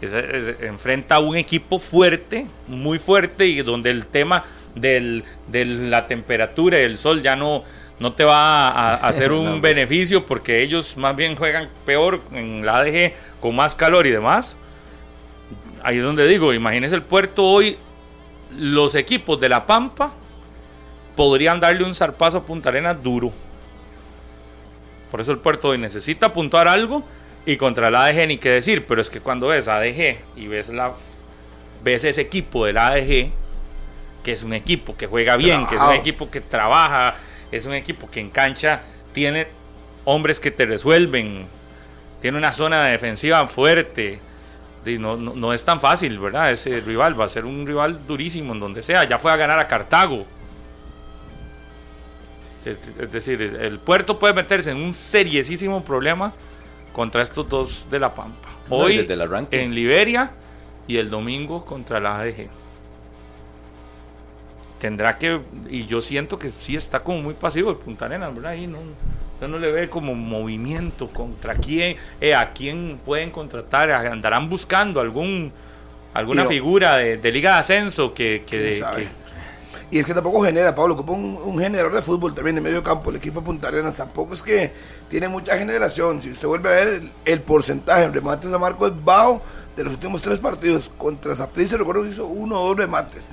es- 0.00 0.14
es- 0.14 0.60
enfrenta 0.62 1.16
a 1.16 1.18
un 1.20 1.36
equipo 1.36 1.78
fuerte, 1.78 2.46
muy 2.68 2.98
fuerte, 3.00 3.46
y 3.46 3.62
donde 3.62 3.90
el 3.90 4.06
tema 4.06 4.44
del, 4.74 5.24
de 5.48 5.64
la 5.64 6.06
temperatura 6.06 6.78
y 6.80 6.84
el 6.84 6.98
sol 6.98 7.20
ya 7.22 7.34
no, 7.34 7.64
no 8.00 8.12
te 8.12 8.24
va 8.24 8.68
a, 8.68 8.94
a 8.94 8.94
hacer 9.08 9.32
un 9.32 9.44
No. 9.56 9.60
beneficio 9.60 10.24
porque 10.26 10.62
ellos 10.62 10.96
más 10.96 11.14
bien 11.16 11.36
juegan 11.36 11.68
peor 11.84 12.20
en 12.32 12.64
la 12.64 12.78
ADG 12.78 13.12
con 13.40 13.54
más 13.56 13.74
calor 13.74 14.06
y 14.06 14.10
demás. 14.10 14.56
Ahí 15.82 15.98
es 15.98 16.02
donde 16.04 16.26
digo, 16.26 16.52
imagínese 16.52 16.94
el 16.94 17.02
puerto 17.02 17.44
hoy, 17.44 17.76
los 18.56 18.94
equipos 18.94 19.38
de 19.40 19.48
La 19.48 19.64
Pampa 19.66 20.12
podrían 21.16 21.60
darle 21.60 21.84
un 21.84 21.94
zarpazo 21.94 22.38
a 22.38 22.42
Punta 22.44 22.68
Arenas 22.68 23.02
duro. 23.02 23.32
Por 25.10 25.20
eso 25.20 25.32
el 25.32 25.38
puerto 25.38 25.68
hoy 25.68 25.78
necesita 25.78 26.32
puntuar 26.32 26.68
algo 26.68 27.02
y 27.46 27.56
contra 27.56 27.90
la 27.90 28.04
ADG 28.06 28.26
ni 28.28 28.38
qué 28.38 28.50
decir, 28.50 28.84
pero 28.86 29.00
es 29.00 29.08
que 29.08 29.20
cuando 29.20 29.48
ves 29.48 29.68
ADG 29.68 30.18
y 30.36 30.46
ves 30.48 30.68
la 30.68 30.92
ves 31.82 32.04
ese 32.04 32.20
equipo 32.20 32.66
del 32.66 32.76
ADG, 32.76 33.30
que 34.22 34.32
es 34.32 34.42
un 34.42 34.52
equipo 34.52 34.96
que 34.96 35.06
juega 35.06 35.36
bien, 35.36 35.66
que 35.66 35.76
es 35.76 35.80
un 35.80 35.92
equipo 35.94 36.28
que 36.30 36.40
trabaja, 36.40 37.14
es 37.52 37.66
un 37.66 37.74
equipo 37.74 38.10
que 38.10 38.20
en 38.20 38.30
cancha 38.30 38.82
tiene 39.12 39.46
hombres 40.04 40.40
que 40.40 40.50
te 40.50 40.64
resuelven, 40.66 41.46
tiene 42.20 42.38
una 42.38 42.52
zona 42.52 42.84
defensiva 42.84 43.46
fuerte. 43.46 44.20
No, 44.84 45.16
no, 45.16 45.34
no 45.34 45.52
es 45.52 45.64
tan 45.64 45.80
fácil, 45.80 46.18
¿verdad? 46.18 46.50
Ese 46.50 46.80
rival 46.80 47.20
va 47.20 47.26
a 47.26 47.28
ser 47.28 47.44
un 47.44 47.66
rival 47.66 48.06
durísimo 48.06 48.54
en 48.54 48.60
donde 48.60 48.82
sea. 48.82 49.04
Ya 49.04 49.18
fue 49.18 49.30
a 49.30 49.36
ganar 49.36 49.58
a 49.58 49.66
Cartago. 49.66 50.24
Es 52.64 53.12
decir, 53.12 53.40
el 53.42 53.78
puerto 53.78 54.18
puede 54.18 54.34
meterse 54.34 54.70
en 54.70 54.78
un 54.78 54.92
seriosísimo 54.94 55.82
problema 55.84 56.32
contra 56.92 57.22
estos 57.22 57.48
dos 57.48 57.86
de 57.90 57.98
La 57.98 58.14
Pampa. 58.14 58.48
No, 58.68 58.76
Hoy 58.76 58.98
desde 58.98 59.14
el 59.14 59.22
arranque. 59.22 59.62
en 59.62 59.74
Liberia 59.74 60.32
y 60.86 60.96
el 60.96 61.08
domingo 61.08 61.64
contra 61.64 62.00
la 62.00 62.18
ADG. 62.20 62.48
Tendrá 64.80 65.18
que, 65.18 65.40
y 65.68 65.86
yo 65.86 66.00
siento 66.00 66.38
que 66.38 66.50
sí 66.50 66.76
está 66.76 67.00
como 67.02 67.20
muy 67.22 67.34
pasivo 67.34 67.70
el 67.70 67.76
Punta 67.76 68.04
Arenas, 68.06 68.32
¿verdad? 68.34 68.52
Ahí 68.52 68.66
no, 68.68 68.78
usted 69.34 69.48
no 69.48 69.58
le 69.58 69.72
ve 69.72 69.90
como 69.90 70.14
movimiento 70.14 71.08
contra 71.10 71.54
quién, 71.56 71.96
eh, 72.20 72.34
a 72.34 72.52
quién 72.52 73.00
pueden 73.04 73.30
contratar, 73.30 73.90
andarán 73.90 74.48
buscando 74.48 75.00
algún 75.00 75.52
alguna 76.14 76.42
figura 76.48 76.96
de, 76.96 77.16
de 77.18 77.32
Liga 77.32 77.52
de 77.54 77.58
Ascenso 77.58 78.14
que, 78.14 78.42
que, 78.46 78.56
que- 78.96 79.08
Y 79.90 79.98
es 79.98 80.06
que 80.06 80.14
tampoco 80.14 80.42
genera, 80.42 80.74
Pablo, 80.74 80.94
ocupa 80.94 81.12
un, 81.12 81.38
un 81.42 81.58
generador 81.58 81.94
de 81.94 82.02
fútbol 82.02 82.34
también 82.34 82.56
en 82.58 82.62
medio 82.62 82.82
campo, 82.82 83.10
el 83.10 83.16
equipo 83.16 83.40
de 83.40 83.46
Punta 83.46 83.68
Arenas. 83.68 83.96
Tampoco 83.96 84.34
es 84.34 84.42
que 84.42 84.70
tiene 85.08 85.28
mucha 85.28 85.56
generación. 85.58 86.20
Si 86.20 86.30
usted 86.30 86.46
vuelve 86.48 86.68
a 86.68 86.72
ver 86.72 86.88
el, 86.88 87.10
el 87.24 87.40
porcentaje 87.40 88.04
en 88.04 88.12
remates 88.12 88.52
a 88.52 88.58
Marco 88.58 88.86
es 88.86 88.92
bajo 89.04 89.40
de 89.76 89.84
los 89.84 89.94
últimos 89.94 90.20
tres 90.22 90.38
partidos. 90.38 90.90
Contra 90.98 91.34
Saprissa 91.34 91.76
recuerdo 91.76 92.02
que 92.02 92.10
hizo 92.10 92.26
uno 92.26 92.60
o 92.60 92.68
dos 92.68 92.76
remates. 92.76 93.30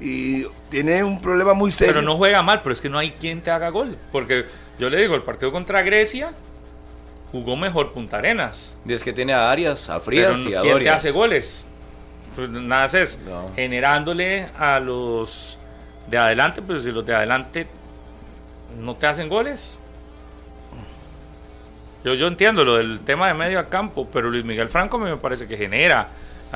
Y 0.00 0.44
tiene 0.70 1.04
un 1.04 1.20
problema 1.20 1.54
muy 1.54 1.70
serio. 1.72 1.94
Pero 1.94 2.04
no 2.04 2.16
juega 2.16 2.42
mal, 2.42 2.60
pero 2.62 2.72
es 2.72 2.80
que 2.80 2.88
no 2.88 2.98
hay 2.98 3.12
quien 3.12 3.40
te 3.42 3.50
haga 3.50 3.68
gol. 3.70 3.96
Porque 4.12 4.44
yo 4.78 4.90
le 4.90 5.00
digo, 5.00 5.14
el 5.14 5.22
partido 5.22 5.52
contra 5.52 5.82
Grecia 5.82 6.32
jugó 7.32 7.56
mejor 7.56 7.92
Punta 7.92 8.18
Arenas. 8.18 8.76
Y 8.86 8.92
es 8.92 9.02
que 9.04 9.12
tiene 9.12 9.32
a 9.32 9.50
Arias, 9.50 9.88
a 9.90 9.94
Pero 9.94 10.04
Frías 10.04 10.38
no- 10.40 10.50
y 10.50 10.54
a 10.54 10.60
¿quién 10.60 10.62
te 10.62 10.70
Doria. 10.72 10.94
hace 10.96 11.10
goles? 11.10 11.64
Pues 12.36 12.48
nada 12.50 12.86
es 12.86 13.18
No. 13.26 13.50
generándole 13.54 14.48
a 14.58 14.80
los 14.80 15.58
de 16.08 16.18
adelante, 16.18 16.60
pues 16.62 16.82
si 16.82 16.90
los 16.92 17.06
de 17.06 17.14
adelante 17.14 17.66
no 18.80 18.96
te 18.96 19.06
hacen 19.06 19.28
goles. 19.28 19.78
Yo, 22.04 22.14
yo 22.14 22.26
entiendo 22.26 22.64
lo 22.64 22.76
del 22.76 23.00
tema 23.00 23.28
de 23.28 23.34
medio 23.34 23.66
campo, 23.70 24.06
pero 24.12 24.28
Luis 24.30 24.44
Miguel 24.44 24.68
Franco 24.68 24.98
a 24.98 25.00
mí 25.00 25.08
me 25.08 25.16
parece 25.16 25.46
que 25.48 25.56
genera. 25.56 26.08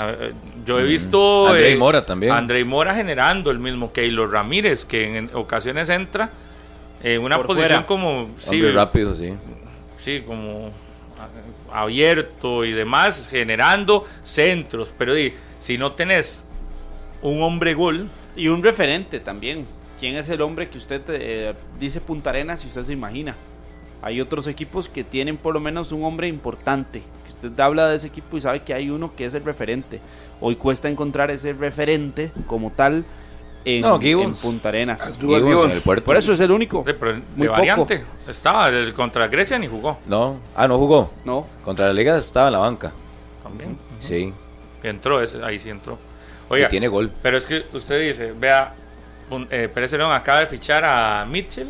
Ver, 0.06 0.34
Yo 0.66 0.78
he 0.78 0.84
visto 0.84 1.44
Mm. 1.46 1.50
Andrei 1.50 1.76
Mora 1.76 2.04
también. 2.06 2.32
Andrei 2.32 2.64
Mora 2.64 2.94
generando 2.94 3.50
el 3.50 3.58
mismo 3.58 3.92
Keylor 3.92 4.30
Ramírez, 4.30 4.84
que 4.84 5.18
en, 5.18 5.30
ocasiones 5.34 5.88
entra 5.88 6.30
en 7.02 7.22
una 7.22 7.36
Por 7.36 7.46
posición 7.48 7.68
fuera. 7.68 7.86
como 7.86 8.28
sí, 8.36 8.56
Hombre 8.56 8.72
rápido, 8.72 9.14
sí. 9.14 9.34
sí, 9.96 10.22
como 10.26 10.70
a- 11.72 11.82
abierto 11.82 12.64
y 12.64 12.72
demás, 12.72 13.28
generando 13.30 14.04
centros. 14.22 14.92
Pero 14.98 15.12
si 15.58 15.78
no 15.78 15.92
tenés 15.92 16.44
un 17.22 17.42
hombre 17.42 17.74
gol, 17.74 18.08
Y 18.36 18.46
un 18.46 18.62
referente 18.62 19.18
también. 19.18 19.66
¿Quién 19.98 20.14
es 20.14 20.28
el 20.28 20.40
hombre 20.42 20.68
que 20.68 20.78
usted 20.78 21.02
eh, 21.08 21.54
dice 21.80 22.00
Punta 22.00 22.30
Arenas 22.30 22.62
y 22.62 22.68
usted 22.68 22.84
se 22.84 22.92
imagina? 22.92 23.34
Hay 24.00 24.20
otros 24.20 24.46
equipos 24.46 24.88
que 24.88 25.02
tienen 25.02 25.36
por 25.36 25.54
lo 25.54 25.58
menos 25.60 25.90
un 25.90 26.04
hombre 26.04 26.28
importante. 26.28 27.02
Usted 27.42 27.58
habla 27.60 27.88
de 27.88 27.96
ese 27.96 28.06
equipo 28.08 28.36
y 28.36 28.40
sabe 28.40 28.62
que 28.62 28.74
hay 28.74 28.90
uno 28.90 29.14
que 29.14 29.24
es 29.24 29.34
el 29.34 29.44
referente. 29.44 30.00
Hoy 30.40 30.56
cuesta 30.56 30.88
encontrar 30.88 31.30
ese 31.30 31.52
referente 31.52 32.30
como 32.46 32.70
tal 32.70 33.04
en, 33.64 33.82
No, 33.82 33.98
Gibbons. 34.00 34.26
en 34.26 34.34
Punta 34.42 34.68
Arenas. 34.70 35.18
En 35.22 35.30
el. 35.30 36.00
Por 36.02 36.16
eso 36.16 36.32
es 36.32 36.40
el 36.40 36.50
único. 36.50 36.82
de, 36.84 36.94
pero 36.94 37.12
de 37.14 37.22
Muy 37.36 37.46
poco. 37.48 37.58
variante, 37.58 38.04
estaba 38.28 38.68
el, 38.68 38.94
contra 38.94 39.26
Grecia 39.28 39.58
ni 39.58 39.66
jugó 39.66 39.98
No, 40.06 40.38
ah, 40.56 40.66
no 40.68 40.78
jugó. 40.78 41.10
No, 41.24 41.46
Contra 41.64 41.86
la 41.86 41.92
Liga 41.92 42.16
estaba 42.18 42.48
en 42.48 42.52
la 42.54 42.58
banca. 42.60 42.92
también. 43.42 43.76
Sí. 44.00 44.32
Entró, 44.82 45.20
ese, 45.20 45.42
ahí 45.44 45.58
sí 45.58 45.70
entró. 45.70 45.98
Y 46.50 46.54
Oiga, 46.54 46.68
tiene 46.68 46.88
gol. 46.88 47.12
pero 47.22 47.36
es 47.36 47.46
que 47.46 47.64
usted 47.74 48.00
dice, 48.00 48.32
vea, 48.32 48.74
eh, 49.50 49.68
Pérez 49.72 49.92
León 49.92 50.12
acaba 50.12 50.40
de 50.40 50.46
fichar 50.46 50.84
a 50.84 51.26
Mitchell, 51.26 51.68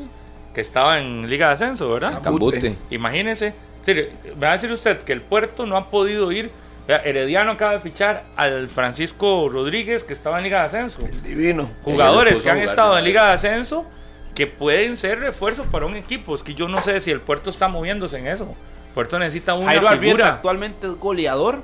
que 0.54 0.60
estaba 0.60 1.00
en 1.00 1.28
Liga 1.28 1.48
de 1.48 1.54
Ascenso, 1.54 1.90
¿verdad? 1.90 2.20
Cambute. 2.22 2.76
Imagínese, 2.90 3.54
me 3.94 4.30
va 4.40 4.50
a 4.50 4.52
decir 4.52 4.70
usted 4.72 4.98
que 5.02 5.12
el 5.12 5.20
puerto 5.22 5.66
no 5.66 5.76
ha 5.76 5.90
podido 5.90 6.30
ir. 6.32 6.50
Herediano 6.88 7.50
acaba 7.52 7.72
de 7.72 7.80
fichar 7.80 8.24
al 8.34 8.66
Francisco 8.68 9.48
Rodríguez, 9.52 10.04
que 10.04 10.14
estaba 10.14 10.38
en 10.38 10.44
Liga 10.44 10.60
de 10.60 10.64
Ascenso. 10.66 11.04
El 11.04 11.22
divino. 11.22 11.70
Jugadores 11.82 12.40
que 12.40 12.50
han 12.50 12.58
estado 12.58 12.96
en 12.96 13.04
Liga 13.04 13.26
de. 13.26 13.32
Ascenso 13.34 13.84
que 14.34 14.46
pueden 14.46 14.96
ser 14.96 15.18
refuerzos 15.20 15.66
para 15.66 15.84
un 15.84 15.96
equipo. 15.96 16.34
Es 16.34 16.42
que 16.42 16.54
yo 16.54 16.66
no 16.68 16.80
sé 16.80 17.00
si 17.00 17.10
el 17.10 17.20
puerto 17.20 17.50
está 17.50 17.68
moviéndose 17.68 18.18
en 18.18 18.26
eso. 18.28 18.54
Puerto 18.94 19.18
necesita 19.18 19.52
una 19.54 19.66
Jairo 19.66 19.86
Arrieta 19.88 20.00
figura. 20.02 20.28
actualmente 20.32 20.86
es 20.86 20.94
goleador 20.94 21.62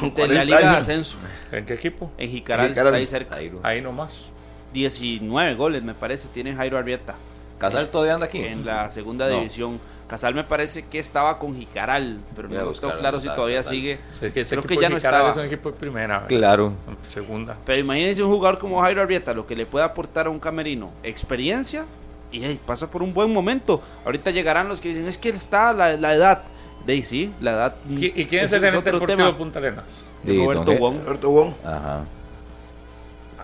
de 0.00 0.06
la 0.08 0.12
40 0.14 0.44
Liga 0.44 0.58
de. 0.60 0.66
Ascenso. 0.66 1.18
¿En 1.50 1.64
qué 1.64 1.74
equipo? 1.74 2.12
En 2.16 2.30
Jicaral, 2.30 2.68
Jicaral. 2.68 2.88
está 2.94 2.98
ahí 2.98 3.06
cerca. 3.06 3.34
Jairo. 3.36 3.60
Ahí 3.64 3.80
nomás. 3.80 4.32
19 4.72 5.54
goles 5.56 5.82
me 5.82 5.94
parece 5.94 6.28
tiene 6.28 6.54
Jairo 6.54 6.78
Arrieta. 6.78 7.16
Casal 7.58 7.88
todavía 7.90 8.14
anda 8.14 8.26
aquí. 8.26 8.38
en 8.44 8.64
la 8.64 8.88
segunda 8.90 9.28
No. 9.28 9.38
división. 9.38 9.80
Casal 10.12 10.34
me 10.34 10.44
parece 10.44 10.84
que 10.84 10.98
estaba 10.98 11.38
con 11.38 11.56
Jicaral, 11.56 12.20
pero 12.36 12.46
no 12.46 12.54
tengo 12.72 12.94
claro 12.96 13.16
si 13.18 13.28
todavía 13.28 13.60
Casal. 13.60 13.72
sigue. 13.72 13.98
Que 14.20 14.44
Creo 14.44 14.62
que 14.62 14.76
ya 14.76 14.90
no 14.90 14.96
Jicaral 14.96 14.98
estaba. 15.20 15.30
es 15.30 15.36
un 15.38 15.44
equipo 15.46 15.70
de 15.70 15.78
primera. 15.78 16.14
¿verdad? 16.16 16.28
Claro. 16.28 16.74
Segunda. 17.02 17.56
Pero 17.64 17.78
imagínense 17.78 18.22
un 18.22 18.30
jugador 18.30 18.58
como 18.58 18.78
Jairo 18.82 19.00
Arrieta, 19.00 19.32
lo 19.32 19.46
que 19.46 19.56
le 19.56 19.64
puede 19.64 19.86
aportar 19.86 20.26
a 20.26 20.30
un 20.30 20.38
camerino, 20.38 20.90
experiencia 21.02 21.86
y 22.30 22.44
hey, 22.44 22.60
pasa 22.66 22.90
por 22.90 23.02
un 23.02 23.14
buen 23.14 23.32
momento. 23.32 23.80
Ahorita 24.04 24.30
llegarán 24.32 24.68
los 24.68 24.82
que 24.82 24.90
dicen, 24.90 25.08
es 25.08 25.16
que 25.16 25.30
está 25.30 25.72
la, 25.72 25.96
la 25.96 26.12
edad. 26.14 26.42
De 26.84 26.92
ahí 26.92 27.02
sí, 27.02 27.32
la 27.40 27.52
edad. 27.52 27.74
¿Qui- 27.88 28.12
¿Y 28.14 28.26
quién 28.26 28.44
es 28.44 28.52
el 28.52 28.60
gerente 28.60 28.92
deportivo 28.92 29.24
de 29.24 29.32
Punta 29.32 29.60
Arenas? 29.60 29.84
Sí, 30.26 30.36
Roberto 30.36 30.76
Wong. 30.76 30.98
Roberto 31.04 31.30
Wong. 31.30 31.52
Ajá. 31.64 32.04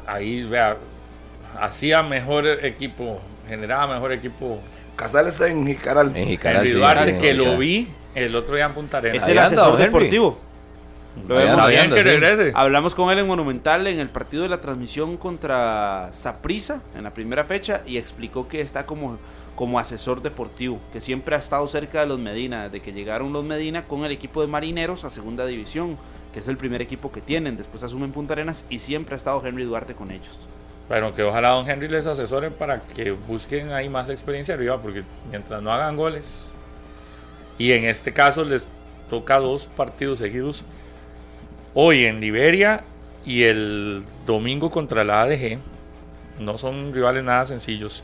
Ahí, 0.07 0.45
vea, 0.45 0.77
hacía 1.61 2.03
mejor 2.03 2.47
equipo, 2.47 3.21
generaba 3.47 3.95
mejor 3.95 4.13
equipo. 4.13 4.59
Casal 4.99 5.29
está 5.29 5.49
en 5.49 5.67
Jicaral. 5.67 6.15
En 6.17 6.27
Jicaral, 6.29 6.57
Henry 6.59 6.71
sí, 6.73 6.77
Duarte, 6.79 7.15
sí, 7.15 7.21
que 7.23 7.33
lo 7.35 7.57
vi 7.57 7.89
el 8.15 8.35
otro 8.35 8.57
día 8.57 8.67
en 8.67 8.73
Punta 8.73 8.99
Arenas. 8.99 9.23
Es 9.23 9.29
el 9.29 9.39
asesor 9.39 9.77
deportivo. 9.79 10.39
Lo 11.27 11.37
Ahí 11.39 11.47
vemos. 11.47 11.65
anda, 11.65 11.67
Está 11.67 11.69
bien 11.69 11.81
anda, 11.85 11.97
que 11.97 12.03
sí. 12.03 12.09
regrese. 12.09 12.53
Hablamos 12.55 12.95
con 12.95 13.11
él 13.11 13.19
en 13.19 13.27
Monumental 13.27 13.87
en 13.87 13.99
el 13.99 14.09
partido 14.09 14.43
de 14.43 14.49
la 14.49 14.61
transmisión 14.61 15.17
contra 15.17 16.09
Saprissa 16.13 16.81
en 16.97 17.05
la 17.05 17.15
primera 17.15 17.45
fecha 17.45 17.81
y 17.87 17.97
explicó 17.97 18.47
que 18.49 18.61
está 18.61 18.87
como, 18.87 19.19
como 19.57 19.79
asesor 19.81 20.23
deportivo, 20.23 20.79
que 20.93 21.01
siempre 21.01 21.35
ha 21.35 21.39
estado 21.39 21.67
cerca 21.67 22.01
de 22.01 22.07
los 22.07 22.19
Medina, 22.21 22.65
desde 22.65 22.81
que 22.83 22.93
llegaron 22.93 23.33
los 23.33 23.45
Medina 23.45 23.85
con 23.85 24.05
el 24.05 24.13
equipo 24.13 24.41
de 24.43 24.47
Marineros 24.47 25.05
a 25.05 25.11
segunda 25.11 25.45
división, 25.47 25.97
que 26.33 26.39
es 26.41 26.47
el 26.49 26.57
primer 26.57 26.83
equipo 26.83 27.11
que 27.11 27.21
tienen, 27.21 27.57
después 27.57 27.83
asumen 27.83 28.13
Punta 28.13 28.35
Arenas 28.35 28.65
y 28.71 28.79
siempre 28.79 29.15
ha 29.15 29.19
estado 29.19 29.43
Henry 29.45 29.65
Duarte 29.65 29.95
con 29.95 30.11
ellos. 30.13 30.39
Bueno, 30.89 31.13
que 31.13 31.23
ojalá 31.23 31.51
Don 31.51 31.69
Henry 31.69 31.89
les 31.89 32.07
asesore 32.07 32.51
para 32.51 32.81
que 32.81 33.11
busquen 33.13 33.73
ahí 33.73 33.89
más 33.91 34.09
experiencia 34.09 34.55
arriba, 34.55 34.81
porque 34.81 35.05
mientras 35.31 35.61
no 35.63 35.73
hagan 35.73 35.97
goles, 35.97 36.53
y 37.59 37.73
en 37.73 37.85
este 37.85 38.13
caso 38.13 38.45
les 38.45 38.67
toca 39.11 39.39
dos 39.39 39.67
partidos 39.67 40.19
seguidos, 40.21 40.65
hoy 41.75 42.07
en 42.07 42.21
Liberia 42.21 42.85
y 43.25 43.43
el 43.45 44.03
domingo 44.27 44.71
contra 44.71 45.05
la 45.05 45.23
ADG, 45.23 45.59
no 46.41 46.57
son 46.57 46.95
rivales 46.95 47.25
nada 47.25 47.45
sencillos. 47.45 48.03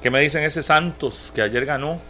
¿Qué 0.00 0.10
me 0.10 0.20
dicen 0.20 0.44
ese 0.44 0.62
Santos 0.62 1.32
que 1.34 1.42
ayer 1.42 1.66
ganó? 1.66 2.00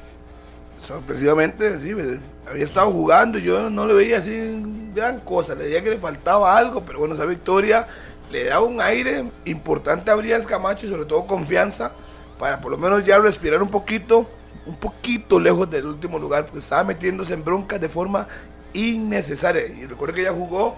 Sorpresivamente, 0.78 1.78
sí, 1.78 1.94
ve- 1.94 2.20
había 2.48 2.64
estado 2.64 2.90
jugando 2.92 3.38
yo 3.38 3.70
no 3.70 3.86
le 3.86 3.94
veía 3.94 4.18
así 4.18 4.62
gran 4.94 5.20
cosa. 5.20 5.54
Le 5.54 5.64
veía 5.64 5.82
que 5.82 5.90
le 5.90 5.98
faltaba 5.98 6.56
algo, 6.56 6.84
pero 6.84 6.98
bueno, 6.98 7.14
esa 7.14 7.24
victoria 7.24 7.86
le 8.36 8.44
da 8.44 8.60
un 8.60 8.82
aire 8.82 9.24
importante 9.46 10.10
a 10.10 10.14
Brian 10.14 10.44
Camacho 10.44 10.84
y 10.84 10.90
sobre 10.90 11.06
todo 11.06 11.26
confianza 11.26 11.92
para 12.38 12.60
por 12.60 12.70
lo 12.70 12.76
menos 12.76 13.02
ya 13.02 13.18
respirar 13.18 13.62
un 13.62 13.70
poquito, 13.70 14.28
un 14.66 14.76
poquito 14.76 15.40
lejos 15.40 15.70
del 15.70 15.86
último 15.86 16.18
lugar, 16.18 16.44
porque 16.44 16.58
estaba 16.58 16.84
metiéndose 16.84 17.32
en 17.32 17.42
broncas 17.42 17.80
de 17.80 17.88
forma 17.88 18.28
innecesaria. 18.74 19.62
Y 19.66 19.86
recuerdo 19.86 20.14
que 20.14 20.24
ya 20.24 20.32
jugó 20.32 20.76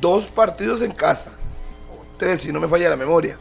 dos 0.00 0.26
partidos 0.26 0.82
en 0.82 0.90
casa, 0.90 1.30
o 1.92 2.04
tres 2.18 2.42
si 2.42 2.52
no 2.52 2.58
me 2.58 2.66
falla 2.66 2.90
la 2.90 2.96
memoria. 2.96 3.38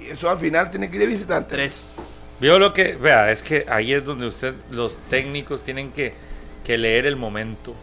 Y 0.00 0.10
eso 0.10 0.30
al 0.30 0.38
final 0.38 0.70
tiene 0.70 0.88
que 0.88 0.94
ir 0.94 1.02
de 1.02 1.08
visitante. 1.08 1.56
Tres. 1.56 1.94
Vio 2.38 2.56
lo 2.60 2.72
que, 2.72 2.92
vea, 2.92 3.32
es 3.32 3.42
que 3.42 3.66
ahí 3.68 3.92
es 3.92 4.04
donde 4.04 4.28
usted, 4.28 4.54
los 4.70 4.96
técnicos 5.08 5.64
tienen 5.64 5.90
que, 5.90 6.14
que 6.62 6.78
leer 6.78 7.04
el 7.04 7.16
momento. 7.16 7.74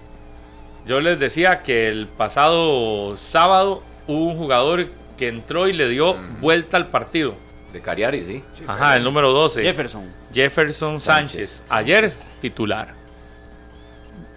Yo 0.87 1.01
les 1.01 1.19
decía 1.19 1.61
que 1.61 1.89
el 1.89 2.07
pasado 2.07 3.17
sábado 3.17 3.83
hubo 4.07 4.29
un 4.29 4.37
jugador 4.37 4.87
que 5.17 5.27
entró 5.27 5.67
y 5.67 5.73
le 5.73 5.87
dio 5.89 6.15
vuelta 6.41 6.77
al 6.77 6.87
partido. 6.89 7.35
De 7.73 7.81
Cariari, 7.81 8.23
sí. 8.23 8.43
Ajá, 8.67 8.95
el 8.95 9.03
número 9.03 9.31
12. 9.31 9.61
Jefferson. 9.61 10.05
Jefferson 10.33 10.99
Sánchez. 10.99 11.63
Ayer 11.69 12.09
titular. 12.39 12.93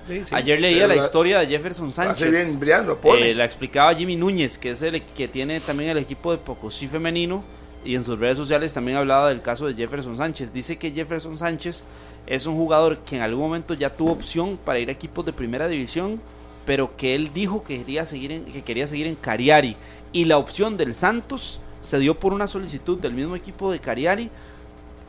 Sí, 0.08 0.24
sí. 0.24 0.34
Ayer 0.34 0.58
leía 0.60 0.78
Pero 0.78 0.88
la 0.88 0.94
la- 0.96 1.02
historia 1.04 1.38
de 1.40 1.46
Jefferson 1.46 1.90
Hace 1.90 2.02
Sánchez. 2.02 2.58
bien, 2.58 2.98
pone. 3.00 3.30
Eh, 3.30 3.34
la 3.34 3.44
explicaba 3.44 3.94
Jimmy 3.94 4.16
Núñez, 4.16 4.56
que 4.58 4.70
es 4.70 4.82
el 4.82 5.02
que 5.02 5.28
tiene 5.28 5.60
también 5.60 5.90
el 5.90 5.98
equipo 5.98 6.32
de 6.32 6.38
Pocosí 6.38 6.88
femenino. 6.88 7.44
Y 7.84 7.94
en 7.94 8.04
sus 8.04 8.18
redes 8.18 8.36
sociales 8.36 8.72
también 8.74 8.96
hablaba 8.98 9.28
del 9.28 9.40
caso 9.40 9.66
de 9.66 9.74
Jefferson 9.74 10.16
Sánchez. 10.16 10.52
Dice 10.52 10.76
que 10.78 10.90
Jefferson 10.90 11.38
Sánchez 11.38 11.84
es 12.26 12.46
un 12.46 12.56
jugador 12.56 12.98
que 12.98 13.16
en 13.16 13.22
algún 13.22 13.44
momento 13.44 13.74
ya 13.74 13.90
tuvo 13.90 14.12
opción 14.12 14.58
para 14.64 14.78
ir 14.80 14.88
a 14.88 14.92
equipos 14.92 15.24
de 15.24 15.32
primera 15.32 15.68
división, 15.68 16.20
pero 16.68 16.94
que 16.98 17.14
él 17.14 17.32
dijo 17.32 17.62
que 17.64 17.78
quería 17.78 18.04
seguir 18.04 18.30
en, 18.30 18.44
que 18.44 18.60
quería 18.60 18.86
seguir 18.86 19.06
en 19.06 19.14
Cariari. 19.14 19.74
Y 20.12 20.26
la 20.26 20.36
opción 20.36 20.76
del 20.76 20.92
Santos 20.92 21.60
se 21.80 21.98
dio 21.98 22.18
por 22.20 22.34
una 22.34 22.46
solicitud 22.46 22.98
del 22.98 23.14
mismo 23.14 23.36
equipo 23.36 23.72
de 23.72 23.78
Cariari 23.78 24.28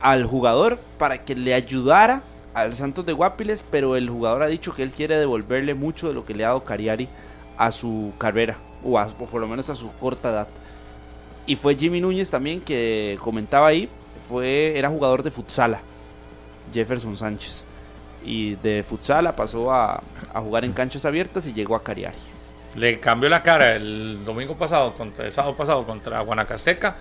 al 0.00 0.24
jugador 0.24 0.78
para 0.96 1.22
que 1.22 1.34
le 1.34 1.52
ayudara 1.52 2.22
al 2.54 2.74
Santos 2.74 3.04
de 3.04 3.12
Guapiles, 3.12 3.62
pero 3.70 3.94
el 3.96 4.08
jugador 4.08 4.42
ha 4.42 4.46
dicho 4.46 4.74
que 4.74 4.82
él 4.82 4.90
quiere 4.90 5.18
devolverle 5.18 5.74
mucho 5.74 6.08
de 6.08 6.14
lo 6.14 6.24
que 6.24 6.32
le 6.34 6.46
ha 6.46 6.48
dado 6.48 6.64
Cariari 6.64 7.08
a 7.58 7.70
su 7.72 8.14
carrera, 8.16 8.56
o, 8.82 8.98
a- 8.98 9.08
por 9.08 9.38
lo 9.38 9.46
menos 9.46 9.68
a 9.68 9.74
su 9.74 9.92
corta 10.00 10.30
edad. 10.30 10.48
Y 11.46 11.56
fue 11.56 11.76
Jimmy 11.76 12.00
Núñez 12.00 12.30
también 12.30 12.62
que 12.62 13.18
comentaba 13.22 13.66
ahí, 13.66 13.86
fue, 14.30 14.78
era 14.78 14.88
jugador 14.88 15.22
de 15.22 15.30
futsala, 15.30 15.82
Jefferson 16.72 17.18
Sánchez. 17.18 17.66
Y 18.24 18.56
de 18.56 18.82
futsala 18.82 19.34
pasó 19.34 19.72
a, 19.72 20.02
a 20.32 20.40
jugar 20.40 20.64
en 20.64 20.72
canchas 20.72 21.04
abiertas 21.04 21.46
y 21.46 21.52
llegó 21.52 21.74
a 21.74 21.82
Cariari. 21.82 22.18
Le 22.76 23.00
cambió 23.00 23.28
la 23.28 23.42
cara 23.42 23.74
el 23.76 24.24
domingo 24.24 24.56
pasado, 24.56 24.94
contra, 24.94 25.24
el 25.24 25.32
sábado 25.32 25.56
pasado 25.56 25.84
contra 25.84 26.20
Guanacasteca. 26.20 26.96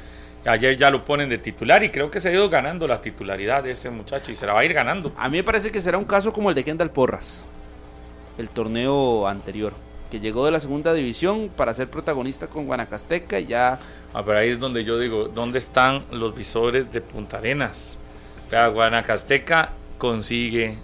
Ayer 0.45 0.77
ya 0.77 0.89
lo 0.89 1.03
ponen 1.03 1.29
de 1.29 1.37
titular 1.37 1.83
y 1.83 1.89
creo 1.89 2.09
que 2.09 2.21
se 2.21 2.29
ha 2.29 2.31
ido 2.31 2.49
ganando 2.49 2.87
la 2.87 3.01
titularidad 3.01 3.63
de 3.63 3.71
ese 3.71 3.89
muchacho 3.89 4.31
y 4.31 4.35
se 4.35 4.45
la 4.45 4.53
va 4.53 4.61
a 4.61 4.65
ir 4.65 4.73
ganando. 4.73 5.11
A 5.17 5.27
mí 5.27 5.37
me 5.37 5.43
parece 5.43 5.69
que 5.69 5.81
será 5.81 5.97
un 5.97 6.05
caso 6.05 6.31
como 6.31 6.49
el 6.49 6.55
de 6.55 6.63
Kendall 6.63 6.91
Porras, 6.91 7.43
el 8.37 8.47
torneo 8.47 9.27
anterior, 9.27 9.73
que 10.09 10.21
llegó 10.21 10.45
de 10.45 10.51
la 10.51 10.61
segunda 10.61 10.93
división 10.93 11.49
para 11.55 11.73
ser 11.73 11.89
protagonista 11.89 12.47
con 12.47 12.65
Guanacasteca 12.65 13.37
y 13.39 13.47
ya 13.47 13.79
Ah, 14.13 14.23
pero 14.25 14.39
ahí 14.39 14.49
es 14.49 14.59
donde 14.59 14.83
yo 14.83 14.97
digo, 14.97 15.27
¿dónde 15.27 15.59
están 15.59 16.03
los 16.11 16.35
visores 16.35 16.91
de 16.91 17.01
Punta 17.01 17.37
Arenas? 17.37 17.97
O 18.37 18.41
sea, 18.41 18.67
Guanacasteca 18.67 19.69
consigue, 19.99 20.77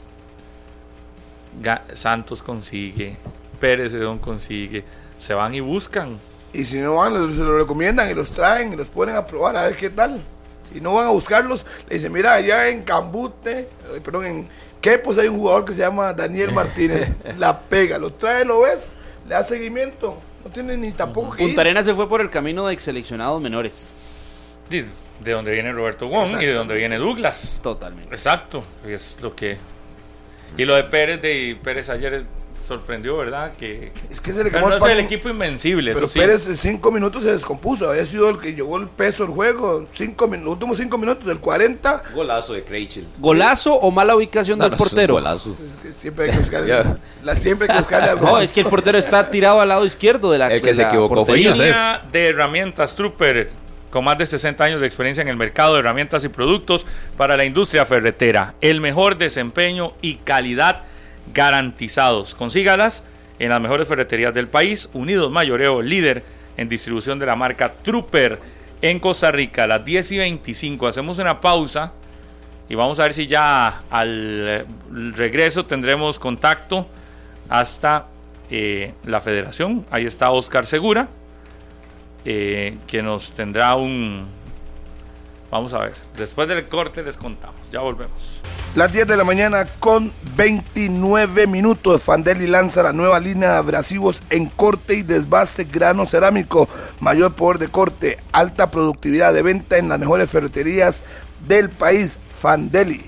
Santos 1.94 2.44
consigue, 2.44 3.18
Pérez 3.60 3.94
León 3.94 4.20
consigue, 4.20 4.84
se 5.18 5.34
van 5.34 5.54
y 5.56 5.60
buscan. 5.60 6.20
Y 6.54 6.64
si 6.64 6.80
no 6.80 6.96
van, 6.96 7.14
se 7.34 7.44
lo 7.44 7.58
recomiendan 7.58 8.10
y 8.10 8.14
los 8.14 8.32
traen 8.32 8.74
y 8.74 8.76
los 8.76 8.88
ponen 8.88 9.16
a 9.16 9.26
probar 9.26 9.58
a 9.58 9.64
ver 9.64 9.76
qué 9.76 9.90
tal. 9.90 10.22
Si 10.72 10.82
no 10.82 10.94
van 10.94 11.08
a 11.08 11.10
buscarlos, 11.10 11.66
le 11.90 11.96
dicen, 11.96 12.12
mira, 12.12 12.34
allá 12.34 12.70
en 12.70 12.84
Cambute, 12.84 13.70
perdón, 14.04 14.26
en 14.26 14.48
Quepos 14.82 15.18
hay 15.18 15.28
un 15.28 15.38
jugador 15.38 15.66
que 15.66 15.74
se 15.74 15.82
llama 15.82 16.14
Daniel 16.14 16.52
Martínez. 16.54 17.10
la 17.38 17.60
pega, 17.60 17.98
lo 17.98 18.12
trae, 18.12 18.46
lo 18.46 18.62
ves, 18.62 18.96
le 19.28 19.36
da 19.36 19.44
seguimiento. 19.44 20.20
No 20.44 20.52
tiene 20.52 20.78
ni 20.78 20.92
tampoco 20.92 21.32
que. 21.32 21.44
Punta 21.44 21.62
Arenas 21.62 21.86
se 21.86 21.94
fue 21.96 22.08
por 22.08 22.22
el 22.22 22.30
camino 22.30 22.68
de 22.68 22.78
seleccionados 22.78 23.42
menores. 23.42 23.94
De, 24.70 24.86
de 25.24 25.32
donde 25.32 25.52
viene 25.52 25.72
Roberto 25.72 26.08
Wong 26.08 26.40
y 26.40 26.46
de 26.46 26.54
donde 26.54 26.76
viene 26.76 26.98
Douglas. 26.98 27.60
Totalmente. 27.64 28.14
Exacto, 28.14 28.64
es 28.86 29.18
lo 29.22 29.36
que... 29.36 29.58
Y 30.58 30.66
lo 30.66 30.76
de 30.76 30.84
Pérez, 30.86 31.22
de 31.22 31.58
Pérez 31.62 31.90
ayer 31.90 32.26
sorprendió, 32.66 33.18
¿verdad? 33.18 33.54
Que, 33.58 33.92
Es 34.10 34.20
que 34.20 34.32
se 34.32 34.44
le 34.44 34.52
pero 34.52 34.68
no 34.68 34.76
el 34.76 34.84
es 34.84 34.90
el 34.90 35.00
equipo 35.00 35.30
invencible, 35.30 35.94
Pero 35.94 36.06
eso 36.06 36.14
sí. 36.14 36.20
Pérez 36.20 36.48
en 36.48 36.56
cinco 36.56 36.92
minutos 36.92 37.24
se 37.24 37.32
descompuso. 37.32 37.90
Había 37.90 38.06
sido 38.06 38.30
el 38.30 38.40
que 38.40 38.54
llevó 38.54 38.78
el 38.78 38.88
peso 38.88 39.24
del 39.26 39.34
juego. 39.34 39.88
Cinco, 39.94 40.28
los 40.28 40.46
últimos 40.54 40.78
cinco 40.78 40.98
minutos 40.98 41.26
del 41.26 41.40
40. 41.40 42.04
Golazo 42.14 42.54
de 42.54 42.64
Krejcil. 42.64 43.08
¿Golazo 43.20 43.76
o 43.76 43.92
mala 43.92 44.16
ubicación 44.16 44.60
del 44.60 44.72
portero? 44.72 45.16
Golazo. 45.16 45.56
Es 45.66 45.76
que 45.76 45.94
siempre 45.94 46.26
hay 46.26 46.32
que 46.32 46.38
buscarle, 46.40 46.84
la, 47.24 47.36
siempre 47.36 47.68
hay 47.70 47.76
que 47.76 47.82
buscarle 47.82 48.10
algo. 48.10 48.26
No, 48.26 48.40
es 48.40 48.52
que 48.52 48.62
el 48.62 48.68
portero 48.68 48.98
está 48.98 49.30
tirado 49.30 49.62
al 49.62 49.70
lado 49.70 49.86
izquierdo 49.86 50.32
de 50.32 50.40
la 50.40 50.48
El 50.52 50.62
que 50.62 50.70
de 50.70 50.76
se 50.76 50.84
equivocó 50.84 51.26
fue. 51.26 51.38
Línea 51.38 52.04
de 52.12 52.30
herramientas 52.30 52.96
Trooper, 52.96 53.50
con 53.96 54.04
más 54.04 54.18
de 54.18 54.26
60 54.26 54.62
años 54.62 54.82
de 54.82 54.88
experiencia 54.88 55.22
en 55.22 55.30
el 55.30 55.38
mercado 55.38 55.72
de 55.74 55.80
herramientas 55.80 56.26
y 56.26 56.28
productos 56.28 56.86
para 57.16 57.38
la 57.38 57.46
industria 57.46 57.86
ferretera. 57.86 58.56
El 58.60 58.82
mejor 58.82 59.18
desempeño 59.18 59.94
y 60.02 60.16
calidad 60.16 60.82
garantizados. 61.34 62.36
Consígalas 62.36 63.06
en 63.40 63.52
las 63.52 63.62
mejores 63.62 63.88
ferreterías 63.88 64.34
del 64.34 64.50
país. 64.50 64.90
Unidos 64.92 65.32
Mayoreo, 65.32 65.82
líder 65.82 66.26
en 66.58 66.68
distribución 66.68 67.20
de 67.20 67.26
la 67.26 67.38
marca 67.38 67.72
Trooper 67.72 68.38
en 68.82 69.00
Costa 69.00 69.32
Rica, 69.32 69.64
a 69.64 69.68
las 69.68 69.86
10 69.86 70.12
y 70.12 70.18
25. 70.18 70.88
Hacemos 70.88 71.18
una 71.20 71.40
pausa 71.40 71.94
y 72.68 72.76
vamos 72.76 73.00
a 73.00 73.04
ver 73.04 73.14
si 73.14 73.28
ya 73.28 73.82
al 73.90 74.10
eh, 74.20 74.66
regreso 75.16 75.68
tendremos 75.68 76.20
contacto 76.20 76.86
hasta 77.48 78.08
eh, 78.52 78.94
la 79.06 79.22
federación. 79.22 79.86
Ahí 79.90 80.06
está 80.06 80.32
Oscar 80.32 80.66
Segura, 80.66 81.08
eh, 82.26 82.78
que 82.88 83.02
nos 83.02 83.32
tendrá 83.32 83.76
un... 83.76 84.28
Vamos 85.52 85.74
a 85.74 85.80
ver, 85.80 85.94
después 86.18 86.48
del 86.48 86.68
corte 86.68 87.04
les 87.04 87.18
contamos, 87.18 87.70
ya 87.72 87.80
volvemos. 87.80 88.42
Las 88.76 88.92
10 88.92 89.08
de 89.08 89.16
la 89.16 89.24
mañana 89.24 89.66
con 89.80 90.12
29 90.36 91.48
minutos. 91.48 92.02
Fandeli 92.02 92.46
lanza 92.46 92.84
la 92.84 92.92
nueva 92.92 93.22
línea 93.22 93.52
de 93.52 93.58
abrasivos 93.58 94.22
en 94.30 94.48
corte 94.48 94.96
y 94.96 95.04
desbaste 95.04 95.64
grano 95.64 96.06
cerámico. 96.06 96.68
Mayor 97.00 97.36
poder 97.36 97.58
de 97.58 97.70
corte, 97.70 98.18
alta 98.34 98.72
productividad 98.72 99.34
de 99.34 99.44
venta 99.44 99.78
en 99.78 99.88
las 99.88 99.98
mejores 99.98 100.30
ferreterías 100.30 101.04
del 101.48 101.70
país. 101.70 102.20
Fandeli. 102.42 103.06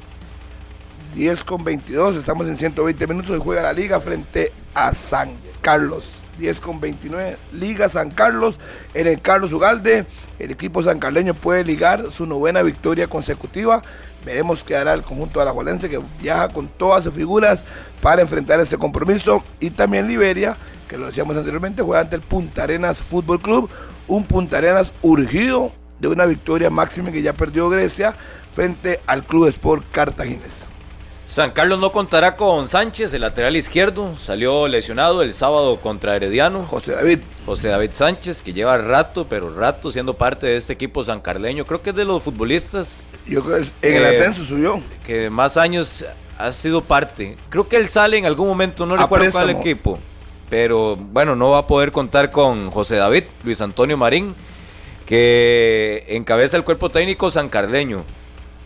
10 1.15 1.43
con 1.43 1.65
22. 1.65 2.15
Estamos 2.15 2.47
en 2.47 2.55
120 2.55 3.05
minutos 3.07 3.35
y 3.35 3.41
juega 3.41 3.63
la 3.63 3.73
liga 3.73 3.99
frente 3.99 4.53
a 4.73 4.93
San 4.93 5.35
Carlos. 5.61 6.16
10 6.37 6.59
con 6.59 6.79
29. 6.79 7.37
Liga 7.51 7.89
San 7.89 8.11
Carlos 8.11 8.59
en 8.93 9.07
el 9.07 9.21
Carlos 9.21 9.53
Ugalde. 9.53 10.05
El 10.39 10.51
equipo 10.51 10.83
sancarleño 10.83 11.33
puede 11.33 11.63
ligar 11.63 12.11
su 12.11 12.25
novena 12.25 12.61
victoria 12.61 13.07
consecutiva. 13.07 13.81
Veremos 14.25 14.63
qué 14.63 14.75
hará 14.75 14.93
el 14.93 15.03
conjunto 15.03 15.41
alajuelense 15.41 15.89
que 15.89 15.99
viaja 16.21 16.49
con 16.49 16.67
todas 16.67 17.03
sus 17.03 17.13
figuras 17.13 17.65
para 18.01 18.21
enfrentar 18.21 18.59
este 18.59 18.77
compromiso. 18.77 19.43
Y 19.59 19.71
también 19.71 20.07
Liberia, 20.07 20.57
que 20.87 20.97
lo 20.97 21.07
decíamos 21.07 21.37
anteriormente, 21.37 21.81
juega 21.81 22.01
ante 22.01 22.15
el 22.15 22.21
Punta 22.21 22.63
Arenas 22.63 23.01
Fútbol 23.01 23.41
Club. 23.41 23.69
Un 24.07 24.25
Punta 24.25 24.57
Arenas 24.57 24.93
urgido 25.01 25.73
de 25.99 26.07
una 26.07 26.25
victoria 26.25 26.69
máxima 26.69 27.11
que 27.11 27.21
ya 27.21 27.33
perdió 27.33 27.69
Grecia 27.69 28.13
frente 28.51 28.99
al 29.07 29.25
Club 29.25 29.47
Sport 29.47 29.85
Cartaginés. 29.91 30.69
San 31.29 31.51
Carlos 31.51 31.79
no 31.79 31.91
contará 31.91 32.37
con 32.37 32.69
Sánchez, 32.69 33.13
el 33.13 33.21
lateral 33.21 33.57
izquierdo. 33.57 34.15
Salió 34.17 34.67
lesionado 34.69 35.21
el 35.21 35.33
sábado 35.33 35.81
contra 35.81 36.15
Herediano. 36.15 36.65
José 36.65 36.93
David, 36.93 37.19
José 37.45 37.67
David 37.67 37.89
Sánchez, 37.91 38.41
que 38.41 38.53
lleva 38.53 38.77
rato, 38.77 39.27
pero 39.29 39.53
rato 39.53 39.91
siendo 39.91 40.13
parte 40.13 40.47
de 40.47 40.55
este 40.55 40.71
equipo 40.71 41.03
sancarleño. 41.03 41.65
Creo 41.65 41.81
que 41.81 41.89
es 41.89 41.95
de 41.97 42.05
los 42.05 42.23
futbolistas 42.23 43.05
yo 43.25 43.43
creo 43.43 43.57
que 43.81 43.89
en 43.89 43.95
el 43.97 44.05
ascenso 44.05 44.43
subió. 44.43 44.81
que 45.05 45.29
más 45.29 45.57
años 45.57 46.05
ha 46.37 46.51
sido 46.53 46.81
parte. 46.81 47.35
Creo 47.49 47.67
que 47.67 47.75
él 47.75 47.89
sale 47.89 48.17
en 48.17 48.25
algún 48.25 48.47
momento, 48.47 48.85
no 48.85 48.95
recuerdo 48.95 49.29
cuál 49.31 49.49
equipo. 49.49 49.99
Pero 50.49 50.95
bueno, 50.95 51.35
no 51.35 51.49
va 51.49 51.59
a 51.59 51.67
poder 51.67 51.91
contar 51.91 52.31
con 52.31 52.71
José 52.71 52.95
David, 52.95 53.25
Luis 53.43 53.59
Antonio 53.59 53.97
Marín, 53.97 54.33
que 55.05 56.05
encabeza 56.07 56.55
el 56.55 56.63
cuerpo 56.63 56.89
técnico 56.89 57.29
sancarleño. 57.31 58.05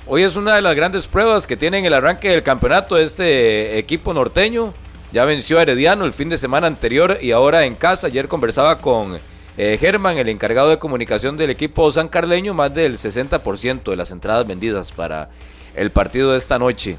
Hoy 0.07 0.23
es 0.23 0.35
una 0.35 0.55
de 0.55 0.61
las 0.61 0.75
grandes 0.75 1.07
pruebas 1.07 1.45
que 1.45 1.55
tiene 1.55 1.77
en 1.77 1.85
el 1.85 1.93
arranque 1.93 2.29
del 2.29 2.41
campeonato 2.41 2.97
este 2.97 3.77
equipo 3.77 4.13
norteño. 4.13 4.73
Ya 5.13 5.25
venció 5.25 5.59
a 5.59 5.61
Herediano 5.61 6.05
el 6.05 6.13
fin 6.13 6.27
de 6.27 6.39
semana 6.39 6.67
anterior 6.67 7.19
y 7.21 7.31
ahora 7.31 7.65
en 7.65 7.75
casa. 7.75 8.07
Ayer 8.07 8.27
conversaba 8.27 8.79
con 8.79 9.19
eh, 9.57 9.77
Germán, 9.79 10.17
el 10.17 10.29
encargado 10.29 10.69
de 10.69 10.79
comunicación 10.79 11.37
del 11.37 11.51
equipo 11.51 11.91
sancarleño, 11.91 12.55
más 12.55 12.73
del 12.73 12.97
60% 12.97 13.83
de 13.83 13.95
las 13.95 14.09
entradas 14.09 14.47
vendidas 14.47 14.91
para 14.91 15.29
el 15.75 15.91
partido 15.91 16.31
de 16.31 16.39
esta 16.39 16.57
noche 16.57 16.97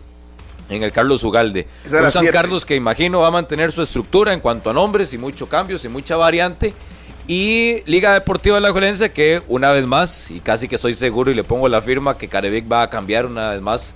en 0.68 0.84
el 0.84 0.92
Carlos 0.92 1.24
Ugalde. 1.24 1.66
Un 1.84 1.90
San 1.90 2.10
siete. 2.10 2.30
Carlos 2.30 2.64
que 2.64 2.76
imagino 2.76 3.20
va 3.20 3.28
a 3.28 3.32
mantener 3.32 3.72
su 3.72 3.82
estructura 3.82 4.32
en 4.32 4.38
cuanto 4.38 4.70
a 4.70 4.72
nombres 4.72 5.12
y 5.12 5.18
muchos 5.18 5.48
cambios 5.48 5.84
y 5.84 5.88
mucha 5.88 6.16
variante. 6.16 6.72
Y 7.28 7.82
Liga 7.86 8.14
Deportiva 8.14 8.56
de 8.56 8.62
la 8.62 8.72
Juelense 8.72 9.12
que 9.12 9.42
una 9.48 9.70
vez 9.72 9.86
más, 9.86 10.30
y 10.30 10.40
casi 10.40 10.66
que 10.68 10.74
estoy 10.74 10.94
seguro 10.94 11.30
y 11.30 11.34
le 11.34 11.44
pongo 11.44 11.68
la 11.68 11.80
firma 11.80 12.18
que 12.18 12.28
Carevic 12.28 12.70
va 12.70 12.82
a 12.82 12.90
cambiar 12.90 13.26
una 13.26 13.50
vez 13.50 13.60
más 13.60 13.94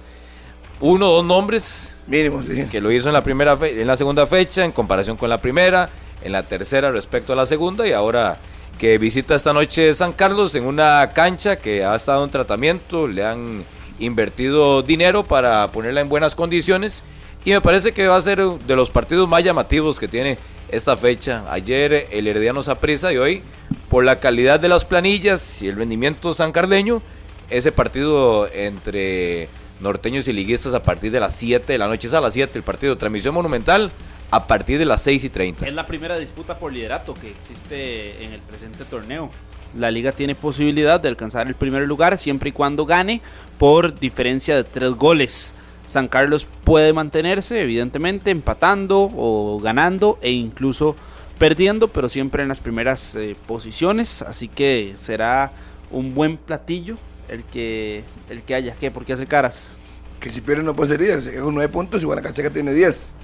uno 0.80 1.10
o 1.10 1.16
dos 1.16 1.24
nombres 1.26 1.96
Mínimo, 2.06 2.42
sí. 2.42 2.66
que 2.70 2.80
lo 2.80 2.92
hizo 2.92 3.08
en 3.08 3.14
la 3.14 3.22
primera 3.22 3.56
fe- 3.56 3.80
en 3.80 3.86
la 3.86 3.96
segunda 3.96 4.26
fecha 4.26 4.64
en 4.64 4.72
comparación 4.72 5.16
con 5.16 5.28
la 5.30 5.38
primera, 5.40 5.88
en 6.22 6.32
la 6.32 6.44
tercera 6.44 6.92
respecto 6.92 7.32
a 7.32 7.36
la 7.36 7.46
segunda 7.46 7.86
y 7.88 7.92
ahora 7.92 8.36
que 8.78 8.98
visita 8.98 9.34
esta 9.34 9.52
noche 9.52 9.92
San 9.94 10.12
Carlos 10.12 10.54
en 10.54 10.64
una 10.66 11.08
cancha 11.14 11.56
que 11.56 11.82
ha 11.84 11.96
estado 11.96 12.22
en 12.24 12.30
tratamiento, 12.30 13.08
le 13.08 13.24
han 13.24 13.64
invertido 13.98 14.82
dinero 14.82 15.24
para 15.24 15.66
ponerla 15.72 16.02
en 16.02 16.08
buenas 16.08 16.34
condiciones 16.36 17.02
y 17.44 17.50
me 17.52 17.60
parece 17.62 17.92
que 17.92 18.06
va 18.06 18.16
a 18.16 18.22
ser 18.22 18.38
de 18.44 18.76
los 18.76 18.90
partidos 18.90 19.28
más 19.28 19.42
llamativos 19.42 19.98
que 19.98 20.08
tiene 20.08 20.36
esta 20.68 20.96
fecha. 20.96 21.44
Ayer 21.50 22.08
el 22.10 22.26
Herediano 22.26 22.62
Saprissa 22.62 23.12
y 23.12 23.16
hoy 23.16 23.42
por 23.88 24.04
la 24.04 24.20
calidad 24.20 24.60
de 24.60 24.68
las 24.68 24.84
planillas 24.84 25.62
y 25.62 25.68
el 25.68 25.76
rendimiento 25.76 26.34
sancarleño 26.34 27.02
ese 27.50 27.72
partido 27.72 28.48
entre 28.52 29.48
norteños 29.80 30.26
y 30.28 30.32
liguistas 30.32 30.74
a 30.74 30.82
partir 30.82 31.12
de 31.12 31.20
las 31.20 31.34
7 31.36 31.72
de 31.72 31.78
la 31.78 31.86
noche. 31.86 32.08
Es 32.08 32.14
a 32.14 32.20
las 32.20 32.34
7 32.34 32.58
el 32.58 32.64
partido. 32.64 32.96
Transmisión 32.96 33.34
monumental 33.34 33.92
a 34.30 34.46
partir 34.46 34.78
de 34.78 34.84
las 34.84 35.02
6 35.02 35.24
y 35.24 35.28
30. 35.30 35.66
Es 35.66 35.74
la 35.74 35.86
primera 35.86 36.18
disputa 36.18 36.58
por 36.58 36.72
liderato 36.72 37.14
que 37.14 37.30
existe 37.30 38.24
en 38.24 38.32
el 38.32 38.40
presente 38.40 38.84
torneo. 38.84 39.30
La 39.76 39.90
liga 39.90 40.12
tiene 40.12 40.34
posibilidad 40.34 41.00
de 41.00 41.08
alcanzar 41.08 41.46
el 41.48 41.54
primer 41.54 41.82
lugar 41.82 42.18
siempre 42.18 42.50
y 42.50 42.52
cuando 42.52 42.86
gane 42.86 43.20
por 43.58 43.98
diferencia 43.98 44.56
de 44.56 44.64
tres 44.64 44.90
goles. 44.92 45.54
San 45.86 46.08
Carlos 46.08 46.46
puede 46.64 46.92
mantenerse, 46.92 47.62
evidentemente, 47.62 48.30
empatando 48.30 49.10
o 49.16 49.58
ganando 49.62 50.18
e 50.20 50.32
incluso 50.32 50.96
perdiendo, 51.38 51.88
pero 51.88 52.08
siempre 52.08 52.42
en 52.42 52.48
las 52.48 52.60
primeras 52.60 53.14
eh, 53.14 53.36
posiciones. 53.46 54.22
Así 54.22 54.48
que 54.48 54.94
será 54.96 55.52
un 55.90 56.14
buen 56.14 56.36
platillo 56.36 56.98
el 57.28 57.44
que, 57.44 58.04
el 58.28 58.42
que 58.42 58.54
haya. 58.54 58.74
¿Qué? 58.74 58.90
¿Por 58.90 59.04
qué 59.04 59.12
hace 59.14 59.26
caras? 59.26 59.74
Que 60.20 60.28
si 60.28 60.40
pierde 60.40 60.62
no 60.64 60.74
puede 60.74 60.90
ser 60.90 61.00
10. 61.00 61.24
Se 61.24 61.40
con 61.40 61.54
9 61.54 61.72
puntos 61.72 62.02
y 62.02 62.04
Guanacasteca 62.04 62.50
tiene 62.50 62.72
10. 62.72 63.14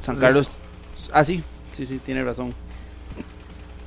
San 0.00 0.14
Entonces- 0.14 0.20
Carlos. 0.20 0.50
Ah, 1.12 1.24
sí, 1.24 1.42
sí, 1.72 1.86
sí, 1.86 1.98
tiene 2.04 2.22
razón. 2.22 2.54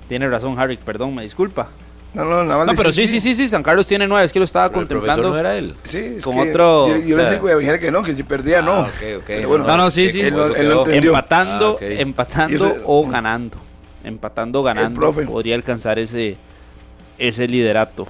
Tiene 0.10 0.28
razón, 0.28 0.60
Harry, 0.60 0.78
perdón, 0.78 1.16
me 1.16 1.24
disculpa. 1.24 1.70
No, 2.14 2.26
no, 2.26 2.44
nada 2.44 2.58
más. 2.60 2.68
No, 2.68 2.74
pero 2.76 2.92
sí, 2.92 3.08
sí, 3.08 3.20
sí, 3.20 3.34
sí, 3.34 3.48
San 3.48 3.64
Carlos 3.64 3.88
tiene 3.88 4.08
nueve, 4.08 4.26
es 4.26 4.32
que 4.34 4.38
lo 4.40 4.46
estaba 4.46 4.70
Pero 4.70 4.82
el 4.82 4.88
contemplando. 4.88 5.30
no 5.32 5.38
era 5.38 5.58
él. 5.58 5.76
Sí, 5.84 5.98
es 6.18 6.24
Con 6.24 6.36
que 6.36 6.52
otro- 6.52 6.88
Yo, 6.88 6.98
yo 7.08 7.16
o 7.16 7.18
le 7.18 7.24
sea- 7.26 7.34
digo 7.34 7.48
a 7.50 7.56
Vigel 7.56 7.80
que 7.80 7.92
no, 7.92 8.04
que 8.04 8.14
si 8.16 8.22
perdía 8.24 8.62
no. 8.62 8.72
Ah, 8.72 8.82
ok, 8.88 9.18
ok. 9.18 9.24
Pero 9.26 9.48
bueno, 9.50 9.66
No, 9.66 9.78
no, 9.78 9.90
sí, 9.92 10.10
sí. 10.12 10.22
Él, 10.22 10.36
él 10.58 10.70
lo 10.70 10.88
empatando, 10.88 11.80
Ah, 11.82 11.86
empatando 11.86 12.56
ese- 12.56 12.82
o 12.86 13.08
ganando. 13.10 13.58
Empatando 14.04 14.60
o 14.60 14.64
ganando. 14.64 15.00
profe. 15.00 15.26
Podría 15.26 15.56
alcanzar 15.56 15.98
ese, 15.98 16.38
ese 17.18 17.48
liderato. 17.48 18.08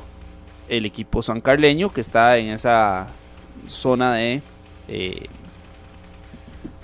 El 0.67 0.85
equipo 0.85 1.21
sancarleño 1.21 1.93
que 1.93 2.01
está 2.01 2.37
en 2.37 2.49
esa 2.49 3.07
zona 3.67 4.15
de, 4.15 4.41
eh, 4.89 5.27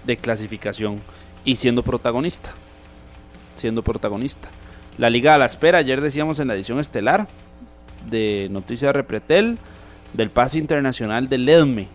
de 0.05 0.17
clasificación 0.17 1.01
y 1.43 1.55
siendo 1.57 1.83
protagonista. 1.83 2.51
Siendo 3.55 3.81
protagonista. 3.83 4.49
La 4.99 5.09
Liga 5.09 5.34
a 5.34 5.38
la 5.38 5.45
Espera, 5.45 5.77
ayer 5.77 6.01
decíamos 6.01 6.41
en 6.41 6.49
la 6.49 6.55
edición 6.55 6.77
estelar 6.77 7.26
de 8.09 8.49
Noticias 8.51 8.93
Repretel, 8.93 9.57
del 10.11 10.30
pase 10.30 10.57
internacional 10.57 11.30
del 11.30 11.47
EDME 11.47 11.88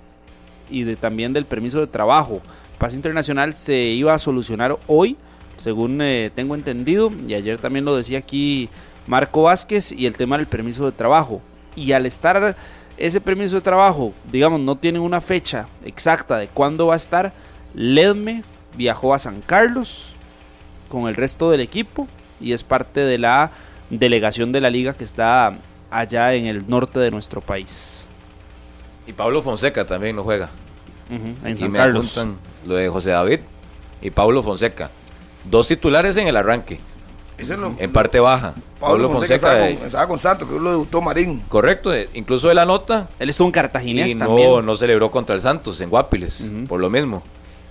y 0.71 0.85
de, 0.85 0.97
también 0.97 1.35
del 1.35 1.45
permiso 1.45 1.81
de 1.81 1.87
trabajo. 1.87 2.41
Pase 2.79 2.97
internacional 2.97 3.53
se 3.53 3.77
iba 3.77 4.15
a 4.15 4.19
solucionar 4.19 4.79
hoy, 4.87 5.19
según 5.59 6.01
eh, 6.01 6.31
tengo 6.35 6.55
entendido, 6.55 7.13
y 7.29 7.35
ayer 7.35 7.59
también 7.59 7.85
lo 7.85 7.95
decía 7.95 8.21
aquí 8.21 8.71
Marco 9.07 9.43
Vázquez, 9.43 9.93
y 9.93 10.07
el 10.07 10.17
tema 10.17 10.39
del 10.39 10.47
permiso 10.47 10.87
de 10.87 10.93
trabajo. 10.93 11.43
Y 11.77 11.93
al 11.93 12.07
estar 12.07 12.57
ese 12.97 13.21
permiso 13.21 13.57
de 13.57 13.61
trabajo, 13.61 14.15
digamos, 14.33 14.61
no 14.61 14.77
tiene 14.77 14.99
una 14.99 15.21
fecha 15.21 15.67
exacta 15.85 16.39
de 16.39 16.49
cuándo 16.49 16.87
va 16.87 16.95
a 16.95 16.97
estar, 16.97 17.35
Ledme 17.75 18.45
viajó 18.79 19.13
a 19.13 19.19
San 19.19 19.43
Carlos 19.43 20.15
con 20.89 21.07
el 21.07 21.17
resto 21.17 21.51
del 21.51 21.61
equipo 21.61 22.09
y 22.41 22.53
es 22.53 22.63
parte 22.63 23.01
de 23.01 23.19
la 23.19 23.51
delegación 23.91 24.53
de 24.53 24.61
la 24.61 24.71
liga 24.71 24.93
que 24.95 25.05
está 25.05 25.59
allá 25.91 26.35
en 26.35 26.47
el 26.47 26.69
norte 26.69 26.99
de 27.01 27.11
nuestro 27.11 27.41
país. 27.41 28.05
Y 29.07 29.13
Pablo 29.13 29.43
Fonseca 29.43 29.87
también 29.87 30.17
no 30.17 30.25
juega. 30.25 30.49
Ujú, 31.11 31.47
en 31.47 31.57
Y 31.57 31.61
San 31.61 31.71
me 31.73 31.79
Carlos. 31.79 32.19
apuntan 32.19 32.39
lo 32.67 32.77
de 32.77 32.89
José 32.89 33.11
David 33.11 33.41
y 34.01 34.11
Pablo 34.11 34.43
Fonseca. 34.43 34.91
Dos 35.45 35.69
titulares 35.69 36.17
en 36.17 36.27
el 36.27 36.37
arranque, 36.37 36.81
Ese 37.37 37.53
es 37.55 37.59
lo- 37.59 37.75
en 37.79 37.93
parte 37.93 38.19
baja. 38.21 38.55
Pablo 38.81 39.11
Fonseca, 39.11 39.35
estaba, 39.35 39.59
con, 39.59 39.69
estaba 39.87 40.09
con 40.09 40.19
Santos, 40.19 40.49
que 40.49 40.59
lo 40.59 40.71
debutó 40.71 41.03
Marín. 41.03 41.41
correcto, 41.49 41.93
eh, 41.93 42.09
incluso 42.15 42.49
de 42.49 42.55
la 42.55 42.65
nota 42.65 43.09
Él 43.19 43.29
estuvo 43.29 43.47
en 43.49 43.53
Cartaginés 43.53 44.13
y 44.13 44.15
no, 44.15 44.27
también. 44.27 44.65
no 44.67 44.77
celebró 44.77 45.11
contra 45.11 45.35
el 45.35 45.41
Santos 45.43 45.81
en 45.83 45.91
Guapiles, 45.91 46.49
por 46.69 46.81
lo 46.81 46.89
mismo. 46.89 47.23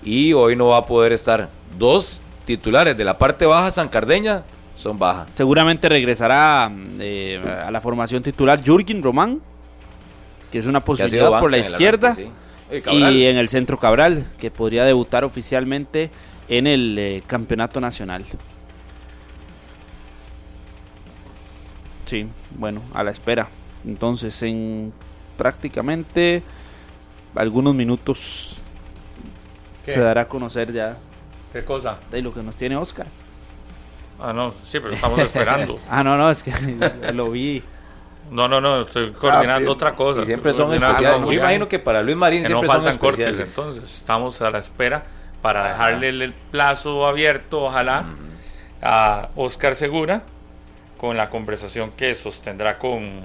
Y 0.04 0.32
hoy 0.34 0.54
no 0.54 0.68
va 0.68 0.78
a 0.78 0.86
poder 0.86 1.12
estar. 1.12 1.48
Dos 1.78 2.20
titulares 2.44 2.96
de 2.96 3.04
la 3.04 3.18
parte 3.18 3.46
baja 3.46 3.70
sancardeña 3.72 4.44
son 4.76 4.98
baja. 4.98 5.26
Seguramente 5.34 5.88
regresará 5.88 6.70
eh, 7.00 7.42
a 7.66 7.70
la 7.70 7.80
formación 7.80 8.22
titular 8.22 8.62
Jürgen 8.62 9.02
Román, 9.02 9.40
que 10.50 10.58
es 10.58 10.66
una 10.66 10.80
posibilidad 10.80 11.38
por 11.38 11.50
la 11.50 11.58
izquierda, 11.58 12.14
sí. 12.14 12.30
Y 12.90 13.26
en 13.26 13.36
el 13.36 13.48
centro 13.48 13.78
Cabral, 13.78 14.26
que 14.38 14.50
podría 14.50 14.84
debutar 14.84 15.24
oficialmente 15.24 16.10
en 16.48 16.66
el 16.66 16.96
eh, 16.98 17.22
campeonato 17.26 17.80
nacional. 17.80 18.24
Sí, 22.04 22.26
bueno, 22.56 22.82
a 22.92 23.02
la 23.02 23.10
espera. 23.10 23.48
Entonces, 23.86 24.42
en 24.42 24.92
prácticamente 25.36 26.42
algunos 27.34 27.74
minutos 27.74 28.60
¿Qué? 29.84 29.92
se 29.92 30.00
dará 30.00 30.22
a 30.22 30.28
conocer 30.28 30.72
ya 30.72 30.96
¿Qué 31.52 31.64
cosa? 31.64 31.98
de 32.10 32.22
lo 32.22 32.32
que 32.32 32.42
nos 32.42 32.56
tiene 32.56 32.76
Oscar. 32.76 33.06
Ah, 34.20 34.32
no, 34.32 34.52
sí, 34.64 34.80
pero 34.80 34.94
estamos 34.94 35.18
esperando. 35.20 35.78
Ah, 35.90 36.02
no, 36.04 36.16
no, 36.16 36.30
es 36.30 36.42
que 36.42 36.52
lo 37.14 37.30
vi. 37.30 37.62
No, 38.30 38.48
no, 38.48 38.60
no, 38.60 38.80
estoy 38.80 39.12
coordinando 39.12 39.58
bien. 39.58 39.70
otra 39.70 39.92
cosa. 39.94 40.20
Y 40.20 40.24
siempre 40.24 40.52
son 40.52 40.72
especiales. 40.72 41.20
Yo 41.20 41.32
imagino 41.32 41.68
que 41.68 41.78
para 41.78 42.02
Luis 42.02 42.16
Marín 42.16 42.42
que 42.42 42.48
no 42.48 42.60
siempre 42.60 42.68
son 42.68 42.76
faltan 42.84 42.98
cortes, 42.98 43.20
especiales. 43.26 43.48
entonces 43.50 43.84
estamos 43.96 44.40
a 44.40 44.50
la 44.50 44.58
espera 44.58 45.04
para 45.42 45.68
dejarle 45.68 46.08
el- 46.08 46.22
el 46.22 46.32
plazo 46.32 47.06
abierto, 47.06 47.64
ojalá, 47.64 48.06
a 48.82 49.28
Oscar 49.36 49.76
Segura 49.76 50.22
con 50.96 51.16
la 51.18 51.28
conversación 51.28 51.90
que 51.92 52.14
sostendrá 52.14 52.78
con, 52.78 53.20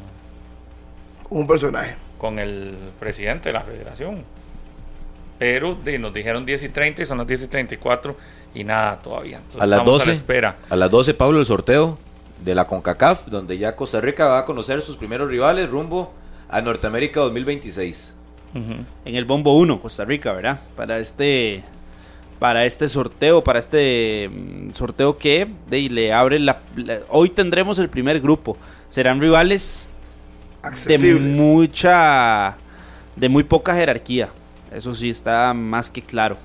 Un 1.29 1.47
personaje. 1.47 1.95
con 2.17 2.37
el 2.39 2.77
presidente 2.99 3.49
de 3.49 3.53
la 3.53 3.61
federación. 3.61 4.23
Pero 5.37 5.75
de- 5.75 5.97
nos 5.97 6.13
dijeron 6.13 6.45
10 6.45 6.61
y 6.63 6.69
30 6.69 7.03
y 7.03 7.05
son 7.05 7.19
las 7.19 7.27
10 7.27 7.43
y 7.43 7.47
34 7.47 8.17
y 8.53 8.63
nada 8.63 8.99
todavía. 8.99 9.37
Entonces 9.37 9.61
A 9.61 9.65
las 9.67 9.79
estamos 9.79 9.93
12. 9.99 10.03
a 10.03 10.07
la 10.07 10.13
espera. 10.13 10.57
A 10.69 10.75
las 10.75 10.91
12, 10.91 11.13
Pablo, 11.13 11.39
el 11.39 11.45
sorteo 11.45 11.97
de 12.43 12.55
la 12.55 12.65
CONCACAF, 12.65 13.27
donde 13.27 13.57
ya 13.57 13.75
Costa 13.75 13.99
Rica 14.01 14.27
va 14.27 14.39
a 14.39 14.45
conocer 14.45 14.81
sus 14.81 14.97
primeros 14.97 15.29
rivales 15.29 15.69
rumbo 15.69 16.11
a 16.49 16.61
Norteamérica 16.61 17.19
2026. 17.21 18.15
Ujú. 18.55 18.83
en 19.05 19.15
el 19.15 19.25
Bombo 19.25 19.55
1, 19.57 19.79
Costa 19.79 20.05
Rica, 20.05 20.31
¿verdad? 20.33 20.59
Para 20.75 20.97
este 20.97 21.63
para 22.39 22.65
este 22.65 22.87
sorteo, 22.89 23.43
para 23.43 23.59
este 23.59 24.27
mm, 24.31 24.71
sorteo 24.71 25.17
que 25.19 25.47
de, 25.69 25.81
le 25.89 26.11
abre 26.13 26.39
la, 26.39 26.57
la- 26.75 26.99
hoy 27.09 27.29
tendremos 27.29 27.77
el 27.79 27.89
primer 27.89 28.19
grupo. 28.21 28.57
Serán 28.87 29.19
rivales 29.21 29.91
de 30.87 31.15
mucha 31.15 32.55
de 33.15 33.29
muy 33.29 33.43
poca 33.43 33.75
jerarquía. 33.75 34.29
Eso 34.73 34.95
sí 34.95 35.09
está 35.09 35.53
más 35.53 35.89
que 35.89 36.01
claro. 36.01 36.37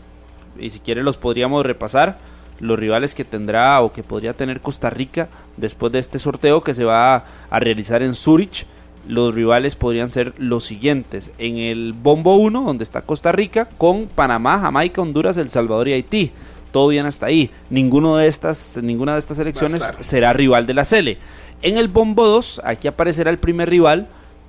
Y 0.59 0.71
si 0.71 0.81
quiere 0.81 1.03
los 1.03 1.17
podríamos 1.17 1.65
repasar 1.65 2.19
los 2.61 2.79
rivales 2.79 3.15
que 3.15 3.25
tendrá 3.25 3.81
o 3.83 3.93
que 3.93 4.03
podría 4.03 4.33
tener 4.33 4.61
Costa 4.61 4.91
Rica 4.91 5.29
después 5.57 5.93
de 5.93 5.99
este 5.99 6.19
sorteo 6.19 6.63
que 6.63 6.75
se 6.75 6.85
va 6.85 7.17
a, 7.17 7.25
a 7.51 7.61
realizar 7.61 8.03
en 8.03 8.15
Zurich. 8.15 8.67
Los 9.07 9.35
rivales 9.35 9.75
podrían 9.75 10.13
ser 10.13 10.33
los 10.39 10.65
siguientes. 10.65 11.33
En 11.39 11.59
el 11.59 11.93
Bombo 11.93 12.37
1, 12.37 12.63
donde 12.63 12.85
está 12.85 13.03
Costa 13.03 13.33
Rica, 13.33 13.69
con 13.77 14.07
Panamá, 14.07 14.59
Jamaica, 14.61 15.03
Honduras, 15.03 15.37
El 15.37 15.51
Salvador 15.51 15.89
y 15.89 15.93
Haití. 15.93 16.31
Todo 16.73 16.89
bien 16.89 17.05
hasta 17.05 17.27
ahí. 17.27 17.51
Ninguno 17.69 18.17
de 18.17 18.27
estas, 18.29 18.81
ninguna 18.83 19.13
de 19.13 19.19
estas 19.19 19.37
selecciones 19.37 19.83
estar. 19.83 20.03
será 20.03 20.33
rival 20.33 20.67
de 20.67 20.75
la 20.75 20.85
Sele. 20.85 21.19
En 21.61 21.77
el 21.77 21.89
Bombo 21.89 22.27
2, 22.27 22.63
aquí 22.65 22.89
aparecerá 22.89 23.31
el 23.31 23.39
primer 23.39 23.69
rival, 23.69 24.09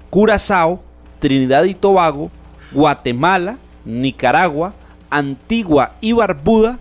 Curazao, 0.10 0.82
Trinidad 1.20 1.66
y 1.66 1.74
Tobago, 1.74 2.32
Guatemala, 2.72 3.58
Nicaragua, 3.86 4.74
Antigua 5.10 5.96
y 6.02 6.14
Barbuda 6.14 6.80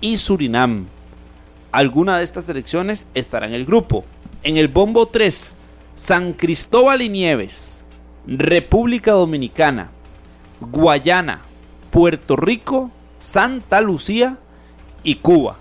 y 0.00 0.16
Surinam. 0.16 0.86
Alguna 1.72 2.18
de 2.18 2.24
estas 2.24 2.44
selecciones 2.44 3.06
estará 3.14 3.46
en 3.46 3.54
el 3.54 3.64
grupo. 3.64 4.04
En 4.42 4.56
el 4.56 4.68
Bombo 4.68 5.06
3, 5.06 5.54
San 5.94 6.32
Cristóbal 6.32 7.02
y 7.02 7.08
Nieves, 7.08 7.84
República 8.26 9.12
Dominicana, 9.12 9.90
Guayana, 10.60 11.42
Puerto 11.90 12.36
Rico, 12.36 12.90
Santa 13.18 13.80
Lucía 13.80 14.38
y 15.02 15.16
Cuba. 15.16 15.58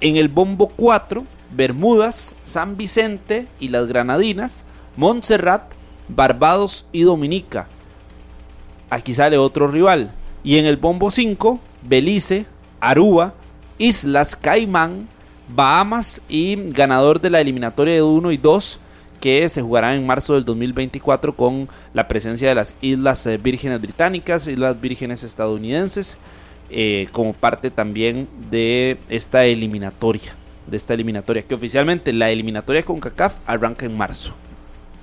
En 0.00 0.16
el 0.16 0.28
Bombo 0.28 0.68
4, 0.68 1.24
Bermudas, 1.52 2.36
San 2.42 2.76
Vicente 2.76 3.46
y 3.58 3.68
las 3.68 3.86
Granadinas, 3.86 4.66
Montserrat, 4.96 5.72
Barbados 6.08 6.86
y 6.92 7.02
Dominica. 7.02 7.66
Aquí 8.88 9.14
sale 9.14 9.38
otro 9.38 9.68
rival. 9.68 10.12
Y 10.42 10.58
en 10.58 10.66
el 10.66 10.76
Bombo 10.76 11.10
5, 11.10 11.58
Belice, 11.82 12.46
Aruba, 12.80 13.34
Islas 13.78 14.36
Caimán, 14.36 15.08
Bahamas 15.48 16.22
y 16.28 16.56
ganador 16.72 17.20
de 17.20 17.30
la 17.30 17.40
eliminatoria 17.40 17.94
de 17.94 18.02
1 18.02 18.32
y 18.32 18.36
2 18.36 18.80
que 19.20 19.48
se 19.48 19.62
jugará 19.62 19.94
en 19.94 20.06
marzo 20.06 20.34
del 20.34 20.44
2024 20.44 21.36
con 21.36 21.68
la 21.92 22.08
presencia 22.08 22.48
de 22.48 22.54
las 22.54 22.74
Islas 22.80 23.26
eh, 23.26 23.36
Vírgenes 23.36 23.80
Británicas, 23.80 24.46
Islas 24.46 24.80
Vírgenes 24.80 25.22
Estadounidenses, 25.22 26.16
eh, 26.70 27.08
como 27.12 27.32
parte 27.34 27.70
también 27.70 28.28
de 28.50 28.96
esta 29.08 29.44
eliminatoria, 29.44 30.34
de 30.66 30.76
esta 30.76 30.94
eliminatoria, 30.94 31.42
que 31.42 31.54
oficialmente 31.54 32.12
la 32.12 32.30
eliminatoria 32.30 32.82
con 32.82 32.98
CACAF 32.98 33.36
arranca 33.46 33.84
en 33.84 33.96
marzo. 33.96 34.32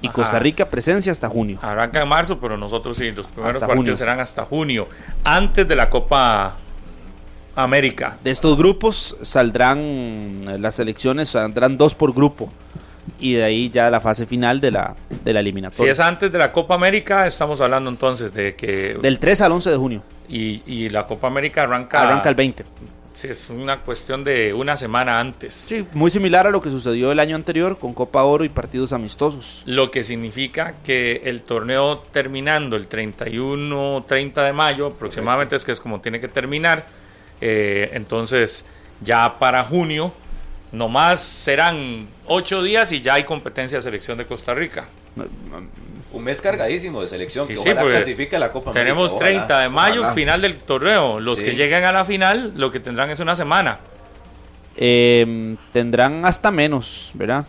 Y 0.02 0.08
Ajá. 0.08 0.14
Costa 0.14 0.40
Rica 0.40 0.66
presencia 0.70 1.12
hasta 1.12 1.28
junio. 1.30 1.58
Arranca 1.62 2.02
en 2.02 2.08
marzo, 2.08 2.40
pero 2.40 2.56
nosotros 2.58 2.98
sí, 2.98 3.12
los 3.12 3.28
primeros 3.28 3.56
Hasta 3.56 3.66
partidos 3.68 3.84
junio. 3.86 3.96
serán 3.96 4.20
hasta 4.20 4.44
junio, 4.46 4.88
antes 5.24 5.68
de 5.68 5.76
la 5.76 5.90
Copa 5.90 6.56
América. 7.56 8.18
De 8.24 8.30
estos 8.32 8.58
grupos 8.58 9.18
saldrán 9.24 9.80
eh, 9.80 10.58
las 10.60 10.76
selecciones, 10.76 11.30
saldrán 11.30 11.78
dos 11.78 11.96
por 11.96 12.14
grupo. 12.14 12.52
Y 13.20 13.34
de 13.36 13.44
ahí 13.46 13.70
ya 13.70 13.90
la 13.90 14.00
fase 14.00 14.26
final 14.28 14.60
de 14.62 14.70
la, 14.70 14.96
de 15.24 15.34
la 15.34 15.40
Si 15.40 15.42
eliminatoria. 15.42 15.92
es 15.92 16.00
antes 16.00 16.32
de 16.32 16.38
la 16.38 16.52
Copa 16.52 16.76
América, 16.76 17.26
estamos 17.26 17.60
hablando 17.62 17.90
entonces 17.90 18.34
de 18.34 18.56
que... 18.56 19.00
Del 19.02 19.18
3 19.18 19.42
al 19.42 19.52
11 19.54 19.70
de 19.72 19.78
junio. 19.78 20.04
y, 20.30 20.62
y 20.68 20.90
la 20.90 21.08
Copa 21.08 21.28
América 21.28 21.64
arranca... 21.64 22.02
Arranca 22.02 22.30
el 22.30 22.36
20. 22.36 22.66
Sí, 23.18 23.30
es 23.30 23.50
una 23.50 23.80
cuestión 23.80 24.24
de 24.24 24.54
una 24.54 24.78
semana 24.78 25.20
antes. 25.20 25.56
Sí, 25.56 25.88
muy 25.94 26.12
similar 26.12 26.46
a 26.46 26.52
lo 26.52 26.62
que 26.62 26.70
sucedió 26.70 27.12
el 27.12 27.20
año 27.20 27.36
anterior 27.36 27.80
con 27.80 27.96
Copa 27.96 28.22
Oro 28.22 28.44
y 28.44 28.50
partidos 28.50 28.94
amistosos. 28.94 29.64
Lo 29.66 29.90
que 29.90 30.04
significa 30.04 30.76
que 30.84 31.24
el 31.26 31.42
torneo 31.42 31.98
terminando 31.98 32.76
el 32.76 32.88
31, 32.88 34.06
30 34.08 34.44
de 34.44 34.54
mayo, 34.54 34.86
aproximadamente 34.86 35.56
es 35.56 35.66
que 35.66 35.72
es 35.72 35.82
como 35.82 36.00
tiene 36.00 36.20
que 36.20 36.28
terminar. 36.28 36.86
eh, 37.42 37.90
entonces, 37.94 38.66
ya 39.02 39.40
para 39.40 39.64
junio, 39.64 40.14
nomás 40.72 41.20
serán 41.20 42.08
ocho 42.28 42.62
días 42.62 42.92
y 42.92 43.02
ya 43.02 43.16
hay 43.16 43.24
competencia 43.24 43.80
de 43.80 43.82
selección 43.82 44.20
de 44.20 44.28
Costa 44.28 44.54
Rica. 44.54 44.90
Un 46.18 46.24
mes 46.24 46.42
cargadísimo 46.42 47.02
de 47.02 47.08
selección, 47.08 47.48
que 47.48 47.54
sí, 47.54 47.60
ojalá 47.60 47.82
porque 47.82 47.96
clasifique 47.98 48.36
a 48.36 48.40
la 48.40 48.52
Copa 48.52 48.72
Tenemos 48.72 49.12
América, 49.12 49.16
ojalá. 49.16 49.46
30 49.48 49.60
de 49.60 49.70
mayo, 49.70 50.00
Ojalá. 50.02 50.14
final 50.16 50.42
del 50.42 50.58
torneo. 50.58 51.20
Los 51.20 51.38
Sí. 51.38 51.44
que 51.44 51.56
lleguen 51.56 51.84
a 51.86 51.92
la 51.92 52.06
final, 52.06 52.54
lo 52.56 52.72
que 52.72 52.80
tendrán 52.80 53.10
es 53.12 53.20
una 53.20 53.36
semana. 53.36 53.80
Eh, 54.76 55.56
tendrán 55.74 56.26
hasta 56.26 56.52
menos, 56.52 57.12
¿verdad? 57.14 57.46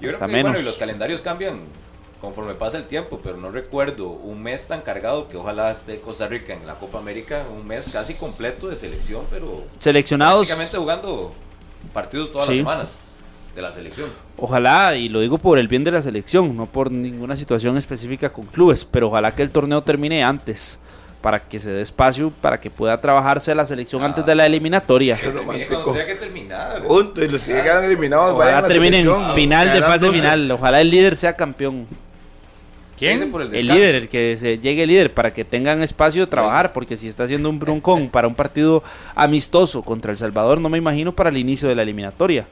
Yo 0.00 0.10
hasta 0.10 0.26
creo 0.26 0.28
que, 0.28 0.32
menos. 0.34 0.52
bueno, 0.52 0.62
y 0.62 0.64
los 0.64 0.76
calendarios 0.76 1.20
cambian 1.20 1.60
conforme 2.20 2.54
pasa 2.54 2.78
el 2.78 2.84
tiempo, 2.84 3.20
pero 3.22 3.36
no 3.36 3.50
recuerdo 3.50 4.06
un 4.08 4.42
mes 4.42 4.66
tan 4.66 4.80
cargado 4.80 5.28
que 5.28 5.36
ojalá 5.36 5.70
esté 5.70 5.98
Costa 6.00 6.26
Rica 6.26 6.54
en 6.54 6.66
la 6.66 6.76
Copa 6.76 6.98
América, 6.98 7.44
un 7.54 7.66
mes 7.66 7.88
casi 7.92 8.14
completo 8.14 8.68
de 8.68 8.76
selección, 8.76 9.26
pero 9.30 9.64
Seleccionados, 9.78 10.46
prácticamente 10.46 10.76
jugando 10.78 11.32
partidos 11.92 12.32
todas 12.32 12.46
Sí. 12.46 12.52
las 12.52 12.58
semanas 12.58 12.98
de 13.54 13.62
la 13.62 13.70
selección. 13.72 14.08
ojalá, 14.36 14.96
y 14.96 15.08
lo 15.08 15.20
digo 15.20 15.38
por 15.38 15.58
el 15.58 15.68
bien 15.68 15.84
de 15.84 15.92
la 15.92 16.02
selección, 16.02 16.56
no 16.56 16.66
por 16.66 16.90
ninguna 16.90 17.36
situación 17.36 17.76
específica 17.78 18.32
con 18.32 18.46
clubes, 18.46 18.84
pero 18.84 19.08
ojalá 19.08 19.32
que 19.32 19.42
el 19.42 19.50
torneo 19.50 19.82
termine 19.82 20.24
antes, 20.24 20.78
para 21.22 21.38
que 21.40 21.58
se 21.58 21.70
dé 21.70 21.80
espacio, 21.80 22.32
para 22.40 22.60
que 22.60 22.68
pueda 22.70 23.00
trabajarse 23.00 23.54
la 23.54 23.64
selección 23.64 24.02
Ah. 24.02 24.06
antes 24.06 24.26
de 24.26 24.34
la 24.34 24.44
eliminatoria. 24.44 25.16
Qué 25.16 25.30
romántico. 25.30 25.94
que 25.94 26.14
terminar. 26.16 26.82
Y 26.84 27.28
los 27.28 27.44
que 27.44 27.52
llegaron 27.54 27.84
eliminados 27.84 28.36
vayan 28.36 28.54
a 28.54 28.58
Ojalá 28.58 28.60
la 28.60 28.68
termine 28.68 28.98
en 28.98 29.04
selección. 29.06 29.34
final 29.34 29.72
de 29.72 29.80
fase 29.82 30.04
12. 30.06 30.18
final, 30.20 30.50
ojalá 30.50 30.80
el 30.80 30.90
líder 30.90 31.16
sea 31.16 31.34
campeón. 31.34 31.86
¿Quién? 32.98 33.30
por 33.30 33.42
el 33.42 33.54
El 33.54 33.66
líder, 33.66 33.94
el 33.96 34.08
que 34.08 34.36
se 34.36 34.58
llegue 34.58 34.86
líder, 34.86 35.12
para 35.12 35.32
que 35.32 35.44
tengan 35.44 35.82
espacio 35.82 36.22
de 36.22 36.26
trabajar, 36.30 36.72
porque 36.72 36.96
si 36.96 37.08
está 37.08 37.24
haciendo 37.24 37.48
un 37.50 37.58
broncón 37.58 38.08
para 38.08 38.28
un 38.28 38.34
partido 38.34 38.82
amistoso 39.16 39.82
contra 39.82 40.12
El 40.12 40.16
Salvador, 40.16 40.60
no 40.60 40.68
me 40.68 40.78
imagino 40.78 41.12
para 41.12 41.30
el 41.30 41.36
inicio 41.36 41.68
de 41.68 41.74
la 41.74 41.82
eliminatoria. 41.82 42.46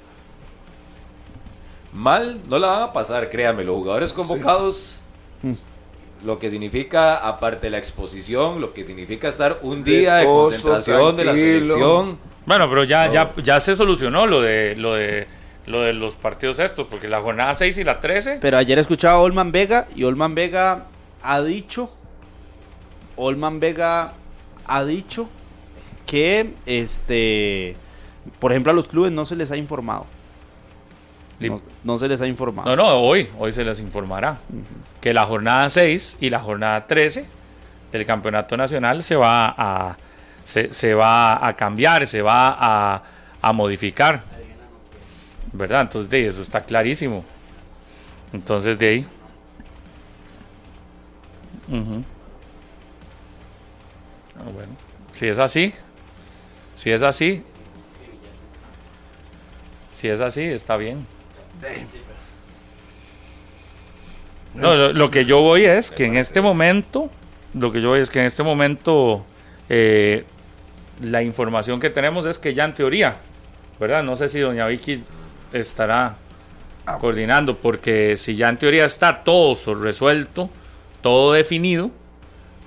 Mal 1.93 2.40
no 2.48 2.59
la 2.59 2.69
van 2.69 2.82
a 2.85 2.93
pasar, 2.93 3.28
créanme, 3.31 3.64
los 3.64 3.77
jugadores 3.77 4.12
convocados, 4.12 4.98
Mm. 5.43 5.52
lo 6.24 6.39
que 6.39 6.51
significa, 6.51 7.16
aparte 7.16 7.66
de 7.66 7.70
la 7.73 7.78
exposición, 7.78 8.60
lo 8.60 8.73
que 8.73 8.85
significa 8.85 9.28
estar 9.28 9.59
un 9.62 9.82
día 9.85 10.16
de 10.16 10.24
concentración 10.27 11.16
de 11.16 11.24
la 11.24 11.32
selección. 11.32 12.19
Bueno, 12.47 12.69
pero 12.69 12.85
ya, 12.85 13.06
No. 13.06 13.12
ya, 13.12 13.32
ya 13.43 13.60
se 13.60 13.77
solucionó 13.77 14.27
lo 14.27 14.40
de, 14.40 14.74
lo 14.77 14.94
de 14.94 15.27
lo 15.66 15.81
de 15.82 15.93
los 15.93 16.14
partidos 16.16 16.59
estos, 16.59 16.89
porque 16.89 17.09
la 17.09 17.20
jornada 17.20 17.55
6 17.55 17.78
y 17.78 17.85
la 17.85 18.01
13, 18.01 18.39
Pero 18.40 18.56
ayer 18.59 18.78
escuchaba 18.81 19.14
a 19.14 19.20
Olman 19.20 19.52
Vega 19.52 19.86
y 19.94 20.02
Olman 20.02 20.35
Vega 20.35 20.86
ha 21.23 21.40
dicho, 21.40 21.89
Olman 23.16 23.60
Vega 23.60 24.12
ha 24.66 24.85
dicho 24.85 25.28
que, 26.05 26.55
este, 26.66 27.77
por 28.40 28.51
ejemplo, 28.51 28.73
a 28.73 28.74
los 28.74 28.89
clubes 28.89 29.12
no 29.12 29.24
se 29.24 29.36
les 29.36 29.51
ha 29.52 29.56
informado. 29.56 30.06
No, 31.40 31.60
no 31.82 31.98
se 31.98 32.09
les 32.09 32.20
ha 32.22 32.26
informado. 32.26 32.68
no, 32.68 32.76
no, 32.76 32.96
hoy, 33.00 33.28
hoy 33.38 33.52
se 33.52 33.64
les 33.64 33.80
informará 33.80 34.38
que 35.00 35.12
la 35.12 35.26
jornada 35.26 35.68
6 35.68 36.18
y 36.20 36.30
la 36.30 36.38
jornada 36.38 36.86
13 36.86 37.26
del 37.90 38.06
campeonato 38.06 38.56
nacional 38.56 39.02
se 39.02 39.16
va 39.16 39.48
a, 39.56 39.96
se, 40.44 40.72
se 40.72 40.94
va 40.94 41.44
a 41.46 41.56
cambiar, 41.56 42.06
se 42.06 42.22
va 42.22 42.56
a, 42.59 43.02
a 43.40 43.52
modificar. 43.52 44.22
¿Verdad? 45.52 45.82
Entonces, 45.82 46.09
de 46.10 46.18
ahí, 46.18 46.24
eso 46.24 46.40
está 46.40 46.62
clarísimo. 46.62 47.24
Entonces, 48.32 48.78
de 48.78 48.88
ahí. 48.88 49.06
Ah, 54.38 54.50
bueno. 54.52 54.72
Si 55.12 55.26
es 55.26 55.38
así, 55.38 55.74
si 56.74 56.90
es 56.90 57.02
así, 57.02 57.44
si 59.92 60.09
es 60.09 60.20
así, 60.20 60.42
está 60.42 60.76
bien. 60.76 61.06
No, 64.55 64.93
lo, 64.93 65.10
que 65.10 65.24
yo 65.24 65.40
voy 65.40 65.64
es 65.64 65.90
que 65.90 66.05
en 66.05 66.16
este 66.16 66.40
momento, 66.40 67.10
lo 67.55 67.72
que 67.72 67.80
yo 67.80 67.89
voy 67.89 68.01
es 68.01 68.10
que 68.10 68.20
en 68.20 68.26
este 68.26 68.43
momento 68.43 69.24
eh, 69.68 70.24
la 71.01 71.22
información 71.22 71.80
que 71.80 71.89
tenemos 71.89 72.26
es 72.26 72.39
que 72.39 72.52
ya 72.52 72.64
en 72.64 72.74
teoría, 72.74 73.16
¿verdad? 73.80 74.02
No 74.02 74.14
sé 74.14 74.28
si 74.28 74.40
doña 74.40 74.66
Vicky 74.66 75.02
estará 75.52 76.16
coordinando, 77.01 77.56
porque 77.56 78.16
si 78.16 78.36
ya 78.36 78.51
en 78.51 78.59
teoría 78.59 78.84
está 78.84 79.24
todo 79.24 79.56
resuelto, 79.74 80.51
todo 81.01 81.32
definido, 81.32 81.90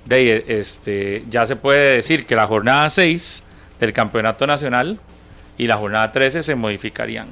de 0.06 0.44
este, 0.48 1.24
ya 1.28 1.46
se 1.46 1.56
puede 1.56 1.96
decir 1.96 2.26
que 2.26 2.36
la 2.36 2.46
jornada 2.46 2.88
6 2.90 3.42
del 3.80 3.92
campeonato 3.92 4.46
nacional 4.46 4.98
y 5.58 5.66
la 5.66 5.76
jornada 5.76 6.12
13 6.12 6.42
se 6.42 6.54
modificarían. 6.54 7.28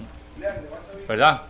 ¿Verdad? 1.08 1.42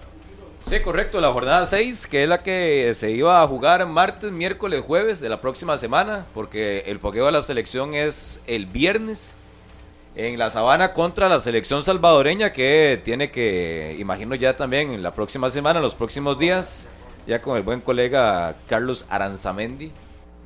Sí, 0.66 0.80
correcto, 0.80 1.20
la 1.20 1.30
jornada 1.30 1.66
6, 1.66 2.06
que 2.06 2.22
es 2.22 2.28
la 2.28 2.42
que 2.42 2.90
se 2.94 3.10
iba 3.10 3.42
a 3.42 3.46
jugar 3.46 3.86
martes, 3.86 4.32
miércoles, 4.32 4.82
jueves 4.84 5.20
de 5.20 5.28
la 5.28 5.38
próxima 5.42 5.76
semana, 5.76 6.24
porque 6.32 6.84
el 6.86 6.98
fogueo 6.98 7.26
de 7.26 7.32
la 7.32 7.42
selección 7.42 7.92
es 7.92 8.40
el 8.46 8.64
viernes 8.64 9.36
en 10.16 10.38
la 10.38 10.48
sabana 10.48 10.94
contra 10.94 11.28
la 11.28 11.38
selección 11.38 11.84
salvadoreña, 11.84 12.50
que 12.50 12.98
tiene 13.04 13.30
que, 13.30 13.94
imagino 13.98 14.34
ya 14.36 14.56
también 14.56 14.92
en 14.92 15.02
la 15.02 15.12
próxima 15.12 15.50
semana, 15.50 15.80
los 15.80 15.94
próximos 15.94 16.38
días, 16.38 16.88
ya 17.26 17.42
con 17.42 17.58
el 17.58 17.62
buen 17.62 17.82
colega 17.82 18.56
Carlos 18.66 19.04
Aranzamendi 19.10 19.92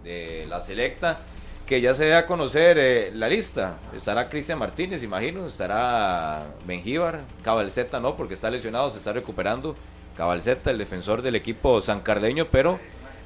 de 0.03 0.47
la 0.49 0.59
Selecta, 0.59 1.19
que 1.65 1.81
ya 1.81 1.95
se 1.95 2.09
da 2.09 2.19
a 2.19 2.27
conocer 2.27 2.77
eh, 2.77 3.13
la 3.15 3.29
lista. 3.29 3.77
Estará 3.95 4.29
Cristian 4.29 4.59
Martínez, 4.59 5.05
imagino, 5.05 5.47
estará 5.47 6.45
Benjíbar, 6.67 7.21
Cabalceta 7.45 8.01
no, 8.01 8.17
porque 8.17 8.35
está 8.35 8.51
lesionado, 8.51 8.91
se 8.91 8.99
está 8.99 9.13
recuperando. 9.13 9.77
Cabalceta, 10.19 10.73
el 10.73 10.79
defensor 10.79 11.23
del 11.23 11.37
equipo 11.37 11.81
sancardeño, 11.81 12.47
pero 12.51 12.81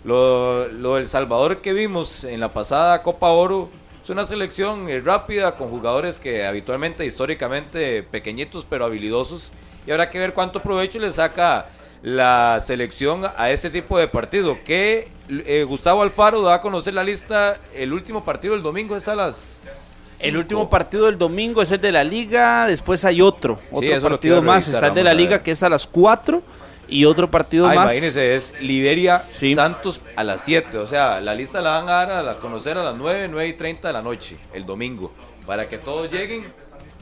lo, 0.05 0.69
lo 0.69 0.97
del 0.97 1.09
Salvador 1.09 1.62
que 1.62 1.73
vimos 1.73 2.24
en 2.24 2.39
la 2.39 2.52
pasada 2.52 3.02
Copa 3.02 3.31
Oro 3.31 3.70
es 4.05 4.10
una 4.10 4.27
selección 4.27 4.90
eh, 4.90 5.01
rápida 5.01 5.56
con 5.56 5.69
jugadores 5.69 6.19
que 6.19 6.44
habitualmente, 6.44 7.06
históricamente, 7.06 8.02
pequeñitos 8.02 8.66
pero 8.69 8.85
habilidosos. 8.85 9.52
Y 9.86 9.90
habrá 9.90 10.10
que 10.10 10.19
ver 10.19 10.35
cuánto 10.35 10.60
provecho 10.60 10.98
le 10.98 11.10
saca 11.12 11.66
la 12.02 12.59
selección 12.62 13.23
a 13.36 13.51
este 13.51 13.70
tipo 13.70 13.97
de 13.98 14.09
partido. 14.09 14.59
Que 14.62 15.09
eh, 15.31 15.64
Gustavo 15.66 16.02
Alfaro 16.02 16.43
da 16.43 16.55
a 16.55 16.60
conocer 16.60 16.93
la 16.93 17.05
lista. 17.05 17.59
El 17.73 17.94
último 17.94 18.23
partido 18.23 18.52
del 18.52 18.62
domingo 18.62 18.97
es 18.97 19.09
a 19.09 19.14
las. 19.14 20.19
El 20.20 20.36
último 20.36 20.69
partido 20.69 21.06
del 21.06 21.16
domingo 21.16 21.62
es 21.62 21.70
el 21.73 21.81
de 21.81 21.90
la 21.90 22.05
liga, 22.05 22.66
después 22.66 23.05
hay 23.05 23.20
otro, 23.23 23.59
otro 23.73 24.01
partido 24.01 24.43
más, 24.43 24.69
está 24.69 24.89
el 24.89 24.94
de 24.94 25.02
la 25.02 25.14
liga 25.14 25.43
que 25.43 25.51
es 25.51 25.62
a 25.64 25.69
las 25.69 25.85
4 25.85 26.40
y 26.88 27.04
otro 27.06 27.30
partido 27.30 27.66
Ah, 27.66 27.74
más. 27.74 27.92
imagínense, 27.92 28.34
es 28.34 28.54
Liberia 28.60 29.24
Sí. 29.28 29.54
Santos 29.54 30.00
a 30.16 30.24
las 30.24 30.42
7. 30.44 30.76
O 30.78 30.86
sea, 30.86 31.20
la 31.20 31.34
lista 31.34 31.60
la 31.62 31.70
van 31.80 31.88
a 31.88 31.92
dar 31.92 32.10
a 32.10 32.22
la- 32.22 32.36
conocer 32.36 32.76
a 32.76 32.82
las 32.84 32.94
9, 32.96 33.28
9 33.28 33.48
y 33.48 33.52
30 33.54 33.88
de 33.88 33.94
la 33.94 34.02
noche, 34.02 34.36
el 34.52 34.66
domingo. 34.66 35.12
Para 35.46 35.68
que 35.68 35.78
todos 35.78 36.10
lleguen 36.10 36.52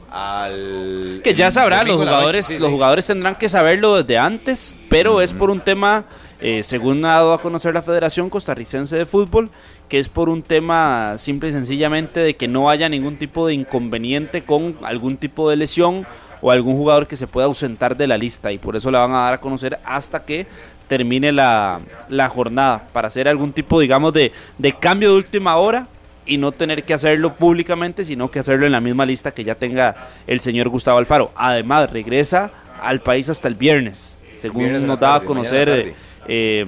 al. 0.09 1.21
Que 1.23 1.33
ya 1.33 1.51
sabrán, 1.51 1.87
los 1.87 1.97
noche, 1.97 2.09
jugadores, 2.09 2.45
sí, 2.45 2.59
los 2.59 2.67
sí. 2.69 2.73
jugadores 2.73 3.05
tendrán 3.07 3.35
que 3.35 3.49
saberlo 3.49 4.01
desde 4.01 4.17
antes, 4.17 4.75
pero 4.89 5.21
es 5.21 5.33
por 5.33 5.49
un 5.49 5.59
tema, 5.61 6.05
eh, 6.39 6.63
según 6.63 7.03
ha 7.05 7.09
dado 7.15 7.33
a 7.33 7.41
conocer 7.41 7.73
la 7.73 7.81
Federación 7.81 8.29
Costarricense 8.29 8.95
de 8.97 9.05
Fútbol, 9.05 9.49
que 9.89 9.99
es 9.99 10.09
por 10.09 10.29
un 10.29 10.41
tema 10.41 11.15
simple 11.17 11.49
y 11.49 11.51
sencillamente 11.51 12.19
de 12.19 12.35
que 12.35 12.47
no 12.47 12.69
haya 12.69 12.89
ningún 12.89 13.17
tipo 13.17 13.47
de 13.47 13.53
inconveniente 13.53 14.43
con 14.43 14.77
algún 14.83 15.17
tipo 15.17 15.49
de 15.49 15.55
lesión 15.57 16.05
o 16.41 16.51
algún 16.51 16.75
jugador 16.75 17.07
que 17.07 17.15
se 17.15 17.27
pueda 17.27 17.45
ausentar 17.45 17.95
de 17.95 18.07
la 18.07 18.17
lista 18.17 18.51
y 18.51 18.57
por 18.57 18.75
eso 18.75 18.91
la 18.91 18.99
van 18.99 19.13
a 19.13 19.21
dar 19.21 19.33
a 19.35 19.41
conocer 19.41 19.79
hasta 19.85 20.23
que 20.23 20.47
termine 20.87 21.31
la, 21.31 21.79
la 22.09 22.27
jornada 22.27 22.87
para 22.91 23.07
hacer 23.07 23.27
algún 23.27 23.53
tipo, 23.53 23.79
digamos, 23.79 24.11
de, 24.11 24.33
de 24.57 24.73
cambio 24.73 25.11
de 25.11 25.17
última 25.17 25.55
hora 25.55 25.87
y 26.25 26.37
no 26.37 26.51
tener 26.51 26.83
que 26.83 26.93
hacerlo 26.93 27.35
públicamente, 27.35 28.03
sino 28.03 28.29
que 28.29 28.39
hacerlo 28.39 28.65
en 28.65 28.73
la 28.73 28.81
misma 28.81 29.05
lista 29.05 29.31
que 29.31 29.43
ya 29.43 29.55
tenga 29.55 29.95
el 30.27 30.41
señor 30.41 30.67
Gustavo 30.69 30.97
Alfaro. 30.97 31.31
Además, 31.35 31.91
regresa 31.91 32.51
al 32.81 32.99
país 32.99 33.29
hasta 33.29 33.47
el 33.47 33.55
viernes, 33.55 34.17
según 34.35 34.63
Viernes 34.63 34.81
nos 34.81 34.99
daba 34.99 35.15
a 35.15 35.21
conocer 35.21 35.69
eh, 35.69 35.93
eh, 36.27 36.65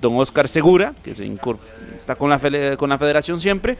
don 0.00 0.16
Oscar 0.16 0.48
Segura, 0.48 0.94
que 1.02 1.14
se 1.14 1.30
está 1.96 2.14
con 2.14 2.30
la, 2.30 2.38
con 2.76 2.88
la 2.88 2.98
federación 2.98 3.40
siempre, 3.40 3.76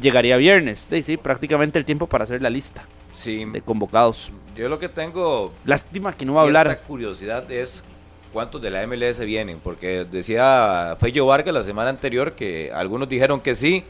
llegaría 0.00 0.36
viernes. 0.36 0.86
Sí, 0.90 1.02
sí, 1.02 1.16
prácticamente 1.16 1.78
el 1.78 1.84
tiempo 1.84 2.06
para 2.06 2.24
hacer 2.24 2.40
la 2.40 2.50
lista 2.50 2.84
Sí, 3.12 3.44
de 3.44 3.60
convocados. 3.60 4.32
yo 4.56 4.68
lo 4.68 4.78
que 4.78 4.88
tengo 4.88 5.52
Lástima 5.64 6.12
que 6.12 6.24
no 6.24 6.34
va 6.34 6.40
a 6.40 6.44
hablar. 6.44 6.80
curiosidad 6.86 7.50
es 7.50 7.82
cuántos 8.32 8.60
de 8.62 8.70
la 8.70 8.86
MLS 8.86 9.20
vienen, 9.20 9.60
porque 9.62 10.06
decía 10.10 10.96
Fello 10.98 11.26
Vargas 11.26 11.54
la 11.54 11.62
semana 11.62 11.90
anterior 11.90 12.32
que 12.32 12.72
algunos 12.72 13.08
dijeron 13.08 13.40
que 13.40 13.54
sí, 13.54 13.84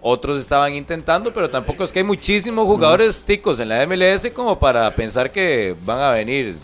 otros 0.00 0.40
estaban 0.40 0.74
intentando, 0.74 1.32
pero 1.32 1.50
tampoco 1.50 1.84
es 1.84 1.92
que 1.92 2.00
hay 2.00 2.04
muchísimos 2.04 2.66
jugadores 2.66 3.24
ticos 3.24 3.58
en 3.60 3.68
la 3.70 3.84
MLS 3.86 4.30
como 4.32 4.58
para 4.58 4.94
pensar 4.94 5.32
que 5.32 5.74
van 5.84 6.00
a 6.00 6.10
venir. 6.10 6.56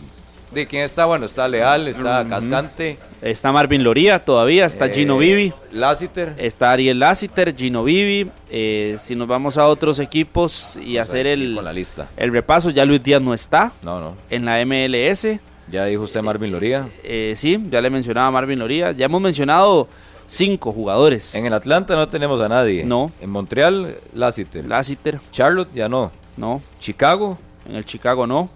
¿De 0.55 0.67
quién 0.67 0.83
está? 0.85 1.05
Bueno, 1.07 1.27
está 1.27 1.49
Leal, 1.49 1.89
está 1.89 2.27
Cascante, 2.29 2.99
Está 3.21 3.51
Marvin 3.53 3.83
Loría 3.83 4.25
todavía, 4.25 4.67
está 4.67 4.89
Gino 4.89 5.17
eh, 5.17 5.27
Vivi. 5.27 5.53
Lassiter. 5.73 6.35
Está 6.39 6.71
Ariel 6.73 6.99
Lassiter, 7.01 7.55
Gino 7.57 7.83
Vivi. 7.85 8.31
eh, 8.51 8.97
si 8.99 9.17
nos 9.17 9.27
vamos 9.27 9.59
a 9.59 9.67
otros 9.67 9.99
equipos 9.99 10.77
y 10.77 10.95
Vamos 10.97 11.09
hacer 11.11 11.27
el, 11.27 11.55
con 11.57 11.65
la 11.65 11.73
lista. 11.73 12.09
el 12.17 12.31
repaso, 12.33 12.71
ya 12.71 12.85
Luis 12.85 13.03
Díaz 13.03 13.21
no 13.21 13.35
está 13.35 13.73
No, 13.83 13.99
no. 14.01 14.17
en 14.31 14.45
la 14.45 14.65
MLS. 14.65 15.27
Ya 15.71 15.87
dijo 15.87 16.03
usted 16.03 16.23
Marvin 16.23 16.53
Loría. 16.53 16.89
Eh, 17.03 17.33
sí, 17.37 17.59
ya 17.71 17.81
le 17.81 17.91
mencionaba 17.91 18.29
a 18.29 18.31
Marvin 18.31 18.59
Loría. 18.59 18.93
Ya 18.93 19.07
hemos 19.07 19.21
mencionado 19.21 19.89
cinco 20.27 20.73
jugadores. 20.73 21.35
En 21.35 21.47
el 21.47 21.55
Atlanta 21.55 21.97
no 21.97 22.07
tenemos 22.07 22.41
a 22.41 22.49
nadie. 22.49 22.85
No. 22.85 23.11
En 23.21 23.31
Montreal, 23.31 23.97
Lassiter. 24.13 24.67
Lassiter, 24.69 25.21
Charlotte 25.33 25.73
ya 25.75 25.89
no. 25.89 26.13
no. 26.37 26.63
Chicago, 26.79 27.39
En 27.69 27.77
el 27.77 27.85
Chicago 27.87 28.27
no. 28.27 28.51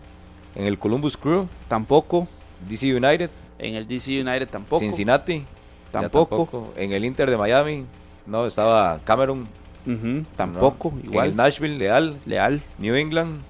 En 0.59 0.67
el 0.67 0.79
Columbus 0.79 1.17
Crew, 1.17 1.47
Tampoco. 1.69 2.29
DC 2.69 2.93
United, 2.95 3.31
En 3.59 3.77
el 3.77 3.87
DC 3.87 4.21
United 4.21 4.49
tampoco. 4.49 4.81
Cincinnati, 4.81 5.39
ya 5.39 6.01
Tampoco. 6.03 6.73
En 6.77 6.93
el 6.93 7.05
Inter 7.05 7.31
de 7.31 7.37
Miami, 7.37 7.85
no, 8.27 8.45
estaba 8.47 9.01
Cameron. 9.05 9.47
Tampoco. 10.37 10.91
¿no? 10.95 11.01
En 11.01 11.07
Igual. 11.07 11.31
el 11.31 11.37
Nashville, 11.37 11.79
Leal, 11.79 12.19
Leal. 12.27 12.61
New 12.79 12.95
England, 12.97 13.41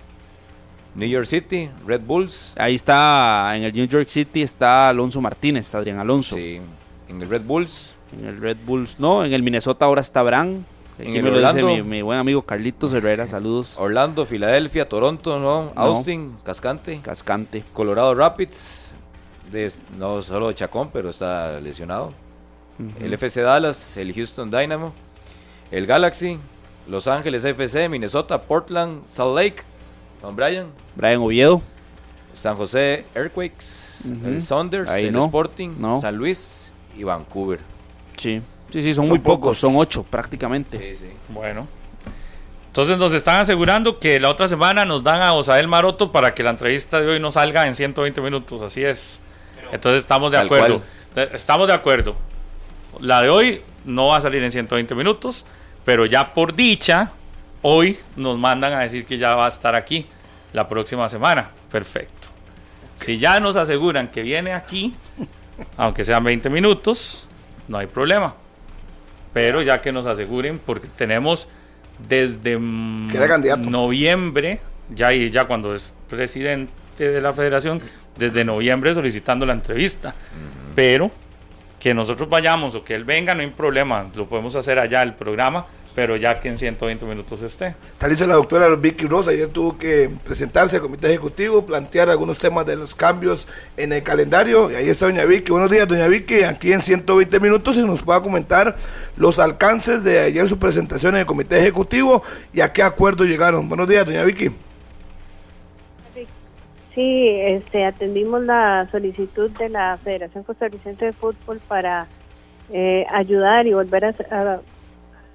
New 0.94 1.08
York 1.08 1.26
City, 1.26 1.70
Red 1.86 2.02
Bulls. 2.02 2.52
Ahí 2.58 2.74
está, 2.74 3.52
en 3.56 3.64
el 3.64 3.72
New 3.72 3.86
York 3.86 4.08
City 4.08 4.42
está 4.42 4.90
Alonso 4.90 5.20
Martínez, 5.20 5.74
Adrián 5.74 5.98
Alonso. 5.98 6.36
Sí, 6.36 6.60
en 7.08 7.22
el 7.22 7.28
Red 7.28 7.42
Bulls, 7.42 7.94
En 8.18 8.26
el 8.26 8.40
Red 8.40 8.58
Bulls 8.66 9.00
no, 9.00 9.24
en 9.24 9.32
el 9.32 9.42
Minnesota 9.42 9.86
ahora 9.86 10.02
está 10.02 10.22
Bran. 10.22 10.64
En 10.98 11.14
el 11.14 11.22
me 11.22 11.30
lo 11.30 11.38
dice 11.38 11.48
Orlando. 11.62 11.68
mi, 11.68 11.82
mi 11.82 12.02
buen 12.02 12.18
amigo 12.18 12.42
Carlitos 12.42 12.92
Herrera, 12.92 13.28
saludos. 13.28 13.76
Orlando, 13.78 14.26
Filadelfia, 14.26 14.88
Toronto, 14.88 15.38
no, 15.38 15.72
Austin, 15.76 16.36
Cascante, 16.44 17.00
Cascante. 17.02 17.62
Colorado 17.72 18.14
Rapids, 18.14 18.90
de- 19.52 19.72
no 19.96 20.22
solo 20.22 20.52
Chacón, 20.52 20.90
pero 20.92 21.10
está 21.10 21.60
lesionado. 21.60 22.12
El 23.00 23.12
FC 23.12 23.42
Dallas, 23.42 23.96
el 23.96 24.12
Houston 24.14 24.50
Dynamo, 24.50 24.92
el 25.70 25.86
Galaxy, 25.86 26.38
Los 26.88 27.06
Ángeles 27.08 27.44
FC, 27.44 27.88
Minnesota, 27.88 28.40
Portland, 28.42 29.02
Salt 29.06 29.36
Lake, 29.36 29.62
Don 30.22 30.34
Brian, 30.36 30.66
Brian 30.96 31.20
Oviedo. 31.20 31.60
San 32.34 32.54
José 32.56 33.04
Earthquakes, 33.16 34.14
el 34.24 34.40
Saunders, 34.40 34.88
Ahí 34.88 35.06
el 35.06 35.12
no, 35.12 35.24
Sporting, 35.24 35.70
no. 35.78 36.00
San 36.00 36.14
Luis 36.16 36.72
y 36.96 37.02
Vancouver. 37.02 37.58
Sí. 38.16 38.40
Sí, 38.70 38.82
sí, 38.82 38.94
son, 38.94 39.04
Son 39.04 39.08
muy 39.10 39.18
pocos. 39.18 39.38
pocos. 39.38 39.58
Son 39.58 39.76
ocho 39.76 40.02
prácticamente. 40.04 40.78
Sí, 40.78 40.94
sí. 41.06 41.10
Bueno. 41.28 41.66
Entonces 42.66 42.98
nos 42.98 43.12
están 43.12 43.36
asegurando 43.36 43.98
que 43.98 44.20
la 44.20 44.28
otra 44.28 44.46
semana 44.46 44.84
nos 44.84 45.02
dan 45.02 45.20
a 45.22 45.32
Osael 45.32 45.66
Maroto 45.68 46.12
para 46.12 46.34
que 46.34 46.42
la 46.42 46.50
entrevista 46.50 47.00
de 47.00 47.08
hoy 47.08 47.20
no 47.20 47.30
salga 47.30 47.66
en 47.66 47.74
120 47.74 48.20
minutos. 48.20 48.62
Así 48.62 48.84
es. 48.84 49.20
Entonces 49.72 50.02
estamos 50.02 50.30
de 50.30 50.38
acuerdo. 50.38 50.82
De- 51.14 51.30
Estamos 51.32 51.66
de 51.66 51.72
acuerdo. 51.74 52.14
La 53.00 53.22
de 53.22 53.30
hoy 53.30 53.62
no 53.84 54.08
va 54.08 54.18
a 54.18 54.20
salir 54.20 54.42
en 54.44 54.50
120 54.52 54.94
minutos, 54.94 55.44
pero 55.84 56.06
ya 56.06 56.32
por 56.34 56.54
dicha, 56.54 57.10
hoy 57.62 57.98
nos 58.16 58.38
mandan 58.38 58.72
a 58.74 58.80
decir 58.80 59.04
que 59.06 59.18
ya 59.18 59.34
va 59.34 59.46
a 59.46 59.48
estar 59.48 59.74
aquí 59.74 60.06
la 60.52 60.68
próxima 60.68 61.08
semana. 61.08 61.50
Perfecto. 61.72 62.28
Si 62.98 63.18
ya 63.18 63.40
nos 63.40 63.56
aseguran 63.56 64.08
que 64.08 64.22
viene 64.22 64.52
aquí, 64.52 64.94
aunque 65.76 66.04
sean 66.04 66.22
20 66.22 66.48
minutos, 66.50 67.28
no 67.66 67.78
hay 67.78 67.86
problema. 67.86 68.34
Pero 69.38 69.62
ya 69.62 69.80
que 69.80 69.92
nos 69.92 70.06
aseguren, 70.06 70.58
porque 70.58 70.88
tenemos 70.88 71.48
desde 72.08 72.58
noviembre, 72.58 74.58
ya, 74.92 75.14
y 75.14 75.30
ya 75.30 75.44
cuando 75.44 75.76
es 75.76 75.92
presidente 76.10 77.08
de 77.08 77.20
la 77.20 77.32
federación, 77.32 77.80
desde 78.16 78.44
noviembre 78.44 78.92
solicitando 78.94 79.46
la 79.46 79.52
entrevista. 79.52 80.12
Pero 80.74 81.12
que 81.78 81.94
nosotros 81.94 82.28
vayamos 82.28 82.74
o 82.74 82.82
que 82.82 82.96
él 82.96 83.04
venga, 83.04 83.32
no 83.32 83.42
hay 83.42 83.50
problema, 83.50 84.10
lo 84.16 84.26
podemos 84.26 84.56
hacer 84.56 84.80
allá 84.80 85.04
el 85.04 85.14
programa, 85.14 85.66
pero 85.98 86.14
ya 86.14 86.38
que 86.38 86.48
en 86.48 86.56
120 86.56 87.04
minutos 87.06 87.42
esté. 87.42 87.74
Tal 87.98 88.10
dice 88.10 88.24
la 88.28 88.36
doctora 88.36 88.68
Vicky 88.76 89.06
Rosa, 89.06 89.32
ayer 89.32 89.48
tuvo 89.48 89.76
que 89.76 90.08
presentarse 90.24 90.76
al 90.76 90.82
comité 90.82 91.08
ejecutivo, 91.08 91.66
plantear 91.66 92.08
algunos 92.08 92.38
temas 92.38 92.64
de 92.66 92.76
los 92.76 92.94
cambios 92.94 93.48
en 93.76 93.92
el 93.92 94.04
calendario. 94.04 94.70
Y 94.70 94.76
ahí 94.76 94.88
está 94.88 95.06
doña 95.06 95.24
Vicky. 95.24 95.50
Buenos 95.50 95.68
días, 95.68 95.88
doña 95.88 96.06
Vicky, 96.06 96.42
aquí 96.44 96.72
en 96.72 96.82
120 96.82 97.40
minutos 97.40 97.76
y 97.78 97.84
nos 97.84 98.02
pueda 98.02 98.22
comentar 98.22 98.76
los 99.16 99.40
alcances 99.40 100.04
de 100.04 100.20
ayer 100.20 100.46
su 100.46 100.60
presentación 100.60 101.14
en 101.16 101.22
el 101.22 101.26
comité 101.26 101.58
ejecutivo 101.58 102.22
y 102.52 102.60
a 102.60 102.72
qué 102.72 102.84
acuerdo 102.84 103.24
llegaron. 103.24 103.68
Buenos 103.68 103.88
días, 103.88 104.06
doña 104.06 104.22
Vicky. 104.22 104.50
Sí, 106.94 107.26
este, 107.40 107.84
atendimos 107.84 108.42
la 108.42 108.86
solicitud 108.92 109.50
de 109.50 109.68
la 109.68 109.98
Federación 110.04 110.44
Costarricense 110.44 111.06
de 111.06 111.12
Fútbol 111.12 111.60
para 111.66 112.06
eh, 112.72 113.04
ayudar 113.12 113.66
y 113.66 113.72
volver 113.72 114.04
a, 114.04 114.14
a- 114.30 114.60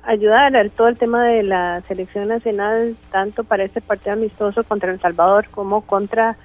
ayudar 0.03 0.55
a 0.55 0.69
todo 0.69 0.87
el 0.87 0.97
tema 0.97 1.23
de 1.25 1.43
la 1.43 1.81
selección 1.87 2.27
nacional, 2.27 2.95
tanto 3.11 3.43
para 3.43 3.63
este 3.63 3.81
partido 3.81 4.13
amistoso 4.13 4.63
contra 4.63 4.91
El 4.91 4.99
Salvador 4.99 5.47
como 5.49 5.81
contra 5.81 6.35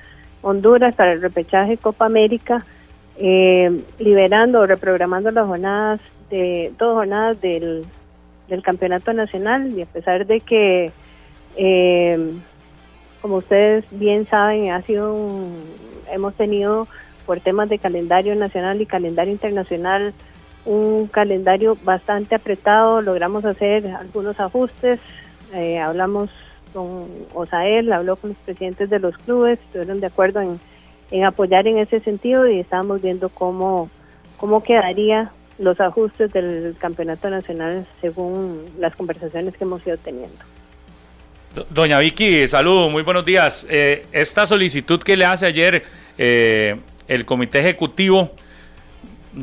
Honduras 0.43 0.95
para 0.95 1.13
el 1.13 1.23
repechaje 1.23 1.77
Copa 1.77 2.07
América, 2.07 2.65
eh, 3.17 3.83
liberando 3.99 4.61
o 4.61 4.67
reprogramando 4.67 5.31
las 5.33 5.47
jornadas 5.47 6.01
de 6.31 6.73
dos 6.79 6.95
jornadas 6.95 7.41
del, 7.41 7.85
del 8.49 8.63
campeonato 8.63 9.13
nacional. 9.13 9.73
Y 9.77 9.83
a 9.83 9.87
pesar 9.87 10.27
de 10.27 10.41
que 10.41 10.93
eh, 11.57 12.33
como 13.21 13.37
ustedes 13.37 13.85
bien 13.91 14.27
saben, 14.29 14.71
ha 14.71 14.83
sido 14.83 15.13
un- 15.13 15.61
hemos 16.13 16.35
tenido 16.35 16.87
por 17.27 17.41
temas 17.41 17.69
de 17.69 17.79
calendario 17.79 18.35
nacional 18.37 18.81
y 18.81 18.87
calendario 18.87 19.33
internacional 19.33 20.15
un 20.69 21.07
calendario 21.07 21.79
bastante 21.83 22.35
apretado, 22.35 23.01
logramos 23.01 23.45
hacer 23.47 23.87
algunos 23.87 24.39
ajustes, 24.39 25.01
eh, 25.55 25.79
hablamos 25.79 26.29
con 26.75 27.07
Osael, 27.35 27.91
habló 27.93 28.17
con 28.17 28.31
los 28.31 28.39
presidentes 28.45 28.91
de 28.91 28.99
los 28.99 29.17
clubes, 29.17 29.59
estuvieron 29.59 29.99
de 29.99 30.07
acuerdo 30.09 30.43
en, 30.43 30.61
en 31.11 31.25
apoyar 31.25 31.67
en 31.67 31.79
ese 31.79 32.01
sentido 32.01 32.47
y 32.47 32.61
estábamos 32.61 33.01
viendo 33.01 33.31
cómo, 33.31 33.89
cómo 34.37 34.63
quedaría 34.63 35.31
los 35.59 35.81
ajustes 35.81 36.33
del 36.35 36.77
campeonato 36.79 37.31
nacional 37.31 37.87
según 38.03 38.61
las 38.79 38.95
conversaciones 38.95 39.57
que 39.57 39.65
hemos 39.65 39.85
ido 39.87 39.97
teniendo. 39.97 40.37
Do- 41.55 41.67
Doña 41.71 41.99
Vicky, 41.99 42.47
saludo, 42.47 42.91
muy 42.91 43.03
buenos 43.03 43.25
días. 43.25 43.67
Eh, 43.71 44.05
esta 44.13 44.45
solicitud 44.45 45.01
que 45.03 45.17
le 45.17 45.25
hace 45.25 45.47
ayer 45.47 45.83
eh, 46.19 46.77
el 47.09 47.25
comité 47.25 47.61
ejecutivo, 47.61 48.31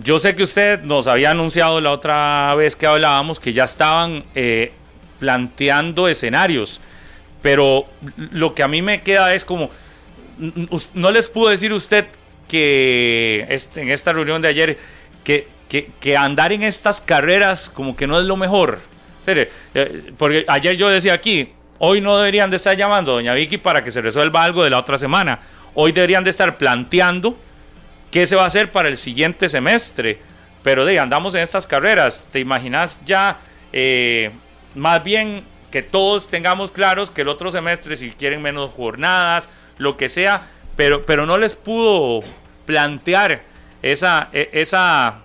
yo 0.04 0.20
sé 0.20 0.36
que 0.36 0.44
usted 0.44 0.82
nos 0.84 1.08
había 1.08 1.32
anunciado 1.32 1.80
la 1.82 1.92
otra 1.92 2.54
vez 2.56 2.76
que 2.76 2.86
hablábamos 2.88 3.40
que 3.40 3.54
ya 3.54 3.64
estaban 3.64 4.24
eh, 4.36 4.72
planteando 5.20 6.08
escenarios, 6.08 6.82
pero 7.42 7.86
lo 8.32 8.54
que 8.54 8.64
a 8.64 8.68
mí 8.68 8.82
me 8.82 9.02
queda 9.02 9.34
es 9.34 9.46
como, 9.46 9.70
no 10.94 11.12
les 11.12 11.28
pudo 11.28 11.50
decir 11.50 11.72
usted 11.74 12.06
que 12.48 13.46
en 13.76 13.90
esta 13.90 14.12
reunión 14.14 14.42
de 14.42 14.48
ayer 14.50 14.78
que, 15.24 15.48
que- 15.70 15.90
que 16.00 16.18
andar 16.18 16.52
en 16.54 16.64
estas 16.64 17.02
carreras 17.02 17.70
como 17.70 17.96
que 17.96 18.08
no 18.08 18.20
es 18.20 18.26
lo 18.26 18.38
mejor. 18.38 18.80
Eh, 19.28 19.50
Porque 20.18 20.46
ayer 20.48 20.76
yo 20.78 20.88
decía 20.90 21.14
aquí, 21.14 21.50
hoy 21.80 22.02
no 22.02 22.18
deberían 22.18 22.50
de 22.50 22.58
estar 22.58 22.76
llamando 22.78 23.12
a 23.12 23.16
doña 23.16 23.34
Vicky 23.34 23.58
para 23.58 23.84
que 23.84 23.90
se 23.92 24.02
resuelva 24.02 24.44
algo 24.44 24.64
de 24.64 24.70
la 24.70 24.78
otra 24.78 24.98
semana. 24.98 25.40
Hoy 25.74 25.92
deberían 25.92 26.24
de 26.24 26.30
estar 26.30 26.58
planteando 26.58 27.38
qué 28.12 28.28
se 28.28 28.36
va 28.36 28.44
a 28.44 28.48
hacer 28.48 28.72
para 28.72 28.90
el 28.90 28.98
siguiente 28.98 29.50
semestre. 29.50 30.20
Pero 30.64 30.86
de 30.86 31.00
andamos 31.00 31.36
en 31.36 31.42
estas 31.42 31.68
carreras. 31.68 32.26
¿Te 32.32 32.40
imaginas 32.40 33.00
ya 33.06 33.40
eh, 33.72 34.32
más 34.74 35.04
bien 35.04 35.44
que 35.70 35.82
todos 35.84 36.28
tengamos 36.30 36.72
claros 36.72 37.12
que 37.12 37.22
el 37.22 37.28
otro 37.28 37.52
semestre, 37.52 37.98
si 37.98 38.10
quieren 38.12 38.42
menos 38.42 38.72
jornadas, 38.72 39.50
lo 39.78 39.98
que 39.98 40.08
sea, 40.08 40.48
pero, 40.78 41.06
pero 41.06 41.26
no 41.26 41.38
les 41.38 41.56
pudo 41.56 42.24
plantear 42.66 43.42
esa, 43.82 44.30
e- 44.32 44.50
esa, 44.54 45.16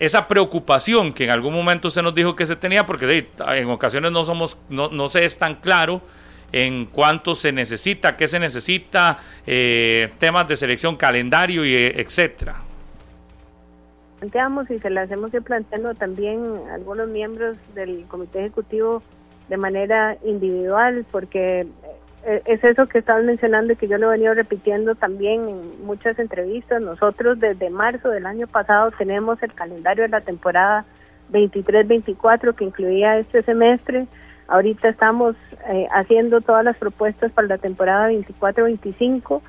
esa 0.00 0.26
preocupación 0.26 1.12
que 1.12 1.24
en 1.24 1.30
algún 1.30 1.54
momento 1.54 1.88
usted 1.88 2.02
nos 2.02 2.14
dijo 2.14 2.34
que 2.34 2.46
se 2.46 2.56
tenía, 2.56 2.84
porque 2.84 3.28
en 3.48 3.70
ocasiones 3.70 4.10
no 4.10 4.24
somos, 4.24 4.56
no, 4.68 4.88
no 4.88 5.08
se 5.08 5.24
es 5.24 5.38
tan 5.38 5.54
claro 5.54 6.02
en 6.52 6.86
cuánto 6.86 7.34
se 7.34 7.52
necesita, 7.52 8.16
qué 8.16 8.26
se 8.26 8.38
necesita, 8.38 9.18
eh, 9.46 10.12
temas 10.18 10.48
de 10.48 10.56
selección, 10.56 10.96
calendario 10.96 11.64
y 11.64 11.74
eh, 11.74 12.00
etcétera. 12.00 12.56
planteamos 14.18 14.70
y 14.70 14.78
se 14.78 14.90
las 14.90 15.10
hemos 15.10 15.32
ido 15.32 15.42
planteando 15.42 15.94
también 15.94 16.40
a 16.70 16.74
algunos 16.74 17.08
miembros 17.08 17.56
del 17.74 18.04
comité 18.06 18.40
ejecutivo 18.40 19.02
de 19.48 19.56
manera 19.56 20.16
individual, 20.24 21.04
porque 21.10 21.66
eh, 22.24 22.42
es 22.44 22.62
eso 22.62 22.86
que 22.86 22.98
estabas 22.98 23.24
mencionando 23.24 23.72
y 23.72 23.76
que 23.76 23.88
yo 23.88 23.96
lo 23.96 24.08
he 24.08 24.16
venido 24.16 24.34
repitiendo 24.34 24.94
también 24.94 25.48
en 25.48 25.84
muchas 25.84 26.18
entrevistas. 26.18 26.82
Nosotros 26.82 27.40
desde 27.40 27.70
marzo 27.70 28.10
del 28.10 28.26
año 28.26 28.46
pasado 28.46 28.90
tenemos 28.90 29.42
el 29.42 29.52
calendario 29.54 30.02
de 30.04 30.10
la 30.10 30.20
temporada 30.20 30.84
23-24 31.32 32.54
que 32.54 32.64
incluía 32.64 33.18
este 33.18 33.42
semestre. 33.42 34.06
Ahorita 34.50 34.88
estamos 34.88 35.36
eh, 35.68 35.86
haciendo 35.90 36.40
todas 36.40 36.64
las 36.64 36.76
propuestas 36.76 37.32
para 37.32 37.48
la 37.48 37.58
temporada 37.58 38.10
24-25 38.10 39.40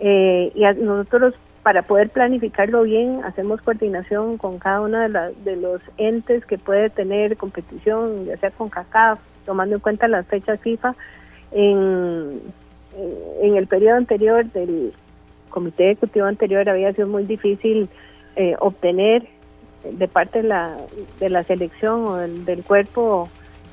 eh, 0.00 0.52
y 0.54 0.62
nosotros 0.82 1.34
para 1.62 1.82
poder 1.82 2.10
planificarlo 2.10 2.82
bien 2.82 3.22
hacemos 3.24 3.60
coordinación 3.62 4.38
con 4.38 4.58
cada 4.58 4.80
uno 4.80 4.98
de, 4.98 5.34
de 5.44 5.56
los 5.56 5.82
entes 5.96 6.46
que 6.46 6.58
puede 6.58 6.90
tener 6.90 7.36
competición, 7.36 8.26
ya 8.26 8.36
sea 8.36 8.50
con 8.50 8.68
CACAF, 8.68 9.18
tomando 9.44 9.76
en 9.76 9.80
cuenta 9.80 10.08
las 10.08 10.26
fechas 10.26 10.60
FIFA. 10.60 10.94
En, 11.52 12.40
en 13.42 13.56
el 13.56 13.66
periodo 13.66 13.96
anterior 13.96 14.44
del 14.46 14.92
comité 15.50 15.84
ejecutivo 15.84 16.26
anterior 16.26 16.68
había 16.68 16.92
sido 16.92 17.06
muy 17.06 17.24
difícil 17.24 17.88
eh, 18.36 18.56
obtener 18.58 19.26
de 19.84 20.08
parte 20.08 20.42
de 20.42 20.48
la, 20.48 20.76
de 21.20 21.28
la 21.28 21.44
selección 21.44 22.08
o 22.08 22.16
del, 22.16 22.64
cuerpo 22.64 23.28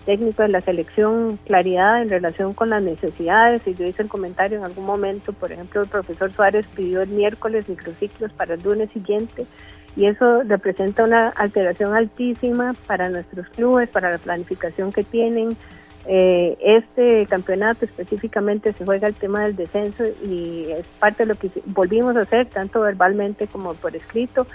técnico 0.05 0.41
de 0.41 0.49
la 0.49 0.61
selección 0.61 1.37
claridad 1.45 2.01
en 2.01 2.09
relación 2.09 2.53
con 2.53 2.69
las 2.69 2.81
necesidades 2.81 3.61
y 3.65 3.73
yo 3.73 3.85
hice 3.85 4.03
el 4.03 4.09
comentario 4.09 4.57
en 4.57 4.65
algún 4.65 4.85
momento, 4.85 5.33
por 5.33 5.51
ejemplo, 5.51 5.81
el 5.81 5.87
profesor 5.87 6.31
Suárez 6.31 6.65
pidió 6.75 7.01
el 7.01 7.09
miércoles 7.09 7.69
microciclos 7.69 8.31
para 8.33 8.55
el 8.55 8.61
lunes 8.61 8.89
siguiente 8.91 9.45
y 9.95 10.05
eso 10.05 10.43
representa 10.43 11.03
una 11.03 11.29
alteración 11.29 11.93
altísima 11.95 12.73
para 12.87 13.09
nuestros 13.09 13.47
clubes, 13.49 13.89
para 13.89 14.11
la 14.11 14.17
planificación 14.17 14.91
que 14.91 15.03
tienen. 15.03 15.57
Eh, 16.07 16.57
este 16.61 17.27
campeonato 17.27 17.85
específicamente 17.85 18.73
se 18.73 18.85
juega 18.85 19.07
el 19.07 19.13
tema 19.13 19.43
del 19.43 19.55
descenso 19.55 20.03
y 20.25 20.65
es 20.71 20.87
parte 20.99 21.23
de 21.23 21.27
lo 21.27 21.35
que 21.35 21.51
volvimos 21.65 22.15
a 22.15 22.21
hacer, 22.21 22.47
tanto 22.47 22.81
verbalmente 22.81 23.47
como 23.47 23.73
por 23.75 23.95
escrito, 23.95 24.47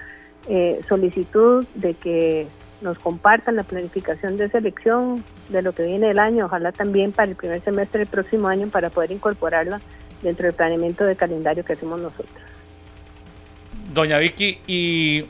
eh, 0.48 0.80
solicitud 0.88 1.64
de 1.74 1.94
que 1.94 2.46
nos 2.80 2.98
compartan 2.98 3.56
la 3.56 3.62
planificación 3.62 4.36
de 4.36 4.48
selección 4.50 5.24
de 5.48 5.62
lo 5.62 5.72
que 5.72 5.84
viene 5.84 6.10
el 6.10 6.18
año, 6.18 6.46
ojalá 6.46 6.72
también 6.72 7.12
para 7.12 7.30
el 7.30 7.36
primer 7.36 7.62
semestre 7.62 8.00
del 8.00 8.08
próximo 8.08 8.48
año 8.48 8.68
para 8.68 8.90
poder 8.90 9.12
incorporarla 9.12 9.80
dentro 10.22 10.46
del 10.46 10.54
planeamiento 10.54 11.04
de 11.04 11.16
calendario 11.16 11.64
que 11.64 11.72
hacemos 11.72 12.00
nosotros. 12.00 12.28
Doña 13.92 14.18
Vicky, 14.18 14.60
y 14.66 15.26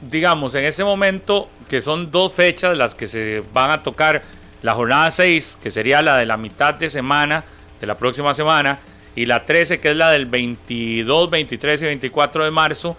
digamos, 0.00 0.54
en 0.54 0.64
ese 0.64 0.84
momento, 0.84 1.48
que 1.68 1.80
son 1.80 2.10
dos 2.10 2.32
fechas 2.32 2.76
las 2.76 2.94
que 2.94 3.06
se 3.06 3.42
van 3.52 3.70
a 3.70 3.82
tocar, 3.82 4.22
la 4.62 4.74
jornada 4.74 5.10
6, 5.10 5.58
que 5.62 5.70
sería 5.70 6.02
la 6.02 6.16
de 6.16 6.26
la 6.26 6.36
mitad 6.36 6.74
de 6.74 6.90
semana, 6.90 7.44
de 7.80 7.86
la 7.86 7.96
próxima 7.96 8.34
semana, 8.34 8.78
y 9.14 9.26
la 9.26 9.44
13, 9.44 9.80
que 9.80 9.90
es 9.90 9.96
la 9.96 10.10
del 10.10 10.26
22, 10.26 11.30
23 11.30 11.82
y 11.82 11.84
24 11.86 12.44
de 12.44 12.50
marzo, 12.50 12.96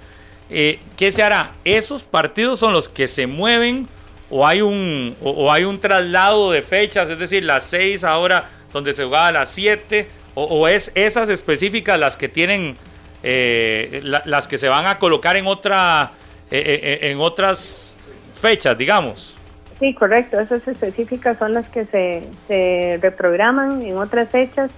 eh, 0.54 0.80
¿qué 0.98 1.12
se 1.12 1.24
hará? 1.24 1.52
¿Esos 1.66 2.04
partidos 2.04 2.60
son 2.60 2.74
los 2.74 2.88
que 2.88 3.08
se 3.08 3.26
mueven 3.26 3.88
o 4.30 4.46
hay 4.46 4.62
un, 4.62 5.16
o, 5.24 5.52
hay 5.52 5.64
un 5.64 5.80
traslado 5.80 6.52
de 6.52 6.62
fechas? 6.62 7.10
Es 7.10 7.18
decir, 7.18 7.44
las 7.44 7.64
6 7.64 8.04
ahora 8.04 8.50
donde 8.72 8.94
se 8.94 9.04
jugaba 9.04 9.32
las 9.32 9.50
7, 9.50 10.08
o, 10.36 10.68
es 10.68 10.92
esas 10.96 11.30
específicas 11.30 12.00
las 12.00 12.18
que 12.18 12.30
tienen, 12.30 12.76
eh, 13.24 14.02
las 14.04 14.48
que 14.48 14.58
se 14.58 14.68
van 14.68 14.86
a 14.86 15.00
colocar 15.00 15.38
en, 15.38 15.48
otra, 15.48 16.12
eh, 16.50 17.00
en 17.02 17.20
otras 17.20 17.96
fechas, 18.34 18.78
digamos. 18.78 19.40
Sí, 19.80 19.94
correcto. 19.94 20.40
Esas 20.40 20.68
específicas 20.68 21.38
son 21.38 21.54
las 21.54 21.68
que 21.68 21.86
se, 21.86 22.24
se 22.48 23.00
reprograman 23.02 23.82
en 23.82 23.98
otras 23.98 24.30
fechas. 24.30 24.72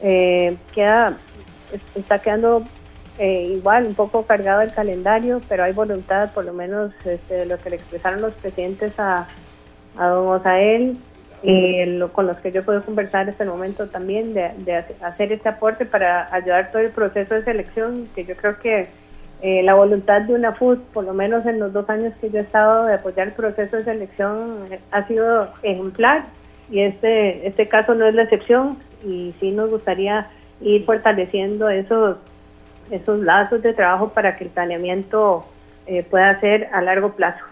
queda, 0.00 1.16
está 1.94 2.18
quedando 2.20 2.64
eh, 3.18 3.52
igual 3.54 3.86
un 3.86 3.94
poco 3.94 4.24
cargado 4.24 4.60
el 4.62 4.72
calendario, 4.72 5.40
pero 5.48 5.64
hay 5.64 5.72
voluntad, 5.72 6.32
por 6.32 6.44
lo 6.44 6.52
menos 6.52 6.92
este, 7.04 7.46
lo 7.46 7.58
que 7.58 7.70
le 7.70 7.76
expresaron 7.76 8.20
los 8.20 8.32
presidentes 8.32 8.92
a, 8.98 9.28
don 9.96 10.28
Osael, 10.28 10.98
y 11.42 11.84
lo, 11.84 12.12
con 12.12 12.26
los 12.26 12.38
que 12.38 12.50
yo 12.50 12.64
puedo 12.64 12.82
conversar 12.82 13.24
en 13.24 13.28
este 13.28 13.44
momento 13.44 13.88
también, 13.88 14.34
de, 14.34 14.84
hacer 15.02 15.32
este 15.32 15.48
aporte 15.48 15.84
para 15.84 16.32
ayudar 16.34 16.72
todo 16.72 16.82
el 16.82 16.90
proceso 16.90 17.34
de 17.34 17.44
selección, 17.44 18.08
que 18.14 18.24
yo 18.24 18.34
creo 18.34 18.58
que 18.58 18.88
eh, 19.42 19.62
la 19.62 19.74
voluntad 19.74 20.22
de 20.22 20.34
una 20.34 20.54
FUT, 20.54 20.80
por 20.92 21.04
lo 21.04 21.12
menos 21.12 21.44
en 21.46 21.60
los 21.60 21.72
dos 21.72 21.88
años 21.90 22.14
que 22.20 22.30
yo 22.30 22.38
he 22.38 22.42
estado 22.42 22.86
de 22.86 22.94
apoyar 22.94 23.28
el 23.28 23.34
proceso 23.34 23.76
de 23.76 23.84
selección, 23.84 24.64
eh, 24.70 24.80
ha 24.90 25.06
sido 25.06 25.48
ejemplar 25.62 26.24
y 26.70 26.80
este, 26.80 27.46
este 27.46 27.68
caso 27.68 27.94
no 27.94 28.06
es 28.06 28.14
la 28.14 28.22
excepción 28.22 28.78
y 29.06 29.34
sí 29.38 29.50
nos 29.50 29.70
gustaría 29.70 30.28
ir 30.62 30.84
fortaleciendo 30.84 31.68
esos 31.68 32.18
esos 32.90 33.20
lazos 33.20 33.62
de 33.62 33.72
trabajo 33.72 34.08
para 34.10 34.36
que 34.36 34.44
el 34.44 34.50
planeamiento 34.50 35.46
eh, 35.86 36.02
pueda 36.02 36.38
ser 36.40 36.68
a 36.72 36.80
largo 36.80 37.12
plazo. 37.12 37.44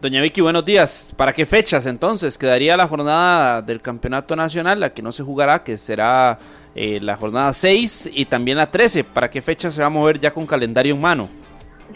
Doña 0.00 0.20
Vicky, 0.20 0.40
buenos 0.40 0.64
días. 0.64 1.12
¿Para 1.16 1.32
qué 1.32 1.44
fechas 1.44 1.86
entonces 1.86 2.38
quedaría 2.38 2.76
la 2.76 2.86
jornada 2.86 3.62
del 3.62 3.80
Campeonato 3.80 4.36
Nacional, 4.36 4.78
la 4.78 4.90
que 4.90 5.02
no 5.02 5.10
se 5.10 5.24
jugará, 5.24 5.64
que 5.64 5.76
será 5.76 6.38
eh, 6.74 7.00
la 7.02 7.16
jornada 7.16 7.52
6 7.52 8.10
y 8.14 8.26
también 8.26 8.58
la 8.58 8.70
13? 8.70 9.02
¿Para 9.02 9.28
qué 9.28 9.42
fecha 9.42 9.70
se 9.70 9.80
va 9.80 9.88
a 9.88 9.90
mover 9.90 10.18
ya 10.18 10.30
con 10.30 10.46
calendario 10.46 10.94
en 10.94 11.00
mano? 11.00 11.28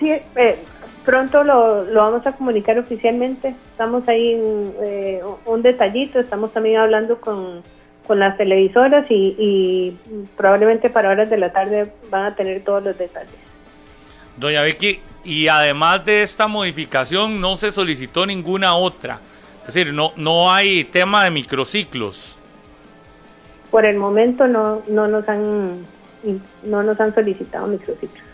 Sí, 0.01 0.11
eh, 0.11 0.59
pronto 1.05 1.45
lo, 1.45 1.85
lo, 1.85 2.01
vamos 2.03 2.27
a 2.27 2.33
comunicar 2.33 2.77
oficialmente. 2.79 3.55
Estamos 3.71 4.09
ahí 4.09 4.33
en 4.33 5.21
un 5.47 5.63
detallito, 5.63 6.19
estamos 6.19 6.53
también 6.53 6.81
hablando 6.81 7.21
con 7.21 7.63
con 8.07 8.19
las 8.19 8.37
televisoras 8.37 9.07
y, 9.09 9.97
probablemente 10.37 10.91
para 10.91 11.11
horas 11.11 11.31
de 11.31 11.39
la 11.39 11.53
tarde 11.53 11.93
van 12.11 12.25
a 12.25 12.35
tener 12.35 12.63
todos 12.63 12.83
los 12.83 12.99
detalles. 12.99 13.33
Doña 14.37 14.63
Vicky, 14.63 15.01
y 15.25 15.49
además 15.49 16.05
de 16.05 16.23
esta 16.23 16.47
modificación 16.47 17.41
no 17.41 17.57
se 17.57 17.71
solicitó 17.71 18.27
ninguna 18.27 18.75
otra. 18.75 19.21
Es 19.61 19.75
decir, 19.75 19.93
no, 19.93 20.13
no 20.17 20.53
hay 20.53 20.85
tema 20.85 21.25
de 21.25 21.31
microciclos. 21.31 22.39
Por 23.71 23.85
el 23.85 23.97
momento 23.97 24.47
no, 24.49 24.83
no, 24.89 25.07
nos, 25.07 25.29
han, 25.29 25.87
no 26.65 26.83
nos 26.83 27.01
han 27.01 27.15
solicitado 27.15 27.67
microciclos. 27.67 28.25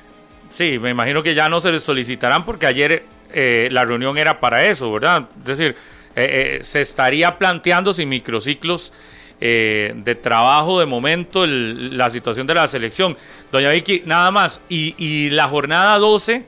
Sí, 0.50 0.78
me 0.78 0.90
imagino 0.90 1.22
que 1.22 1.34
ya 1.34 1.48
no 1.48 1.60
se 1.60 1.70
les 1.70 1.82
solicitarán 1.82 2.44
porque 2.44 2.66
ayer 2.66 3.04
eh, 3.32 3.68
la 3.70 3.84
reunión 3.84 4.16
era 4.16 4.40
para 4.40 4.64
eso, 4.64 4.90
¿verdad? 4.90 5.28
Es 5.40 5.44
decir, 5.44 5.76
eh, 6.16 6.58
eh, 6.60 6.64
se 6.64 6.80
estaría 6.80 7.36
planteando 7.38 7.92
si 7.92 8.06
microciclos 8.06 8.92
eh, 9.40 9.92
de 9.94 10.16
trabajo 10.16 10.80
de 10.80 10.86
momento 10.86 11.46
la 11.46 12.10
situación 12.10 12.46
de 12.46 12.54
la 12.54 12.66
selección. 12.66 13.16
Doña 13.52 13.70
Vicky, 13.70 14.02
nada 14.04 14.30
más. 14.32 14.60
Y, 14.68 15.30
la 15.30 15.46
jornada 15.48 15.96
12, 15.98 16.44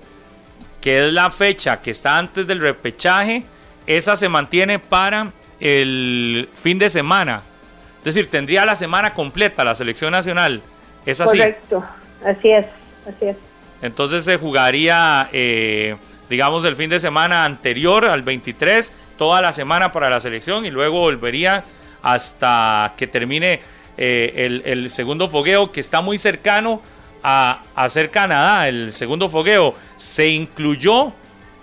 que 0.80 1.06
es 1.06 1.12
la 1.12 1.30
fecha 1.30 1.80
que 1.80 1.92
está 1.92 2.18
antes 2.18 2.46
del 2.46 2.60
repechaje, 2.60 3.44
esa 3.86 4.16
se 4.16 4.28
mantiene 4.28 4.80
para 4.80 5.32
el 5.60 6.48
fin 6.54 6.78
de 6.80 6.90
semana. 6.90 7.42
Es 7.98 8.04
decir, 8.04 8.28
tendría 8.28 8.64
la 8.64 8.74
semana 8.74 9.14
completa 9.14 9.62
la 9.62 9.74
selección 9.74 10.10
nacional. 10.10 10.62
¿Es 11.06 11.20
así? 11.20 11.38
Correcto, 11.38 11.84
así 12.24 12.50
es, 12.50 12.66
así 13.06 13.26
es. 13.26 13.36
Entonces 13.82 14.24
se 14.24 14.36
jugaría, 14.36 15.28
eh, 15.32 15.96
digamos, 16.28 16.64
el 16.64 16.76
fin 16.76 16.90
de 16.90 16.98
semana 16.98 17.44
anterior 17.44 18.04
al 18.06 18.22
23, 18.22 18.92
toda 19.16 19.40
la 19.40 19.52
semana 19.52 19.92
para 19.92 20.10
la 20.10 20.18
selección 20.18 20.66
y 20.66 20.70
luego 20.70 21.00
volvería 21.00 21.64
hasta 22.02 22.94
que 22.96 23.06
termine 23.06 23.60
eh, 23.96 24.62
el, 24.64 24.90
segundo 24.90 25.28
fogueo 25.28 25.70
que 25.70 25.80
está 25.80 26.00
muy 26.00 26.18
cercano 26.18 26.80
a, 27.22 27.62
hacer 27.74 28.10
Canadá. 28.10 28.68
El 28.68 28.92
segundo 28.92 29.28
fogueo 29.28 29.74
se 29.96 30.28
incluyó 30.28 31.12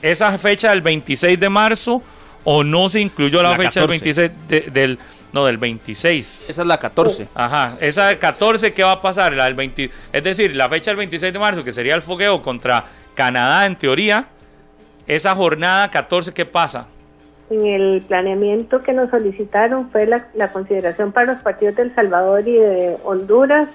esa 0.01 0.37
fecha 0.37 0.69
del 0.69 0.81
26 0.81 1.39
de 1.39 1.49
marzo 1.49 2.01
o 2.43 2.63
no 2.63 2.89
se 2.89 3.01
incluyó 3.01 3.41
la, 3.41 3.55
fecha 3.55 3.81
del 3.81 3.89
26 3.89 4.31
del 4.71 4.99
no 5.33 5.45
del 5.45 5.57
26. 5.57 6.45
Esa 6.49 6.61
es 6.61 6.67
la 6.67 6.77
14. 6.77 7.27
Ajá, 7.33 7.77
esa 7.81 8.07
del 8.07 8.19
14 8.19 8.73
¿qué 8.73 8.83
va 8.83 8.93
a 8.93 9.01
pasar? 9.01 9.33
La 9.33 9.45
del 9.45 9.55
20, 9.55 9.91
es 10.13 10.23
decir, 10.23 10.55
la 10.55 10.69
fecha 10.69 10.91
del 10.91 10.97
26 10.97 11.33
de 11.33 11.39
marzo 11.39 11.63
que 11.63 11.71
sería 11.71 11.95
el 11.95 12.01
fogueo 12.01 12.41
contra 12.41 12.85
Canadá 13.15 13.65
en 13.65 13.75
teoría. 13.75 14.27
Esa 15.07 15.35
jornada 15.35 15.89
14 15.89 16.33
¿qué 16.33 16.45
pasa? 16.45 16.87
En 17.49 17.65
el 17.65 18.01
planeamiento 18.07 18.81
que 18.81 18.93
nos 18.93 19.09
solicitaron 19.09 19.89
fue 19.89 20.05
la, 20.05 20.51
consideración 20.51 21.11
para 21.11 21.33
los 21.33 21.43
partidos 21.43 21.75
de 21.75 21.83
El 21.83 21.95
Salvador 21.95 22.47
y 22.47 22.53
de 22.57 22.97
Honduras 23.03 23.69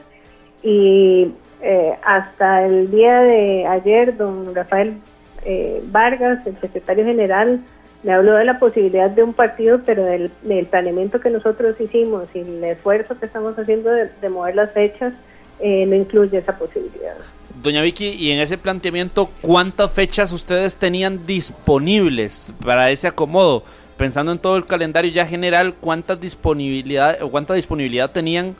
y 0.62 1.32
eh, 1.62 1.94
hasta 2.05 2.66
el 2.66 2.90
día 2.90 3.20
de 3.20 3.66
ayer 3.66 4.16
don 4.16 4.55
Rafael 4.55 4.97
eh, 5.44 5.82
Vargas, 5.86 6.47
el 6.47 6.59
secretario 6.61 7.05
general, 7.05 7.61
me 8.03 8.12
habló 8.12 8.35
de 8.35 8.44
la 8.44 8.59
posibilidad 8.59 9.11
de 9.11 9.23
un 9.23 9.32
partido, 9.32 9.81
pero 9.86 10.05
del, 10.05 10.31
planeamiento 10.70 11.20
que 11.20 11.31
nosotros 11.31 11.81
hicimos 11.81 12.24
y 12.35 12.40
el 12.40 12.65
esfuerzo 12.65 13.19
que 13.19 13.27
estamos 13.27 13.59
haciendo 13.59 13.90
de, 13.90 14.28
mover 14.28 14.57
las 14.57 14.73
fechas 14.73 15.15
eh, 15.61 15.86
no 15.86 15.94
incluye 15.94 16.39
esa 16.39 16.59
posibilidad. 16.59 17.15
Doña 17.63 17.81
Vicky, 17.83 18.09
y 18.09 18.33
en 18.33 18.41
ese 18.41 18.59
planteamiento, 18.59 19.31
¿cuántas 19.41 19.93
fechas 19.93 20.33
ustedes 20.33 20.77
tenían 20.77 21.25
disponibles 21.27 22.53
para 22.65 22.91
ese 22.91 23.07
acomodo? 23.07 23.63
Pensando 23.97 24.33
en 24.33 24.41
todo 24.41 24.57
el 24.57 24.67
calendario 24.67 25.13
ya 25.13 25.25
general, 25.25 25.75
¿cuántas 25.81 26.21
disponibilidad 26.21 27.21
cuánta 27.31 27.55
disponibilidad 27.55 28.11
tenían 28.11 28.57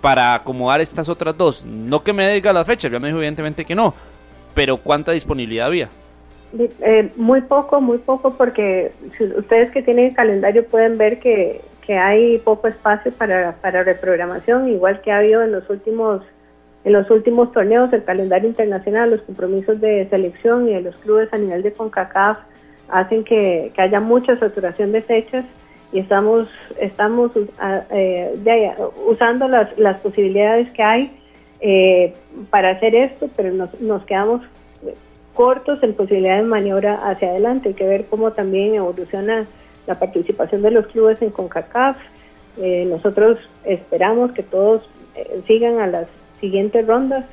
para 0.00 0.34
acomodar 0.34 0.80
estas 0.80 1.10
otras 1.10 1.36
dos? 1.36 1.66
No 1.66 2.02
que 2.02 2.14
me 2.14 2.32
diga 2.32 2.54
las 2.54 2.66
fechas, 2.66 2.90
ya 2.90 2.98
me 2.98 3.08
dijo 3.08 3.18
evidentemente 3.18 3.66
que 3.66 3.74
no, 3.74 3.92
pero 4.54 4.78
¿cuánta 4.78 5.12
disponibilidad 5.12 5.66
había? 5.66 5.90
Eh, 6.58 7.12
muy 7.16 7.42
poco, 7.42 7.82
muy 7.82 7.98
poco, 7.98 8.32
porque 8.32 8.92
ustedes 9.36 9.70
que 9.72 9.82
tienen 9.82 10.06
el 10.06 10.14
calendario 10.14 10.64
pueden 10.66 10.96
ver 10.96 11.20
que, 11.20 11.60
que 11.86 11.98
hay 11.98 12.38
poco 12.38 12.68
espacio 12.68 13.12
para, 13.12 13.56
para 13.56 13.84
reprogramación, 13.84 14.70
igual 14.70 15.02
que 15.02 15.12
ha 15.12 15.18
habido 15.18 15.42
en 15.42 15.52
los 15.52 15.68
últimos 15.68 16.22
en 16.84 16.92
los 16.92 17.10
últimos 17.10 17.52
torneos, 17.52 17.92
el 17.92 18.04
calendario 18.04 18.48
internacional, 18.48 19.10
los 19.10 19.22
compromisos 19.22 19.80
de 19.80 20.08
selección 20.08 20.68
y 20.68 20.74
de 20.74 20.80
los 20.80 20.96
clubes 20.96 21.32
a 21.32 21.38
nivel 21.38 21.62
de 21.62 21.72
CONCACAF 21.72 22.38
hacen 22.88 23.24
que, 23.24 23.72
que 23.74 23.82
haya 23.82 24.00
mucha 24.00 24.36
saturación 24.36 24.92
de 24.92 25.02
fechas 25.02 25.44
y 25.92 26.00
estamos 26.00 26.48
estamos 26.80 27.32
eh, 27.90 28.74
usando 29.06 29.48
las, 29.48 29.76
las 29.78 29.98
posibilidades 29.98 30.70
que 30.70 30.82
hay 30.82 31.18
eh, 31.60 32.14
para 32.50 32.70
hacer 32.70 32.94
esto, 32.94 33.28
pero 33.36 33.52
nos, 33.52 33.80
nos 33.80 34.04
quedamos 34.04 34.42
cortos 35.38 35.80
en 35.84 35.94
posibilidades 35.94 36.42
de 36.42 36.48
maniobra 36.48 36.94
hacia 37.08 37.30
adelante. 37.30 37.68
Hay 37.68 37.74
que 37.74 37.86
ver 37.86 38.06
cómo 38.06 38.32
también 38.32 38.74
evoluciona 38.74 39.46
la 39.86 39.98
participación 39.98 40.62
de 40.62 40.72
los 40.72 40.88
clubes 40.88 41.22
en 41.22 41.30
CONCACAF. 41.30 41.96
Eh, 42.58 42.84
nosotros 42.88 43.38
esperamos 43.64 44.32
que 44.32 44.42
todos 44.42 44.82
eh, 45.14 45.40
sigan 45.46 45.78
a 45.78 45.86
las 45.86 46.08
siguientes 46.40 46.86
rondas. 46.86 47.24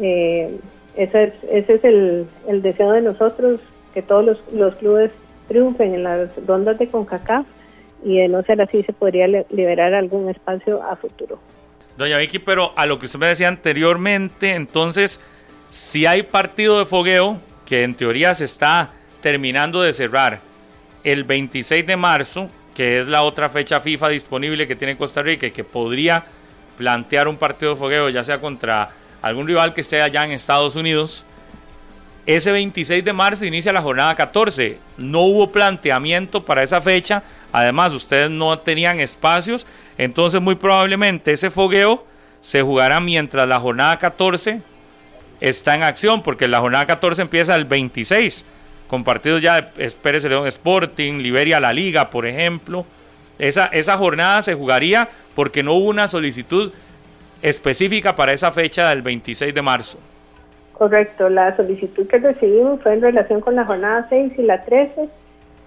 Eh, 0.00 0.58
ese 0.96 1.24
es, 1.24 1.34
ese 1.50 1.74
es 1.74 1.84
el, 1.84 2.26
el, 2.48 2.62
deseo 2.62 2.92
de 2.92 3.02
nosotros, 3.02 3.60
que 3.94 4.02
todos 4.02 4.24
los, 4.24 4.52
los, 4.52 4.74
clubes 4.76 5.10
triunfen 5.48 5.94
en 5.94 6.02
las 6.02 6.30
rondas 6.46 6.78
de 6.78 6.88
CONCACAF 6.88 7.46
y 8.04 8.18
de 8.18 8.28
no 8.28 8.42
ser 8.42 8.60
así 8.60 8.82
se 8.82 8.92
podría 8.92 9.26
liberar 9.50 9.94
algún 9.94 10.28
espacio 10.28 10.82
a 10.82 10.96
futuro. 10.96 11.38
Doña 11.96 12.18
Vicky, 12.18 12.38
pero 12.38 12.72
a 12.76 12.86
lo 12.86 12.98
que 12.98 13.06
usted 13.06 13.18
me 13.18 13.26
decía 13.26 13.48
anteriormente, 13.48 14.54
entonces 14.54 15.20
si 15.70 16.04
hay 16.04 16.22
partido 16.22 16.78
de 16.78 16.86
fogueo, 16.86 17.38
que 17.66 17.82
en 17.84 17.94
teoría 17.94 18.34
se 18.34 18.44
está 18.44 18.90
terminando 19.22 19.80
de 19.80 19.94
cerrar 19.94 20.40
el 21.04 21.24
26 21.24 21.86
de 21.86 21.96
marzo, 21.96 22.48
que 22.74 23.00
es 23.00 23.06
la 23.06 23.22
otra 23.22 23.48
fecha 23.48 23.80
FIFA 23.80 24.10
disponible 24.10 24.66
que 24.66 24.76
tiene 24.76 24.96
Costa 24.96 25.22
Rica 25.22 25.46
y 25.46 25.50
que 25.50 25.64
podría 25.64 26.24
plantear 26.76 27.28
un 27.28 27.36
partido 27.36 27.72
de 27.72 27.78
fogueo, 27.78 28.08
ya 28.08 28.24
sea 28.24 28.40
contra 28.40 28.90
algún 29.20 29.46
rival 29.46 29.74
que 29.74 29.80
esté 29.80 30.02
allá 30.02 30.24
en 30.24 30.32
Estados 30.32 30.76
Unidos. 30.76 31.24
Ese 32.26 32.52
26 32.52 33.04
de 33.04 33.12
marzo 33.12 33.44
inicia 33.44 33.72
la 33.72 33.82
jornada 33.82 34.14
14. 34.14 34.78
No 34.96 35.20
hubo 35.22 35.50
planteamiento 35.50 36.44
para 36.44 36.62
esa 36.62 36.80
fecha. 36.80 37.22
Además, 37.52 37.92
ustedes 37.92 38.30
no 38.30 38.58
tenían 38.58 39.00
espacios. 39.00 39.66
Entonces, 39.98 40.40
muy 40.40 40.54
probablemente 40.54 41.32
ese 41.32 41.50
fogueo 41.50 42.04
se 42.40 42.62
jugará 42.62 43.00
mientras 43.00 43.48
la 43.48 43.58
jornada 43.58 43.98
14 43.98 44.60
está 45.40 45.74
en 45.74 45.82
acción, 45.82 46.22
porque 46.22 46.46
la 46.46 46.60
jornada 46.60 46.86
14 46.86 47.22
empieza 47.22 47.54
el 47.56 47.64
26, 47.64 48.44
con 48.86 49.02
partidos 49.02 49.42
ya 49.42 49.60
de 49.60 49.90
Pérez 49.90 50.24
León 50.24 50.46
Sporting, 50.46 51.14
Liberia 51.18 51.58
La 51.58 51.72
Liga, 51.72 52.10
por 52.10 52.26
ejemplo. 52.26 52.86
Esa, 53.38 53.66
esa 53.66 53.96
jornada 53.96 54.42
se 54.42 54.54
jugaría 54.54 55.08
porque 55.34 55.62
no 55.62 55.74
hubo 55.74 55.88
una 55.88 56.08
solicitud 56.08 56.72
específica 57.40 58.14
para 58.14 58.32
esa 58.32 58.52
fecha 58.52 58.90
del 58.90 59.02
26 59.02 59.54
de 59.54 59.62
marzo. 59.62 59.98
Correcto, 60.74 61.28
la 61.28 61.56
solicitud 61.56 62.06
que 62.06 62.18
recibimos 62.18 62.80
fue 62.82 62.94
en 62.94 63.02
relación 63.02 63.40
con 63.40 63.54
la 63.54 63.64
jornada 63.64 64.06
6 64.08 64.34
y 64.38 64.42
la 64.42 64.62
13 64.62 65.08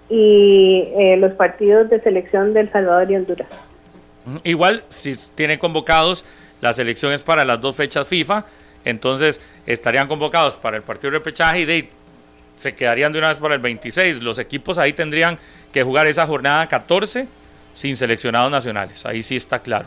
y 0.08 0.88
eh, 0.98 1.16
los 1.16 1.32
partidos 1.32 1.90
de 1.90 2.00
selección 2.00 2.54
del 2.54 2.70
Salvador 2.70 3.10
y 3.10 3.16
Honduras. 3.16 3.48
Igual, 4.44 4.84
si 4.88 5.14
tiene 5.34 5.58
convocados, 5.58 6.24
la 6.60 6.72
selección 6.72 7.12
es 7.12 7.22
para 7.22 7.44
las 7.44 7.60
dos 7.60 7.76
fechas 7.76 8.06
FIFA 8.08 8.44
entonces 8.86 9.40
estarían 9.66 10.06
convocados 10.06 10.54
para 10.54 10.76
el 10.76 10.82
partido 10.84 11.10
de 11.10 11.18
repechaje 11.18 11.60
y 11.60 11.64
de, 11.64 11.88
se 12.54 12.74
quedarían 12.74 13.12
de 13.12 13.18
una 13.18 13.28
vez 13.28 13.36
para 13.36 13.54
el 13.54 13.60
26. 13.60 14.22
Los 14.22 14.38
equipos 14.38 14.78
ahí 14.78 14.92
tendrían 14.92 15.38
que 15.72 15.82
jugar 15.82 16.06
esa 16.06 16.24
jornada 16.24 16.66
14 16.68 17.26
sin 17.76 17.94
seleccionados 17.94 18.50
nacionales. 18.50 19.04
Ahí 19.04 19.22
sí 19.22 19.36
está 19.36 19.58
claro. 19.58 19.86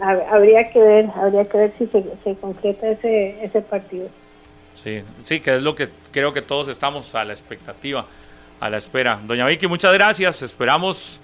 Habría 0.00 0.68
que 0.70 0.80
ver, 0.80 1.08
habría 1.14 1.44
que 1.44 1.56
ver 1.56 1.72
si 1.78 1.86
se, 1.86 2.34
concreta 2.34 2.88
ese, 2.88 3.44
ese 3.44 3.60
partido. 3.62 4.08
Sí, 4.74 5.04
sí, 5.22 5.38
que 5.38 5.56
es 5.56 5.62
lo 5.62 5.76
que 5.76 5.88
creo 6.10 6.32
que 6.32 6.42
todos 6.42 6.66
estamos 6.66 7.14
a 7.14 7.24
la 7.24 7.32
expectativa, 7.32 8.06
a 8.58 8.68
la 8.68 8.76
espera. 8.76 9.20
Doña 9.24 9.46
Vicky, 9.46 9.68
muchas 9.68 9.94
gracias. 9.94 10.42
Esperamos 10.42 11.20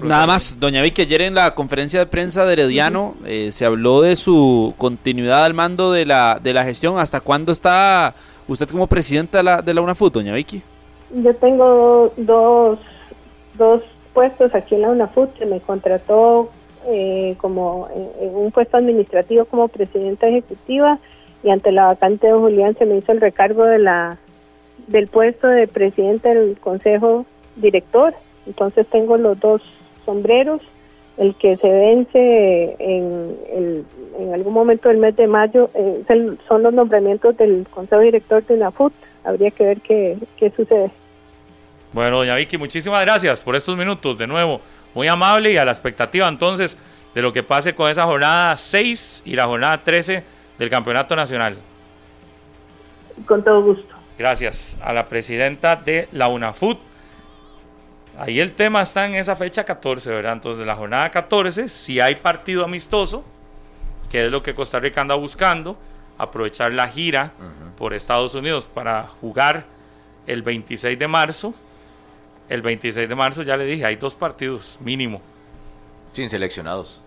Nada 0.00 0.26
más, 0.26 0.60
doña 0.60 0.82
Vicky, 0.82 1.02
ayer 1.02 1.22
en 1.22 1.34
la 1.34 1.54
conferencia 1.54 2.00
de 2.00 2.06
prensa 2.06 2.44
de 2.44 2.54
Herediano 2.54 3.16
eh, 3.24 3.50
se 3.52 3.64
habló 3.64 4.02
de 4.02 4.16
su 4.16 4.74
continuidad 4.76 5.44
al 5.44 5.52
mando 5.54 5.92
de 5.92 6.04
la, 6.04 6.40
de 6.42 6.52
la 6.52 6.64
gestión. 6.64 6.98
¿Hasta 6.98 7.20
cuándo 7.20 7.52
está 7.52 8.14
usted 8.46 8.68
como 8.68 8.86
presidenta 8.86 9.38
de 9.38 9.44
la, 9.44 9.62
de 9.62 9.74
la 9.74 9.80
UNAFUT, 9.80 10.12
doña 10.12 10.34
Vicky? 10.34 10.62
Yo 11.10 11.34
tengo 11.36 12.12
dos, 12.16 12.78
dos 13.54 13.82
puestos 14.12 14.54
aquí 14.54 14.74
en 14.74 14.82
la 14.82 14.90
UNAFUT. 14.90 15.38
Se 15.38 15.46
me 15.46 15.60
contrató 15.60 16.50
eh, 16.86 17.36
como 17.38 17.88
en 18.20 18.34
un 18.34 18.50
puesto 18.52 18.76
administrativo 18.76 19.44
como 19.44 19.68
presidenta 19.68 20.28
ejecutiva 20.28 20.98
y 21.42 21.50
ante 21.50 21.72
la 21.72 21.86
vacante 21.86 22.26
de 22.26 22.32
Julián 22.34 22.76
se 22.76 22.86
me 22.86 22.96
hizo 22.96 23.12
el 23.12 23.20
recargo 23.20 23.64
de 23.64 23.78
la 23.78 24.18
del 24.86 25.06
puesto 25.08 25.48
de 25.48 25.66
presidente 25.66 26.34
del 26.34 26.58
consejo 26.58 27.26
director 27.56 28.14
entonces 28.48 28.86
tengo 28.86 29.16
los 29.18 29.38
dos 29.38 29.62
sombreros, 30.04 30.62
el 31.18 31.34
que 31.34 31.56
se 31.58 31.68
vence 31.68 32.76
en, 32.78 33.84
en 34.18 34.34
algún 34.34 34.54
momento 34.54 34.88
del 34.88 34.98
mes 34.98 35.14
de 35.16 35.26
mayo 35.26 35.70
eh, 35.74 36.02
son 36.48 36.62
los 36.62 36.72
nombramientos 36.72 37.36
del 37.36 37.66
Consejo 37.68 38.00
Director 38.00 38.44
de 38.46 38.54
UNAFUT. 38.54 38.92
Habría 39.24 39.50
que 39.50 39.64
ver 39.64 39.80
qué, 39.80 40.18
qué 40.36 40.50
sucede. 40.50 40.90
Bueno, 41.92 42.18
doña 42.18 42.34
Vicky, 42.34 42.58
muchísimas 42.58 43.00
gracias 43.02 43.40
por 43.40 43.56
estos 43.56 43.76
minutos 43.76 44.16
de 44.18 44.26
nuevo. 44.26 44.60
Muy 44.94 45.08
amable 45.08 45.52
y 45.52 45.56
a 45.56 45.64
la 45.64 45.72
expectativa 45.72 46.28
entonces 46.28 46.78
de 47.14 47.22
lo 47.22 47.32
que 47.32 47.42
pase 47.42 47.74
con 47.74 47.90
esa 47.90 48.04
jornada 48.04 48.56
6 48.56 49.22
y 49.24 49.34
la 49.34 49.46
jornada 49.46 49.82
13 49.82 50.22
del 50.58 50.70
Campeonato 50.70 51.16
Nacional. 51.16 51.56
Con 53.26 53.42
todo 53.42 53.62
gusto. 53.62 53.94
Gracias 54.18 54.78
a 54.82 54.92
la 54.92 55.06
presidenta 55.06 55.76
de 55.76 56.08
la 56.12 56.28
UNAFUT, 56.28 56.78
Ahí 58.18 58.40
el 58.40 58.52
tema 58.52 58.82
está 58.82 59.06
en 59.06 59.14
esa 59.14 59.36
fecha 59.36 59.62
14, 59.62 60.10
¿verdad? 60.10 60.32
Entonces, 60.32 60.66
la 60.66 60.74
jornada 60.74 61.08
14, 61.08 61.68
si 61.68 62.00
hay 62.00 62.16
partido 62.16 62.64
amistoso, 62.64 63.24
que 64.10 64.26
es 64.26 64.32
lo 64.32 64.42
que 64.42 64.54
Costa 64.54 64.80
Rica 64.80 65.00
anda 65.00 65.14
buscando, 65.14 65.78
aprovechar 66.18 66.72
la 66.72 66.88
gira 66.88 67.32
por 67.76 67.94
Estados 67.94 68.34
Unidos 68.34 68.66
para 68.66 69.06
jugar 69.20 69.64
el 70.26 70.42
26 70.42 70.98
de 70.98 71.08
marzo. 71.08 71.54
El 72.48 72.62
26 72.62 73.08
de 73.08 73.14
marzo, 73.14 73.42
ya 73.42 73.56
le 73.56 73.64
dije, 73.64 73.84
hay 73.84 73.96
dos 73.96 74.14
partidos 74.14 74.78
mínimo. 74.80 75.20
Sin 76.12 76.28
seleccionados. 76.28 77.00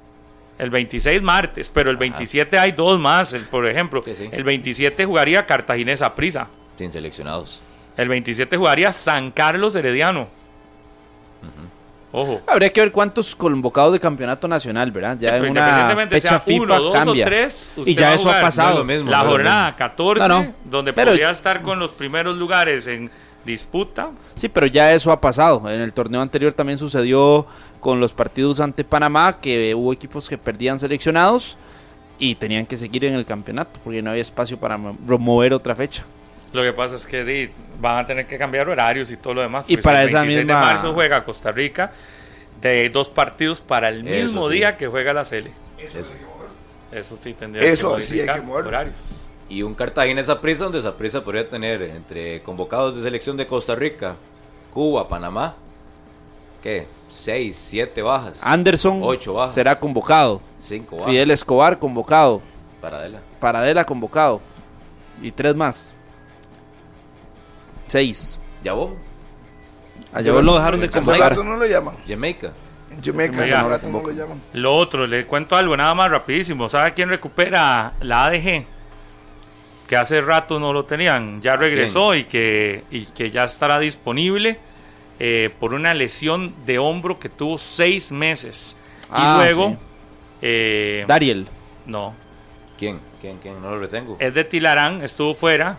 El 0.57 0.69
26 0.69 1.21
martes, 1.21 1.69
pero 1.69 1.89
el 1.89 1.97
27 1.97 2.57
hay 2.59 2.71
dos 2.71 2.99
más. 2.99 3.33
por 3.49 3.67
ejemplo, 3.67 4.03
el 4.05 4.43
27 4.43 5.05
jugaría 5.05 5.45
Cartaginés 5.45 6.01
a 6.01 6.13
Prisa. 6.13 6.47
Sin 6.77 6.91
seleccionados. 6.91 7.61
El 7.97 8.07
27 8.09 8.55
jugaría 8.57 8.91
San 8.91 9.31
Carlos 9.31 9.75
Herediano. 9.75 10.27
Ojo. 12.11 12.41
Habría 12.47 12.71
que 12.73 12.81
ver 12.81 12.91
cuántos 12.91 13.35
convocados 13.35 13.93
de 13.93 13.99
campeonato 13.99 14.47
nacional, 14.47 14.91
¿verdad? 14.91 15.17
Ya 15.19 15.37
en 15.37 15.51
una 15.51 15.95
fecha 16.09 16.39
FIFA 16.39 16.63
uno, 16.63 16.81
dos 16.81 16.93
cambia. 16.93 17.25
o 17.25 17.27
tres, 17.27 17.71
y 17.85 17.95
ya 17.95 18.13
eso 18.13 18.29
ha 18.29 18.41
pasado. 18.41 18.83
la 18.83 19.23
jornada 19.23 19.75
14, 19.75 20.53
donde 20.65 20.93
podría 20.93 21.31
estar 21.31 21.61
con 21.61 21.79
los 21.79 21.91
primeros 21.91 22.35
lugares 22.35 22.87
en 22.87 23.09
disputa. 23.45 24.11
Sí, 24.35 24.49
pero 24.49 24.67
ya 24.67 24.93
eso 24.93 25.11
ha 25.11 25.19
pasado. 25.21 25.69
En 25.69 25.81
el 25.81 25.93
torneo 25.93 26.21
anterior 26.21 26.53
también 26.53 26.77
sucedió 26.77 27.47
con 27.79 27.99
los 27.99 28.13
partidos 28.13 28.59
ante 28.59 28.83
Panamá, 28.83 29.37
que 29.39 29.73
hubo 29.73 29.91
equipos 29.93 30.29
que 30.29 30.37
perdían 30.37 30.79
seleccionados 30.79 31.57
y 32.19 32.35
tenían 32.35 32.65
que 32.65 32.77
seguir 32.77 33.05
en 33.05 33.15
el 33.15 33.25
campeonato, 33.25 33.79
porque 33.83 34.01
no 34.01 34.11
había 34.11 34.21
espacio 34.21 34.59
para 34.59 34.77
mover 34.77 35.53
otra 35.53 35.75
fecha. 35.75 36.03
Lo 36.53 36.63
que 36.63 36.73
pasa 36.73 36.95
es 36.95 37.05
que 37.05 37.51
van 37.79 37.99
a 37.99 38.05
tener 38.05 38.27
que 38.27 38.37
cambiar 38.37 38.67
horarios 38.69 39.09
y 39.11 39.17
todo 39.17 39.35
lo 39.35 39.41
demás. 39.41 39.65
Y 39.67 39.77
para 39.77 40.03
el 40.03 40.13
26 40.13 40.47
de 40.47 40.53
marzo 40.53 40.93
juega 40.93 41.23
Costa 41.23 41.51
Rica 41.51 41.91
de 42.59 42.89
dos 42.89 43.09
partidos 43.09 43.61
para 43.61 43.89
el 43.89 44.03
mismo 44.03 44.49
día 44.49 44.77
que 44.77 44.87
juega 44.87 45.13
la 45.13 45.25
Sele. 45.25 45.51
Eso, 45.77 46.11
Eso 46.91 47.17
sí 47.21 47.33
tendría 47.33 47.67
Eso 47.69 47.95
que 47.95 48.01
sí 48.01 48.19
hay 48.19 48.27
que 48.35 48.41
mover. 48.41 48.67
horarios. 48.67 48.95
Y 49.49 49.63
un 49.63 49.73
Cartagena 49.73 50.21
esa 50.21 50.39
prisa 50.39 50.65
donde 50.65 50.79
esa 50.79 50.95
prisa 50.95 51.23
podría 51.23 51.47
tener 51.47 51.81
entre 51.81 52.41
convocados 52.41 52.95
de 52.95 53.01
selección 53.01 53.35
de 53.35 53.47
Costa 53.47 53.75
Rica, 53.75 54.15
Cuba, 54.73 55.07
Panamá, 55.07 55.55
¿qué? 56.61 56.87
6, 57.09 57.57
7 57.57 58.01
bajas. 58.01 58.39
Anderson 58.43 58.99
Ocho 59.03 59.33
bajas. 59.33 59.53
será 59.55 59.77
convocado. 59.77 60.41
5 60.61 60.95
bajas. 60.97 61.09
Fidel 61.09 61.31
Escobar 61.31 61.79
convocado. 61.79 62.41
Para 62.79 62.97
Adela. 62.97 63.21
Paradela 63.39 63.85
convocado. 63.85 64.41
Y 65.21 65.31
tres 65.31 65.53
más. 65.55 65.93
Seis. 67.91 68.39
Yabón. 68.63 68.95
A 70.13 70.21
Yabón 70.21 70.45
lo 70.45 70.55
dejaron 70.55 70.79
de 70.79 70.85
Hace 70.87 70.97
convocar. 70.99 71.31
rato 71.31 71.43
no 71.43 71.57
lo 71.57 71.65
llaman. 71.65 71.93
Jamaica. 72.07 72.51
En 72.89 73.01
Jamaica 73.03 73.33
hace 73.43 73.53
Oiga. 73.55 73.63
rato 73.67 73.89
no 73.89 74.01
lo 74.01 74.11
llaman. 74.11 74.41
Lo 74.53 74.73
otro, 74.75 75.05
le 75.07 75.25
cuento 75.25 75.57
algo 75.57 75.75
nada 75.75 75.93
más 75.93 76.09
rapidísimo. 76.09 76.69
¿Sabe 76.69 76.93
quién 76.93 77.09
recupera 77.09 77.93
la 77.99 78.25
ADG? 78.27 78.65
Que 79.87 79.97
hace 79.97 80.21
rato 80.21 80.57
no 80.57 80.71
lo 80.71 80.85
tenían. 80.85 81.41
Ya 81.41 81.57
regresó 81.57 82.15
y 82.15 82.23
que, 82.23 82.85
y 82.91 83.05
que 83.07 83.29
ya 83.29 83.43
estará 83.43 83.77
disponible 83.79 84.57
eh, 85.19 85.49
por 85.59 85.73
una 85.73 85.93
lesión 85.93 86.53
de 86.65 86.79
hombro 86.79 87.19
que 87.19 87.27
tuvo 87.27 87.57
seis 87.57 88.09
meses. 88.11 88.77
Ah, 89.09 89.19
y 89.19 89.43
luego, 89.43 89.71
sí. 89.71 89.77
eh, 90.43 91.05
Dariel. 91.07 91.47
no, 91.85 92.13
¿Quién? 92.79 92.99
¿Quién? 93.19 93.37
¿Quién? 93.39 93.61
No 93.61 93.71
lo 93.71 93.79
retengo. 93.79 94.15
es 94.19 94.33
de 94.33 94.43
Tilarán, 94.45 95.01
estuvo 95.03 95.33
fuera, 95.35 95.77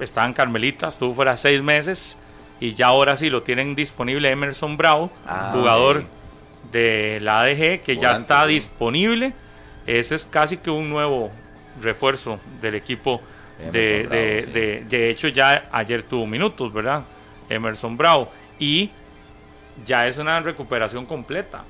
estaba 0.00 0.26
en 0.26 0.32
Carmelita, 0.32 0.88
estuvo 0.88 1.14
fuera 1.14 1.36
seis 1.36 1.62
meses 1.62 2.18
y 2.60 2.74
ya 2.74 2.86
ahora 2.88 3.16
sí 3.16 3.30
lo 3.30 3.42
tienen 3.42 3.74
disponible 3.74 4.30
Emerson 4.30 4.76
Bravo, 4.76 5.10
Ah, 5.26 5.50
jugador 5.54 6.04
de 6.72 7.18
la 7.22 7.40
ADG 7.42 7.80
que 7.82 7.96
ya 8.00 8.12
está 8.12 8.44
sí. 8.46 8.54
disponible. 8.54 9.32
Ese 9.86 10.14
es 10.14 10.24
casi 10.24 10.56
que 10.56 10.70
un 10.70 10.88
nuevo 10.88 11.30
refuerzo 11.82 12.38
del 12.60 12.74
equipo. 12.76 13.20
De, 13.70 14.00
Emerson 14.00 14.08
Bravo, 14.10 14.22
de, 14.24 14.42
sí. 14.46 14.50
de- 14.52 14.84
de 14.88 15.10
hecho, 15.10 15.28
ya 15.28 15.68
ayer 15.70 16.02
tuvo 16.02 16.26
minutos, 16.26 16.72
¿verdad? 16.72 17.04
Emerson 17.48 17.96
Bravo. 17.96 18.28
Y 18.58 18.90
ya 19.84 20.06
es 20.08 20.18
una 20.18 20.40
recuperación 20.40 21.06
completa. 21.06 21.62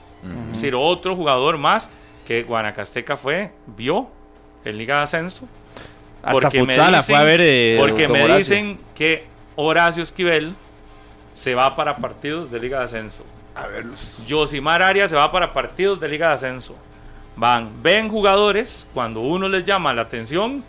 Es 0.46 0.54
decir, 0.54 0.74
otro 0.74 1.14
jugador 1.14 1.58
más 1.58 1.90
que 2.26 2.42
Guanacasteca 2.44 3.16
fue, 3.18 3.52
vio 3.66 4.08
en 4.64 4.78
Liga 4.78 4.96
de 4.96 5.02
Ascenso. 5.02 5.46
Hasta 6.24 6.50
Futsala 6.50 7.02
fue 7.02 7.16
a 7.16 7.22
ver. 7.22 7.40
eh, 7.42 7.76
porque 7.78 8.08
me 8.08 8.22
Horacio. 8.24 8.38
dicen 8.38 8.78
que 8.94 9.26
Horacio 9.56 10.02
Esquivel 10.02 10.54
se 11.34 11.54
va 11.54 11.74
para 11.76 11.96
partidos 11.96 12.50
de 12.50 12.58
Liga 12.60 12.78
de 12.78 12.84
Ascenso. 12.84 13.24
A 13.54 13.66
verlos. 13.66 14.24
Yosimar 14.26 14.82
Arias 14.82 15.10
se 15.10 15.16
va 15.16 15.30
para 15.30 15.52
partidos 15.52 16.00
de 16.00 16.08
Liga 16.08 16.28
de 16.28 16.34
Ascenso. 16.34 16.76
Van, 17.36 17.82
ven 17.82 18.08
jugadores, 18.08 18.88
cuando 18.94 19.20
uno 19.20 19.48
les 19.48 19.64
llama 19.64 19.92
la 19.92 20.02
atención, 20.02 20.62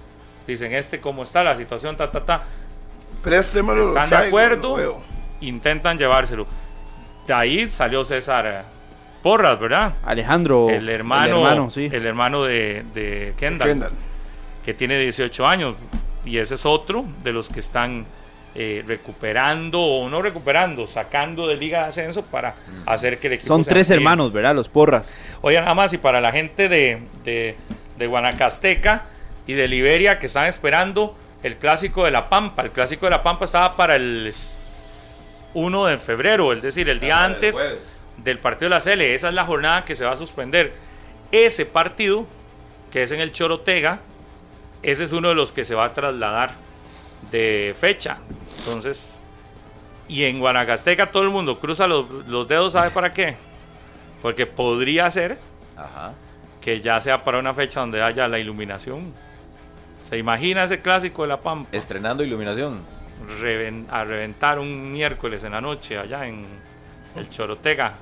dicen 0.48 0.74
este 0.74 1.00
cómo 1.00 1.24
está 1.24 1.44
la 1.44 1.56
situación, 1.56 1.96
ta, 1.96 2.12
ta, 2.12 2.26
ta. 2.26 2.44
Préstemelo. 3.22 3.98
¿Están 3.98 4.10
de 4.22 4.28
acuerdo? 4.28 4.78
lo. 4.78 5.04
Intentan 5.42 5.98
llevárselo. 5.98 6.46
De 7.28 7.34
ahí 7.34 7.68
salió 7.68 8.04
César 8.04 8.46
eh, 8.48 8.62
Porras, 9.24 9.60
¿verdad? 9.60 9.94
Alejandro. 10.04 10.70
el 10.70 10.88
hermano, 10.90 11.26
El 11.26 11.32
hermano, 11.46 11.70
sí. 11.70 11.90
el 11.92 12.06
hermano 12.06 12.44
de, 12.44 12.86
de 12.94 13.34
Kendall, 13.38 13.68
Kendall. 13.70 13.92
Que 14.66 14.74
tiene 14.74 14.98
18 15.00 15.46
años. 15.48 15.76
Y 16.26 16.40
ese 16.40 16.56
es 16.56 16.66
otro 16.66 17.06
de 17.24 17.32
los 17.32 17.50
que 17.50 17.60
están 17.60 18.04
eh, 18.56 18.84
recuperando, 18.88 19.80
o 19.80 20.10
no 20.10 20.22
recuperando, 20.22 20.88
sacando 20.88 21.46
de 21.48 21.56
Liga 21.56 21.82
de 21.84 21.86
Ascenso 21.90 22.24
para 22.26 22.56
hacer 22.88 23.20
que 23.20 23.28
el 23.28 23.34
equipo 23.34 23.48
Son 23.50 23.64
tres 23.64 23.92
hermanos, 23.92 24.34
¿verdad? 24.34 24.56
Los 24.56 24.70
porras. 24.70 25.30
Oye, 25.42 25.60
nada 25.60 25.74
más, 25.76 25.94
y 25.94 25.98
para 26.00 26.20
la 26.22 26.32
gente 26.32 26.68
de, 26.68 27.00
de, 27.24 27.56
de 27.98 28.08
Guanacasteca 28.08 29.06
y 29.46 29.54
de 29.54 29.68
Liberia 29.68 30.18
que 30.18 30.26
están 30.26 30.46
esperando 30.48 31.16
el 31.44 31.58
clásico 31.58 32.06
de 32.06 32.12
la 32.12 32.28
Pampa. 32.28 32.64
El 32.64 32.72
clásico 32.72 33.06
de 33.06 33.12
la 33.12 33.22
Pampa 33.22 33.46
estaba 33.46 33.76
para 33.76 33.98
el 33.98 34.26
s- 34.28 35.44
1 35.54 35.86
de 35.86 35.98
febrero, 35.98 36.52
es 36.54 36.62
decir, 36.62 36.90
el 36.90 37.00
día 37.00 37.24
antes 37.24 37.56
del 38.18 38.40
partido 38.40 38.70
de 38.70 38.76
la 38.76 38.82
CL. 38.82 39.02
Esa 39.02 39.28
es 39.30 39.34
la 39.36 39.46
jornada 39.46 39.86
que 39.86 39.96
se 39.96 40.06
va 40.06 40.14
a 40.14 40.16
suspender. 40.16 40.74
Ese 41.32 41.66
partido, 41.66 42.26
que 42.92 43.04
es 43.04 43.12
en 43.12 43.20
el 43.20 43.32
Chorotega, 43.32 44.00
ese 44.92 45.04
es 45.06 45.12
uno 45.12 45.30
de 45.30 45.36
los 45.36 45.52
que 45.52 45.64
se 45.64 45.76
va 45.76 45.86
a 45.86 45.94
trasladar 45.94 46.52
de 47.32 47.76
fecha. 47.80 48.18
Entonces, 48.60 49.20
y 50.08 50.24
en 50.24 50.40
Guanacasteca 50.40 51.12
todo 51.12 51.24
el 51.24 51.30
mundo 51.30 51.60
cruza 51.60 51.88
los, 51.88 52.10
los 52.28 52.48
dedos, 52.48 52.74
¿sabe 52.74 52.92
para 52.92 53.12
qué? 53.12 53.38
Porque 54.22 54.46
podría 54.46 55.10
ser 55.12 55.38
Ajá. 55.76 56.14
que 56.62 56.82
ya 56.82 57.00
sea 57.02 57.24
para 57.24 57.40
una 57.40 57.54
fecha 57.54 57.80
donde 57.80 58.02
haya 58.02 58.28
la 58.28 58.40
iluminación. 58.40 59.14
¿Se 60.10 60.18
imagina 60.18 60.64
ese 60.64 60.82
clásico 60.82 61.24
de 61.24 61.30
la 61.30 61.42
Pampa? 61.42 61.70
Estrenando 61.72 62.24
iluminación. 62.24 62.82
Reven- 63.42 63.86
a 63.90 64.04
reventar 64.04 64.60
un 64.60 64.94
miércoles 64.94 65.44
en 65.44 65.54
la 65.54 65.62
noche 65.62 65.98
allá 65.98 66.28
en 66.28 66.44
el 67.16 67.28
Chorotega. 67.30 67.94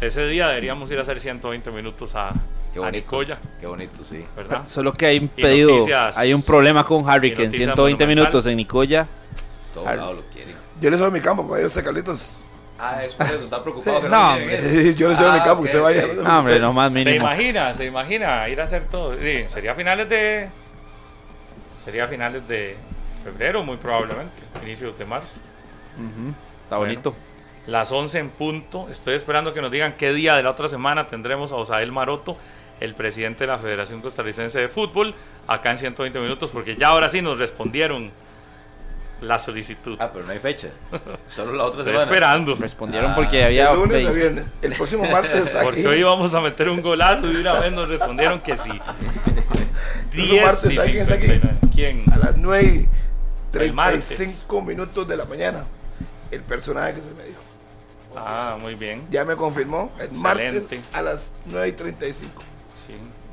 Ese 0.00 0.26
día 0.26 0.48
deberíamos 0.48 0.90
ir 0.90 0.98
a 0.98 1.02
hacer 1.02 1.20
120 1.20 1.70
minutos 1.70 2.14
a, 2.14 2.32
Qué 2.76 2.82
a 2.82 2.84
bonito. 2.86 3.04
Nicoya, 3.06 3.38
Qué 3.60 3.66
bonito, 3.66 4.04
sí. 4.04 4.24
¿verdad? 4.36 4.62
Solo 4.66 4.92
que 4.92 5.06
hay 5.06 5.18
un 5.18 5.28
pedido. 5.28 5.70
noticias- 5.70 6.16
hay 6.18 6.34
un 6.34 6.42
problema 6.42 6.84
con 6.84 7.08
Harry 7.08 7.28
y 7.28 7.34
que 7.34 7.42
en 7.42 7.48
noticias 7.48 7.66
120 7.74 8.04
monumental. 8.04 8.24
minutos 8.24 8.46
en 8.46 8.56
Nicoya. 8.56 9.06
Todo 9.74 9.84
lado 9.94 10.12
lo 10.14 10.22
quieren. 10.32 10.54
Yo 10.80 10.90
le 10.90 10.98
soy 10.98 11.10
mi 11.10 11.20
campo 11.20 11.46
para 11.48 11.60
ellos, 11.60 11.72
Carlitos. 11.72 12.32
Ah, 12.78 13.02
es 13.04 13.14
por 13.14 13.24
eso. 13.26 13.36
Está 13.44 13.62
preocupado 13.62 13.96
Sí. 13.98 14.02
que 14.02 14.08
No. 14.10 14.38
Yo 14.96 15.08
le 15.08 15.16
soy 15.16 15.30
mi 15.32 15.38
Ah, 15.38 15.42
campo, 15.44 15.60
ok, 15.60 15.66
que 15.66 15.72
se 15.72 15.78
vaya. 15.78 16.06
No, 16.22 16.38
hombre, 16.38 16.58
no 16.60 16.72
más 16.74 16.92
¿Se 16.92 16.98
mínimo. 16.98 17.16
imagina? 17.24 17.72
¿Se 17.74 17.86
imagina 17.86 18.48
ir 18.50 18.60
a 18.60 18.64
hacer 18.64 18.84
todo? 18.84 19.14
Sí, 19.14 19.44
sería 19.48 19.72
a 19.72 19.74
finales 19.74 20.08
de... 20.08 20.48
Sería 21.82 22.04
a 22.04 22.08
finales 22.08 22.46
de 22.48 22.76
febrero, 23.24 23.62
muy 23.62 23.76
probablemente. 23.76 24.42
Inicios 24.62 24.98
de 24.98 25.04
marzo. 25.06 25.38
Ujú, 25.96 26.34
Está 26.64 26.76
Bueno. 26.76 26.92
bonito. 26.92 27.14
Las 27.66 27.90
11 27.92 28.18
en 28.18 28.28
punto. 28.30 28.88
Estoy 28.90 29.14
esperando 29.14 29.52
que 29.54 29.60
nos 29.62 29.70
digan 29.70 29.94
qué 29.96 30.12
día 30.12 30.34
de 30.36 30.42
la 30.42 30.50
otra 30.50 30.68
semana 30.68 31.06
tendremos 31.06 31.52
a 31.52 31.56
Osael 31.56 31.92
Maroto, 31.92 32.36
el 32.80 32.94
presidente 32.94 33.40
de 33.44 33.46
la 33.48 33.58
Federación 33.58 34.00
Costarricense 34.02 34.58
de 34.60 34.68
Fútbol, 34.68 35.14
acá 35.46 35.70
en 35.70 35.78
120 35.78 36.18
minutos, 36.20 36.50
porque 36.52 36.76
ya 36.76 36.88
ahora 36.88 37.08
sí 37.08 37.22
nos 37.22 37.38
respondieron 37.38 38.10
la 39.22 39.38
solicitud. 39.38 39.96
Ah, 39.98 40.10
pero 40.12 40.26
no 40.26 40.32
hay 40.32 40.38
fecha. 40.38 40.68
Solo 41.28 41.52
la 41.54 41.64
otra 41.64 41.80
Estoy 41.80 41.94
semana. 41.94 42.02
esperando. 42.04 42.54
Respondieron 42.54 43.12
Ah, 43.12 43.14
porque 43.16 43.44
había. 43.44 43.70
El 43.70 43.78
lunes 43.78 44.06
a 44.06 44.10
ve- 44.10 44.14
viernes. 44.14 44.50
El 44.60 44.74
próximo 44.74 45.06
martes 45.10 45.54
aquí. 45.54 45.64
Porque 45.64 45.88
hoy 45.88 45.98
íbamos 46.00 46.34
a 46.34 46.40
meter 46.42 46.68
un 46.68 46.82
golazo 46.82 47.26
y 47.26 47.32
de 47.34 47.40
una 47.40 47.58
vez 47.60 47.72
nos 47.72 47.88
respondieron 47.88 48.40
que 48.40 48.58
sí. 48.58 48.70
Próximo 50.12 50.34
10 50.34 50.44
martes, 50.44 50.70
y 50.72 50.74
¿sabe 50.76 50.90
quién 50.92 51.02
aquí? 51.02 51.26
59. 51.26 51.58
¿Quién? 51.74 52.04
A 52.12 52.18
las 52.18 52.36
9 52.36 52.88
y 53.54 53.58
El 53.58 53.72
martes. 53.72 54.06
35 54.08 54.60
minutos 54.62 55.08
de 55.08 55.16
la 55.16 55.24
mañana. 55.24 55.64
El 56.30 56.42
personaje 56.42 56.94
que 56.94 57.00
se 57.00 57.14
me 57.14 57.24
dijo. 57.24 57.40
Ah, 58.16 58.56
muy 58.60 58.74
bien. 58.74 59.06
Ya 59.10 59.24
me 59.24 59.36
confirmó. 59.36 59.92
El 59.98 60.10
martes 60.12 60.54
Excelente. 60.56 60.88
a 60.96 61.02
las 61.02 61.34
9 61.46 61.68
y 61.68 61.72
35. 61.72 62.42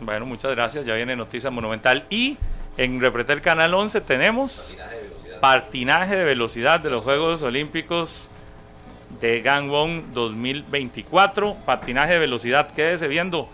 Bueno, 0.02 0.26
muchas 0.26 0.52
gracias. 0.52 0.86
Ya 0.86 0.96
viene 0.96 1.16
Noticia 1.16 1.50
Monumental. 1.50 2.06
Y 2.10 2.38
en 2.78 3.00
Repretel 3.02 3.42
Canal 3.42 3.74
11 3.74 4.02
tenemos 4.02 4.76
patinaje 5.40 6.16
de 6.16 6.24
velocidad 6.24 6.80
de 6.80 6.90
los 6.90 7.04
Juegos 7.04 7.42
Olímpicos 7.42 8.30
de 9.20 9.42
Gangwon 9.42 10.14
2024. 10.14 11.56
Patinaje 11.66 12.14
de 12.14 12.20
velocidad. 12.20 12.72
Quédese 12.72 13.08
viendo 13.08 13.50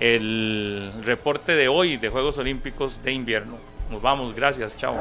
el 0.00 0.92
reporte 1.04 1.54
de 1.54 1.68
hoy 1.68 1.96
de 1.96 2.08
Juegos 2.08 2.38
Olímpicos 2.38 3.02
de 3.02 3.12
invierno. 3.12 3.56
Nos 3.90 4.02
vamos. 4.02 4.34
Gracias. 4.34 4.74
Chao. 4.76 4.96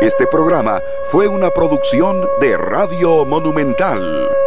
Este 0.00 0.26
programa 0.28 0.80
fue 1.10 1.26
una 1.26 1.50
producción 1.50 2.24
de 2.40 2.56
Radio 2.56 3.24
Monumental. 3.24 4.37